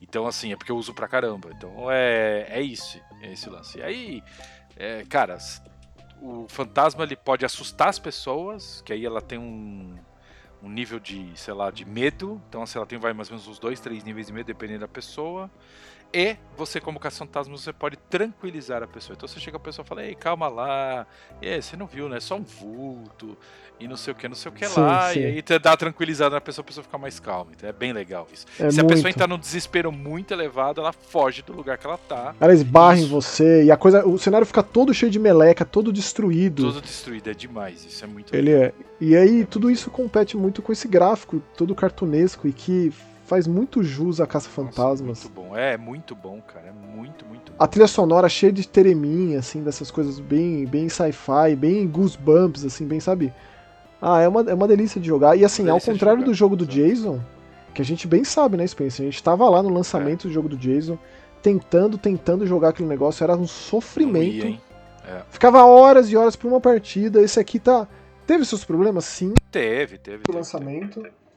Então, 0.00 0.26
assim, 0.26 0.52
é 0.52 0.56
porque 0.56 0.72
eu 0.72 0.76
uso 0.76 0.94
pra 0.94 1.08
caramba. 1.08 1.50
Então 1.56 1.90
é, 1.90 2.46
é 2.48 2.62
isso, 2.62 3.00
é 3.20 3.32
esse 3.32 3.48
lance. 3.48 3.78
E 3.78 3.82
aí, 3.82 4.22
é, 4.76 5.04
cara, 5.04 5.38
o 6.20 6.46
fantasma 6.48 7.04
ele 7.04 7.16
pode 7.16 7.44
assustar 7.44 7.88
as 7.88 7.98
pessoas, 7.98 8.82
que 8.82 8.92
aí 8.92 9.04
ela 9.04 9.20
tem 9.20 9.38
um, 9.38 9.96
um 10.62 10.68
nível 10.68 10.98
de, 10.98 11.30
sei 11.36 11.54
lá, 11.54 11.70
de 11.70 11.84
medo. 11.84 12.40
Então, 12.48 12.64
se 12.66 12.76
ela 12.76 12.86
tem 12.86 12.98
vai 12.98 13.12
mais 13.12 13.28
ou 13.30 13.36
menos 13.36 13.48
uns 13.48 13.58
dois, 13.58 13.80
três 13.80 14.02
níveis 14.04 14.26
de 14.26 14.32
medo, 14.32 14.46
dependendo 14.46 14.80
da 14.80 14.88
pessoa. 14.88 15.50
E 16.12 16.36
você, 16.56 16.80
como 16.80 16.98
caça-fantasma, 16.98 17.54
você 17.56 17.70
pode 17.70 17.98
tranquilizar 18.08 18.82
a 18.82 18.86
pessoa. 18.86 19.14
Então 19.14 19.28
você 19.28 19.38
chega 19.38 19.58
a 19.58 19.60
pessoa 19.60 19.84
e 19.84 19.88
fala, 19.88 20.04
ei, 20.04 20.14
calma 20.14 20.48
lá, 20.48 21.06
é, 21.42 21.60
você 21.60 21.76
não 21.76 21.86
viu, 21.86 22.08
né? 22.08 22.18
Só 22.18 22.36
um 22.36 22.42
vulto, 22.42 23.36
e 23.78 23.86
não 23.86 23.94
sei 23.94 24.12
o 24.12 24.16
que, 24.16 24.26
não 24.26 24.34
sei 24.34 24.50
o 24.50 24.54
que 24.54 24.66
sim, 24.66 24.80
lá. 24.80 25.12
Sim. 25.12 25.20
E 25.20 25.24
aí 25.26 25.42
dá 25.60 25.76
tranquilizada 25.76 26.34
na 26.34 26.40
pessoa, 26.40 26.62
a 26.62 26.66
pessoa 26.66 26.82
fica 26.82 26.96
mais 26.96 27.20
calma. 27.20 27.50
Então 27.54 27.68
é 27.68 27.72
bem 27.74 27.92
legal 27.92 28.26
isso. 28.32 28.46
É 28.58 28.70
Se 28.70 28.78
muito. 28.78 28.80
a 28.80 28.94
pessoa 28.94 29.10
entrar 29.10 29.28
num 29.28 29.38
desespero 29.38 29.92
muito 29.92 30.32
elevado, 30.32 30.80
ela 30.80 30.94
foge 30.94 31.42
do 31.42 31.52
lugar 31.52 31.76
que 31.76 31.86
ela 31.86 31.98
tá. 31.98 32.34
Ela 32.40 32.54
esbarra 32.54 32.98
em 32.98 33.06
você, 33.06 33.64
e 33.64 33.70
a 33.70 33.76
coisa. 33.76 34.06
O 34.06 34.18
cenário 34.18 34.46
fica 34.46 34.62
todo 34.62 34.94
cheio 34.94 35.12
de 35.12 35.18
meleca, 35.18 35.62
todo 35.62 35.92
destruído. 35.92 36.62
Todo 36.72 36.80
destruído, 36.80 37.28
é 37.28 37.34
demais. 37.34 37.84
Isso 37.84 38.02
é 38.02 38.08
muito 38.08 38.34
Ele 38.34 38.54
legal. 38.54 38.72
é. 38.80 38.88
E 39.00 39.14
aí 39.14 39.44
tudo 39.44 39.70
isso 39.70 39.90
compete 39.90 40.36
muito 40.38 40.47
com 40.62 40.72
esse 40.72 40.88
gráfico, 40.88 41.42
todo 41.56 41.74
cartunesco, 41.74 42.46
e 42.48 42.52
que 42.52 42.92
faz 43.24 43.46
muito 43.46 43.82
jus 43.82 44.20
a 44.20 44.26
Caça-Fantasmas. 44.26 45.24
Muito 45.24 45.34
bom, 45.34 45.56
é, 45.56 45.76
muito 45.76 46.14
bom, 46.14 46.40
cara, 46.40 46.68
é 46.68 46.72
muito, 46.72 47.26
muito 47.26 47.52
bom. 47.52 47.56
A 47.58 47.66
trilha 47.66 47.86
sonora 47.86 48.28
cheia 48.28 48.52
de 48.52 48.66
tereminha, 48.66 49.38
assim, 49.38 49.62
dessas 49.62 49.90
coisas 49.90 50.18
bem, 50.18 50.64
bem 50.64 50.88
sci-fi, 50.88 51.54
bem 51.56 51.86
goosebumps, 51.86 52.64
assim, 52.64 52.86
bem, 52.86 53.00
sabe? 53.00 53.32
Ah, 54.00 54.20
é 54.20 54.28
uma, 54.28 54.40
é 54.42 54.54
uma 54.54 54.68
delícia 54.68 55.00
de 55.00 55.06
jogar. 55.06 55.36
E 55.36 55.44
assim, 55.44 55.68
ao 55.68 55.80
contrário 55.80 56.24
do 56.24 56.32
jogo 56.32 56.56
do 56.56 56.64
Jason, 56.64 57.20
que 57.74 57.82
a 57.82 57.84
gente 57.84 58.06
bem 58.06 58.24
sabe, 58.24 58.56
né, 58.56 58.66
Spencer? 58.66 59.06
A 59.06 59.10
gente 59.10 59.22
tava 59.22 59.48
lá 59.48 59.62
no 59.62 59.68
lançamento 59.68 60.26
é. 60.26 60.28
do 60.28 60.34
jogo 60.34 60.48
do 60.48 60.56
Jason, 60.56 60.98
tentando, 61.42 61.98
tentando 61.98 62.46
jogar 62.46 62.70
aquele 62.70 62.88
negócio, 62.88 63.24
era 63.24 63.36
um 63.36 63.46
sofrimento. 63.46 64.46
Ia, 64.46 64.60
é. 65.06 65.22
Ficava 65.30 65.64
horas 65.64 66.10
e 66.10 66.16
horas 66.16 66.36
por 66.36 66.48
uma 66.48 66.60
partida. 66.60 67.20
Esse 67.20 67.38
aqui 67.40 67.58
tá. 67.58 67.86
Teve 68.26 68.44
seus 68.44 68.64
problemas? 68.64 69.04
Sim. 69.04 69.34
Teve, 69.50 69.98
teve. 69.98 70.22
O 70.28 70.34
lançamento. 70.34 71.02
Teve, 71.02 71.10
teve. 71.10 71.28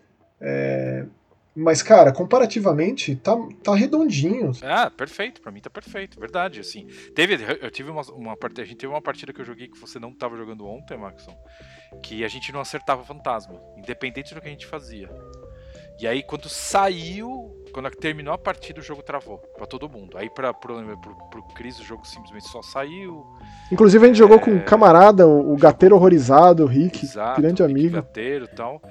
É... 0.41 1.05
Mas, 1.53 1.83
cara, 1.83 2.13
comparativamente, 2.13 3.13
tá, 3.17 3.35
tá 3.61 3.75
redondinho. 3.75 4.51
Ah, 4.63 4.89
perfeito. 4.89 5.41
Pra 5.41 5.51
mim 5.51 5.59
tá 5.59 5.69
perfeito. 5.69 6.17
Verdade, 6.17 6.61
assim. 6.61 6.87
Teve, 7.13 7.37
eu 7.61 7.69
tive 7.69 7.89
uma, 7.89 8.01
uma 8.13 8.37
partida. 8.37 8.61
A 8.61 8.65
gente 8.65 8.77
teve 8.77 8.91
uma 8.91 9.01
partida 9.01 9.33
que 9.33 9.41
eu 9.41 9.45
joguei 9.45 9.67
que 9.67 9.77
você 9.77 9.99
não 9.99 10.13
tava 10.13 10.37
jogando 10.37 10.65
ontem, 10.65 10.97
Maxon. 10.97 11.37
Que 12.01 12.23
a 12.23 12.27
gente 12.29 12.53
não 12.53 12.61
acertava 12.61 13.03
fantasma. 13.03 13.61
Independente 13.77 14.33
do 14.33 14.39
que 14.39 14.47
a 14.47 14.51
gente 14.51 14.65
fazia. 14.65 15.09
E 16.01 16.07
aí, 16.07 16.23
quando 16.23 16.49
saiu. 16.49 17.57
Quando 17.71 17.89
terminou 17.91 18.33
a 18.33 18.37
partida, 18.37 18.81
o 18.81 18.83
jogo 18.83 19.01
travou 19.01 19.37
pra 19.55 19.65
todo 19.65 19.87
mundo. 19.87 20.17
Aí, 20.17 20.29
pra, 20.29 20.53
pro, 20.53 20.75
pro, 20.97 21.15
pro 21.29 21.43
Cris, 21.55 21.79
o 21.79 21.83
jogo 21.83 22.05
simplesmente 22.05 22.49
só 22.49 22.61
saiu. 22.61 23.25
Inclusive, 23.71 24.03
a 24.03 24.07
gente 24.07 24.17
é... 24.17 24.19
jogou 24.19 24.39
com 24.39 24.51
um 24.51 24.59
camarada, 24.59 25.25
o, 25.25 25.53
o 25.53 25.55
Gateiro 25.55 25.95
Horrorizado, 25.95 26.63
o 26.63 26.67
Rick, 26.67 27.05
Exato, 27.05 27.39
grande 27.39 27.63
amigo. 27.63 27.95
Gateiro 27.95 28.45
e 28.45 28.55
tal. 28.55 28.81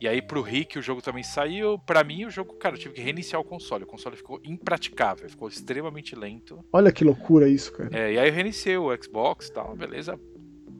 E 0.00 0.06
aí 0.06 0.22
pro 0.22 0.42
Rick 0.42 0.78
o 0.78 0.82
jogo 0.82 1.02
também 1.02 1.24
saiu. 1.24 1.76
Para 1.80 2.04
mim 2.04 2.24
o 2.24 2.30
jogo, 2.30 2.54
cara, 2.54 2.76
eu 2.76 2.78
tive 2.78 2.94
que 2.94 3.00
reiniciar 3.00 3.40
o 3.40 3.44
console. 3.44 3.82
O 3.82 3.86
console 3.86 4.16
ficou 4.16 4.40
impraticável, 4.44 5.28
ficou 5.28 5.48
extremamente 5.48 6.14
lento. 6.14 6.64
Olha 6.72 6.92
que 6.92 7.02
loucura 7.02 7.48
isso, 7.48 7.72
cara. 7.72 7.90
É, 7.92 8.12
e 8.12 8.18
aí 8.18 8.28
eu 8.28 8.32
reiniciei 8.32 8.76
o 8.76 8.96
Xbox 9.02 9.48
e 9.48 9.52
tal, 9.52 9.74
beleza, 9.74 10.16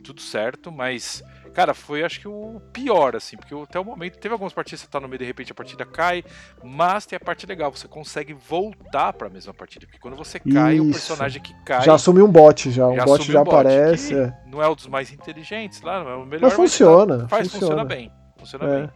tudo 0.04 0.20
certo, 0.20 0.70
mas 0.70 1.22
cara, 1.58 1.74
foi 1.74 2.04
acho 2.04 2.20
que 2.20 2.28
o 2.28 2.60
pior 2.72 3.16
assim, 3.16 3.36
porque 3.36 3.52
até 3.52 3.80
o 3.80 3.84
momento 3.84 4.16
teve 4.16 4.32
algumas 4.32 4.52
partidas 4.52 4.80
que 4.80 4.86
você 4.86 4.92
tá 4.92 5.00
no 5.00 5.08
meio 5.08 5.18
de 5.18 5.24
repente 5.24 5.50
a 5.50 5.54
partida 5.56 5.84
cai, 5.84 6.22
mas 6.62 7.04
tem 7.04 7.16
a 7.16 7.20
parte 7.20 7.46
legal, 7.46 7.72
você 7.72 7.88
consegue 7.88 8.32
voltar 8.32 9.12
para 9.12 9.26
a 9.26 9.30
mesma 9.30 9.52
partida, 9.52 9.84
porque 9.84 9.98
quando 9.98 10.16
você 10.16 10.38
cai, 10.38 10.76
isso. 10.76 10.84
o 10.84 10.92
personagem 10.92 11.42
que 11.42 11.52
cai 11.64 11.82
já 11.82 11.94
assumiu 11.94 12.26
um 12.26 12.30
bot 12.30 12.70
já, 12.70 12.86
um 12.86 12.94
já 12.94 13.04
bot 13.04 13.32
já 13.32 13.40
um 13.40 13.44
bot, 13.44 13.54
aparece, 13.56 14.16
é. 14.16 14.32
não 14.46 14.62
é 14.62 14.68
um 14.68 14.74
dos 14.76 14.86
mais 14.86 15.12
inteligentes 15.12 15.82
lá, 15.82 16.04
não 16.04 16.10
é 16.10 16.14
o 16.14 16.24
melhor, 16.24 16.42
mas 16.42 16.54
funciona, 16.54 17.18
mas 17.22 17.30
faz, 17.30 17.48
funciona. 17.48 17.66
funciona 17.66 17.84
bem. 17.84 18.12
Funciona 18.36 18.64
é. 18.64 18.80
bem. 18.80 18.90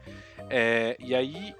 É, 0.48 0.96
e 1.00 1.16
aí, 1.16 1.56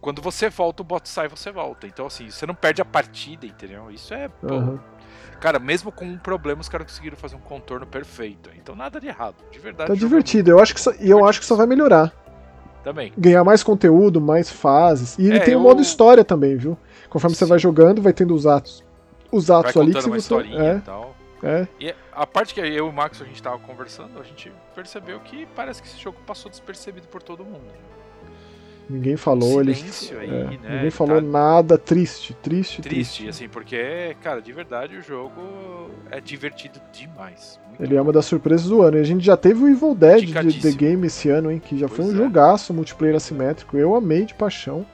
quando 0.00 0.22
você 0.22 0.48
volta, 0.48 0.82
o 0.82 0.84
bot 0.84 1.08
sai 1.08 1.26
você 1.26 1.50
volta. 1.50 1.88
Então, 1.88 2.06
assim, 2.06 2.30
você 2.30 2.46
não 2.46 2.54
perde 2.54 2.80
a 2.80 2.84
partida, 2.84 3.46
entendeu? 3.46 3.90
Isso 3.90 4.14
é. 4.14 4.30
Uhum. 4.42 4.78
Cara, 5.40 5.58
mesmo 5.58 5.92
com 5.92 6.04
um 6.04 6.16
problema, 6.16 6.60
os 6.60 6.68
caras 6.68 6.86
conseguiram 6.86 7.16
fazer 7.16 7.36
um 7.36 7.40
contorno 7.40 7.86
perfeito. 7.86 8.50
Então, 8.56 8.74
nada 8.74 9.00
de 9.00 9.06
errado. 9.06 9.36
De 9.50 9.58
verdade. 9.58 9.88
Tá 9.88 9.94
divertido. 9.94 10.50
Eu 10.50 10.60
acho 10.60 10.74
que 10.74 10.80
só, 10.80 10.92
e 11.00 11.10
eu 11.10 11.24
acho 11.26 11.40
que 11.40 11.46
só 11.46 11.56
vai 11.56 11.66
melhorar. 11.66 12.12
Também. 12.82 13.12
Ganhar 13.16 13.44
mais 13.44 13.62
conteúdo, 13.62 14.20
mais 14.20 14.50
fases. 14.50 15.18
E 15.18 15.26
ele 15.26 15.38
é, 15.38 15.40
tem 15.40 15.54
o 15.54 15.56
eu... 15.56 15.60
um 15.60 15.62
modo 15.62 15.80
história 15.80 16.24
também, 16.24 16.56
viu? 16.56 16.76
Conforme 17.08 17.34
Sim. 17.34 17.40
você 17.40 17.44
vai 17.46 17.58
jogando, 17.58 18.02
vai 18.02 18.12
tendo 18.12 18.34
os 18.34 18.46
atos. 18.46 18.84
Os 19.32 19.50
atos 19.50 19.72
vai 19.72 19.84
ali 19.84 19.94
que 19.94 20.08
você. 20.08 20.34
É. 20.34 20.76
E 20.76 20.80
tal. 20.80 21.14
É. 21.42 21.66
E 21.78 21.94
a 22.12 22.26
parte 22.26 22.54
que 22.54 22.60
eu 22.60 22.66
e 22.66 22.80
o 22.80 22.90
Max 22.90 23.20
a 23.20 23.24
gente 23.24 23.42
tava 23.42 23.58
conversando, 23.58 24.18
a 24.18 24.22
gente 24.22 24.50
percebeu 24.74 25.20
que 25.20 25.46
parece 25.54 25.82
que 25.82 25.88
esse 25.88 25.98
jogo 25.98 26.18
passou 26.26 26.50
despercebido 26.50 27.06
por 27.08 27.22
todo 27.22 27.44
mundo. 27.44 27.64
Ninguém 28.88 29.16
falou, 29.16 29.60
ele, 29.60 29.72
aí, 29.72 30.28
é, 30.28 30.44
né? 30.44 30.58
Ninguém 30.76 30.90
falou 30.90 31.16
tá... 31.16 31.26
nada 31.26 31.78
triste, 31.78 32.34
triste, 32.34 32.82
triste, 32.82 33.22
triste. 33.22 33.28
assim, 33.28 33.48
porque, 33.48 34.14
cara, 34.22 34.42
de 34.42 34.52
verdade 34.52 34.96
o 34.96 35.02
jogo 35.02 35.40
é 36.10 36.20
divertido 36.20 36.80
demais. 36.92 37.58
ele 37.80 37.94
bom. 37.94 37.96
é 37.96 38.02
uma 38.02 38.12
das 38.12 38.26
surpresas 38.26 38.68
do 38.68 38.82
ano. 38.82 38.98
E 38.98 39.00
a 39.00 39.04
gente 39.04 39.24
já 39.24 39.36
teve 39.36 39.64
o 39.64 39.68
Evil 39.68 39.94
Dead 39.94 40.26
de 40.26 40.60
The 40.60 40.70
Game 40.72 41.06
esse 41.06 41.30
ano, 41.30 41.50
hein? 41.50 41.62
Que 41.64 41.78
já 41.78 41.88
pois 41.88 41.96
foi 41.96 42.06
um 42.10 42.14
é. 42.14 42.16
jogaço 42.16 42.74
multiplayer 42.74 43.16
assimétrico. 43.16 43.78
Eu 43.78 43.94
amei 43.94 44.26
de 44.26 44.34
paixão. 44.34 44.84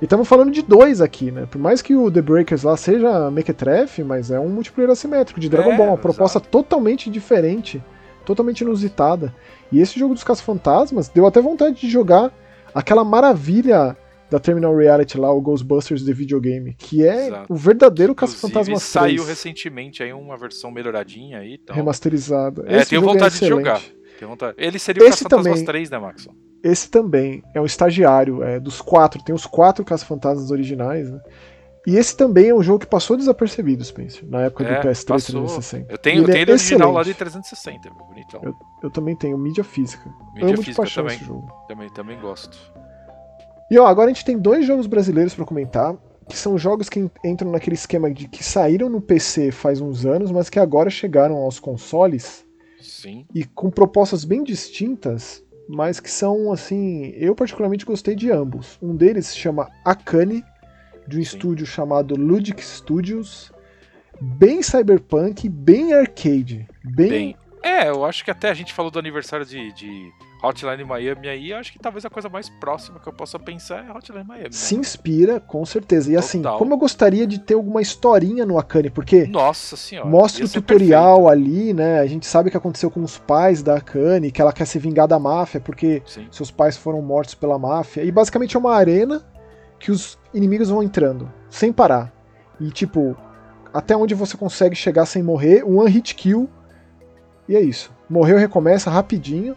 E 0.00 0.04
estamos 0.04 0.26
falando 0.26 0.50
de 0.50 0.62
dois 0.62 1.00
aqui, 1.00 1.30
né? 1.30 1.46
Por 1.48 1.58
mais 1.58 1.82
que 1.82 1.94
o 1.94 2.10
The 2.10 2.22
Breakers 2.22 2.64
lá 2.64 2.76
seja 2.76 3.30
Mequetrefe, 3.30 4.02
mas 4.02 4.30
é 4.30 4.40
um 4.40 4.48
multiplayer 4.48 4.90
assimétrico 4.90 5.38
de 5.38 5.48
Dragon 5.48 5.72
é, 5.72 5.76
Ball, 5.76 5.88
uma 5.88 5.98
proposta 5.98 6.38
exato. 6.38 6.48
totalmente 6.50 7.10
diferente, 7.10 7.82
totalmente 8.24 8.62
inusitada. 8.62 9.32
E 9.70 9.78
esse 9.78 9.98
jogo 10.00 10.14
dos 10.14 10.24
Caça-Fantasmas 10.24 11.08
deu 11.08 11.26
até 11.26 11.40
vontade 11.40 11.78
de 11.78 11.88
jogar 11.88 12.32
aquela 12.74 13.04
maravilha 13.04 13.96
da 14.30 14.38
Terminal 14.38 14.76
Reality 14.76 15.18
lá, 15.18 15.32
o 15.32 15.40
Ghostbusters 15.40 16.04
de 16.04 16.12
videogame, 16.12 16.74
que 16.74 17.04
é 17.04 17.26
Exato. 17.26 17.52
o 17.52 17.56
verdadeiro 17.56 18.14
Caça-Fantasmas 18.14 18.78
3. 18.78 18.82
saiu 18.82 19.24
recentemente 19.24 20.02
aí 20.02 20.12
uma 20.12 20.36
versão 20.36 20.70
melhoradinha 20.70 21.38
aí, 21.38 21.58
então... 21.60 21.74
remasterizada. 21.74 22.64
É, 22.66 22.78
Esse 22.78 22.90
tenho 22.90 23.02
vontade 23.02 23.36
é 23.36 23.40
de 23.40 23.46
jogar. 23.46 23.82
Tenho 24.18 24.30
vontade. 24.30 24.54
Ele 24.56 24.78
seria 24.78 25.02
o 25.02 25.06
Caça-Fantasmas 25.06 25.62
3, 25.62 25.90
né, 25.90 25.98
Maxon? 25.98 26.32
Esse 26.62 26.90
também 26.90 27.42
é 27.54 27.60
um 27.60 27.64
estagiário, 27.64 28.42
é 28.42 28.60
dos 28.60 28.80
quatro, 28.80 29.22
tem 29.24 29.34
os 29.34 29.46
quatro 29.46 29.84
Caça-Fantasmas 29.84 30.50
originais, 30.50 31.10
né? 31.10 31.20
E 31.86 31.96
esse 31.96 32.16
também 32.16 32.48
é 32.48 32.54
um 32.54 32.62
jogo 32.62 32.80
que 32.80 32.86
passou 32.86 33.16
desapercebido, 33.16 33.82
Spencer, 33.82 34.28
na 34.28 34.42
época 34.42 34.64
é, 34.64 34.80
do 34.80 34.88
PS3 34.88 35.06
passou. 35.06 35.40
360. 35.46 35.92
Eu 35.92 35.98
tenho, 35.98 36.22
eu 36.22 36.26
tenho 36.26 36.36
é 36.36 36.42
ele 36.42 36.52
original 36.52 36.92
lá 36.92 37.02
de 37.02 37.14
360, 37.14 37.88
é 37.88 37.90
bonitão. 37.90 38.40
Eu, 38.42 38.54
eu, 38.82 38.90
também 38.90 39.16
tenho 39.16 39.38
mídia 39.38 39.64
física. 39.64 40.12
Mídia 40.34 40.54
Amo 40.54 40.62
física 40.62 40.86
também, 40.94 41.16
esse 41.16 41.24
jogo. 41.24 41.50
Também, 41.66 41.88
também 41.90 42.20
gosto. 42.20 42.58
E 43.70 43.78
ó, 43.78 43.86
agora 43.86 44.10
a 44.10 44.12
gente 44.12 44.24
tem 44.24 44.38
dois 44.38 44.66
jogos 44.66 44.86
brasileiros 44.86 45.34
para 45.34 45.44
comentar, 45.46 45.96
que 46.28 46.36
são 46.36 46.58
jogos 46.58 46.88
que 46.88 47.10
entram 47.24 47.50
naquele 47.50 47.74
esquema 47.74 48.10
de 48.10 48.28
que 48.28 48.44
saíram 48.44 48.90
no 48.90 49.00
PC 49.00 49.50
faz 49.50 49.80
uns 49.80 50.04
anos, 50.04 50.30
mas 50.30 50.50
que 50.50 50.58
agora 50.58 50.90
chegaram 50.90 51.36
aos 51.36 51.58
consoles. 51.58 52.44
Sim. 52.80 53.24
E 53.34 53.44
com 53.44 53.70
propostas 53.70 54.24
bem 54.24 54.42
distintas 54.42 55.42
mas 55.72 56.00
que 56.00 56.10
são 56.10 56.50
assim, 56.50 57.12
eu 57.14 57.32
particularmente 57.32 57.84
gostei 57.84 58.16
de 58.16 58.28
ambos. 58.30 58.76
Um 58.82 58.96
deles 58.96 59.28
se 59.28 59.36
chama 59.36 59.70
Akane, 59.84 60.42
de 61.10 61.18
um 61.18 61.24
Sim. 61.24 61.36
estúdio 61.36 61.66
chamado 61.66 62.14
Ludic 62.14 62.64
Studios, 62.64 63.52
bem 64.20 64.62
cyberpunk, 64.62 65.48
bem 65.48 65.92
arcade, 65.92 66.66
bem... 66.84 67.08
bem... 67.08 67.36
É, 67.62 67.90
eu 67.90 68.06
acho 68.06 68.24
que 68.24 68.30
até 68.30 68.48
a 68.48 68.54
gente 68.54 68.72
falou 68.72 68.90
do 68.90 68.98
aniversário 68.98 69.44
de, 69.44 69.70
de 69.74 70.10
Hotline 70.42 70.82
Miami 70.82 71.28
aí, 71.28 71.52
acho 71.52 71.72
que 71.72 71.78
talvez 71.78 72.04
a 72.06 72.10
coisa 72.10 72.28
mais 72.28 72.48
próxima 72.48 72.98
que 72.98 73.06
eu 73.06 73.12
possa 73.12 73.38
pensar 73.38 73.86
é 73.86 73.92
Hotline 73.92 74.24
Miami. 74.24 74.44
Né? 74.44 74.52
Se 74.52 74.74
inspira, 74.74 75.38
com 75.38 75.64
certeza. 75.66 76.10
E 76.10 76.16
assim, 76.16 76.38
Total. 76.38 76.54
assim, 76.54 76.58
como 76.58 76.72
eu 76.72 76.78
gostaria 76.78 77.26
de 77.26 77.38
ter 77.38 77.54
alguma 77.54 77.82
historinha 77.82 78.46
no 78.46 78.58
Akane, 78.58 78.88
porque 78.88 79.26
Nossa 79.26 79.76
senhora, 79.76 80.08
mostra 80.08 80.44
o 80.44 80.48
tutorial 80.48 81.28
ali, 81.28 81.74
né? 81.74 82.00
A 82.00 82.06
gente 82.06 82.26
sabe 82.26 82.48
o 82.48 82.50
que 82.50 82.56
aconteceu 82.56 82.90
com 82.90 83.02
os 83.02 83.18
pais 83.18 83.62
da 83.62 83.76
Akane, 83.76 84.32
que 84.32 84.40
ela 84.40 84.52
quer 84.52 84.64
se 84.64 84.78
vingar 84.78 85.06
da 85.06 85.18
máfia, 85.18 85.60
porque 85.60 86.02
Sim. 86.06 86.26
seus 86.30 86.50
pais 86.50 86.78
foram 86.78 87.02
mortos 87.02 87.34
pela 87.34 87.58
máfia. 87.58 88.02
E 88.02 88.10
basicamente 88.10 88.56
é 88.56 88.58
uma 88.58 88.74
arena 88.74 89.22
que 89.80 89.90
os 89.90 90.18
inimigos 90.32 90.68
vão 90.68 90.82
entrando, 90.82 91.32
sem 91.48 91.72
parar. 91.72 92.12
E 92.60 92.70
tipo, 92.70 93.16
até 93.72 93.96
onde 93.96 94.14
você 94.14 94.36
consegue 94.36 94.76
chegar 94.76 95.06
sem 95.06 95.22
morrer, 95.22 95.64
um 95.64 95.78
one 95.80 95.90
hit 95.90 96.14
kill. 96.14 96.48
E 97.48 97.56
é 97.56 97.60
isso. 97.60 97.90
morreu 98.08 98.38
recomeça 98.38 98.90
rapidinho. 98.90 99.56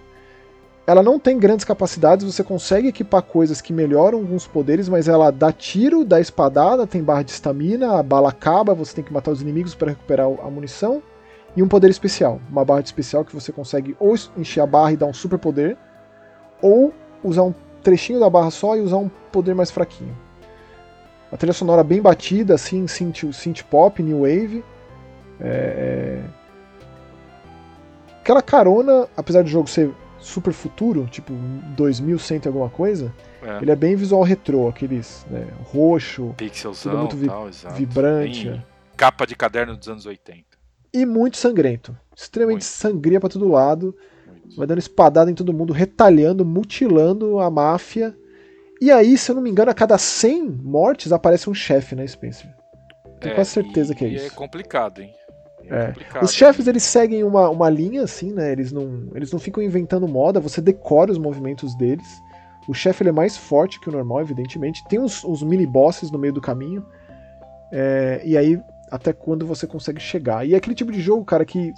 Ela 0.86 1.04
não 1.04 1.18
tem 1.18 1.40
grandes 1.40 1.64
capacidades, 1.64 2.26
você 2.26 2.44
consegue 2.44 2.90
equipar 2.90 3.22
coisas 3.22 3.62
que 3.62 3.72
melhoram 3.72 4.18
alguns 4.18 4.46
poderes, 4.46 4.90
mas 4.90 5.08
ela 5.08 5.32
dá 5.32 5.52
tiro, 5.52 6.04
dá 6.04 6.20
espadada, 6.20 6.86
tem 6.86 7.02
barra 7.02 7.24
de 7.24 7.32
estamina, 7.32 8.00
a 8.00 8.04
bala 8.04 8.30
acaba, 8.30 8.74
você 8.74 8.96
tem 8.96 9.04
que 9.04 9.14
matar 9.14 9.32
os 9.32 9.42
inimigos 9.42 9.74
para 9.74 9.92
recuperar 9.92 10.28
a 10.28 10.50
munição. 10.50 11.02
E 11.56 11.64
um 11.64 11.68
poder 11.68 11.90
especial, 11.90 12.42
uma 12.50 12.66
barra 12.66 12.82
de 12.82 12.88
especial 12.88 13.24
que 13.24 13.34
você 13.34 13.52
consegue 13.52 13.96
ou 14.00 14.16
encher 14.36 14.60
a 14.60 14.68
barra 14.68 14.92
e 14.92 14.98
dar 14.98 15.06
um 15.06 15.14
super 15.14 15.40
poder, 15.40 15.78
ou 16.62 16.94
usar 17.24 17.44
um 17.44 17.54
trechinho 17.84 18.20
da 18.20 18.30
barra 18.30 18.50
só 18.50 18.76
e 18.76 18.82
usar 18.82 18.98
um 18.98 19.10
poder 19.32 19.54
mais 19.54 19.70
fraquinho. 19.70 20.16
A 21.32 21.38
trilha 21.38 21.54
sonora 21.54 21.84
bem 21.84 22.02
batida, 22.02 22.56
assim, 22.56 22.88
synth, 22.88 23.34
synth 23.34 23.64
pop, 23.64 24.02
new 24.02 24.22
wave. 24.22 24.64
É, 25.40 26.22
é... 26.22 26.22
Aquela 28.22 28.42
carona, 28.42 29.08
apesar 29.18 29.44
do 29.44 29.50
jogo 29.50 29.68
ser 29.68 29.92
super 30.20 30.54
futuro, 30.54 31.08
tipo 31.12 31.34
2100 31.76 32.42
e 32.46 32.48
alguma 32.48 32.70
coisa, 32.70 33.14
é. 33.42 33.62
ele 33.62 33.72
é 33.72 33.76
bem 33.76 33.96
visual 33.96 34.24
retrô, 34.24 34.70
aqueles 34.70 35.26
né, 35.30 35.46
roxo, 35.66 36.34
Pixelzão, 36.38 37.00
muito 37.00 37.18
vi 37.18 37.28
tal, 37.28 37.50
vibrante. 37.76 38.50
Bem 38.50 38.64
capa 38.96 39.26
de 39.26 39.36
caderno 39.36 39.76
dos 39.76 39.90
anos 39.90 40.06
80. 40.06 40.46
E 40.94 41.06
muito 41.06 41.38
sangrento. 41.38 41.98
Extremamente 42.16 42.62
muito. 42.62 42.66
sangria 42.66 43.20
para 43.20 43.30
todo 43.30 43.48
lado. 43.48 43.96
Vai 44.58 44.68
dando 44.68 44.80
espadada 44.80 45.32
em 45.32 45.36
todo 45.36 45.54
mundo, 45.54 45.74
retalhando, 45.74 46.46
mutilando 46.46 47.40
a 47.40 47.50
máfia. 47.50 48.16
E 48.82 48.92
aí, 48.92 49.18
se 49.18 49.32
eu 49.32 49.36
não 49.36 49.42
me 49.42 49.50
engano, 49.50 49.72
a 49.72 49.74
cada 49.74 49.98
100 49.98 50.50
mortes 50.62 51.12
aparece 51.12 51.50
um 51.50 51.54
chefe, 51.54 51.96
né, 51.96 52.06
Spencer? 52.06 52.54
Tenho 53.20 53.32
é, 53.32 53.36
quase 53.36 53.52
certeza 53.52 53.96
que 53.96 54.06
é 54.06 54.10
isso. 54.10 54.28
é 54.28 54.30
complicado, 54.30 55.02
hein? 55.02 55.14
É. 55.70 55.94
É. 56.16 56.24
Os 56.24 56.34
chefes 56.34 56.68
eles 56.68 56.84
seguem 56.84 57.24
uma, 57.24 57.50
uma 57.50 57.70
linha 57.70 58.04
assim, 58.04 58.34
né? 58.34 58.52
Eles 58.52 58.72
não, 58.72 59.10
eles 59.16 59.32
não 59.32 59.40
ficam 59.40 59.64
inventando 59.64 60.08
moda, 60.08 60.40
você 60.40 60.62
decora 60.62 61.12
os 61.12 61.18
movimentos 61.18 61.76
deles. 61.76 62.08
O 62.68 62.74
chefe 62.74 63.04
ele 63.04 63.10
é 63.10 63.14
mais 63.14 63.36
forte 63.36 63.80
que 63.80 63.90
o 63.90 63.92
normal, 63.92 64.22
evidentemente. 64.22 64.84
Tem 64.88 65.00
os, 65.00 65.24
os 65.24 65.44
mini 65.44 65.66
bosses 65.66 66.12
no 66.12 66.20
meio 66.20 66.34
do 66.34 66.42
caminho. 66.42 66.86
É, 67.72 68.22
e 68.24 68.38
aí, 68.38 68.60
até 68.92 69.12
quando 69.12 69.46
você 69.46 69.66
consegue 69.66 70.00
chegar. 70.00 70.46
E 70.48 70.54
é 70.54 70.58
aquele 70.58 70.76
tipo 70.76 70.92
de 70.92 71.02
jogo, 71.02 71.26
cara, 71.26 71.46
que 71.46 71.74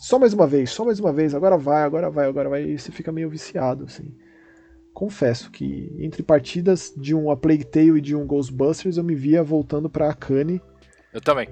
só 0.00 0.18
mais 0.18 0.32
uma 0.32 0.46
vez, 0.46 0.70
só 0.70 0.82
mais 0.82 0.98
uma 0.98 1.12
vez, 1.12 1.34
agora 1.34 1.58
vai, 1.58 1.82
agora 1.82 2.08
vai, 2.08 2.26
agora 2.26 2.48
vai, 2.48 2.62
e 2.64 2.78
você 2.78 2.90
fica 2.90 3.12
meio 3.12 3.28
viciado, 3.28 3.84
assim. 3.84 4.16
Confesso 4.94 5.50
que 5.50 5.94
entre 5.98 6.22
partidas 6.22 6.90
de 6.96 7.14
um 7.14 7.30
A 7.30 7.36
Plague 7.36 7.66
Tale 7.66 7.98
e 7.98 8.00
de 8.00 8.16
um 8.16 8.26
Ghostbusters, 8.26 8.96
eu 8.96 9.04
me 9.04 9.14
via 9.14 9.42
voltando 9.42 9.90
pra 9.90 10.08
Akane. 10.08 10.58
Eu 11.12 11.20
também. 11.20 11.50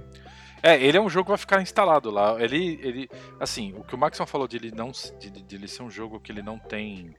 É, 0.62 0.82
ele 0.82 0.96
é 0.96 1.00
um 1.00 1.10
jogo 1.10 1.26
que 1.26 1.30
vai 1.32 1.38
ficar 1.38 1.60
instalado 1.60 2.10
lá. 2.10 2.42
Ele, 2.42 2.80
ele, 2.82 3.10
assim, 3.38 3.74
o 3.74 3.84
que 3.84 3.94
o 3.94 3.98
Maxon 3.98 4.24
falou 4.24 4.48
de 4.48 4.56
ele 4.56 4.72
não, 4.72 4.92
de, 5.20 5.30
de 5.30 5.54
ele 5.54 5.68
ser 5.68 5.82
um 5.82 5.90
jogo 5.90 6.18
que 6.18 6.32
ele 6.32 6.42
não 6.42 6.58
tem 6.58 7.14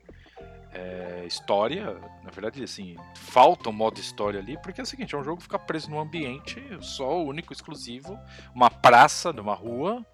é, 0.74 1.26
história, 1.28 1.96
na 2.24 2.32
verdade, 2.32 2.64
assim, 2.64 2.96
falta 3.16 3.70
um 3.70 3.74
modo 3.74 4.00
história 4.00 4.40
ali, 4.40 4.58
porque 4.62 4.82
é 4.82 4.84
o 4.84 4.88
seguinte, 4.88 5.16
é 5.16 5.18
um 5.18 5.24
jogo 5.24 5.38
que 5.38 5.44
fica 5.44 5.60
preso 5.60 5.90
num 5.90 6.00
ambiente 6.00 6.62
só, 6.82 7.24
único, 7.24 7.54
exclusivo, 7.54 8.20
uma 8.54 8.70
praça 8.70 9.34
numa 9.34 9.54
rua, 9.54 10.06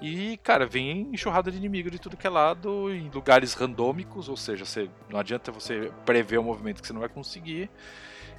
e, 0.00 0.38
cara, 0.42 0.66
vem 0.66 1.08
enxurrada 1.12 1.50
de 1.50 1.56
inimigo 1.56 1.90
de 1.90 1.98
tudo 1.98 2.16
que 2.16 2.26
é 2.26 2.30
lado, 2.30 2.92
em 2.92 3.10
lugares 3.12 3.54
randômicos, 3.54 4.28
ou 4.28 4.36
seja, 4.36 4.64
você, 4.64 4.88
não 5.10 5.18
adianta 5.18 5.50
você 5.50 5.90
prever 6.04 6.38
o 6.38 6.42
movimento 6.42 6.80
que 6.80 6.86
você 6.86 6.92
não 6.92 7.00
vai 7.00 7.08
conseguir. 7.08 7.68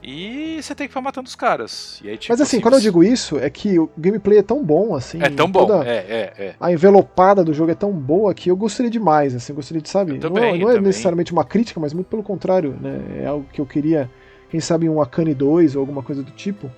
E 0.02 0.60
você 0.62 0.74
tem 0.74 0.88
que 0.88 0.92
ficar 0.94 1.02
matando 1.02 1.28
os 1.28 1.36
caras. 1.36 2.02
Aí, 2.06 2.18
tipo, 2.18 2.32
Mas 2.32 2.40
assim, 2.40 2.56
assim 2.56 2.62
quando 2.62 2.76
você... 2.76 2.80
eu 2.80 2.84
digo 2.84 3.04
isso, 3.04 3.38
é 3.38 3.50
que 3.50 3.78
o 3.78 3.90
gameplay 3.98 4.40
é 4.40 4.42
tão 4.42 4.64
bom, 4.64 4.96
assim. 4.96 5.22
É 5.22 5.30
tão 5.30 5.52
bom, 5.52 5.84
é, 5.84 5.90
é, 5.90 6.34
é. 6.38 6.56
A 6.58 6.72
envelopada 6.72 7.44
do 7.44 7.54
jogo 7.54 7.72
é 7.72 7.76
tão 7.76 7.92
boa 7.92 8.34
que 8.34 8.50
eu 8.50 8.56
gostaria 8.56 8.90
demais, 8.90 9.36
assim, 9.36 9.52
eu 9.52 9.58
gostaria 9.58 9.82
de 9.82 9.90
saber. 9.90 10.18
Não, 10.20 10.38
é, 10.38 10.58
não 10.58 10.72
é 10.72 10.80
necessariamente 10.80 11.34
uma 11.34 11.44
crítica, 11.44 11.82
mas 11.82 11.94
muito 11.94 12.08
pelo 12.08 12.24
contrário, 12.24 12.78
né? 12.80 13.24
É 13.24 13.26
algo 13.26 13.46
que 13.52 13.60
eu 13.60 13.66
queria, 13.66 14.10
quem 14.50 14.62
sabe, 14.62 14.88
um 14.88 15.02
Akane 15.02 15.34
2 15.34 15.76
ou 15.76 15.82
alguma 15.82 16.02
coisa 16.02 16.24
do 16.24 16.32
tipo. 16.32 16.72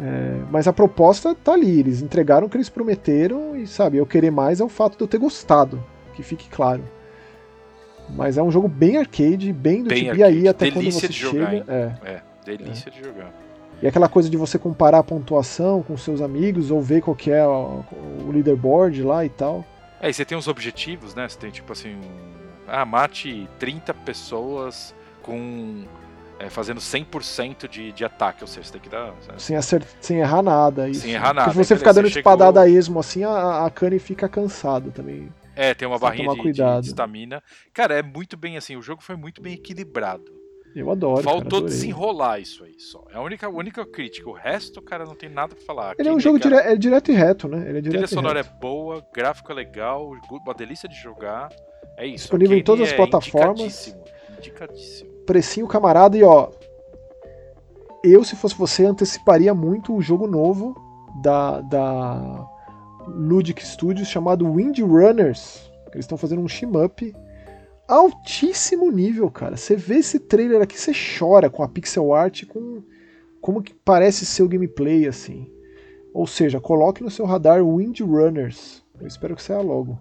É, 0.00 0.40
mas 0.50 0.66
a 0.66 0.72
proposta 0.72 1.34
tá 1.34 1.52
ali, 1.52 1.80
eles 1.80 2.02
entregaram 2.02 2.46
o 2.46 2.50
que 2.50 2.56
eles 2.56 2.68
prometeram 2.68 3.56
e, 3.56 3.66
sabe, 3.66 3.98
eu 3.98 4.06
querer 4.06 4.30
mais 4.30 4.60
é 4.60 4.64
o 4.64 4.68
fato 4.68 4.96
de 4.96 5.04
eu 5.04 5.08
ter 5.08 5.18
gostado, 5.18 5.82
que 6.14 6.22
fique 6.22 6.48
claro. 6.48 6.82
Mas 8.10 8.36
é 8.36 8.42
um 8.42 8.50
jogo 8.50 8.68
bem 8.68 8.96
arcade, 8.96 9.52
bem 9.52 9.82
do 9.82 9.88
bem 9.88 10.04
tipo, 10.04 10.16
e 10.16 10.22
aí 10.22 10.48
até 10.48 10.70
Delícia 10.70 10.82
quando 10.82 10.92
você 10.92 11.12
chega. 11.12 11.58
Jogar, 11.58 11.74
é. 11.74 11.94
é. 12.04 12.22
Delícia 12.44 12.88
é. 12.88 12.92
de 12.92 13.04
jogar. 13.04 13.32
E 13.82 13.86
aquela 13.86 14.08
coisa 14.08 14.30
de 14.30 14.36
você 14.36 14.58
comparar 14.58 14.98
a 14.98 15.02
pontuação 15.02 15.82
com 15.82 15.96
seus 15.96 16.20
amigos 16.20 16.70
ou 16.70 16.80
ver 16.80 17.02
qual 17.02 17.16
que 17.16 17.30
é 17.30 17.44
o, 17.46 17.84
o 18.26 18.30
leaderboard 18.30 19.02
lá 19.02 19.24
e 19.24 19.28
tal. 19.28 19.64
É, 20.00 20.08
e 20.08 20.14
você 20.14 20.24
tem 20.24 20.38
os 20.38 20.46
objetivos, 20.46 21.14
né? 21.14 21.28
Você 21.28 21.38
tem 21.38 21.50
tipo 21.50 21.72
assim, 21.72 21.98
ah, 22.66 22.84
mate 22.84 23.48
30 23.58 23.92
pessoas 23.94 24.94
com 25.22 25.84
é, 26.42 26.50
fazendo 26.50 26.80
100% 26.80 27.68
de, 27.68 27.92
de 27.92 28.04
ataque, 28.04 28.42
ou 28.42 28.48
seja, 28.48 28.66
você 28.66 28.72
tem 28.72 28.80
que 28.80 28.88
dar. 28.88 29.14
Sem, 29.38 29.56
acert... 29.56 29.86
sem 30.00 30.18
errar 30.18 30.42
nada. 30.42 30.88
Isso. 30.88 31.02
Sem 31.02 31.12
errar 31.12 31.32
nada. 31.32 31.52
Porque 31.52 31.62
se 31.62 31.68
você 31.68 31.76
ficar 31.78 31.92
dando 31.92 32.08
chegou... 32.08 32.18
espadada 32.18 32.60
a 32.60 32.68
esmo 32.68 32.98
assim, 32.98 33.22
a, 33.22 33.64
a 33.64 33.70
Kanye 33.70 34.00
fica 34.00 34.28
cansada 34.28 34.90
também. 34.90 35.32
É, 35.54 35.72
tem 35.72 35.86
uma 35.86 35.98
barrinha 35.98 36.34
de 36.80 36.88
estamina. 36.88 37.42
Cara, 37.72 37.94
é 37.94 38.02
muito 38.02 38.36
bem 38.36 38.56
assim, 38.56 38.74
o 38.74 38.82
jogo 38.82 39.02
foi 39.02 39.14
muito 39.14 39.40
bem 39.40 39.54
equilibrado. 39.54 40.42
Eu 40.74 40.90
adoro. 40.90 41.22
Faltou 41.22 41.60
cara, 41.60 41.70
desenrolar 41.70 42.40
isso 42.40 42.64
aí 42.64 42.74
só. 42.78 43.04
É 43.12 43.16
a 43.18 43.20
única, 43.20 43.48
única 43.48 43.84
crítica. 43.86 44.28
O 44.28 44.32
resto, 44.32 44.80
cara, 44.80 45.04
não 45.04 45.14
tem 45.14 45.28
nada 45.28 45.54
pra 45.54 45.64
falar. 45.64 45.94
Ele 45.98 46.08
é 46.08 46.12
um 46.12 46.18
jogo 46.18 46.40
dire 46.40 46.54
é 46.54 46.74
direto 46.74 47.12
e 47.12 47.14
reto, 47.14 47.46
né? 47.46 47.58
Ele 47.68 47.78
é 47.78 47.80
direto 47.82 47.90
trilha 47.90 48.06
sonora 48.06 48.40
é 48.40 48.42
boa, 48.42 49.06
gráfico 49.14 49.52
é 49.52 49.54
legal, 49.54 50.10
uma 50.30 50.54
delícia 50.54 50.88
de 50.88 50.96
jogar. 50.96 51.50
É 51.96 52.06
isso. 52.06 52.24
Disponível 52.24 52.56
em 52.56 52.64
todas 52.64 52.88
as 52.88 52.94
é 52.94 52.96
plataformas. 52.96 53.60
Indicadíssimo. 53.60 54.04
indicadíssimo. 54.38 55.11
Precinho 55.26 55.66
camarada 55.66 56.16
e 56.16 56.22
ó. 56.22 56.50
Eu, 58.02 58.24
se 58.24 58.34
fosse 58.34 58.54
você, 58.54 58.84
anteciparia 58.84 59.54
muito 59.54 59.94
o 59.94 60.02
jogo 60.02 60.26
novo 60.26 60.74
da, 61.22 61.60
da 61.60 62.48
Ludic 63.06 63.64
Studios 63.64 64.08
chamado 64.08 64.50
Wind 64.52 64.78
Runners. 64.80 65.70
Eles 65.92 66.04
estão 66.04 66.18
fazendo 66.18 66.42
um 66.42 66.48
shim-up 66.48 67.14
altíssimo 67.86 68.90
nível, 68.90 69.30
cara. 69.30 69.56
Você 69.56 69.76
vê 69.76 69.96
esse 69.96 70.18
trailer 70.18 70.62
aqui, 70.62 70.78
você 70.78 70.92
chora 71.18 71.50
com 71.50 71.62
a 71.62 71.68
pixel 71.68 72.12
art, 72.12 72.44
com 72.46 72.82
como 73.40 73.62
que 73.62 73.74
parece 73.74 74.24
ser 74.24 74.42
o 74.42 74.48
gameplay, 74.48 75.06
assim. 75.06 75.50
Ou 76.14 76.26
seja, 76.26 76.60
coloque 76.60 77.02
no 77.02 77.10
seu 77.10 77.26
radar 77.26 77.64
Wind 77.64 78.00
Runners. 78.00 78.82
Eu 79.00 79.06
espero 79.06 79.34
que 79.34 79.42
saia 79.42 79.60
logo. 79.60 79.98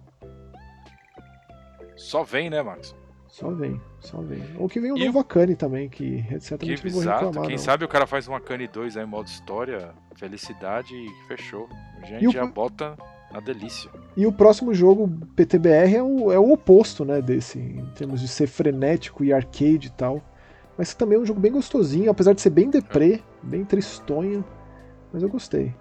Só 1.95 2.23
vem, 2.23 2.49
né, 2.49 2.61
Max? 2.61 2.95
Só 3.31 3.49
vem, 3.49 3.79
só 4.01 4.21
vem. 4.21 4.43
Ou 4.59 4.67
que 4.67 4.77
vem 4.81 4.91
um 4.91 4.97
e 4.97 5.05
novo 5.05 5.19
Akane 5.19 5.55
também, 5.55 5.87
que 5.87 6.21
certamente 6.41 6.81
que 6.81 6.89
não 6.89 6.95
vou 6.95 7.01
reclamar. 7.01 7.43
Quem 7.43 7.55
não. 7.55 7.63
sabe 7.63 7.85
o 7.85 7.87
cara 7.87 8.05
faz 8.05 8.27
um 8.27 8.35
Akane 8.35 8.67
2 8.67 8.97
aí, 8.97 9.05
modo 9.05 9.27
história, 9.27 9.93
felicidade 10.15 10.93
e 10.93 11.09
fechou. 11.29 11.69
A 12.01 12.05
gente 12.05 12.33
já 12.33 12.43
o... 12.43 12.51
bota 12.51 12.97
uma 13.31 13.41
delícia. 13.41 13.89
E 14.17 14.27
o 14.27 14.33
próximo 14.33 14.73
jogo, 14.73 15.09
PTBR, 15.33 15.95
é 15.95 16.03
o, 16.03 16.29
é 16.29 16.37
o 16.37 16.51
oposto, 16.51 17.05
né, 17.05 17.21
desse, 17.21 17.57
em 17.57 17.85
termos 17.95 18.19
de 18.19 18.27
ser 18.27 18.47
frenético 18.47 19.23
e 19.23 19.31
arcade 19.31 19.87
e 19.87 19.91
tal. 19.91 20.21
Mas 20.77 20.93
também 20.93 21.17
é 21.17 21.21
um 21.21 21.25
jogo 21.25 21.39
bem 21.39 21.53
gostosinho, 21.53 22.11
apesar 22.11 22.33
de 22.33 22.41
ser 22.41 22.49
bem 22.49 22.69
deprê, 22.69 23.13
é. 23.13 23.19
bem 23.43 23.63
tristonho. 23.63 24.43
Mas 25.13 25.23
eu 25.23 25.29
gostei. 25.29 25.73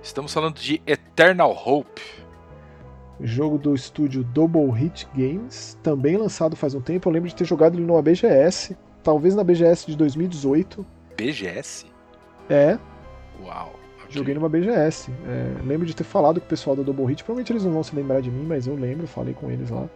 Estamos 0.00 0.32
falando 0.32 0.54
de 0.54 0.80
Eternal 0.86 1.50
Hope. 1.50 2.23
Jogo 3.20 3.58
do 3.58 3.74
estúdio 3.74 4.24
Double 4.24 4.70
Hit 4.70 5.08
Games, 5.14 5.78
também 5.82 6.16
lançado 6.16 6.56
faz 6.56 6.74
um 6.74 6.80
tempo. 6.80 7.08
Eu 7.08 7.12
lembro 7.12 7.28
de 7.28 7.34
ter 7.34 7.44
jogado 7.44 7.76
ele 7.76 7.84
numa 7.84 8.02
BGS, 8.02 8.76
talvez 9.02 9.34
na 9.34 9.44
BGS 9.44 9.86
de 9.86 9.96
2018. 9.96 10.84
BGS? 11.16 11.86
É. 12.50 12.78
Uau. 13.42 13.72
Joguei 14.10 14.34
numa 14.34 14.48
BGS. 14.48 15.10
É, 15.26 15.62
lembro 15.64 15.86
de 15.86 15.94
ter 15.94 16.04
falado 16.04 16.40
com 16.40 16.46
o 16.46 16.48
pessoal 16.48 16.76
da 16.76 16.82
Double 16.82 17.06
Hit. 17.06 17.22
Provavelmente 17.24 17.52
eles 17.52 17.64
não 17.64 17.72
vão 17.72 17.82
se 17.82 17.94
lembrar 17.94 18.20
de 18.20 18.30
mim, 18.30 18.44
mas 18.44 18.66
eu 18.66 18.74
lembro, 18.74 19.06
falei 19.06 19.34
com 19.34 19.50
eles 19.50 19.70
lá. 19.70 19.88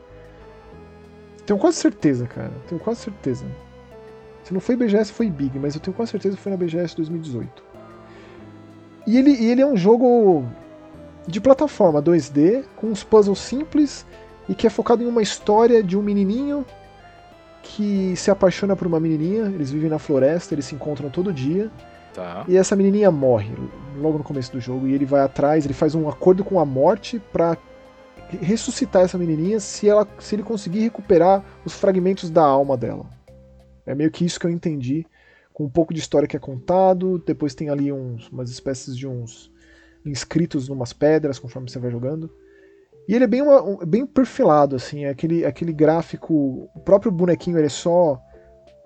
Tenho 1.45 1.59
quase 1.59 1.79
certeza, 1.79 2.27
cara. 2.27 2.53
Tenho 2.69 2.81
quase 2.81 3.01
certeza. 3.01 3.47
Se 4.45 4.53
não 4.55 4.61
foi 4.61 4.77
BGS, 4.77 5.13
foi 5.13 5.31
Big, 5.31 5.59
mas 5.59 5.75
eu 5.75 5.81
tenho 5.81 5.95
quase 5.95 6.11
certeza 6.11 6.37
que 6.37 6.43
foi 6.43 6.51
na 6.51 6.57
BGS 6.57 6.97
2018. 6.97 7.63
E 9.07 9.17
ele, 9.17 9.31
e 9.31 9.51
ele 9.51 9.61
é 9.61 9.67
um 9.67 9.77
jogo 9.77 10.45
de 11.29 11.41
plataforma 11.41 12.03
2D, 12.03 12.65
com 12.75 12.87
uns 12.87 13.05
puzzles 13.05 13.39
simples 13.39 14.07
e 14.49 14.55
que 14.55 14.67
é 14.67 14.71
focado 14.71 15.03
em 15.03 15.07
uma 15.07 15.21
história 15.21 15.83
de 15.83 15.97
um 15.97 16.03
menininho 16.03 16.65
que 17.63 18.17
se 18.17 18.31
apaixona 18.31 18.75
por 18.75 18.87
uma 18.87 18.99
menininha. 18.99 19.43
Eles 19.43 19.71
vivem 19.71 19.91
na 19.91 19.99
floresta, 19.99 20.55
eles 20.55 20.65
se 20.65 20.75
encontram 20.75 21.11
todo 21.11 21.33
dia. 21.33 21.71
Tá. 22.15 22.47
E 22.49 22.57
essa 22.57 22.75
menininha 22.75 23.11
morre 23.11 23.51
logo 23.97 24.17
no 24.17 24.25
começo 24.25 24.51
do 24.51 24.59
jogo 24.59 24.89
e 24.89 24.95
ele 24.95 25.05
vai 25.05 25.21
atrás, 25.21 25.67
ele 25.67 25.75
faz 25.75 25.95
um 25.95 26.09
acordo 26.09 26.43
com 26.43 26.59
a 26.59 26.65
morte 26.65 27.21
para 27.31 27.59
ressuscitar 28.41 29.03
essa 29.03 29.19
menininha 29.19 29.61
se 29.61 29.89
ela 29.89 30.09
se 30.19 30.35
ele 30.35 30.43
conseguir 30.43 30.81
recuperar 30.81 31.45
os 31.65 31.75
fragmentos 31.75 32.31
da 32.31 32.43
alma 32.43 32.77
dela. 32.77 33.07
É 33.85 33.95
meio 33.95 34.11
que 34.11 34.25
isso 34.25 34.41
que 34.41 34.47
eu 34.47 34.51
entendi, 34.51 35.07
com 35.53 35.65
um 35.65 35.69
pouco 35.69 35.93
de 35.93 36.01
história 36.01 36.27
que 36.27 36.37
é 36.37 36.41
contado, 36.41 37.23
depois 37.25 37.55
tem 37.55 37.69
ali 37.69 37.93
uns, 37.93 38.29
umas 38.29 38.51
espécies 38.51 38.97
de 38.97 39.07
uns 39.07 39.51
inscritos 40.09 40.69
numas 40.69 40.93
pedras 40.93 41.39
conforme 41.39 41.71
você 41.71 41.79
vai 41.79 41.91
jogando. 41.91 42.31
E 43.09 43.15
ele 43.15 43.25
é 43.25 43.27
bem, 43.29 43.41
uma, 43.41 43.63
um, 43.63 43.77
bem 43.79 44.05
perfilado, 44.05 44.77
assim, 44.77 45.05
é 45.05 45.09
aquele, 45.09 45.45
aquele 45.45 45.73
gráfico. 45.73 46.69
O 46.75 46.81
próprio 46.81 47.11
bonequinho 47.11 47.57
ele 47.57 47.67
é 47.67 47.71
só 47.71 48.21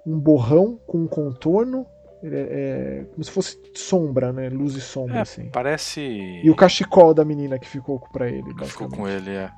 um 0.06 0.18
borrão 0.18 0.78
com 0.86 0.98
um 0.98 1.06
contorno. 1.08 1.84
É, 2.24 3.00
é 3.02 3.04
como 3.10 3.24
se 3.24 3.30
fosse 3.32 3.58
sombra, 3.74 4.32
né? 4.32 4.48
Luz 4.48 4.76
e 4.76 4.80
sombra, 4.80 5.18
É, 5.18 5.20
assim. 5.22 5.50
parece. 5.50 6.00
E 6.00 6.48
o 6.48 6.54
cachecol 6.54 7.12
da 7.12 7.24
menina 7.24 7.58
que 7.58 7.68
ficou 7.68 7.98
pra 8.12 8.28
ele. 8.28 8.44
Ficou 8.64 8.88
com 8.88 9.08
ele, 9.08 9.30
é. 9.30 9.50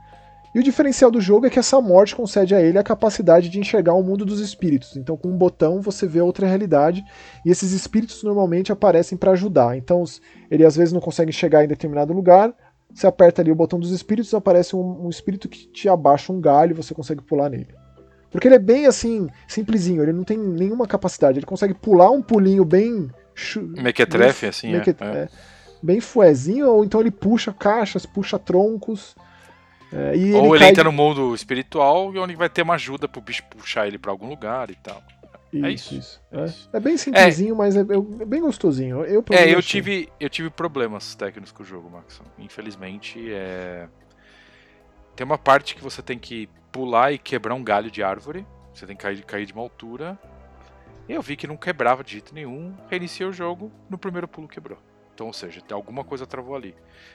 E 0.54 0.58
o 0.60 0.62
diferencial 0.62 1.10
do 1.10 1.20
jogo 1.20 1.46
é 1.46 1.50
que 1.50 1.58
essa 1.58 1.80
morte 1.80 2.14
concede 2.14 2.54
a 2.54 2.60
ele 2.62 2.78
a 2.78 2.82
capacidade 2.82 3.48
de 3.48 3.58
enxergar 3.58 3.94
o 3.94 4.02
mundo 4.04 4.24
dos 4.24 4.38
espíritos. 4.40 4.96
Então, 4.96 5.16
com 5.16 5.28
um 5.28 5.36
botão 5.36 5.80
você 5.80 6.06
vê 6.06 6.20
outra 6.20 6.46
realidade 6.46 7.02
e 7.44 7.50
esses 7.50 7.72
espíritos 7.72 8.22
normalmente 8.22 8.70
aparecem 8.70 9.18
para 9.18 9.32
ajudar. 9.32 9.76
Então, 9.76 10.04
ele 10.50 10.64
às 10.64 10.76
vezes 10.76 10.92
não 10.92 11.00
consegue 11.00 11.32
chegar 11.32 11.64
em 11.64 11.68
determinado 11.68 12.12
lugar. 12.12 12.54
Você 12.92 13.06
aperta 13.06 13.42
ali 13.42 13.50
o 13.50 13.54
botão 13.56 13.80
dos 13.80 13.90
espíritos, 13.90 14.32
aparece 14.32 14.76
um, 14.76 15.06
um 15.06 15.10
espírito 15.10 15.48
que 15.48 15.66
te 15.66 15.88
abaixa 15.88 16.32
um 16.32 16.40
galho 16.40 16.70
e 16.70 16.74
você 16.74 16.94
consegue 16.94 17.20
pular 17.22 17.48
nele. 17.50 17.74
Porque 18.30 18.46
ele 18.46 18.54
é 18.54 18.58
bem 18.60 18.86
assim, 18.86 19.28
simplesinho, 19.48 20.02
ele 20.02 20.12
não 20.12 20.22
tem 20.24 20.38
nenhuma 20.38 20.86
capacidade. 20.86 21.38
Ele 21.38 21.46
consegue 21.46 21.74
pular 21.74 22.10
um 22.10 22.22
pulinho 22.22 22.64
bem. 22.64 23.10
Mequetrefe, 23.82 24.42
bem- 24.42 24.50
assim, 24.50 24.72
meque- 24.72 24.90
é, 25.00 25.04
é. 25.04 25.18
é, 25.22 25.28
bem 25.82 26.00
fuezinho, 26.00 26.68
ou 26.68 26.84
então 26.84 27.00
ele 27.00 27.10
puxa 27.10 27.52
caixas, 27.52 28.06
puxa 28.06 28.38
troncos. 28.38 29.16
É, 29.92 30.36
Ou 30.36 30.54
ele 30.54 30.58
cai 30.58 30.70
entra 30.70 30.84
no 30.84 30.92
mundo 30.92 31.34
espiritual 31.34 32.14
e 32.14 32.18
onde 32.18 32.34
vai 32.34 32.48
ter 32.48 32.62
uma 32.62 32.74
ajuda 32.74 33.08
pro 33.08 33.20
bicho 33.20 33.42
puxar 33.44 33.86
ele 33.86 33.98
pra 33.98 34.10
algum 34.10 34.28
lugar 34.28 34.70
e 34.70 34.74
tal. 34.74 35.02
É 35.62 35.70
Isso, 35.70 35.94
isso, 35.94 36.00
isso. 36.00 36.20
é 36.32 36.40
É, 36.40 36.44
isso. 36.46 36.68
É 36.72 36.80
bem 36.80 36.96
simplesinho, 36.96 37.54
mas 37.54 37.76
é, 37.76 37.80
é 37.80 38.24
bem 38.26 38.40
gostosinho. 38.40 39.04
Eu, 39.04 39.24
É, 39.30 39.54
eu 39.54 39.62
tive, 39.62 40.08
eu 40.18 40.28
tive 40.28 40.50
problemas 40.50 41.14
técnicos 41.14 41.52
com 41.52 41.62
o 41.62 41.66
jogo, 41.66 41.88
Max. 41.88 42.20
Infelizmente, 42.38 43.32
é... 43.32 43.86
tem 45.14 45.24
uma 45.24 45.38
parte 45.38 45.76
que 45.76 45.82
você 45.82 46.02
tem 46.02 46.18
que 46.18 46.48
pular 46.72 47.12
e 47.12 47.18
quebrar 47.18 47.54
um 47.54 47.62
galho 47.62 47.90
de 47.90 48.02
árvore. 48.02 48.44
Você 48.74 48.84
tem 48.84 48.96
que 48.96 49.02
cair, 49.02 49.22
cair 49.24 49.46
de 49.46 49.52
uma 49.52 49.62
altura. 49.62 50.18
Eu 51.08 51.22
vi 51.22 51.36
que 51.36 51.46
não 51.46 51.56
quebrava 51.56 52.02
de 52.02 52.12
jeito 52.12 52.34
nenhum. 52.34 52.74
Reiniciei 52.90 53.28
o 53.28 53.32
jogo, 53.32 53.70
no 53.88 53.96
primeiro 53.96 54.26
pulo 54.26 54.48
quebrou. 54.48 54.78
Então, 55.14 55.28
ou 55.28 55.32
seja, 55.32 55.60
tem 55.60 55.74
alguma 55.74 56.02
coisa 56.02 56.26
travou 56.26 56.56
ali. 56.56 56.74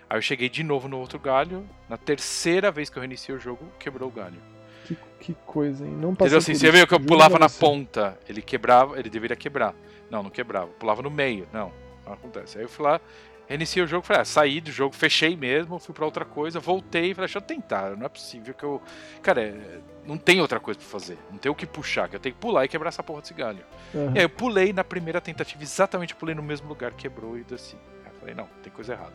Aí 0.09 0.17
eu 0.17 0.21
cheguei 0.21 0.47
de 0.47 0.63
novo 0.63 0.87
no 0.87 0.97
outro 0.97 1.19
galho. 1.19 1.67
Na 1.89 1.97
terceira 1.97 2.71
vez 2.71 2.89
que 2.89 2.97
eu 2.97 3.01
reiniciei 3.01 3.35
o 3.35 3.39
jogo, 3.39 3.65
quebrou 3.77 4.07
o 4.07 4.11
galho. 4.11 4.41
Que, 4.85 4.97
que 5.19 5.33
coisa, 5.45 5.85
hein? 5.85 5.91
Não 5.91 6.15
passei 6.15 6.27
Entendeu 6.27 6.37
assim? 6.37 6.55
Você 6.55 6.71
viu 6.71 6.87
que 6.87 6.93
eu 6.93 6.99
pulava 6.99 7.37
na 7.37 7.49
ponta, 7.49 8.17
ele 8.27 8.41
quebrava, 8.41 8.97
ele 8.97 9.09
deveria 9.09 9.35
quebrar. 9.35 9.75
Não, 10.09 10.23
não 10.23 10.29
quebrava. 10.29 10.67
Pulava 10.79 11.01
no 11.01 11.11
meio, 11.11 11.47
não. 11.51 11.73
Não 12.05 12.13
acontece. 12.13 12.57
Aí 12.57 12.63
eu 12.63 12.69
fui 12.69 12.85
lá, 12.85 13.01
reiniciei 13.49 13.83
o 13.83 13.87
jogo, 13.87 14.05
falei, 14.05 14.21
ah, 14.21 14.25
saí 14.25 14.61
do 14.61 14.71
jogo, 14.71 14.95
fechei 14.95 15.35
mesmo, 15.35 15.79
fui 15.79 15.93
pra 15.93 16.05
outra 16.05 16.23
coisa, 16.23 16.59
voltei, 16.59 17.15
falei, 17.15 17.27
deixa 17.27 17.39
eu 17.39 17.41
tentar, 17.41 17.97
não 17.97 18.05
é 18.05 18.09
possível 18.09 18.53
que 18.53 18.63
eu. 18.63 18.79
Cara, 19.23 19.41
é, 19.41 19.79
não 20.05 20.17
tem 20.17 20.39
outra 20.39 20.59
coisa 20.59 20.79
pra 20.79 20.87
fazer, 20.87 21.17
não 21.31 21.39
tem 21.39 21.51
o 21.51 21.55
que 21.55 21.65
puxar, 21.65 22.07
que 22.07 22.15
eu 22.15 22.19
tenho 22.19 22.35
que 22.35 22.41
pular 22.41 22.63
e 22.63 22.67
quebrar 22.67 22.89
essa 22.89 23.01
porra 23.01 23.21
desse 23.21 23.33
galho. 23.33 23.65
Aham. 23.93 24.13
E 24.13 24.19
aí 24.19 24.23
eu 24.23 24.29
pulei 24.29 24.71
na 24.71 24.83
primeira 24.83 25.19
tentativa, 25.19 25.63
exatamente 25.63 26.15
pulei 26.15 26.35
no 26.35 26.43
mesmo 26.43 26.69
lugar, 26.69 26.93
quebrou 26.93 27.37
e 27.37 27.43
desci. 27.43 27.75
Aí 28.05 28.11
eu 28.13 28.19
falei, 28.19 28.35
não, 28.35 28.47
tem 28.61 28.71
coisa 28.71 28.93
errada. 28.93 29.13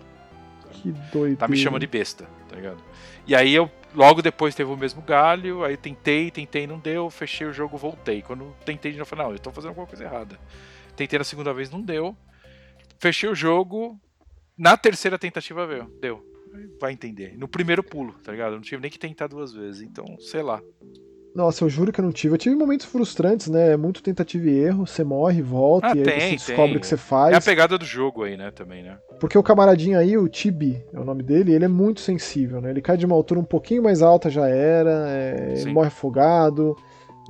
Que 0.73 0.91
doido. 1.13 1.39
Tá 1.39 1.47
me 1.47 1.57
chamando 1.57 1.83
de 1.83 1.87
besta, 1.87 2.29
tá 2.49 2.57
ligado? 2.57 2.83
E 3.25 3.37
aí 3.37 3.55
eu, 3.55 3.71
logo 3.95 4.21
depois 4.21 4.57
teve 4.57 4.69
o 4.69 4.77
mesmo 4.77 5.01
galho, 5.01 5.63
aí 5.63 5.77
tentei, 5.77 6.33
tentei, 6.33 6.67
não 6.67 6.81
deu, 6.81 7.09
fechei 7.09 7.47
o 7.47 7.53
jogo, 7.53 7.77
voltei. 7.77 8.21
Quando 8.23 8.53
tentei 8.65 8.91
de 8.91 8.99
novo, 8.99 9.09
falei, 9.09 9.27
não, 9.27 9.33
eu 9.33 9.39
tô 9.39 9.53
fazendo 9.53 9.69
alguma 9.69 9.87
coisa 9.87 10.03
errada. 10.03 10.37
Tentei 10.97 11.19
na 11.19 11.25
segunda 11.25 11.55
vez, 11.55 11.71
não 11.71 11.81
deu. 11.81 12.17
Fechei 12.99 13.29
o 13.29 13.35
jogo, 13.35 14.01
na 14.57 14.77
terceira 14.77 15.19
tentativa 15.19 15.67
veio, 15.67 15.91
deu. 16.01 16.23
Vai 16.81 16.93
entender. 16.93 17.37
No 17.37 17.49
primeiro 17.49 17.83
pulo, 17.83 18.15
tá 18.23 18.31
ligado? 18.31 18.53
Eu 18.53 18.57
não 18.57 18.63
tive 18.63 18.81
nem 18.81 18.91
que 18.91 18.99
tentar 18.99 19.27
duas 19.27 19.53
vezes, 19.53 19.83
então, 19.83 20.05
sei 20.21 20.43
lá. 20.43 20.61
Nossa, 21.35 21.65
eu 21.65 21.69
juro 21.69 21.91
que 21.91 22.01
eu 22.01 22.05
não 22.05 22.13
tive. 22.13 22.33
Eu 22.35 22.39
tive 22.39 22.55
momentos 22.55 22.87
frustrantes, 22.87 23.49
né? 23.49 23.77
Muito 23.77 24.01
tentativa 24.01 24.49
e 24.49 24.57
erro. 24.57 24.87
Você 24.87 25.03
morre, 25.03 25.43
volta, 25.43 25.89
Ah, 25.89 25.97
e 25.97 25.99
aí 25.99 26.05
tem, 26.05 26.39
você 26.39 26.47
descobre 26.47 26.69
tem. 26.69 26.77
o 26.77 26.81
que 26.81 26.87
você 26.87 26.95
É 26.95 26.97
a 26.97 27.01
faz. 27.01 27.45
pegada 27.45 27.77
do 27.77 27.85
jogo 27.85 28.23
aí, 28.23 28.37
né, 28.37 28.53
também, 28.53 28.85
né? 28.85 28.97
Porque 29.19 29.37
o 29.37 29.43
camaradinho 29.43 29.99
aí, 29.99 30.17
o 30.17 30.29
Tibi, 30.29 30.81
é 30.93 31.01
o 31.01 31.05
nome 31.05 31.25
dele, 31.25 31.53
ele 31.53 31.65
é 31.65 31.69
muito 31.69 32.01
sensível, 32.01 32.61
né? 32.61 32.71
Ele 32.71 32.81
cai 32.81 32.97
de 32.97 33.05
uma 33.05 33.17
altura 33.17 33.41
um 33.41 33.45
pouquinho 33.45 33.83
mais 33.83 34.01
alta, 34.01 34.31
já 34.31 34.47
era, 34.49 35.09
é, 35.11 35.57
Sim. 35.57 35.73
morre 35.73 35.89
afogado. 35.89 36.77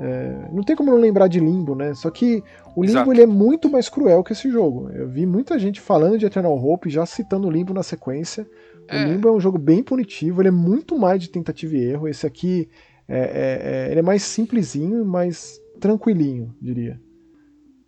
É, 0.00 0.48
não 0.52 0.62
tem 0.62 0.74
como 0.74 0.90
não 0.90 0.98
lembrar 0.98 1.28
de 1.28 1.38
Limbo, 1.40 1.74
né? 1.74 1.94
Só 1.94 2.10
que 2.10 2.42
o 2.74 2.82
Limbo 2.82 2.98
Exato. 2.98 3.12
ele 3.12 3.22
é 3.22 3.26
muito 3.26 3.70
mais 3.70 3.88
cruel 3.88 4.24
que 4.24 4.32
esse 4.32 4.50
jogo. 4.50 4.90
Eu 4.90 5.08
vi 5.08 5.24
muita 5.26 5.58
gente 5.58 5.80
falando 5.80 6.18
de 6.18 6.26
Eternal 6.26 6.56
Hope, 6.56 6.90
já 6.90 7.06
citando 7.06 7.46
o 7.46 7.50
Limbo 7.50 7.72
na 7.72 7.82
sequência. 7.82 8.46
O 8.90 8.94
É. 8.94 9.04
Limbo 9.04 9.28
é 9.28 9.32
um 9.32 9.40
jogo 9.40 9.56
bem 9.58 9.82
punitivo, 9.82 10.40
ele 10.42 10.48
é 10.48 10.52
muito 10.52 10.98
mais 10.98 11.20
de 11.20 11.30
tentativa 11.30 11.74
e 11.76 11.84
erro. 11.84 12.08
Esse 12.08 12.26
aqui 12.26 12.68
é, 13.08 13.90
é- 13.90 13.94
é- 13.94 13.98
é 13.98 14.02
mais 14.02 14.22
simplesinho 14.22 15.02
e 15.02 15.04
mais 15.04 15.60
tranquilinho, 15.80 16.54
diria. 16.60 17.00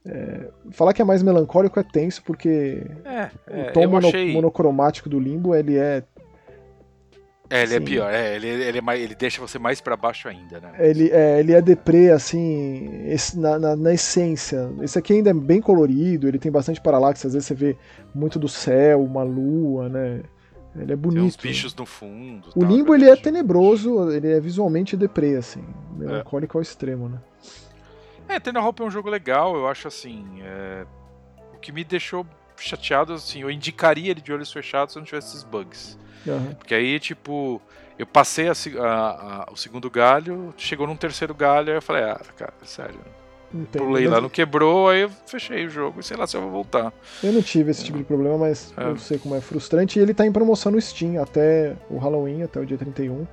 É, 0.09 0.48
falar 0.70 0.92
que 0.92 1.02
é 1.02 1.04
mais 1.04 1.20
melancólico 1.22 1.80
é 1.80 1.82
tenso, 1.82 2.22
porque 2.22 2.86
É, 3.04 3.70
o 3.70 3.72
tom 3.72 3.88
mono- 3.88 4.07
achei... 4.07 4.32
monocromático 4.32 5.09
do 5.09 5.18
Limbo 5.18 5.52
ele 5.54 5.76
é 5.76 6.04
É, 7.49 7.62
ele 7.62 7.74
é 7.74 7.78
Sim. 7.78 7.84
pior, 7.84 8.12
é, 8.12 8.34
ele, 8.36 8.47
ele, 8.49 8.78
é 8.78 8.80
mais, 8.80 9.01
ele 9.01 9.14
deixa 9.14 9.40
você 9.40 9.59
mais 9.59 9.80
pra 9.80 9.97
baixo 9.97 10.28
ainda, 10.28 10.59
né? 10.61 10.72
ele 10.78 11.11
é, 11.11 11.38
ele 11.40 11.53
é 11.53 11.62
deprê, 11.62 12.11
assim, 12.11 13.05
esse- 13.09 13.38
na, 13.38 13.59
na- 13.59 13.76
na 13.76 13.92
essência. 13.94 14.70
Esse 14.82 14.99
aqui 14.99 15.12
ainda 15.12 15.30
é 15.30 15.34
bem 15.34 15.61
colorido, 15.61 16.26
ele 16.26 16.38
tem 16.38 16.51
bastante 16.51 16.80
paralaxe, 16.80 17.26
às 17.26 17.32
vezes 17.34 17.47
você 17.47 17.55
vê 17.55 17.76
muito 18.14 18.38
do 18.38 18.49
céu, 18.49 19.03
uma 19.05 19.22
lua, 19.22 19.88
né? 19.88 20.22
Ele 20.74 20.84
é 20.84 20.86
Tem 20.86 20.94
uns 20.97 21.01
bonito. 21.01 21.42
bichos 21.42 21.74
no 21.74 21.86
fundo. 21.86 22.49
O 22.55 22.61
tal, 22.61 22.68
Limbo 22.68 22.86
pra 22.88 22.97
ele 22.97 23.09
é 23.09 23.16
tenebroso, 23.16 24.11
ele 24.11 24.30
é 24.32 24.38
visualmente 24.40 24.97
deprê, 24.97 25.36
assim, 25.36 25.64
melancólico 25.97 26.59
ao 26.59 26.62
extremo, 26.62 27.09
né? 27.09 27.18
É, 28.28 28.36
Eternal 28.36 28.66
Hope 28.66 28.82
é 28.82 28.84
um 28.84 28.90
jogo 28.90 29.09
legal, 29.09 29.57
eu 29.57 29.68
acho 29.68 29.86
assim. 29.88 30.24
é, 30.42 30.84
O 31.55 31.59
que 31.59 31.70
me 31.72 31.84
deixou 31.84 32.26
chateado, 32.59 33.12
assim, 33.12 33.42
eu 33.42 33.50
indicaria 33.50 34.11
ele 34.11 34.20
de 34.20 34.32
olhos 34.32 34.52
fechados 34.52 34.92
se 34.92 34.98
eu 34.98 35.00
não 35.00 35.07
tivesse 35.07 35.28
esses 35.28 35.42
bugs. 35.44 35.98
Aham. 36.26 36.54
Porque 36.59 36.74
aí, 36.74 36.98
tipo, 36.98 37.61
eu 37.98 38.07
passei 38.07 38.48
a 38.48 38.52
a- 38.52 39.44
a- 39.44 39.48
o 39.52 39.57
segundo 39.57 39.88
galho, 39.90 40.52
chegou 40.57 40.86
num 40.86 40.96
terceiro 40.96 41.34
galho, 41.34 41.70
aí 41.70 41.76
eu 41.78 41.82
falei, 41.82 42.02
ah, 42.04 42.20
cara, 42.36 42.52
sério. 42.64 42.98
Entendo. 43.54 43.84
Pulei 43.84 44.09
lá, 44.09 44.20
não 44.20 44.28
quebrou, 44.28 44.88
aí 44.88 45.02
eu 45.02 45.11
fechei 45.26 45.66
o 45.66 45.70
jogo, 45.70 46.00
e 46.00 46.02
sei 46.02 46.16
lá 46.16 46.26
se 46.26 46.36
eu 46.36 46.40
vou 46.42 46.50
voltar. 46.50 46.92
Eu 47.22 47.32
não 47.32 47.40
tive 47.40 47.70
esse 47.70 47.84
tipo 47.84 47.96
de 47.96 48.02
problema, 48.04 48.36
mas 48.36 48.74
É. 48.76 48.82
eu 48.84 48.96
sei 48.98 49.18
como 49.18 49.36
é 49.36 49.40
frustrante. 49.40 49.98
E 49.98 50.02
ele 50.02 50.12
tá 50.12 50.26
em 50.26 50.32
promoção 50.32 50.72
no 50.72 50.80
Steam 50.80 51.22
até 51.22 51.76
o 51.88 51.96
Halloween, 51.96 52.42
até 52.42 52.59
o 52.61 52.66
dia 52.66 52.76
31, 52.76 53.24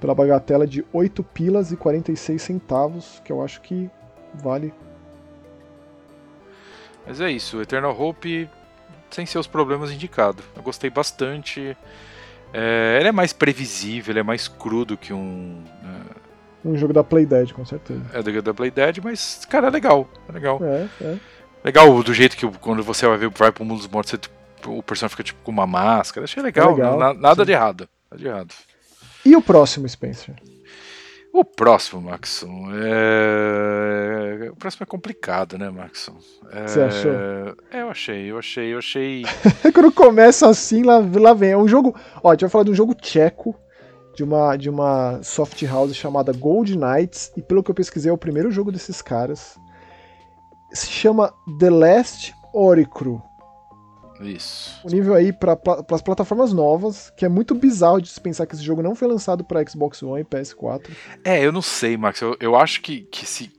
pela 0.00 0.14
bagatela 0.14 0.66
de 0.66 0.84
8 0.94 1.22
pilas 1.22 1.70
e 1.72 1.76
46 1.76 2.40
centavos, 2.40 3.20
que 3.22 3.30
eu 3.30 3.42
acho 3.44 3.60
que 3.60 3.90
vale. 4.32 4.72
Mas 7.06 7.20
é 7.20 7.30
isso, 7.30 7.60
Eternal 7.60 7.98
Hope, 7.98 8.48
sem 9.10 9.26
seus 9.26 9.46
problemas, 9.46 9.90
indicado. 9.92 10.42
Eu 10.56 10.62
gostei 10.62 10.90
bastante. 10.90 11.76
É, 12.52 12.98
ele 13.00 13.08
é 13.08 13.12
mais 13.12 13.32
previsível, 13.32 14.12
ele 14.12 14.20
é 14.20 14.22
mais 14.22 14.48
crudo 14.48 14.96
que 14.96 15.12
um. 15.12 15.62
Um 16.64 16.78
jogo 16.78 16.94
da 16.94 17.04
Playdead, 17.04 17.52
com 17.52 17.64
certeza. 17.64 18.00
É, 18.14 18.18
é 18.20 18.40
da 18.40 18.54
Play 18.54 18.70
Dead, 18.70 18.98
mas, 19.04 19.44
cara, 19.44 19.66
é 19.66 19.70
legal. 19.70 20.08
É 20.26 20.32
legal. 20.32 20.58
É, 20.62 20.88
é. 21.02 21.16
Legal 21.62 22.02
do 22.02 22.14
jeito 22.14 22.36
que 22.36 22.46
quando 22.58 22.82
você 22.82 23.06
vai 23.06 23.18
ver 23.18 23.28
vai 23.28 23.52
pro 23.52 23.64
mundo 23.66 23.78
dos 23.78 23.88
mortos, 23.88 24.12
você, 24.12 24.18
tipo, 24.18 24.34
o 24.70 24.82
personagem 24.82 25.10
fica 25.10 25.22
tipo 25.24 25.42
com 25.42 25.50
uma 25.50 25.66
máscara. 25.66 26.24
Achei 26.24 26.42
legal, 26.42 26.74
legal, 26.74 26.98
na- 26.98 27.12
nada 27.12 27.44
de 27.44 27.52
errado. 27.52 27.86
Nada 28.10 28.22
de 28.22 28.26
errado. 28.28 28.54
E 29.26 29.36
o 29.36 29.42
próximo, 29.42 29.86
Spencer? 29.86 30.34
O 31.34 31.44
próximo, 31.44 32.00
Maxon, 32.00 32.68
é... 32.72 34.48
O 34.52 34.54
próximo 34.54 34.84
é 34.84 34.86
complicado, 34.86 35.58
né, 35.58 35.68
Maxon? 35.68 36.14
É... 36.52 36.68
Você 36.68 36.80
achou? 36.80 37.10
É, 37.72 37.82
eu 37.82 37.90
achei, 37.90 38.30
eu 38.30 38.38
achei, 38.38 38.72
eu 38.72 38.78
achei. 38.78 39.24
Quando 39.74 39.90
começa 39.90 40.48
assim, 40.48 40.84
lá, 40.84 41.04
lá 41.12 41.34
vem. 41.34 41.50
É 41.50 41.56
um 41.56 41.66
jogo. 41.66 41.92
Ó, 42.22 42.30
a 42.30 42.34
gente 42.34 42.42
vai 42.42 42.50
falar 42.50 42.62
de 42.62 42.70
um 42.70 42.74
jogo 42.74 42.94
tcheco, 42.94 43.52
de 44.14 44.22
uma, 44.22 44.54
de 44.56 44.70
uma 44.70 45.20
soft 45.24 45.60
house 45.64 45.96
chamada 45.96 46.32
Gold 46.32 46.78
Knights, 46.78 47.32
e 47.36 47.42
pelo 47.42 47.64
que 47.64 47.70
eu 47.72 47.74
pesquisei, 47.74 48.12
é 48.12 48.14
o 48.14 48.18
primeiro 48.18 48.52
jogo 48.52 48.70
desses 48.70 49.02
caras. 49.02 49.58
Se 50.72 50.86
chama 50.86 51.34
The 51.58 51.68
Last 51.68 52.32
Oricru. 52.52 53.20
Isso. 54.26 54.72
disponível 54.74 55.14
aí 55.14 55.32
para 55.32 55.58
as 55.90 56.02
plataformas 56.02 56.52
novas, 56.52 57.10
que 57.16 57.24
é 57.24 57.28
muito 57.28 57.54
bizarro 57.54 58.00
de 58.00 58.08
se 58.08 58.20
pensar 58.20 58.46
que 58.46 58.54
esse 58.54 58.64
jogo 58.64 58.82
não 58.82 58.94
foi 58.94 59.08
lançado 59.08 59.44
para 59.44 59.64
Xbox 59.68 60.02
One 60.02 60.22
e 60.22 60.24
PS4. 60.24 60.90
É, 61.24 61.44
eu 61.44 61.52
não 61.52 61.62
sei, 61.62 61.96
Max. 61.96 62.20
Eu, 62.20 62.36
eu 62.40 62.56
acho 62.56 62.80
que, 62.80 63.02
que 63.02 63.26
se 63.26 63.50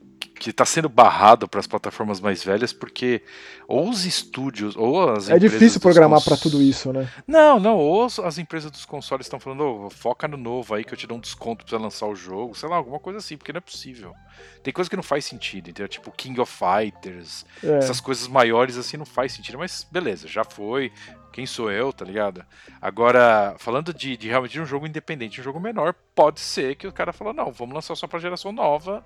que 0.46 0.54
tá 0.54 0.64
sendo 0.64 0.88
barrado 0.88 1.48
para 1.48 1.60
as 1.60 1.66
plataformas 1.66 2.20
mais 2.20 2.44
velhas 2.44 2.72
porque 2.72 3.24
ou 3.68 3.90
os 3.90 4.06
estúdios 4.06 4.76
ou 4.76 5.10
as 5.10 5.28
É 5.28 5.40
difícil 5.40 5.82
programar 5.82 6.20
cons- 6.20 6.26
para 6.26 6.38
tudo 6.38 6.62
isso, 6.62 6.94
né? 6.94 7.10
Não, 7.26 7.60
não, 7.60 7.78
ou 7.78 8.06
as- 8.06 8.20
as 8.20 8.38
empresas 8.38 8.70
dos 8.70 8.86
consoles 8.86 9.26
estão 9.26 9.40
falando, 9.40 9.64
"Ô, 9.64 9.90
foca 9.90 10.28
no 10.28 10.38
novo 10.38 10.76
aí 10.76 10.84
que 10.84 10.94
eu 10.94 10.98
te 10.98 11.08
dou 11.08 11.18
um 11.18 11.20
desconto 11.20 11.66
pra 11.66 11.76
você 11.76 11.84
lançar 11.84 12.06
o 12.06 12.16
jogo, 12.16 12.54
sei 12.54 12.70
lá, 12.70 12.76
alguma 12.76 13.00
coisa 13.00 13.18
assim, 13.18 13.38
porque 13.38 13.52
não 13.52 13.58
é 13.58 13.62
possível. 13.62 14.14
Tem 14.62 14.72
coisa 14.72 14.88
que 14.88 14.96
não 14.96 15.02
faz 15.02 15.26
sentido, 15.26 15.70
entendeu? 15.72 15.88
Tipo 15.88 16.12
King 16.12 16.40
of 16.40 16.54
Fighters, 16.56 17.44
É. 17.64 17.78
essas 17.80 18.00
coisas 18.00 18.28
maiores 18.28 18.78
assim 18.78 18.98
não 18.98 19.06
faz 19.06 19.34
sentido, 19.34 19.58
mas 19.58 19.88
beleza, 19.92 20.28
já 20.28 20.44
foi. 20.44 20.92
Quem 21.34 21.46
sou 21.46 21.70
eu, 21.72 21.92
tá 21.92 22.06
ligado? 22.06 22.46
Agora, 22.80 23.56
falando 23.58 23.94
de, 23.94 24.16
de 24.16 24.28
realmente 24.30 24.54
de 24.54 24.62
um 24.62 24.66
jogo 24.66 24.86
independente, 24.88 25.42
um 25.42 25.44
jogo 25.44 25.60
menor, 25.60 25.94
pode 26.14 26.40
ser 26.40 26.76
que 26.76 26.88
o 26.88 26.94
cara 26.94 27.12
falou, 27.12 27.34
não, 27.34 27.52
vamos 27.52 27.74
lançar 27.76 27.94
só 27.96 28.06
pra 28.08 28.20
geração 28.20 28.52
nova 28.54 29.04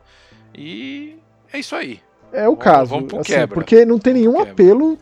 e 0.54 1.18
é 1.52 1.60
isso 1.60 1.76
aí. 1.76 2.00
É 2.32 2.48
o 2.48 2.52
vamos, 2.52 2.64
caso, 2.64 2.90
vamos 2.92 3.08
pro 3.08 3.20
assim, 3.20 3.34
quebra. 3.34 3.56
porque 3.56 3.86
não 3.86 3.98
tem 3.98 4.14
nenhum 4.14 4.40
apelo 4.40 4.98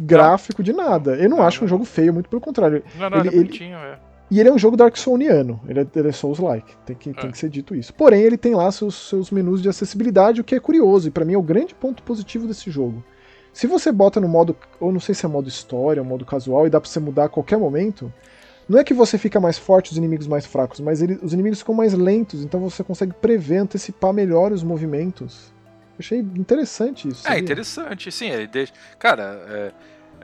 gráfico 0.00 0.62
de 0.62 0.72
nada. 0.72 1.16
Eu 1.16 1.30
não, 1.30 1.38
não 1.38 1.44
acho 1.44 1.60
não. 1.60 1.66
um 1.66 1.68
jogo 1.68 1.84
feio, 1.84 2.12
muito 2.12 2.28
pelo 2.28 2.40
contrário. 2.40 2.82
Não, 2.96 3.08
não, 3.08 3.18
ele, 3.18 3.28
ele 3.28 3.36
é 3.36 3.40
bonitinho, 3.42 3.76
é. 3.76 3.98
E 4.30 4.40
ele 4.40 4.48
é 4.48 4.52
um 4.52 4.58
jogo 4.58 4.76
Dark 4.76 4.96
ele 5.68 5.80
é, 5.80 5.86
ele 5.94 6.08
é 6.08 6.12
Souls-like, 6.12 6.74
tem, 6.84 6.96
que, 6.96 7.10
é. 7.10 7.12
tem 7.12 7.30
que 7.30 7.38
ser 7.38 7.48
dito 7.48 7.74
isso. 7.74 7.94
Porém, 7.94 8.22
ele 8.22 8.36
tem 8.36 8.54
lá 8.54 8.70
seus, 8.72 9.08
seus 9.08 9.30
menus 9.30 9.62
de 9.62 9.68
acessibilidade, 9.68 10.40
o 10.40 10.44
que 10.44 10.56
é 10.56 10.60
curioso, 10.60 11.06
e 11.06 11.10
para 11.12 11.24
mim 11.24 11.34
é 11.34 11.38
o 11.38 11.42
grande 11.42 11.74
ponto 11.74 12.02
positivo 12.02 12.48
desse 12.48 12.68
jogo. 12.70 13.04
Se 13.52 13.66
você 13.66 13.92
bota 13.92 14.20
no 14.20 14.28
modo, 14.28 14.56
ou 14.80 14.92
não 14.92 15.00
sei 15.00 15.14
se 15.14 15.24
é 15.24 15.28
modo 15.28 15.48
história, 15.48 16.02
ou 16.02 16.08
modo 16.08 16.24
casual, 16.24 16.66
e 16.66 16.70
dá 16.70 16.80
pra 16.80 16.90
você 16.90 16.98
mudar 16.98 17.24
a 17.24 17.28
qualquer 17.28 17.56
momento, 17.56 18.12
não 18.68 18.78
é 18.78 18.84
que 18.84 18.94
você 18.94 19.16
fica 19.18 19.38
mais 19.38 19.58
forte, 19.58 19.92
os 19.92 19.96
inimigos 19.96 20.26
mais 20.26 20.46
fracos, 20.46 20.80
mas 20.80 21.02
ele, 21.02 21.18
os 21.22 21.32
inimigos 21.32 21.60
ficam 21.60 21.74
mais 21.74 21.94
lentos, 21.94 22.42
então 22.42 22.60
você 22.60 22.82
consegue 22.82 23.12
prever, 23.12 23.58
antecipar 23.58 24.12
melhor 24.12 24.52
os 24.52 24.62
movimentos. 24.62 25.52
Eu 25.90 26.00
achei 26.00 26.18
interessante 26.18 27.08
isso. 27.08 27.26
É, 27.26 27.30
sabia? 27.30 27.42
interessante, 27.42 28.12
sim. 28.12 28.28
Ele 28.28 28.46
deixa... 28.46 28.72
Cara, 28.98 29.44
é 29.48 29.72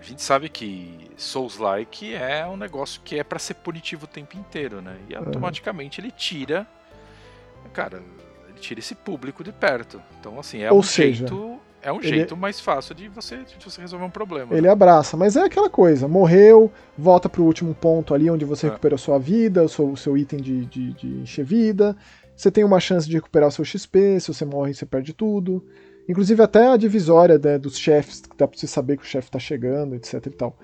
a 0.02 0.04
gente 0.04 0.20
sabe 0.20 0.48
que 0.48 0.98
Souls-like 1.16 2.12
é 2.12 2.44
um 2.44 2.56
negócio 2.56 3.00
que 3.04 3.20
é 3.20 3.22
para 3.22 3.38
ser 3.38 3.54
punitivo 3.54 4.04
o 4.04 4.08
tempo 4.08 4.36
inteiro, 4.36 4.82
né? 4.82 4.96
E 5.08 5.14
automaticamente 5.14 6.00
ele 6.00 6.10
tira, 6.10 6.66
cara, 7.72 8.02
ele 8.48 8.58
tira 8.58 8.80
esse 8.80 8.96
público 8.96 9.44
de 9.44 9.52
perto. 9.52 10.02
Então, 10.18 10.40
assim, 10.40 10.60
é 10.60 10.72
Ou 10.72 10.80
um 10.80 10.82
seja, 10.82 11.18
jeito, 11.18 11.60
é 11.82 11.92
um 11.92 11.98
ele... 11.98 12.08
jeito 12.08 12.36
mais 12.36 12.60
fácil 12.60 12.94
de 12.94 13.08
você, 13.08 13.38
de 13.38 13.62
você 13.62 13.80
resolver 13.80 14.04
um 14.04 14.10
problema. 14.10 14.54
Ele 14.54 14.68
abraça, 14.68 15.16
mas 15.16 15.36
é 15.36 15.42
aquela 15.42 15.68
coisa, 15.68 16.06
morreu, 16.06 16.70
volta 16.96 17.28
pro 17.28 17.42
último 17.42 17.74
ponto 17.74 18.14
ali 18.14 18.30
onde 18.30 18.44
você 18.44 18.66
é. 18.66 18.70
recupera 18.70 18.94
a 18.94 18.98
sua 18.98 19.18
vida, 19.18 19.64
o 19.64 19.68
seu, 19.68 19.90
o 19.90 19.96
seu 19.96 20.16
item 20.16 20.40
de, 20.40 20.66
de, 20.66 20.92
de 20.92 21.06
encher 21.22 21.44
vida. 21.44 21.96
Você 22.36 22.50
tem 22.50 22.64
uma 22.64 22.80
chance 22.80 23.08
de 23.08 23.14
recuperar 23.14 23.48
o 23.48 23.52
seu 23.52 23.64
XP, 23.64 24.20
se 24.20 24.32
você 24.32 24.44
morre, 24.44 24.74
você 24.74 24.86
perde 24.86 25.12
tudo. 25.12 25.64
Inclusive 26.08 26.42
até 26.42 26.68
a 26.68 26.76
divisória 26.76 27.38
né, 27.38 27.58
dos 27.58 27.76
chefes, 27.76 28.20
que 28.20 28.36
dá 28.36 28.46
pra 28.46 28.58
você 28.58 28.66
saber 28.66 28.96
que 28.96 29.04
o 29.04 29.06
chefe 29.06 29.30
tá 29.30 29.38
chegando, 29.38 29.94
etc 29.94 30.26
e 30.26 30.30
tal. 30.30 30.56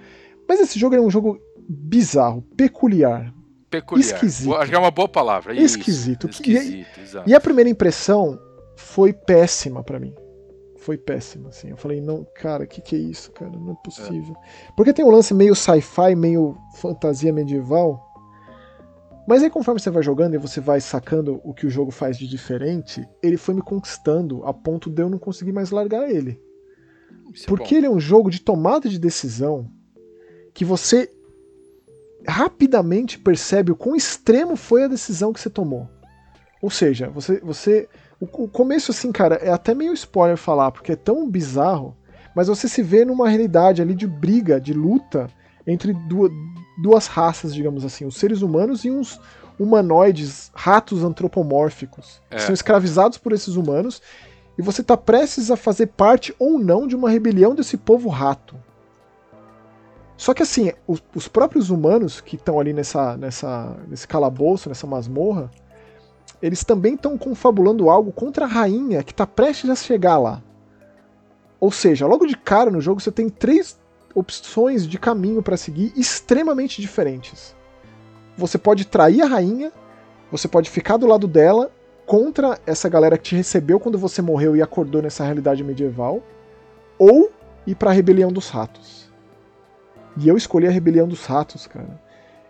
Mas 0.49 0.61
esse 0.61 0.79
jogo 0.79 0.95
é 0.95 1.01
um 1.01 1.11
jogo 1.11 1.41
bizarro, 1.69 2.43
peculiar. 2.57 3.33
Peculiar. 3.69 4.07
Esquisito. 4.07 4.55
Acho 4.55 4.71
que 4.71 4.77
é 4.77 4.79
uma 4.79 4.91
boa 4.91 5.09
palavra. 5.09 5.55
Esquisito. 5.55 6.29
Isso, 6.29 6.41
esquisito 6.41 6.87
e, 7.27 7.31
e, 7.31 7.35
a 7.35 7.41
primeira 7.41 7.69
impressão 7.69 8.39
foi 8.77 9.13
péssima 9.13 9.83
para 9.83 10.01
mim. 10.01 10.15
Foi 10.89 10.97
péssima, 10.97 11.51
assim. 11.51 11.69
Eu 11.69 11.77
falei, 11.77 12.01
não, 12.01 12.27
cara, 12.35 12.67
que 12.67 12.81
que 12.81 12.97
é 12.97 12.99
isso, 12.99 13.31
cara? 13.33 13.51
Não 13.51 13.73
é 13.73 13.77
possível. 13.85 14.35
É. 14.35 14.73
Porque 14.75 14.95
tem 14.95 15.05
um 15.05 15.11
lance 15.11 15.35
meio 15.35 15.55
sci-fi, 15.55 16.15
meio 16.17 16.57
fantasia 16.77 17.31
medieval 17.31 18.09
mas 19.29 19.43
aí 19.43 19.51
conforme 19.51 19.79
você 19.79 19.91
vai 19.91 20.03
jogando 20.03 20.33
e 20.33 20.39
você 20.39 20.59
vai 20.59 20.81
sacando 20.81 21.39
o 21.45 21.53
que 21.53 21.67
o 21.67 21.71
jogo 21.71 21.91
faz 21.91 22.17
de 22.17 22.27
diferente, 22.27 23.07
ele 23.23 23.37
foi 23.37 23.55
me 23.55 23.61
conquistando 23.61 24.43
a 24.47 24.55
ponto 24.55 24.89
de 24.89 25.03
eu 25.03 25.11
não 25.11 25.19
conseguir 25.19 25.53
mais 25.53 25.71
largar 25.71 26.11
ele. 26.11 26.41
Isso 27.35 27.45
é 27.45 27.47
Porque 27.47 27.75
é 27.75 27.77
ele 27.79 27.87
é 27.87 27.91
um 27.91 28.01
jogo 28.01 28.31
de 28.31 28.41
tomada 28.41 28.89
de 28.89 28.99
decisão 28.99 29.71
que 30.55 30.65
você 30.65 31.13
rapidamente 32.27 33.19
percebe 33.19 33.71
o 33.71 33.77
quão 33.77 33.95
extremo 33.95 34.57
foi 34.57 34.85
a 34.85 34.89
decisão 34.89 35.31
que 35.31 35.41
você 35.41 35.51
tomou. 35.51 35.87
Ou 36.63 36.71
seja, 36.71 37.11
você. 37.11 37.39
você 37.41 37.87
o, 38.21 38.45
o 38.45 38.49
começo, 38.49 38.91
assim, 38.91 39.13
cara, 39.13 39.37
é 39.37 39.51
até 39.51 39.75
meio 39.75 39.93
spoiler 39.93 40.37
falar, 40.37 40.71
porque 40.73 40.93
é 40.93 40.97
tão 40.97 41.29
bizarro, 41.29 41.97
mas 42.35 42.49
você 42.49 42.69
se 42.69 42.83
vê 42.83 43.05
numa 43.05 43.29
realidade 43.29 43.81
ali 43.81 43.95
de 43.95 44.07
briga, 44.07 44.61
de 44.61 44.73
luta 44.73 45.29
entre 45.67 45.93
duas, 45.93 46.33
duas 46.83 47.07
raças, 47.07 47.55
digamos 47.55 47.85
assim, 47.85 48.05
os 48.05 48.17
seres 48.17 48.43
humanos 48.43 48.85
e 48.85 48.91
uns 48.91 49.21
humanoides, 49.59 50.51
ratos 50.55 51.03
antropomórficos, 51.03 52.23
é. 52.31 52.37
que 52.37 52.43
são 52.43 52.55
escravizados 52.55 53.19
por 53.19 53.33
esses 53.33 53.57
humanos, 53.57 54.01
e 54.57 54.63
você 54.63 54.81
está 54.81 54.97
prestes 54.97 55.51
a 55.51 55.57
fazer 55.57 55.89
parte 55.89 56.35
ou 56.39 56.59
não 56.59 56.87
de 56.87 56.97
uma 56.97 57.11
rebelião 57.11 57.55
desse 57.55 57.77
povo 57.77 58.09
rato. 58.09 58.57
Só 60.17 60.35
que 60.35 60.43
assim, 60.43 60.73
os, 60.87 61.03
os 61.15 61.29
próprios 61.29 61.71
humanos 61.71 62.21
que 62.21 62.35
estão 62.35 62.59
ali 62.59 62.73
nessa, 62.73 63.17
nessa, 63.17 63.77
nesse 63.87 64.07
calabouço, 64.07 64.69
nessa 64.69 64.87
masmorra, 64.87 65.49
eles 66.43 66.65
também 66.65 66.95
estão 66.95 67.19
confabulando 67.19 67.91
algo 67.91 68.13
contra 68.13 68.45
a 68.45 68.49
rainha 68.49 69.03
que 69.03 69.13
está 69.13 69.27
prestes 69.27 69.71
a 69.71 69.77
chegar 69.77 70.19
lá. 70.19 70.43
Ou 71.61 71.73
seja, 71.73 72.07
logo 72.07 72.27
de 72.27 72.37
cara 72.37 72.71
no 72.71 72.81
jogo 72.81 73.01
você 73.01 73.11
tem 73.11 73.29
três 73.29 73.79
opções 74.15 74.87
de 74.87 74.99
caminho 74.99 75.43
para 75.43 75.57
seguir 75.57 75.93
extremamente 75.97 76.81
diferentes. 76.81 77.55
Você 78.37 78.57
pode 78.57 78.85
trair 78.85 79.23
a 79.23 79.27
rainha, 79.27 79.73
você 80.31 80.47
pode 80.47 80.71
ficar 80.71 80.97
do 80.97 81.07
lado 81.07 81.27
dela 81.27 81.71
contra 82.07 82.59
essa 82.65 82.89
galera 82.89 83.19
que 83.19 83.25
te 83.25 83.37
recebeu 83.37 83.79
quando 83.79 83.99
você 83.99 84.23
morreu 84.23 84.57
e 84.57 84.63
acordou 84.63 85.03
nessa 85.03 85.25
realidade 85.25 85.63
medieval, 85.63 86.23
ou 86.99 87.31
ir 87.67 87.75
para 87.75 87.91
a 87.91 87.93
rebelião 87.93 88.33
dos 88.33 88.49
ratos. 88.49 89.11
E 90.17 90.27
eu 90.27 90.37
escolhi 90.37 90.67
a 90.67 90.71
rebelião 90.71 91.07
dos 91.07 91.27
ratos, 91.27 91.67
cara. 91.67 92.01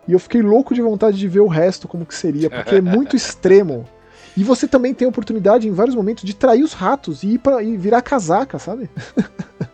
E 0.09 0.11
eu 0.11 0.17
fiquei 0.17 0.41
louco 0.41 0.73
de 0.73 0.81
vontade 0.81 1.19
de 1.19 1.27
ver 1.27 1.41
o 1.41 1.47
resto 1.47 1.87
como 1.87 2.03
que 2.03 2.15
seria, 2.15 2.49
porque 2.49 2.73
é 2.73 2.81
muito 2.81 3.15
extremo. 3.15 3.87
E 4.35 4.43
você 4.43 4.67
também 4.67 4.91
tem 4.91 5.05
a 5.05 5.09
oportunidade 5.09 5.67
em 5.67 5.71
vários 5.71 5.95
momentos 5.95 6.23
de 6.23 6.35
trair 6.35 6.63
os 6.63 6.73
ratos 6.73 7.21
e 7.21 7.35
ir 7.35 7.37
para 7.37 7.61
e 7.61 7.77
virar 7.77 8.01
casaca, 8.01 8.57
sabe? 8.57 8.89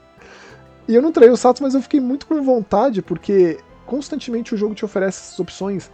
E 0.88 0.94
eu 0.94 1.02
não 1.02 1.12
traí 1.12 1.32
o 1.32 1.36
Satos, 1.36 1.62
mas 1.62 1.74
eu 1.74 1.82
fiquei 1.82 2.00
muito 2.00 2.28
com 2.28 2.44
vontade, 2.44 3.02
porque 3.02 3.58
constantemente 3.88 4.54
o 4.54 4.58
jogo 4.58 4.76
te 4.76 4.86
oferece 4.86 5.20
essas 5.20 5.40
opções. 5.40 5.90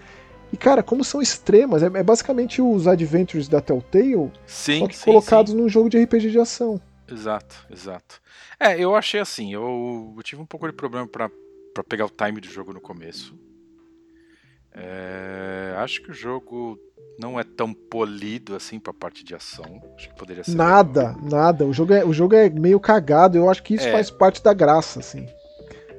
E, 0.52 0.58
cara, 0.58 0.84
como 0.84 1.02
são 1.02 1.22
extremas, 1.22 1.82
é, 1.82 1.86
é 1.86 2.04
basicamente 2.04 2.62
os 2.62 2.88
Adventures 2.88 3.48
da 3.48 3.62
Telltale, 3.62 4.30
sim, 4.46 4.80
só 4.80 4.88
que 4.88 4.98
sim, 4.98 5.06
colocados 5.06 5.54
sim. 5.54 5.58
num 5.58 5.70
jogo 5.70 5.90
de 5.90 5.98
RPG 5.98 6.32
de 6.32 6.40
ação. 6.40 6.82
Exato, 7.10 7.56
exato. 7.72 8.22
É, 8.60 8.78
eu 8.78 8.94
achei 8.94 9.22
assim, 9.22 9.54
eu, 9.54 10.14
eu 10.18 10.24
tive 10.24 10.42
um 10.42 10.46
pouco 10.46 10.68
de 10.68 10.74
problema 10.74 11.08
para 11.08 11.30
pegar 11.88 12.06
o 12.06 12.10
time 12.10 12.42
do 12.42 12.50
jogo 12.50 12.74
no 12.74 12.82
começo. 12.82 13.34
É, 14.74 15.74
acho 15.78 16.02
que 16.02 16.12
o 16.12 16.14
jogo 16.14 16.80
não 17.20 17.40
é 17.40 17.44
tão 17.44 17.74
polido 17.74 18.56
assim 18.56 18.80
pra 18.80 18.94
parte 18.94 19.24
de 19.24 19.36
ação. 19.36 19.82
Acho 19.96 20.10
que 20.10 20.16
poderia 20.16 20.44
ser. 20.44 20.56
Nada, 20.56 21.14
melhor. 21.14 21.30
nada. 21.30 21.66
O 21.66 21.74
jogo, 21.74 21.94
é, 21.94 22.06
o 22.06 22.14
jogo 22.14 22.36
é 22.36 22.50
meio 22.50 22.80
cagado. 22.80 23.38
Eu 23.38 23.50
acho 23.50 23.62
que 23.62 23.76
isso 23.76 23.88
é. 23.88 23.92
faz 23.92 24.10
parte 24.10 24.44
da 24.44 24.54
graça, 24.54 25.00
assim. 25.00 25.28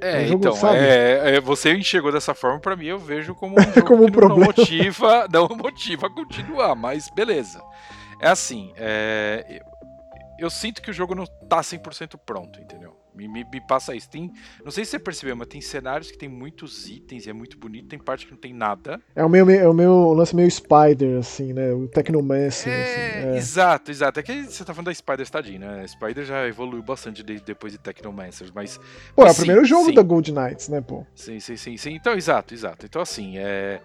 É, 0.01 0.27
jogo, 0.27 0.49
então, 0.49 0.75
é, 0.75 1.37
é, 1.37 1.41
você 1.41 1.73
enxergou 1.73 2.11
dessa 2.11 2.35
forma, 2.35 2.59
para 2.59 2.75
mim 2.75 2.87
eu 2.87 2.99
vejo 2.99 3.37
como 3.37 3.55
um 3.57 3.63
jogo 3.73 3.87
como 3.87 4.05
um 4.05 4.11
problema. 4.11 4.41
não 4.41 4.47
motiva, 4.47 5.29
não 5.33 5.49
motiva 5.49 6.09
a 6.09 6.11
continuar, 6.11 6.75
mas 6.75 7.09
beleza. 7.15 7.63
É 8.21 8.29
assim, 8.29 8.73
é, 8.77 9.63
eu 10.41 10.51
sinto 10.51 10.83
que 10.83 10.91
o 10.91 10.93
jogo 10.93 11.15
não 11.15 11.25
tá 11.49 11.61
100% 11.61 12.19
pronto, 12.27 12.61
entendeu? 12.61 12.97
Me, 13.15 13.29
me, 13.29 13.45
me, 13.45 13.61
passa 13.61 13.95
isso. 13.95 14.09
Tem, 14.09 14.33
não 14.65 14.71
sei 14.71 14.85
se 14.85 14.93
você 14.93 14.99
percebeu, 14.99 15.37
mas 15.37 15.49
tem 15.49 15.61
cenários 15.61 16.11
que 16.11 16.19
tem 16.19 16.29
muitos 16.29 16.89
itens 16.89 17.27
e 17.27 17.31
é 17.31 17.33
muito 17.33 17.59
bonito, 17.59 17.89
tem 17.89 17.99
parte 17.99 18.27
que 18.27 18.33
não 18.33 18.39
tem 18.39 18.53
nada. 18.53 19.01
É 19.15 19.25
o 19.25 19.29
meu, 19.29 19.49
é 19.51 19.69
o 19.69 19.75
meu 19.75 20.13
lance 20.13 20.35
meio 20.35 20.51
Spider, 20.51 21.19
assim, 21.19 21.53
né? 21.53 21.73
O 21.73 21.87
Technomancer. 21.89 22.73
É, 22.73 22.83
assim, 22.83 23.29
é. 23.29 23.37
Exato, 23.37 23.91
exato. 23.91 24.21
É 24.21 24.23
que 24.23 24.45
você 24.45 24.65
tá 24.65 24.73
falando 24.73 24.87
da 24.87 24.95
Spider 24.95 25.29
tadinho, 25.29 25.61
né? 25.61 25.87
Spider 25.87 26.25
já 26.25 26.47
evoluiu 26.47 26.83
bastante 26.83 27.23
desde 27.23 27.45
depois 27.45 27.73
de 27.73 27.79
Technomancer, 27.79 28.49
mas. 28.55 28.79
Pô, 29.15 29.23
mas, 29.23 29.31
é 29.31 29.33
o 29.33 29.37
primeiro 29.37 29.65
jogo 29.65 29.87
sim. 29.87 29.95
da 29.95 30.03
Gold 30.03 30.33
Knights, 30.33 30.69
né, 30.69 30.81
pô? 30.81 31.07
Sim, 31.15 31.39
sim, 31.41 31.57
sim, 31.57 31.77
sim. 31.77 31.95
Então, 31.95 32.15
exato, 32.15 32.55
exato. 32.55 32.87
Então, 32.87 33.03
assim, 33.03 33.39
é. 33.39 33.81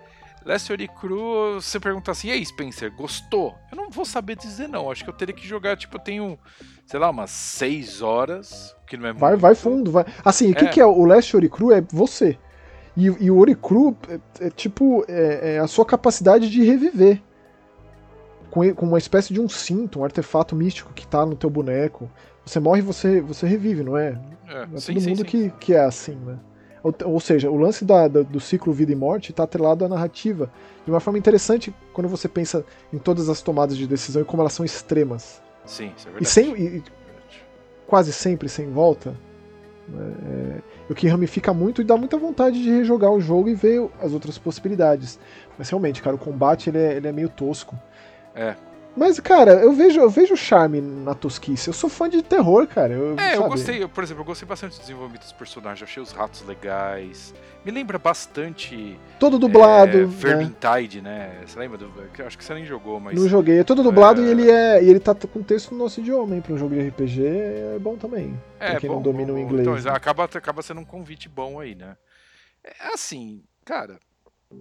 Last 0.48 0.72
Ori 0.72 0.88
Cru, 0.88 1.56
você 1.56 1.78
pergunta 1.78 2.10
assim, 2.10 2.30
e 2.30 2.32
aí, 2.32 2.45
Spencer, 2.45 2.90
gostou? 2.95 3.53
Eu 3.69 3.76
não 3.76 3.90
vou 3.90 4.06
saber 4.06 4.38
dizer 4.38 4.69
não. 4.69 4.90
Acho 4.90 5.03
que 5.03 5.10
eu 5.10 5.14
teria 5.14 5.36
que 5.36 5.45
jogar, 5.45 5.76
tipo, 5.76 5.98
eu 5.98 5.99
tenho, 5.99 6.40
sei 6.86 6.98
lá, 6.98 7.10
umas 7.10 7.32
6 7.32 8.02
horas, 8.02 8.74
que 8.88 8.95
não 8.95 9.10
é 9.10 9.14
Vai, 9.14 9.36
vai 9.36 9.53
fundo, 9.53 9.91
vai. 9.91 10.06
Assim, 10.24 10.52
o 10.52 10.56
que, 10.56 10.64
é. 10.64 10.68
que 10.69 10.80
é 10.80 10.86
o 10.86 11.03
Last 11.03 11.36
Ori 11.36 11.49
Cru? 11.49 11.74
É 11.74 11.82
você. 11.82 12.38
E, 12.95 13.06
e 13.06 13.30
o 13.30 13.38
Ori 13.38 13.56
Cru 13.56 13.98
é, 14.07 14.48
é 14.48 14.49
tipo 14.49 15.03
é, 15.10 15.56
é, 15.56 15.60
a 15.60 15.68
sua 15.68 15.86
capacidade 15.86 16.49
de 16.49 16.64
reviver. 16.64 17.22
Com, 18.49 18.74
com 18.74 18.86
uma 18.86 18.98
espécie 18.98 19.34
de 19.34 19.41
um 19.41 19.49
cinto, 19.49 19.99
um 19.99 20.06
artefato 20.06 20.56
místico 20.56 20.94
que 20.94 21.06
tá 21.06 21.26
no 21.26 21.36
teu 21.36 21.49
boneco. 21.49 22.10
Você 22.45 22.61
morre 22.61 22.80
e 22.80 22.84
você, 22.84 23.19
você 23.19 23.45
revive, 23.45 23.84
não 23.84 23.98
é? 23.98 24.18
É, 24.48 24.61
é 24.74 24.80
sim, 24.80 24.94
todo 24.94 25.02
sim, 25.02 25.10
mundo 25.10 25.18
sim. 25.18 25.26
Que, 25.26 25.49
que 25.60 25.74
é 25.74 25.82
assim, 25.82 26.15
né? 26.15 26.40
Ou, 26.88 27.14
ou 27.14 27.19
seja, 27.19 27.51
o 27.51 27.57
lance 27.57 27.84
da, 27.84 28.07
da, 28.07 28.22
do 28.22 28.39
ciclo 28.39 28.72
vida 28.72 28.93
e 28.93 28.95
morte 28.95 29.31
está 29.31 29.43
atrelado 29.43 29.84
à 29.84 29.89
narrativa 29.89 30.49
de 30.85 30.91
uma 30.91 31.01
forma 31.01 31.19
interessante 31.19 31.76
quando 31.91 32.07
você 32.07 32.30
pensa 32.30 32.65
em 32.93 32.97
todas 32.97 33.27
as 33.27 33.41
tomadas 33.41 33.76
de 33.76 33.85
decisão 33.85 34.22
e 34.22 34.26
como 34.26 34.41
elas 34.41 34.53
são 34.53 34.65
extremas. 34.65 35.41
Sim, 35.65 35.91
isso 35.97 36.07
é 36.07 36.11
verdade. 36.11 36.23
E, 36.23 36.26
sem, 36.26 36.55
e, 36.55 36.84
quase 37.85 38.14
sempre 38.14 38.47
sem 38.47 38.72
volta. 38.72 39.14
Né, 39.89 40.61
é, 40.89 40.91
o 40.91 40.95
que 40.95 41.07
ramifica 41.07 41.53
muito 41.53 41.81
e 41.81 41.84
dá 41.84 41.97
muita 41.97 42.18
vontade 42.18 42.61
de 42.61 42.69
rejogar 42.69 43.11
o 43.11 43.19
jogo 43.19 43.49
e 43.49 43.53
ver 43.53 43.89
as 44.01 44.14
outras 44.14 44.38
possibilidades. 44.38 45.19
Mas 45.57 45.69
realmente, 45.69 46.01
cara, 46.01 46.15
o 46.15 46.19
combate 46.19 46.69
ele 46.69 46.77
é, 46.77 46.93
ele 46.95 47.07
é 47.07 47.11
meio 47.11 47.27
tosco. 47.27 47.77
É. 48.34 48.55
Mas, 48.98 49.19
cara, 49.19 49.52
eu 49.61 49.72
vejo, 49.74 50.02
eu 50.02 50.10
vejo 50.10 50.36
charme 50.36 50.82
na 50.82 51.14
tosquice. 51.14 51.68
Eu 51.68 51.74
sou 51.74 51.88
fã 51.88 52.10
de 52.10 52.24
terror, 52.24 52.65
cara. 52.65 52.94
Eu, 52.94 53.15
É, 53.19 53.36
eu 53.36 53.38
sabe? 53.41 53.49
gostei, 53.49 53.84
eu, 53.84 53.88
por 53.88 54.03
exemplo, 54.03 54.22
eu 54.22 54.26
gostei 54.26 54.48
bastante 54.48 54.76
do 54.78 54.82
desenvolvimento 54.82 55.22
dos 55.22 55.32
personagens, 55.34 55.88
achei 55.88 56.02
os 56.02 56.11
ratos 56.11 56.44
legais. 56.45 57.32
Me 57.64 57.72
lembra 57.72 57.99
bastante 57.99 58.99
Todo 59.19 59.38
dublado. 59.38 59.98
é, 59.98 60.02
né? 60.02 60.06
Vermintide, 60.07 61.02
né? 61.02 61.41
Você 61.45 61.60
lembra? 61.60 61.78
Do, 61.78 61.91
eu 62.18 62.26
acho 62.26 62.36
que 62.38 62.44
você 62.44 62.56
nem 62.56 62.65
jogou, 62.65 62.99
mas. 62.99 63.19
Não 63.19 63.28
joguei. 63.30 63.60
É 63.60 63.64
todo 63.64 63.84
dublado 63.84 64.22
É. 64.22 64.26
e 64.26 64.30
ele 64.32 64.49
é. 64.49 64.84
E 64.84 64.90
ele 64.90 64.99
tá 64.99 65.14
com 65.14 65.44
texto 65.44 65.72
no 65.74 65.78
nosso 65.78 65.99
idioma, 65.99 66.34
hein? 66.36 66.41
Pra 66.41 66.53
um 66.53 66.57
jogo 66.57 66.74
de 66.74 66.88
RPG 66.88 67.24
é 67.26 67.78
bom 67.80 67.98
também. 67.98 68.36
É, 68.60 68.72
pra 68.72 68.80
quem 68.80 68.90
bom, 68.90 68.95
não 68.95 69.02
domina 69.03 69.32
bom, 69.32 69.38
o 69.38 69.41
inglês. 69.41 69.68
Então, 69.68 69.76
né? 69.80 69.95
acaba, 69.95 70.24
acaba 70.24 70.61
sendo 70.64 70.82
um 70.82 70.86
convite 70.86 71.30
bom 71.30 71.60
aí, 71.60 71.76
né? 71.76 71.95
É 72.64 72.94
assim, 72.94 73.44
cara, 73.64 73.99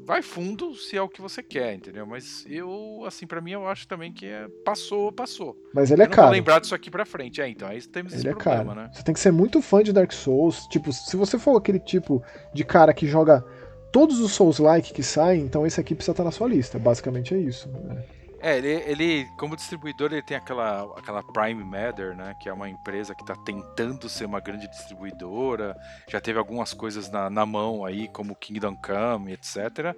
vai 0.04 0.20
fundo 0.22 0.74
se 0.74 0.96
é 0.96 1.02
o 1.02 1.08
que 1.08 1.20
você 1.20 1.42
quer, 1.42 1.74
entendeu? 1.74 2.06
Mas 2.06 2.44
eu, 2.48 3.02
assim, 3.06 3.26
pra 3.26 3.40
mim 3.40 3.52
eu 3.52 3.66
acho 3.68 3.86
também 3.86 4.12
que 4.12 4.26
é, 4.26 4.46
passou, 4.64 5.12
passou. 5.12 5.56
Mas 5.74 5.90
ele 5.90 6.02
é 6.02 6.04
eu 6.04 6.08
vou 6.08 6.16
caro. 6.16 6.32
lembrar 6.32 6.60
disso 6.60 6.74
aqui 6.74 6.90
pra 6.90 7.04
frente. 7.06 7.40
É, 7.40 7.48
então, 7.48 7.68
aí 7.68 7.80
temos 7.86 8.12
esse 8.12 8.22
Ele 8.22 8.30
é 8.30 8.34
problema, 8.34 8.74
caro. 8.74 8.80
né? 8.86 8.90
Você 8.92 9.02
tem 9.02 9.14
que 9.14 9.20
ser 9.20 9.32
muito 9.32 9.60
fã 9.62 9.82
de 9.82 9.92
Dark 9.92 10.12
Souls. 10.12 10.66
Tipo, 10.68 10.92
se 10.92 11.16
você 11.16 11.38
for 11.38 11.56
aquele 11.56 11.78
tipo 11.78 12.22
de 12.52 12.64
cara 12.64 12.92
que 12.92 13.06
joga 13.06 13.44
todos 13.92 14.20
os 14.20 14.32
Souls-like 14.32 14.92
que 14.92 15.02
saem, 15.02 15.42
então 15.42 15.66
esse 15.66 15.80
aqui 15.80 15.94
precisa 15.94 16.12
estar 16.12 16.24
na 16.24 16.30
sua 16.32 16.48
lista. 16.48 16.78
Basicamente 16.78 17.34
é 17.34 17.38
isso. 17.38 17.68
né? 17.68 18.04
É, 18.46 18.58
ele, 18.58 18.68
ele, 18.86 19.26
como 19.36 19.56
distribuidor, 19.56 20.12
ele 20.12 20.22
tem 20.22 20.36
aquela, 20.36 20.88
aquela 20.96 21.20
Prime 21.20 21.64
Matter, 21.64 22.14
né? 22.14 22.32
Que 22.40 22.48
é 22.48 22.52
uma 22.52 22.68
empresa 22.68 23.12
que 23.12 23.24
tá 23.24 23.34
tentando 23.34 24.08
ser 24.08 24.24
uma 24.24 24.38
grande 24.38 24.68
distribuidora. 24.68 25.76
Já 26.06 26.20
teve 26.20 26.38
algumas 26.38 26.72
coisas 26.72 27.10
na, 27.10 27.28
na 27.28 27.44
mão 27.44 27.84
aí, 27.84 28.06
como 28.06 28.36
Kingdom 28.36 28.76
Come, 28.76 29.32
etc. 29.32 29.96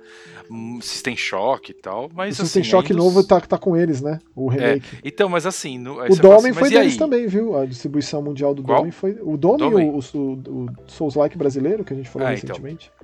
Hum, 0.51 0.81
System 0.81 1.15
Shock 1.15 1.73
e 1.73 1.75
tal. 1.75 2.09
Mas 2.15 2.39
o 2.39 2.43
assim, 2.43 2.45
System 2.45 2.65
Shock 2.65 2.91
ainda 2.91 3.05
novo 3.05 3.23
tá, 3.23 3.39
tá 3.39 3.59
com 3.59 3.77
eles, 3.77 4.01
né? 4.01 4.19
O 4.35 4.49
remake. 4.49 4.99
Então, 5.05 5.29
mas 5.29 5.45
assim. 5.45 5.77
No, 5.77 6.01
o 6.01 6.16
Domen 6.16 6.53
assim, 6.53 6.53
foi 6.55 6.70
deles 6.70 6.97
também, 6.97 7.27
viu? 7.27 7.55
A 7.55 7.66
distribuição 7.66 8.23
mundial 8.23 8.55
do? 8.55 8.62
Domen 8.62 8.91
foi. 8.91 9.19
O 9.20 9.37
Domen, 9.37 9.91
o, 9.91 9.99
o, 9.99 10.65
o 10.65 10.69
Souls-like 10.87 11.37
brasileiro, 11.37 11.85
que 11.85 11.93
a 11.93 11.97
gente 11.97 12.09
falou 12.09 12.27
Ah, 12.27 12.33
então. 12.33 12.57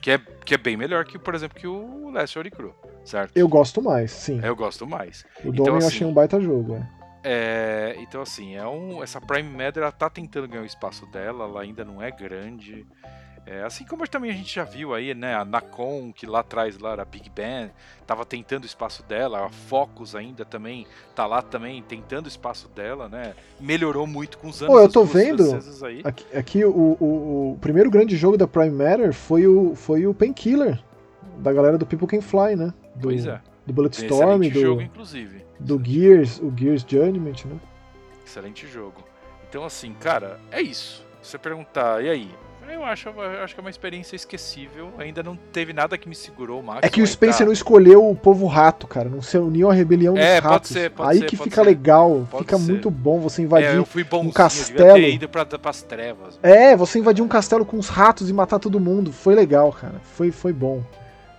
Que 0.05 0.10
é, 0.10 0.18
que 0.18 0.52
é 0.52 0.59
bem 0.59 0.76
melhor 0.76 1.06
que, 1.06 1.18
por 1.18 1.35
exemplo, 1.35 1.59
que 1.59 1.66
o 1.66 2.10
Last 2.10 2.39
Ori 2.39 2.51
Crew, 2.51 2.74
certo? 3.06 3.35
Eu 3.35 3.48
gosto 3.48 3.81
mais, 3.81 4.10
sim. 4.10 4.39
Eu 4.44 4.55
gosto 4.55 4.86
mais. 4.86 5.24
o 5.43 5.48
então, 5.48 5.64
eu 5.68 5.76
assim, 5.76 5.86
achei 5.86 6.06
um 6.06 6.12
baita 6.12 6.39
jogo. 6.39 6.74
É. 6.74 6.90
É, 7.24 7.97
então, 8.01 8.20
assim, 8.20 8.55
é 8.55 8.66
um, 8.66 9.02
essa 9.02 9.18
Prime 9.18 9.48
Matter 9.48 9.82
ela 9.82 9.90
tá 9.90 10.10
tentando 10.10 10.47
ganhar 10.47 10.62
o 10.62 10.66
espaço 10.66 11.06
dela, 11.06 11.44
ela 11.44 11.62
ainda 11.62 11.86
não 11.86 12.02
é 12.02 12.10
grande. 12.10 12.86
É, 13.47 13.62
assim 13.62 13.85
como 13.85 14.09
também 14.09 14.31
a 14.31 14.35
gente 14.35 14.55
já 14.55 14.65
viu 14.65 14.95
aí, 14.95 15.15
né, 15.15 15.35
a 15.35 15.45
Nacon, 15.45 16.11
que 16.15 16.25
lá 16.25 16.41
atrás 16.41 16.79
lá 16.79 16.93
era 16.93 17.05
Big 17.05 17.29
Bang, 17.29 17.71
tava 18.07 18.25
tentando 18.25 18.62
o 18.62 18.66
espaço 18.66 19.03
dela, 19.03 19.45
a 19.45 19.51
Focus 19.51 20.15
ainda 20.15 20.47
também 20.47 20.87
tá 21.15 21.27
lá 21.27 21.43
também 21.43 21.83
tentando 21.83 22.25
o 22.25 22.29
espaço 22.29 22.69
dela, 22.69 23.07
né? 23.07 23.35
Melhorou 23.61 24.07
muito 24.07 24.39
com 24.39 24.49
os 24.49 24.62
anos. 24.62 24.75
Pô, 24.75 24.81
eu 24.81 24.89
tô 24.89 25.05
vendo. 25.05 25.59
Aqui, 26.05 26.37
aqui 26.37 26.65
o, 26.65 26.97
o, 26.99 27.53
o 27.53 27.59
primeiro 27.61 27.91
grande 27.91 28.16
jogo 28.16 28.39
da 28.39 28.49
Prime 28.49 28.71
Matter 28.71 29.12
foi 29.12 29.47
o, 29.47 29.75
foi 29.75 30.07
o 30.07 30.15
Painkiller, 30.15 30.83
da 31.39 31.53
galera 31.53 31.77
do 31.77 31.85
People 31.85 32.07
Can 32.07 32.23
Fly, 32.23 32.57
né? 32.57 32.73
Do, 32.95 33.09
Pois 33.09 33.27
é. 33.27 33.41
Do 33.66 33.73
Bulletstorm, 33.73 34.43
Excelente 34.43 34.53
do, 34.55 34.61
jogo, 34.61 34.83
inclusive. 34.83 35.45
do 35.59 35.83
Gears, 35.83 36.39
o 36.39 36.53
Gears 36.57 36.83
Judgment, 36.87 37.45
né? 37.47 37.59
Excelente 38.25 38.66
jogo. 38.66 39.03
Então, 39.49 39.65
assim, 39.65 39.93
cara, 39.95 40.41
é 40.51 40.61
isso. 40.61 41.05
Se 41.23 41.31
você 41.31 41.39
perguntar, 41.39 42.03
e 42.05 42.11
aí? 42.11 42.31
Eu 42.74 42.84
acho, 42.84 43.09
eu 43.09 43.42
acho 43.44 43.55
que 43.55 43.60
é 43.60 43.62
uma 43.62 43.70
experiência 43.70 44.16
esquecível. 44.16 44.92
Ainda 44.98 45.22
não 45.22 45.36
teve 45.36 45.72
nada 45.72 45.96
que 45.96 46.09
me 46.09 46.14
segurou, 46.14 46.62
Max. 46.62 46.80
É 46.82 46.88
que 46.88 47.01
o 47.01 47.06
Spencer 47.06 47.38
tá- 47.38 47.44
não 47.46 47.52
escolheu 47.52 48.09
o 48.10 48.16
povo 48.16 48.46
rato, 48.46 48.86
cara. 48.86 49.09
Não 49.09 49.22
se 49.22 49.38
uniu 49.38 49.70
à 49.70 49.72
rebelião 49.72 50.14
dos 50.14 50.22
É, 50.22 50.40
pode 50.40 50.52
ratos. 50.52 50.70
ser, 50.70 50.90
pode 50.90 51.10
Aí 51.10 51.18
ser, 51.20 51.26
que 51.26 51.36
fica 51.36 51.62
ser. 51.62 51.62
legal, 51.62 52.26
Pode 52.30 52.44
fica 52.44 52.59
muito 52.59 52.90
bom 52.90 53.20
você 53.20 53.42
invadir. 53.42 53.68
É, 53.68 53.76
eu 53.76 53.86
fui 53.86 54.02
bonzinho, 54.05 54.32
castelo. 54.32 54.98
eu 54.98 55.09
ido 55.09 55.28
pra, 55.28 55.46
pras 55.46 55.82
trevas. 55.82 56.38
É, 56.42 56.76
você 56.76 56.98
invadir 56.98 57.22
um 57.22 57.28
castelo 57.28 57.64
com 57.64 57.78
os 57.78 57.88
ratos 57.88 58.28
e 58.28 58.32
matar 58.32 58.59
todo 58.59 58.80
mundo. 58.80 59.12
Foi 59.12 59.34
legal, 59.34 59.72
cara. 59.72 60.01
Foi, 60.02 60.30
foi 60.32 60.52
bom. 60.52 60.82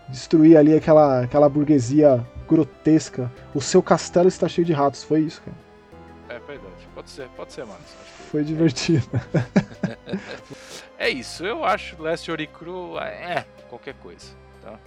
Destruir 0.08 0.56
ali 0.58 0.74
aquela, 0.76 1.22
aquela 1.24 1.50
burguesia 1.50 2.26
grotesca. 2.48 3.32
O 3.54 3.60
seu 3.62 3.84
castelo 3.84 4.28
está 4.30 4.48
cheio 4.48 4.66
de 4.66 4.72
ratos. 4.74 5.04
Foi 5.04 5.20
isso, 5.22 5.42
cara. 5.44 5.58
É 6.30 6.40
verdade. 6.48 6.74
Pode 6.94 7.10
ser, 7.10 7.28
pode 7.36 7.52
ser, 7.54 7.66
Max. 7.66 7.82
Foi 8.36 8.44
divertido. 8.44 9.06
É 11.00 11.10
isso, 11.10 11.46
eu 11.46 11.64
acho 11.64 12.02
Last 12.02 12.30
Ori 12.32 12.48
Cru 12.48 12.98
é 13.00 13.46
qualquer 13.70 13.94
coisa, 13.96 14.28
tá? 14.62 14.80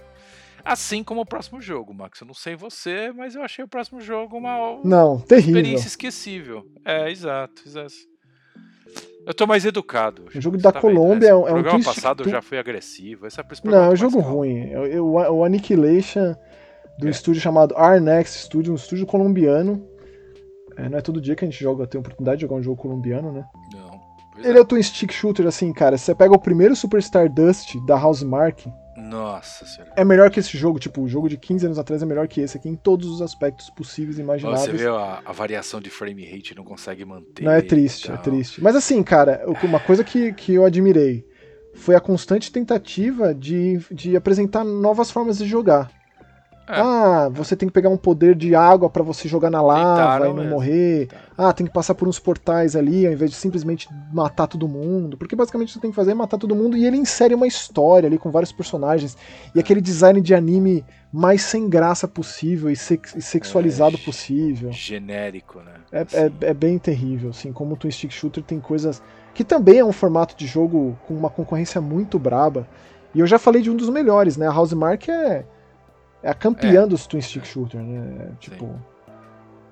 Assim 0.65 1.03
como 1.03 1.21
o 1.21 1.25
próximo 1.25 1.61
jogo, 1.61 1.93
Max. 1.93 2.19
Eu 2.19 2.27
não 2.27 2.33
sei 2.33 2.55
você, 2.55 3.11
mas 3.15 3.35
eu 3.35 3.43
achei 3.43 3.63
o 3.63 3.67
próximo 3.67 4.01
jogo 4.01 4.37
uma 4.37 4.79
Não, 4.83 5.19
terrível. 5.19 5.57
experiência 5.57 5.87
esquecível. 5.87 6.65
É, 6.83 7.09
exato, 7.11 7.61
exato. 7.65 7.93
Eu 9.25 9.33
tô 9.33 9.45
mais 9.47 9.65
educado. 9.65 10.25
O 10.35 10.41
jogo 10.41 10.57
da 10.57 10.71
tá 10.71 10.79
vendo, 10.79 10.81
Colômbia 10.95 11.27
né? 11.29 11.31
é 11.31 11.35
um- 11.35 11.39
No 11.41 11.45
um 11.45 11.53
programa 11.63 11.83
passado 11.83 12.23
eu 12.23 12.29
já 12.29 12.41
fui 12.41 12.57
agressivo. 12.57 13.25
Esse 13.27 13.39
é 13.39 13.43
Não, 13.63 13.83
é 13.85 13.89
um 13.89 13.95
jogo 13.95 14.19
ruim. 14.19 14.71
É 14.71 14.99
o- 14.99 15.05
o, 15.05 15.37
o 15.37 15.43
Annihilation 15.45 16.35
do 16.97 17.07
É. 17.07 17.11
estúdio 17.11 17.39
chamado 17.41 17.75
R-Next 17.77 18.45
Studio, 18.45 18.73
um 18.73 18.75
estúdio 18.75 19.05
colombiano. 19.05 19.87
É, 20.85 20.89
não 20.89 20.97
é 20.97 21.01
todo 21.01 21.21
dia 21.21 21.35
que 21.35 21.45
a 21.45 21.47
gente 21.47 21.61
joga, 21.61 21.85
tem 21.87 21.99
a 21.99 22.01
oportunidade 22.01 22.37
de 22.37 22.41
jogar 22.43 22.55
um 22.55 22.63
jogo 22.63 22.81
colombiano, 22.81 23.31
né? 23.31 23.45
Não. 23.73 23.99
Ele 24.37 24.57
é 24.57 24.61
o 24.61 24.65
twin 24.65 24.81
stick 24.81 25.11
shooter, 25.11 25.45
assim, 25.47 25.73
cara. 25.73 25.97
Você 25.97 26.15
pega 26.15 26.33
o 26.33 26.39
primeiro 26.39 26.75
Superstar 26.75 27.29
Dust 27.29 27.75
da 27.85 28.01
Housemark, 28.01 28.67
Nossa 28.95 29.65
senhora. 29.65 29.91
é 29.97 30.05
melhor 30.05 30.29
que 30.29 30.39
esse 30.39 30.57
jogo. 30.57 30.79
Tipo, 30.79 31.01
o 31.01 31.09
jogo 31.09 31.27
de 31.27 31.37
15 31.37 31.65
anos 31.65 31.79
atrás 31.79 32.01
é 32.01 32.05
melhor 32.05 32.27
que 32.27 32.39
esse 32.39 32.57
aqui 32.57 32.69
em 32.69 32.75
todos 32.75 33.07
os 33.09 33.21
aspectos 33.21 33.69
possíveis 33.69 34.17
e 34.17 34.21
imagináveis. 34.21 34.61
Você 34.61 34.71
vê 34.71 34.87
a, 34.87 35.21
a 35.25 35.31
variação 35.33 35.81
de 35.81 35.89
frame 35.89 36.23
rate 36.25 36.55
não 36.55 36.63
consegue 36.63 37.03
manter. 37.03 37.43
Não, 37.43 37.51
é 37.51 37.61
triste, 37.61 38.09
é 38.09 38.13
tal. 38.13 38.23
triste. 38.23 38.63
Mas 38.63 38.75
assim, 38.75 39.03
cara, 39.03 39.43
uma 39.63 39.79
coisa 39.79 40.03
que, 40.03 40.31
que 40.33 40.53
eu 40.53 40.63
admirei 40.63 41.25
foi 41.75 41.95
a 41.95 41.99
constante 41.99 42.51
tentativa 42.51 43.33
de, 43.33 43.79
de 43.91 44.15
apresentar 44.15 44.63
novas 44.63 45.11
formas 45.11 45.37
de 45.37 45.45
jogar. 45.45 45.91
É. 46.69 46.79
Ah, 46.81 47.29
você 47.33 47.55
tem 47.55 47.67
que 47.67 47.73
pegar 47.73 47.89
um 47.89 47.97
poder 47.97 48.35
de 48.35 48.53
água 48.53 48.89
pra 48.89 49.01
você 49.01 49.27
jogar 49.27 49.49
na 49.49 49.61
lava 49.61 49.79
Tentaram 50.01 50.25
e 50.25 50.27
não 50.29 50.35
mesmo. 50.35 50.49
morrer. 50.51 51.07
Tentaram. 51.07 51.23
Ah, 51.37 51.51
tem 51.53 51.65
que 51.65 51.73
passar 51.73 51.95
por 51.95 52.07
uns 52.07 52.19
portais 52.19 52.75
ali, 52.75 53.07
ao 53.07 53.11
invés 53.13 53.31
de 53.31 53.37
simplesmente 53.37 53.89
matar 54.13 54.45
todo 54.45 54.67
mundo. 54.67 55.17
Porque 55.17 55.35
basicamente 55.35 55.73
você 55.73 55.79
tem 55.79 55.89
que 55.89 55.95
fazer 55.95 56.11
é 56.11 56.13
matar 56.13 56.37
todo 56.37 56.55
mundo 56.55 56.77
e 56.77 56.85
ele 56.85 56.97
insere 56.97 57.33
uma 57.33 57.47
história 57.47 58.07
ali 58.07 58.17
com 58.19 58.29
vários 58.29 58.51
personagens. 58.51 59.17
E 59.55 59.59
aquele 59.59 59.81
design 59.81 60.21
de 60.21 60.35
anime 60.35 60.85
mais 61.11 61.41
sem 61.41 61.67
graça 61.67 62.07
possível 62.07 62.69
e, 62.69 62.75
sex- 62.75 63.15
e 63.15 63.21
sexualizado 63.21 63.95
É, 63.95 64.05
possível. 64.05 64.71
Genérico, 64.71 65.59
né? 65.61 65.71
É, 65.91 66.01
Assim. 66.01 66.17
é, 66.17 66.31
é 66.49 66.53
bem 66.53 66.77
terrível, 66.77 67.31
assim, 67.31 67.51
como 67.51 67.73
o 67.73 67.77
Twin 67.77 67.89
Stick 67.89 68.11
Shooter 68.11 68.43
tem 68.43 68.59
coisas 68.59 69.01
que 69.33 69.43
também 69.43 69.79
é 69.79 69.85
um 69.85 69.91
formato 69.91 70.35
de 70.37 70.45
jogo 70.45 70.95
com 71.07 71.13
uma 71.15 71.29
concorrência 71.29 71.79
muito 71.81 72.19
braba. 72.19 72.67
E 73.15 73.19
eu 73.21 73.25
já 73.25 73.39
falei 73.39 73.61
de 73.61 73.71
um 73.71 73.75
dos 73.75 73.89
melhores, 73.89 74.37
né? 74.37 74.45
A 74.47 74.51
Housemark 74.53 75.09
é, 75.09 75.45
é 76.21 76.29
a 76.29 76.33
campeã 76.33 76.87
dos 76.87 77.07
Twin 77.07 77.21
Stick 77.21 77.45
Shooter, 77.45 77.81
né? 77.81 78.29
É, 78.31 78.35
Tipo. 78.39 78.69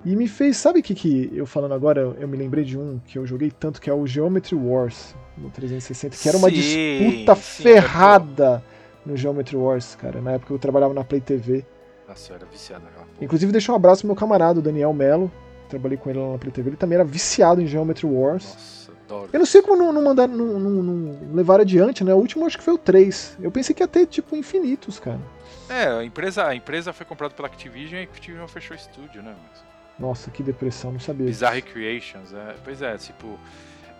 E 0.04 0.14
me 0.14 0.28
fez. 0.28 0.56
Sabe 0.56 0.80
o 0.80 0.82
que, 0.82 0.94
que 0.94 1.30
eu 1.34 1.44
falando 1.44 1.74
agora? 1.74 2.14
Eu, 2.18 2.28
me 2.28 2.36
lembrei 2.36 2.64
de 2.64 2.78
um 2.78 3.00
que 3.04 3.18
eu 3.18 3.26
joguei 3.26 3.50
tanto, 3.50 3.80
que 3.80 3.90
é 3.90 3.92
o 3.92 4.06
Geometry 4.06 4.54
Wars 4.54 5.14
no 5.36 5.50
360, 5.50 6.16
que 6.16 6.28
era 6.28 6.38
uma 6.38 6.48
Sim, 6.48 6.54
disputa 6.54 7.34
sim, 7.34 7.62
ferrada 7.64 8.62
no 9.04 9.16
Geometry 9.16 9.56
Wars, 9.56 9.96
cara. 9.96 10.20
Na 10.20 10.32
época 10.32 10.52
eu 10.52 10.58
trabalhava 10.58 10.94
na 10.94 11.02
Play 11.02 11.20
TV. 11.20 11.64
Nossa, 12.08 12.32
eu 12.32 12.36
era 12.36 12.46
viciado 12.46 12.84
naquela 12.84 13.04
porra. 13.04 13.18
Inclusive, 13.20 13.52
deixa 13.52 13.72
um 13.72 13.74
abraço 13.74 14.02
pro 14.02 14.08
meu 14.08 14.16
camarada, 14.16 14.60
o 14.60 14.62
Daniel 14.62 14.92
Mello. 14.94 15.30
Trabalhei 15.68 15.98
com 15.98 16.08
ele 16.08 16.18
lá 16.18 16.32
na 16.32 16.38
Play 16.38 16.52
TV. 16.52 16.70
Ele 16.70 16.76
também 16.76 16.94
era 16.94 17.04
viciado 17.04 17.60
em 17.60 17.66
Geometry 17.66 18.06
Wars. 18.06 18.44
Nossa, 18.44 18.92
adoro. 19.04 19.30
Eu 19.32 19.38
não 19.38 19.46
sei 19.46 19.60
como 19.62 19.76
não, 19.76 19.92
não 19.92 20.02
mandaram, 20.02 20.32
não, 20.34 20.58
não, 20.58 20.82
não 20.82 21.34
levaram 21.34 21.62
adiante, 21.62 22.02
né? 22.04 22.14
O 22.14 22.18
último 22.18 22.46
acho 22.46 22.56
que 22.56 22.64
foi 22.64 22.72
o 22.74 22.78
3. 22.78 23.36
Eu 23.42 23.50
pensei 23.50 23.74
que 23.74 23.82
ia 23.82 23.88
ter, 23.88 24.06
tipo, 24.06 24.36
infinitos, 24.36 24.98
cara. 24.98 25.20
É, 25.68 25.86
a 25.86 26.04
empresa, 26.04 26.46
a 26.46 26.54
empresa 26.54 26.92
foi 26.92 27.04
comprada 27.06 27.34
pela 27.34 27.48
Activision 27.48 28.00
e 28.00 28.00
a 28.00 28.04
Activision 28.04 28.48
fechou 28.48 28.76
o 28.76 28.80
estúdio, 28.80 29.22
né? 29.22 29.36
Max? 29.42 29.64
Nossa, 29.98 30.30
que 30.30 30.42
depressão, 30.42 30.92
não 30.92 31.00
sabia. 31.00 31.26
Bizarre 31.26 31.60
Creations, 31.62 32.32
é, 32.32 32.56
pois 32.64 32.80
é, 32.82 32.96
tipo, 32.96 33.38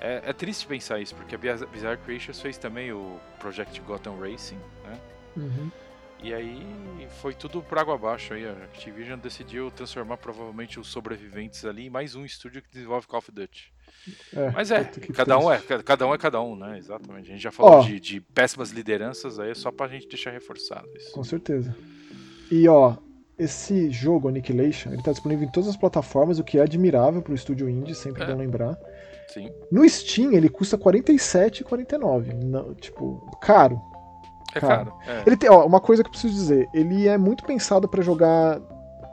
é, 0.01 0.23
é 0.27 0.33
triste 0.33 0.67
pensar 0.67 1.01
isso, 1.01 1.15
porque 1.15 1.35
a 1.35 1.39
Biz- 1.39 1.65
Bizarre 1.65 1.99
Creations 1.99 2.41
fez 2.41 2.57
também 2.57 2.93
o 2.93 3.19
Project 3.39 3.81
Gotham 3.81 4.19
Racing, 4.19 4.59
né? 4.85 5.01
Uhum. 5.37 5.71
E 6.21 6.35
aí 6.35 7.09
foi 7.21 7.35
tudo 7.35 7.63
por 7.63 7.79
água 7.79 7.95
abaixo 7.95 8.35
aí, 8.35 8.47
a 8.47 8.53
Activision 8.53 9.19
decidiu 9.19 9.71
transformar 9.71 10.17
provavelmente 10.17 10.81
os 10.81 10.89
sobreviventes 10.89 11.65
ali 11.65 11.87
em 11.87 11.91
mais 11.91 12.15
um 12.15 12.25
estúdio 12.25 12.63
que 12.63 12.69
desenvolve 12.73 13.07
Call 13.07 13.19
of 13.19 13.31
Duty. 13.31 13.73
É, 14.35 14.51
Mas 14.51 14.71
é, 14.71 14.85
cada 15.15 15.39
um 15.39 15.53
é, 15.53 15.59
cada 15.85 16.07
um 16.07 16.15
é 16.15 16.19
cada 16.19 16.41
um, 16.41 16.57
né? 16.57 16.79
Exatamente. 16.79 17.29
A 17.29 17.33
gente 17.33 17.43
já 17.43 17.51
falou 17.53 17.73
Ó. 17.73 17.81
de, 17.83 18.01
de 18.01 18.21
péssimas 18.21 18.71
lideranças 18.71 19.39
aí, 19.39 19.51
é 19.51 19.55
só 19.55 19.71
pra 19.71 19.87
gente 19.89 20.09
deixar 20.09 20.31
reforçado 20.31 20.89
isso. 20.97 21.13
Com 21.13 21.23
certeza. 21.25 21.77
E 22.51 22.67
ó, 22.69 22.95
esse 23.39 23.91
jogo, 23.91 24.29
Annihilation, 24.29 24.93
ele 24.93 25.03
tá 25.03 25.13
disponível 25.13 25.47
em 25.47 25.51
todas 25.51 25.69
as 25.69 25.77
plataformas, 25.77 26.39
o 26.39 26.45
que 26.45 26.59
é 26.59 26.63
admirável 26.63 27.21
pro 27.21 27.35
estúdio 27.35 27.69
indie, 27.69 27.95
sempre 27.95 28.23
É. 28.23 28.27
bom 28.27 28.37
lembrar. 28.39 28.77
Sim. 29.29 29.51
No 29.71 29.87
Steam 29.87 30.33
ele 30.33 30.49
custa 30.49 30.77
R$ 30.77 30.83
47,49. 30.85 32.33
Não, 32.45 32.75
Tipo, 32.75 33.21
caro. 33.43 33.81
É 34.55 34.61
Cara, 34.61 34.87
caro. 34.87 34.95
É. 35.07 35.23
Ele 35.27 35.37
tem, 35.37 35.51
ó, 35.51 35.67
uma 35.67 35.81
coisa 35.81 36.03
que 36.03 36.09
eu 36.09 36.13
preciso 36.13 36.33
dizer, 36.33 36.67
ele 36.73 37.07
é 37.07 37.19
muito 37.19 37.45
pensado 37.45 37.87
pra 37.87 38.03
jogar 38.03 38.59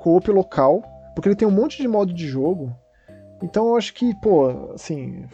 co-op 0.02 0.32
local, 0.32 0.82
Porque 1.14 1.28
ele 1.30 1.36
tem 1.36 1.48
um 1.48 1.52
monte 1.52 1.82
de 1.82 1.88
modo 1.88 2.14
de 2.14 2.26
jogo. 2.28 2.74
Então 3.41 3.70
eu 3.70 3.76
acho 3.76 3.94
que, 3.94 4.14
pô, 4.22 4.72
assim, 4.74 5.26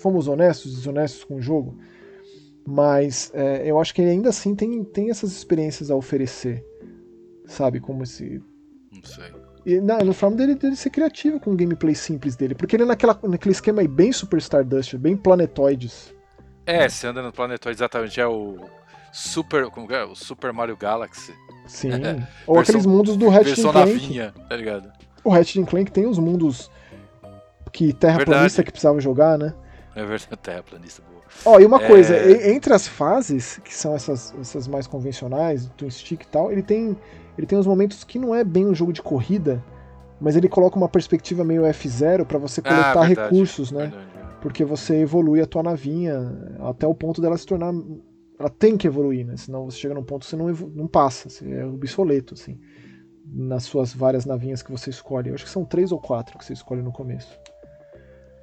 fomos 0.00 0.28
honestos, 0.28 0.74
desonestos 0.74 1.24
com 1.24 1.36
o 1.36 1.42
jogo. 1.42 1.76
Mas 2.66 3.30
é, 3.34 3.62
eu 3.64 3.80
acho 3.80 3.94
que 3.94 4.02
ele 4.02 4.10
ainda 4.10 4.28
assim 4.28 4.54
tem, 4.54 4.84
tem 4.84 5.10
essas 5.10 5.32
experiências 5.32 5.90
a 5.90 5.96
oferecer. 5.96 6.64
Sabe? 7.46 7.80
Como 7.80 8.02
esse. 8.02 8.40
Não 8.92 9.02
sei. 9.02 9.32
E, 9.66 9.80
não, 9.80 9.98
no 9.98 10.14
forma 10.14 10.36
dele, 10.36 10.54
dele 10.54 10.76
ser 10.76 10.90
criativo 10.90 11.40
com 11.40 11.52
o 11.52 11.56
gameplay 11.56 11.94
simples 11.94 12.36
dele. 12.36 12.54
Porque 12.54 12.76
ele 12.76 12.84
é 12.84 12.86
naquela, 12.86 13.18
naquele 13.24 13.52
esquema 13.52 13.82
aí 13.82 13.88
bem 13.88 14.12
Super 14.12 14.38
Stardust, 14.38 14.96
bem 14.96 15.16
Planetoides. 15.16 16.14
É, 16.64 16.88
você 16.88 17.08
anda 17.08 17.22
no 17.22 17.32
Planetoid 17.32 17.76
exatamente. 17.76 18.20
É 18.20 18.26
o 18.26 18.56
Super. 19.12 19.68
Como 19.70 19.92
é? 19.92 20.04
O 20.04 20.14
Super 20.14 20.52
Mario 20.52 20.76
Galaxy. 20.76 21.34
Sim. 21.66 21.90
Ou 22.46 22.58
aqueles 22.58 22.86
mundos 22.86 23.16
do 23.16 23.28
Ratchet 23.28 23.56
Versão 23.56 23.72
Clank. 23.72 23.92
navinha, 23.92 24.34
tá 24.48 24.56
ligado? 24.56 24.90
O 25.24 25.30
Ratchet 25.30 25.64
Clank 25.66 25.90
tem 25.90 26.06
os 26.06 26.18
mundos 26.18 26.70
que 27.72 27.92
terraplanista 27.92 28.62
que 28.62 28.70
precisava 28.70 29.00
jogar, 29.00 29.38
né? 29.38 29.54
É 29.94 30.04
verdade, 30.04 30.36
terraplanista 30.42 31.02
boa. 31.02 31.20
Ó, 31.44 31.60
e 31.60 31.64
uma 31.66 31.80
É. 31.80 31.86
coisa, 31.86 32.16
entre 32.50 32.72
as 32.74 32.86
fases, 32.88 33.58
que 33.64 33.74
são 33.74 33.94
essas, 33.94 34.34
essas 34.40 34.66
mais 34.66 34.86
convencionais, 34.86 35.70
Twin 35.76 35.90
Stick 35.90 36.22
e 36.24 36.26
tal, 36.28 36.50
ele 36.50 36.62
tem, 36.62 36.96
ele 37.38 37.46
tem 37.46 37.58
uns 37.58 37.66
momentos 37.66 38.02
que 38.04 38.18
não 38.18 38.34
é 38.34 38.42
bem 38.44 38.66
um 38.66 38.74
jogo 38.74 38.92
de 38.92 39.00
corrida, 39.00 39.64
mas 40.20 40.36
ele 40.36 40.48
coloca 40.48 40.76
uma 40.76 40.88
perspectiva 40.88 41.44
meio 41.44 41.62
F0 41.62 42.24
pra 42.26 42.38
você 42.38 42.60
coletar 42.60 42.90
Ah, 43.02 43.06
verdade, 43.06 43.32
recursos, 43.34 43.70
né? 43.72 43.86
Verdade, 43.86 44.06
é. 44.16 44.40
Porque 44.42 44.64
você 44.64 44.96
evolui 45.00 45.40
a 45.40 45.46
tua 45.46 45.62
navinha 45.62 46.18
até 46.60 46.86
o 46.86 46.94
ponto 46.94 47.20
dela 47.20 47.36
se 47.38 47.46
tornar. 47.46 47.72
Ela 48.38 48.48
tem 48.50 48.76
que 48.76 48.86
evoluir, 48.86 49.24
né? 49.26 49.36
Senão 49.36 49.64
você 49.66 49.76
chega 49.78 49.94
num 49.94 50.02
ponto 50.02 50.24
que 50.24 50.30
você 50.30 50.36
não, 50.36 50.48
não 50.48 50.86
passa, 50.88 51.28
você 51.28 51.50
é 51.50 51.64
obsoleto, 51.64 52.34
assim. 52.34 52.58
Nas 53.32 53.64
suas 53.64 53.94
várias 53.94 54.24
navinhas 54.26 54.62
que 54.62 54.72
você 54.72 54.90
escolhe. 54.90 55.28
Eu 55.28 55.34
acho 55.34 55.44
que 55.44 55.50
são 55.50 55.64
três 55.64 55.92
ou 55.92 56.00
quatro 56.00 56.36
que 56.38 56.44
você 56.44 56.54
escolhe 56.54 56.82
no 56.82 56.90
começo. 56.92 57.38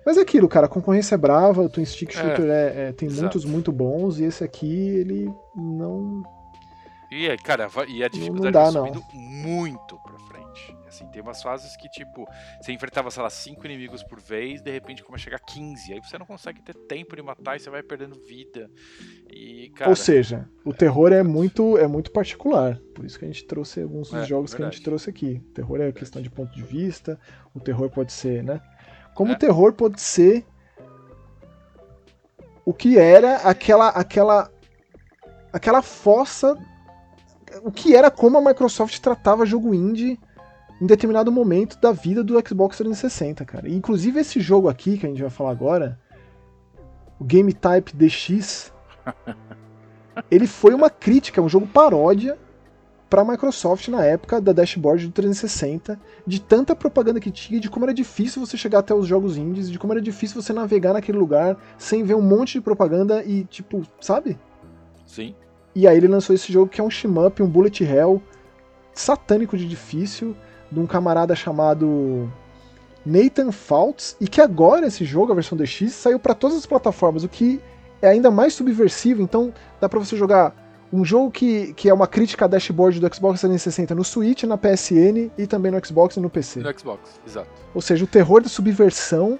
Mas 0.07 0.15
é 0.15 0.21
aquilo, 0.21 0.47
cara, 0.47 0.67
a 0.67 0.69
concorrência 0.69 1.15
é 1.15 1.17
brava, 1.17 1.61
o 1.61 1.67
Twin 1.67 1.83
Stick 1.83 2.11
É, 2.11 2.13
Shooter 2.13 2.45
é, 2.49 2.87
é- 2.87 2.91
tem 2.93 3.09
exato. 3.09 3.23
muitos 3.23 3.43
muito 3.43 3.73
bons, 3.73 4.19
e 4.19 4.23
esse 4.23 4.41
aqui, 4.41 4.73
ele 4.87 5.29
não. 5.53 6.23
E, 7.11 7.29
aí, 7.29 7.37
cara, 7.37 7.69
e 7.89 8.01
a 8.01 8.07
dificuldade 8.07 8.45
não 8.45 8.51
dá, 8.51 8.79
vai 8.79 8.89
não. 8.89 9.01
subindo 9.01 9.03
muito 9.13 9.97
pra 9.97 10.17
frente. 10.19 10.77
Assim, 10.87 11.05
tem 11.07 11.21
umas 11.21 11.43
fases 11.43 11.75
que, 11.75 11.89
tipo, 11.89 12.25
você 12.61 12.71
enfrentava, 12.71 13.11
sei 13.11 13.21
lá, 13.21 13.29
5 13.29 13.65
inimigos 13.65 14.01
por 14.01 14.21
vez, 14.21 14.61
de 14.61 14.71
repente 14.71 15.03
começa 15.03 15.23
a 15.23 15.25
chegar 15.25 15.39
15. 15.39 15.91
Aí 15.91 15.99
você 15.99 16.17
não 16.17 16.25
consegue 16.25 16.61
ter 16.61 16.73
tempo 16.73 17.13
de 17.13 17.21
matar 17.21 17.57
e 17.57 17.59
você 17.59 17.69
vai 17.69 17.83
perdendo 17.83 18.15
vida. 18.25 18.71
E, 19.29 19.69
cara. 19.75 19.89
Ou 19.89 19.95
seja, 19.97 20.47
o 20.63 20.73
terror 20.73 21.11
é 21.11 21.21
muito, 21.21 21.77
é 21.77 21.85
muito 21.85 22.11
particular. 22.11 22.79
Por 22.95 23.03
isso 23.03 23.19
que 23.19 23.25
a 23.25 23.27
gente 23.27 23.43
trouxe 23.45 23.81
alguns 23.81 24.09
dos 24.09 24.21
É, 24.23 24.25
jogos 24.25 24.51
que 24.51 24.55
a 24.55 24.59
verdade. 24.59 24.77
gente 24.77 24.85
trouxe 24.85 25.09
aqui. 25.09 25.41
O 25.49 25.53
terror 25.53 25.81
é 25.81 25.91
questão 25.91 26.21
de 26.21 26.29
ponto 26.29 26.53
de 26.55 26.63
vista, 26.63 27.19
o 27.53 27.59
terror 27.59 27.89
pode 27.89 28.13
ser, 28.13 28.41
né? 28.41 28.61
Como 29.17 29.31
É. 29.31 29.33
o 29.33 29.39
terror 29.39 29.73
pode 29.73 29.99
ser 29.99 30.45
o 32.63 32.71
que 32.71 32.99
era 32.99 33.37
aquela 33.37 33.89
aquela 33.89 34.51
aquela 35.51 35.81
fossa 35.81 36.55
o 37.63 37.71
que 37.71 37.95
era 37.95 38.11
como 38.11 38.37
a 38.37 38.41
Microsoft 38.41 38.99
tratava 38.99 39.43
jogo 39.43 39.73
indie 39.73 40.19
em 40.79 40.85
determinado 40.85 41.31
momento 41.31 41.81
da 41.81 41.91
vida 41.91 42.23
do 42.23 42.35
Xbox 42.47 42.77
360, 42.77 43.43
cara. 43.43 43.67
E, 43.67 43.75
inclusive 43.75 44.19
esse 44.19 44.39
jogo 44.39 44.69
aqui 44.69 44.99
que 44.99 45.07
a 45.07 45.09
gente 45.09 45.21
vai 45.21 45.31
falar 45.31 45.49
agora, 45.49 45.99
o 47.19 47.23
Game 47.23 47.51
Type 47.51 47.95
DX, 47.95 48.71
ele 50.29 50.45
foi 50.45 50.75
uma 50.75 50.91
crítica, 50.91 51.41
um 51.41 51.49
jogo 51.49 51.65
paródia 51.65 52.37
pra 53.09 53.23
Microsoft 53.23 53.87
na 53.87 54.03
época 54.03 54.41
da 54.41 54.51
dashboard 54.51 55.07
do 55.07 55.13
360, 55.13 55.99
de 56.25 56.41
tanta 56.41 56.75
propaganda 56.75 57.19
que 57.19 57.31
tinha, 57.31 57.59
de 57.59 57.69
como 57.69 57.85
era 57.85 57.93
difícil 57.93 58.45
você 58.45 58.57
chegar 58.57 58.79
até 58.79 58.93
os 58.93 59.07
jogos 59.07 59.37
indies, 59.37 59.69
de 59.71 59.79
como 59.79 59.93
era 59.93 60.01
difícil 60.01 60.41
você 60.41 60.51
navegar 60.51 60.93
naquele 60.93 61.17
lugar 61.17 61.57
sem 61.77 62.03
ver 62.03 62.15
um 62.15 62.21
monte 62.21 62.53
de 62.53 62.61
propaganda 62.61 63.23
e 63.23 63.45
tipo, 63.45 63.81
sabe? 64.01 64.37
Sim. 65.05 65.33
E 65.73 65.87
aí 65.87 65.95
ele 65.95 66.07
lançou 66.07 66.35
esse 66.35 66.51
jogo 66.51 66.69
que 66.69 66.81
é 66.81 66.83
um 66.83 66.89
shmup, 66.89 67.41
um 67.41 67.47
bullet 67.47 67.83
hell 67.83 68.21
satânico 68.93 69.55
de 69.57 69.67
difícil, 69.67 70.35
de 70.71 70.79
um 70.79 70.87
camarada 70.87 71.35
chamado 71.35 72.31
Nathan 73.05 73.51
Faults, 73.51 74.17
e 74.19 74.27
que 74.27 74.41
agora 74.41 74.87
esse 74.87 75.05
jogo, 75.05 75.31
a 75.31 75.35
versão 75.35 75.57
DX, 75.57 75.93
saiu 75.93 76.19
para 76.19 76.33
todas 76.33 76.57
as 76.57 76.65
plataformas, 76.65 77.23
o 77.23 77.29
que 77.29 77.61
é 78.01 78.09
ainda 78.09 78.29
mais 78.29 78.53
subversivo, 78.53 79.21
então 79.21 79.53
dá 79.79 79.87
pra 79.87 79.99
você 79.99 80.17
jogar 80.17 80.66
um 80.91 81.03
jogo 81.03 81.29
que, 81.31 81.73
que 81.73 81.89
é 81.89 81.93
uma 81.93 82.07
crítica 82.07 82.45
à 82.45 82.47
dashboard 82.47 82.99
do 82.99 83.13
Xbox 83.13 83.41
360 83.41 83.93
no 83.93 84.03
Switch, 84.03 84.43
na 84.43 84.57
PSN 84.57 85.29
e 85.37 85.45
também 85.47 85.71
no 85.71 85.85
Xbox 85.85 86.15
e 86.15 86.19
no 86.19 86.29
PC. 86.29 86.61
No 86.61 86.79
Xbox, 86.79 87.19
exato. 87.27 87.49
Ou 87.73 87.81
seja, 87.81 88.03
o 88.03 88.07
terror 88.07 88.41
da 88.41 88.49
subversão 88.49 89.39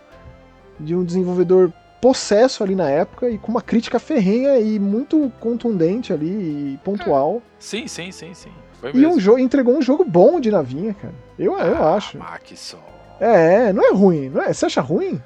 de 0.80 0.94
um 0.96 1.04
desenvolvedor 1.04 1.72
possesso 2.02 2.64
ali 2.64 2.76
na 2.76 2.90
época 2.90 3.30
e 3.30 3.38
com 3.38 3.52
uma 3.52 3.62
crítica 3.62 3.98
ferrenha 4.00 4.60
e 4.60 4.78
muito 4.78 5.32
contundente 5.40 6.14
ali 6.14 6.28
e 6.74 6.80
pontual. 6.84 7.42
Sim, 7.60 7.88
sim, 7.88 8.12
sim, 8.12 8.34
sim. 8.34 8.52
Foi 8.80 8.92
E 8.92 8.98
mesmo. 8.98 9.16
um 9.16 9.20
jogo 9.20 9.40
entregou 9.40 9.76
um 9.76 9.82
jogo 9.82 10.04
bom 10.06 10.40
de 10.40 10.52
navinha, 10.52 10.94
cara. 10.94 11.14
Eu, 11.40 11.58
eu 11.58 11.84
Ah, 11.84 11.96
acho. 11.96 12.18
Maxon. 12.20 12.78
É, 13.20 13.74
não 13.74 13.84
é 13.84 13.92
ruim, 13.94 14.30
não 14.30 14.42
é? 14.44 14.54
Você 14.54 14.68
acha 14.68 14.82
ruim? 14.82 15.20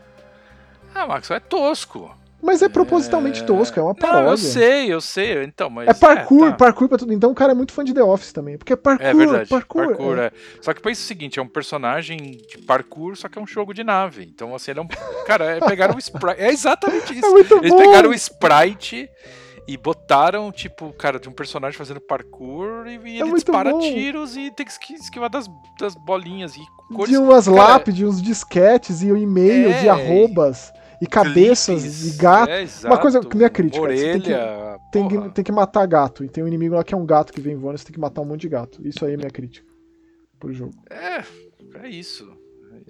Ah, 0.96 1.06
Maxon 1.08 1.34
é 1.34 1.40
tosco. 1.42 2.16
Mas 2.42 2.62
é 2.62 2.70
propositalmente 2.70 3.42
É. 3.44 3.46
tosco, 3.46 3.80
é 3.80 3.84
uma 3.84 3.90
Não, 3.90 3.96
paródia. 3.96 4.32
eu 4.32 4.38
sei, 4.38 4.94
eu 4.94 5.02
sei. 5.02 5.44
Então, 5.44 5.70
mas. 5.70 5.88
É 5.88 5.94
parkour, 5.94 6.50
tá. 6.50 6.56
parkour 6.58 6.90
pra 6.90 6.98
tudo. 6.98 7.14
Então 7.14 7.30
o 7.32 7.36
cara 7.36 7.52
é 7.52 7.56
muito 7.56 7.72
fã 7.72 7.84
de 7.84 7.94
The 7.94 8.04
Office 8.04 8.32
também. 8.34 8.58
Porque 8.58 8.74
é 8.74 8.76
parkour, 8.76 9.08
É 9.08 9.14
verdade. 9.14 9.50
parkour. 9.50 10.18
é. 10.20 10.26
é. 10.28 10.32
Só 10.62 10.74
que 10.74 10.82
pensa 10.82 11.02
o 11.02 11.04
seguinte, 11.06 11.40
é 11.40 11.42
um 11.42 11.48
personagem 11.48 12.18
de 12.18 12.58
parkour, 12.66 13.16
só 13.16 13.28
que 13.30 13.38
é 13.38 13.42
um 13.42 13.48
jogo 13.48 13.74
de 13.74 13.84
nave. 13.84 14.24
Então, 14.24 14.56
assim, 14.56 14.72
ele 14.72 14.80
é 14.80 14.84
um. 14.84 14.88
Cara, 15.26 15.46
é 15.58 15.60
pegaram 15.60 15.96
o 15.96 16.00
sprite. 16.00 16.42
É 16.42 16.50
exatamente 16.50 17.14
isso. 17.18 17.26
É 17.26 17.30
muito 17.30 17.54
Eles 17.58 17.74
pegaram 17.76 18.10
o 18.10 18.14
sprite 18.14 19.08
e 19.68 19.78
botaram, 19.78 20.52
tipo, 20.52 20.92
cara, 20.94 21.20
de 21.20 21.30
um 21.30 21.32
personagem 21.32 21.78
fazendo 21.78 22.02
parkour 22.02 22.88
e, 22.88 22.92
e 22.92 22.96
ele 22.96 23.20
É 23.22 23.24
muito 23.24 23.36
dispara 23.36 23.72
bom. 23.72 23.80
tiros 23.80 24.36
e 24.36 24.50
tem 24.52 24.66
que 24.66 24.72
esqui- 24.72 24.96
esquivar 24.96 25.30
das, 25.30 25.46
das 25.80 25.94
bolinhas 25.96 26.56
e 26.56 26.62
cores. 26.94 27.12
De 27.12 27.18
umas 27.18 27.46
Cara, 27.48 27.58
lápides, 27.58 28.02
uns 28.04 28.22
disquetes 28.22 29.04
e 29.04 29.08
e-mails 29.10 29.76
É, 29.76 29.84
e 29.86 29.90
arrobas 29.90 30.74
e 31.02 31.08
cabeças 31.08 31.82
clipes. 31.82 32.14
e 32.16 32.18
gatos. 32.22 32.84
É, 32.84 32.88
Uma 32.88 32.98
coisa, 33.00 33.20
exato. 33.20 33.36
minha 33.38 33.50
crítica, 33.50 33.82
você 33.88 34.12
tem 34.14 34.22
que- 34.22 34.32
Orelha. 34.34 34.78
Tem 34.92 35.08
que, 35.08 35.30
tem 35.32 35.44
que 35.44 35.52
matar 35.52 35.86
gato. 35.88 36.24
E 36.24 36.30
tem 36.30 36.44
um 36.44 36.48
inimigo 36.48 36.76
lá 36.76 36.84
que 36.84 36.94
é 36.94 36.98
um 36.98 37.06
gato 37.06 37.32
que 37.34 37.42
vem 37.42 37.56
voando, 37.56 37.78
você 37.78 37.86
tem 37.86 37.94
que 37.94 38.00
matar 38.00 38.22
um 38.22 38.26
monte 38.26 38.42
de 38.42 38.50
gato. 38.50 38.86
Isso 38.88 39.04
aí 39.06 39.14
é 39.14 39.18
minha 39.18 39.30
crítica 39.30 39.66
pro 40.40 40.54
jogo. 40.54 40.74
É, 40.90 41.24
é 41.84 41.90
isso. 41.90 42.32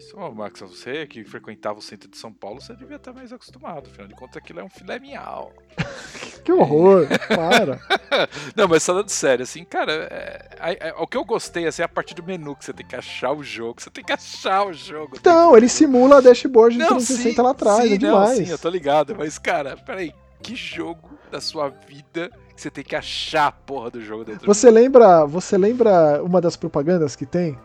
Isso. 0.02 0.18
Ô, 0.18 0.32
Max, 0.34 0.60
você 0.60 1.06
que 1.06 1.24
frequentava 1.24 1.78
o 1.78 1.82
centro 1.82 2.10
de 2.10 2.18
São 2.18 2.34
Paulo, 2.34 2.60
você 2.60 2.74
devia 2.76 2.96
estar 2.96 3.14
mais 3.14 3.32
acostumado. 3.32 3.88
Afinal 3.88 4.08
de 4.08 4.16
contas, 4.16 4.38
aquilo 4.38 4.60
é 4.60 4.64
um 4.64 4.70
filé 4.70 5.00
miau. 5.00 5.54
Que 6.44 6.52
horror! 6.52 7.08
Para! 7.28 7.80
Não, 8.58 8.68
mas 8.68 8.84
falando 8.84 9.10
sério, 9.10 9.44
assim, 9.44 9.64
cara, 9.64 9.92
é, 10.10 10.50
é- 10.60 10.90
é- 10.90 10.94
o 10.98 11.06
que 11.06 11.16
eu 11.16 11.24
gostei 11.24 11.68
assim, 11.68 11.84
é 11.84 11.86
a 11.86 11.88
parte 11.88 12.16
do 12.16 12.24
menu, 12.24 12.56
que 12.56 12.66
você 12.66 12.74
tem 12.74 12.84
que 12.84 12.96
achar 12.96 13.32
o 13.32 13.44
jogo. 13.44 13.80
Você 13.80 13.92
tem 13.92 14.04
que 14.04 14.12
achar 14.12 14.66
o 14.66 14.74
jogo. 14.74 15.18
Então, 15.20 15.56
ele 15.56 15.70
simula 15.70 16.18
a 16.18 16.22
dashboard 16.22 16.76
do 16.76 16.82
Não, 16.82 16.88
360 16.96 17.36
sim, 17.36 17.42
lá 17.44 17.52
atrás, 17.52 17.84
sim, 17.84 17.94
é 17.94 17.98
demais. 17.98 18.40
Não, 18.40 18.46
sim, 18.48 18.52
eu 18.52 18.58
tô 18.58 18.70
ligado, 18.70 19.16
mas, 19.16 19.38
cara, 19.38 19.78
peraí, 19.78 20.16
que 20.42 20.56
jogo 20.56 21.12
da 21.30 21.40
sua 21.40 21.70
vida 21.70 22.32
que 22.56 22.60
você 22.60 22.72
tem 22.72 22.84
que 22.84 22.96
achar 22.96 23.46
a 23.46 23.52
porra 23.52 23.92
do 23.92 24.02
jogo 24.02 24.26
dentro 24.26 24.48
Você 24.48 24.72
lembra, 24.72 25.24
você 25.26 25.60
lembra 25.60 26.24
uma 26.24 26.42
das 26.42 26.58
propagandas 26.58 27.16
que 27.16 27.28
tem? 27.28 27.56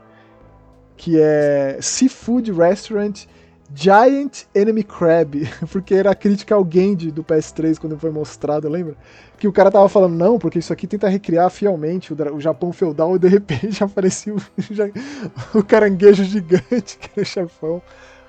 Que 0.97 1.21
é 1.21 1.79
Seafood 1.81 2.53
Restaurant 2.53 3.27
Giant 3.75 4.45
Enemy 4.55 4.85
Crab, 4.85 5.49
porque 5.73 5.95
era 5.95 6.11
a 6.11 6.15
crítica 6.15 6.55
ao 6.55 6.67
Genji 6.69 7.11
do 7.11 7.25
PS3 7.25 7.79
quando 7.79 7.99
foi 7.99 8.11
mostrado, 8.11 8.69
lembra? 8.69 8.95
Que 9.39 9.49
o 9.49 9.53
cara 9.53 9.71
tava 9.71 9.89
falando, 9.89 10.15
não, 10.15 10.39
porque 10.39 10.59
isso 10.59 10.73
aqui 10.73 10.87
tenta 10.87 11.09
recriar 11.09 11.51
fielmente 11.51 12.13
o, 12.13 12.35
o 12.35 12.41
Japão 12.41 12.73
feudal 12.73 13.17
e 13.17 13.19
de 13.19 13.29
repente 13.29 13.83
aparecia 13.85 14.35
o, 15.55 15.65
caranguejo 15.65 16.25
gigante, 16.25 16.97
que 16.99 17.21
é 17.21 17.23
o 17.23 17.27
chefão. 17.27 17.83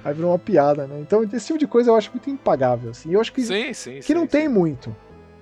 Aí 0.03 0.13
virou 0.13 0.31
uma 0.31 0.39
piada, 0.39 0.87
né? 0.87 0.99
Então 0.99 1.23
esse 1.23 1.47
tipo 1.47 1.59
de 1.59 1.67
coisa 1.67 1.91
eu 1.91 1.95
acho 1.95 2.11
muito 2.11 2.29
impagável, 2.29 2.91
assim. 2.91 3.13
Eu 3.13 3.21
acho 3.21 3.31
que, 3.31 3.41
Sim, 3.41 3.73
sim, 3.73 3.95
que 3.95 4.03
sim, 4.03 4.13
não 4.13 4.27
tem 4.27 4.47
muito. 4.47 4.95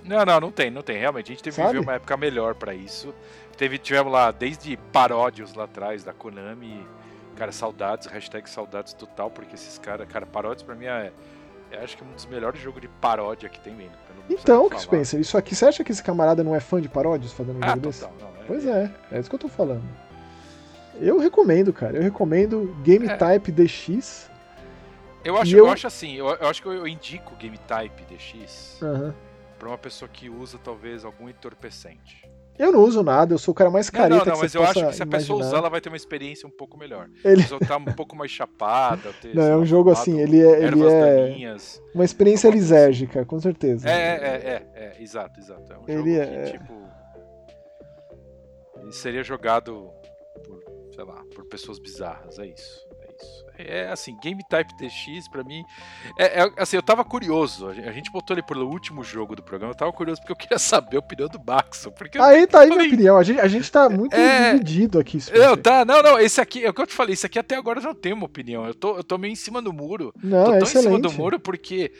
Não, 0.03 0.23
não, 0.23 0.39
não 0.39 0.51
tem, 0.51 0.69
não 0.69 0.81
tem. 0.81 0.97
Realmente, 0.97 1.31
a 1.31 1.33
gente 1.33 1.43
teve 1.43 1.55
Sabe? 1.55 1.79
uma 1.79 1.93
época 1.93 2.15
melhor 2.15 2.53
pra 2.53 2.73
isso. 2.73 3.13
Teve, 3.57 3.77
tivemos 3.77 4.11
lá, 4.11 4.31
desde 4.31 4.77
paródios 4.91 5.53
lá 5.55 5.63
atrás 5.63 6.03
da 6.03 6.13
Konami, 6.13 6.85
cara, 7.35 7.51
saudades, 7.51 8.07
hashtag 8.07 8.49
saudades 8.49 8.93
total, 8.93 9.29
porque 9.29 9.55
esses 9.55 9.77
caras, 9.77 10.07
cara, 10.07 10.25
paródios 10.25 10.63
pra 10.63 10.73
mim 10.75 10.85
é, 10.85 11.11
é 11.71 11.77
acho 11.83 11.97
que 11.97 12.03
um 12.03 12.11
dos 12.13 12.25
melhores 12.25 12.59
jogos 12.61 12.81
de 12.81 12.87
paródia 12.87 13.49
que 13.49 13.59
tem 13.59 13.73
mesmo. 13.75 13.93
eu 14.29 14.35
Então. 14.37 14.69
Chris 14.69 14.81
Spencer, 14.83 15.19
isso 15.19 15.37
aqui, 15.37 15.55
você 15.55 15.65
acha 15.65 15.83
que 15.83 15.91
esse 15.91 16.01
camarada 16.03 16.43
não 16.43 16.55
é 16.55 16.59
fã 16.59 16.81
de 16.81 16.89
paródias 16.89 17.31
fazendo 17.33 17.57
um 17.59 17.63
Ah, 17.63 17.69
jogo 17.69 17.79
desse? 17.81 18.01
total, 18.01 18.15
não. 18.35 18.41
É, 18.41 18.45
Pois 18.47 18.65
é, 18.65 18.91
é 19.11 19.19
isso 19.19 19.29
que 19.29 19.35
eu 19.35 19.39
tô 19.39 19.47
falando. 19.49 19.83
Eu 20.99 21.19
recomendo, 21.19 21.73
cara. 21.73 21.97
Eu 21.97 22.03
recomendo 22.03 22.73
Game 22.83 23.05
É. 23.07 23.17
Type 23.17 23.51
DX. 23.51 24.31
Eu 25.23 25.35
acho, 25.37 25.55
eu... 25.55 25.65
eu- 25.65 25.71
acho 25.71 25.87
assim, 25.87 26.13
eu, 26.13 26.27
eu 26.29 26.47
acho 26.47 26.61
que 26.61 26.67
eu, 26.67 26.73
eu 26.73 26.87
indico 26.87 27.35
Game 27.35 27.57
Type 27.57 28.03
DX 28.05 28.79
Aham. 28.81 29.13
pra 29.59 29.67
uma 29.67 29.77
pessoa 29.77 30.07
que 30.07 30.29
usa 30.29 30.57
talvez 30.63 31.03
algum 31.03 31.27
entorpecente. 31.27 32.29
Eu 32.57 32.71
não 32.71 32.81
uso 32.83 33.03
nada, 33.03 33.33
eu 33.33 33.37
sou 33.37 33.51
o 33.51 33.55
cara 33.55 33.69
mais 33.69 33.89
careta 33.89 34.15
não, 34.17 34.25
não, 34.25 34.33
que 34.33 34.41
mas 34.41 34.55
eu 34.55 34.63
acho 34.63 34.73
que 34.87 34.93
se 34.93 35.03
a 35.03 35.05
pessoa 35.05 35.37
imaginar. 35.37 35.47
usar, 35.47 35.57
ela 35.57 35.69
vai 35.69 35.81
ter 35.81 35.89
uma 35.89 35.97
experiência 35.97 36.47
um 36.47 36.51
pouco 36.51 36.77
melhor. 36.77 37.07
Ele- 37.23 37.41
pessoa 37.41 37.59
tá 37.59 37.75
um 37.77 37.85
pouco 37.85 38.15
mais 38.15 38.31
chapada. 38.31 39.11
Ter, 39.21 39.35
Não, 39.35 39.43
é 39.43 39.49
lá, 39.49 39.57
um 39.57 39.65
jogo 39.65 39.89
assim, 39.89 40.19
ele 40.21 40.41
é, 40.41 40.63
ele 40.63 40.83
é 40.87 41.27
daninhas. 41.27 41.81
uma 41.93 42.05
experiência 42.05 42.47
alguma 42.47 42.61
coisa 42.63 42.75
lisérgica, 42.75 43.25
com 43.25 43.39
certeza. 43.39 43.89
É, 43.89 43.93
é, 43.93 43.97
é, 43.97 44.67
é, 44.73 44.85
é, 44.99 45.03
exato, 45.03 45.39
exato. 45.39 45.73
É 45.73 45.77
um 45.77 45.83
Ele 45.87 46.15
jogo 46.15 46.31
é- 46.31 46.43
que, 46.45 46.51
tipo. 46.57 46.85
Ele 48.81 48.91
seria 48.91 49.23
jogado 49.23 49.89
por, 50.43 50.63
sei 50.93 51.03
lá, 51.03 51.23
por 51.33 51.45
pessoas 51.47 51.79
bizarras, 51.79 52.37
é 52.39 52.45
isso. 52.47 52.87
É 53.21 53.25
isso. 53.25 53.45
É 53.57 53.87
assim, 53.89 54.17
Game 54.21 54.41
Type 54.49 54.75
TX, 54.77 55.29
pra 55.29 55.41
mim. 55.43 55.63
É, 56.19 56.41
é, 56.43 56.51
assim, 56.57 56.75
eu 56.75 56.83
tava 56.83 57.05
curioso. 57.05 57.67
A 57.69 57.73
gente, 57.73 58.11
botou 58.11 58.35
ele 58.35 58.43
pelo 58.43 58.67
último 58.69 59.01
jogo 59.03 59.33
do 59.35 59.41
programa. 59.41 59.71
Eu 59.71 59.77
tava 59.77 59.93
curioso 59.93 60.19
porque 60.19 60.33
eu 60.33 60.35
queria 60.35 60.59
saber 60.59 60.97
a 60.97 60.99
opinião 60.99 61.29
do 61.29 61.39
Maxon. 61.45 61.91
Porque 61.91 62.19
Aí 62.19 62.45
tá 62.47 62.59
aí 62.59 62.65
minha 62.67 62.77
falei- 62.79 62.93
opinião. 62.93 63.17
A 63.17 63.23
gente, 63.23 63.39
a 63.39 63.47
gente 63.47 63.71
tá 63.71 63.87
muito 63.89 64.13
É. 64.13 64.53
dividido 64.53 64.99
aqui. 64.99 65.19
Não, 65.33 65.55
tá, 65.55 65.85
não, 65.85 66.03
não, 66.03 66.19
esse 66.19 66.41
aqui, 66.41 66.65
é 66.65 66.69
o 66.69 66.73
que 66.73 66.81
eu 66.81 66.87
te 66.87 66.93
falei, 66.93 67.13
esse 67.13 67.25
aqui 67.25 67.39
até 67.39 67.55
agora 67.55 67.79
eu 67.79 67.83
não 67.83 67.95
tenho 67.95 68.15
uma 68.15 68.25
opinião. 68.25 68.65
Eu 68.67 68.73
tô, 68.75 68.97
eu 68.97 69.03
tô 69.03 69.17
meio 69.17 69.31
em 69.31 69.35
cima 69.35 69.61
do 69.61 69.71
muro. 69.71 70.13
Não, 70.21 70.45
tô 70.45 70.53
é 70.53 70.57
tão 70.59 70.63
em 70.63 70.65
cima 70.69 70.79
excelente. 70.81 71.01
do 71.03 71.11
muro 71.13 71.39
porque. 71.39 71.93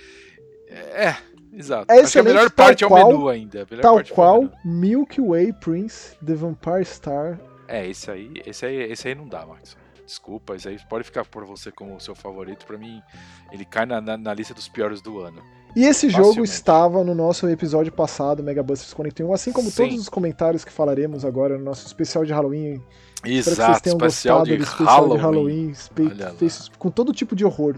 É, 0.67 1.15
exato. 1.53 1.85
É 1.89 1.93
Acho 1.93 2.01
que 2.01 2.01
a 2.01 2.03
excelente, 2.21 2.33
melhor 2.33 2.51
parte 2.51 2.83
é 2.83 2.87
o 2.87 2.89
qual- 2.89 3.07
menu 3.11 3.29
ainda. 3.29 3.65
Tal 3.81 3.97
o 3.97 4.07
qual. 4.09 4.49
Milky 4.65 5.21
Way 5.21 5.53
Prince, 5.53 6.17
The 6.25 6.33
Vampire 6.33 6.83
Star. 6.83 7.39
É, 7.67 7.87
esse 7.87 8.11
aí, 8.11 8.33
esse 8.45 8.65
aí, 8.65 8.75
esse 8.91 9.07
aí 9.07 9.15
não 9.15 9.27
dá, 9.27 9.45
Max. 9.45 9.77
Desculpa, 10.05 10.55
esse 10.55 10.67
aí 10.67 10.77
pode 10.87 11.03
ficar 11.03 11.25
por 11.25 11.45
você 11.45 11.71
como 11.71 11.95
o 11.95 11.99
seu 11.99 12.13
favorito. 12.15 12.65
Pra 12.65 12.77
mim, 12.77 13.01
ele 13.51 13.65
cai 13.65 13.85
na, 13.85 13.99
na, 13.99 14.17
na 14.17 14.33
lista 14.33 14.53
dos 14.53 14.67
piores 14.67 15.01
do 15.01 15.19
ano. 15.19 15.41
E 15.75 15.83
esse 15.83 16.09
jogo 16.09 16.41
estava 16.43 17.03
no 17.03 17.13
nosso 17.13 17.49
episódio 17.49 17.91
passado, 17.91 18.41
Mega 18.41 18.63
Busters 18.63 18.93
41, 18.93 19.33
assim 19.33 19.51
como 19.51 19.69
Sim. 19.69 19.83
todos 19.83 19.99
os 20.01 20.09
comentários 20.09 20.63
que 20.63 20.71
falaremos 20.71 21.25
agora 21.25 21.57
no 21.57 21.65
nosso 21.65 21.85
especial 21.85 22.23
de 22.23 22.31
Halloween. 22.31 22.81
Espero 23.15 23.23
que 23.23 23.43
vocês 23.43 23.57
Exato, 23.57 23.81
tenham 23.81 23.97
especial 23.97 24.39
gostado 24.39 24.57
de 24.57 24.63
especial 24.63 25.17
Halloween. 25.17 25.17
de 25.17 25.21
Halloween, 25.21 25.73
com 26.77 26.89
todo 26.89 27.11
tipo 27.11 27.35
de 27.35 27.43
horror. 27.43 27.75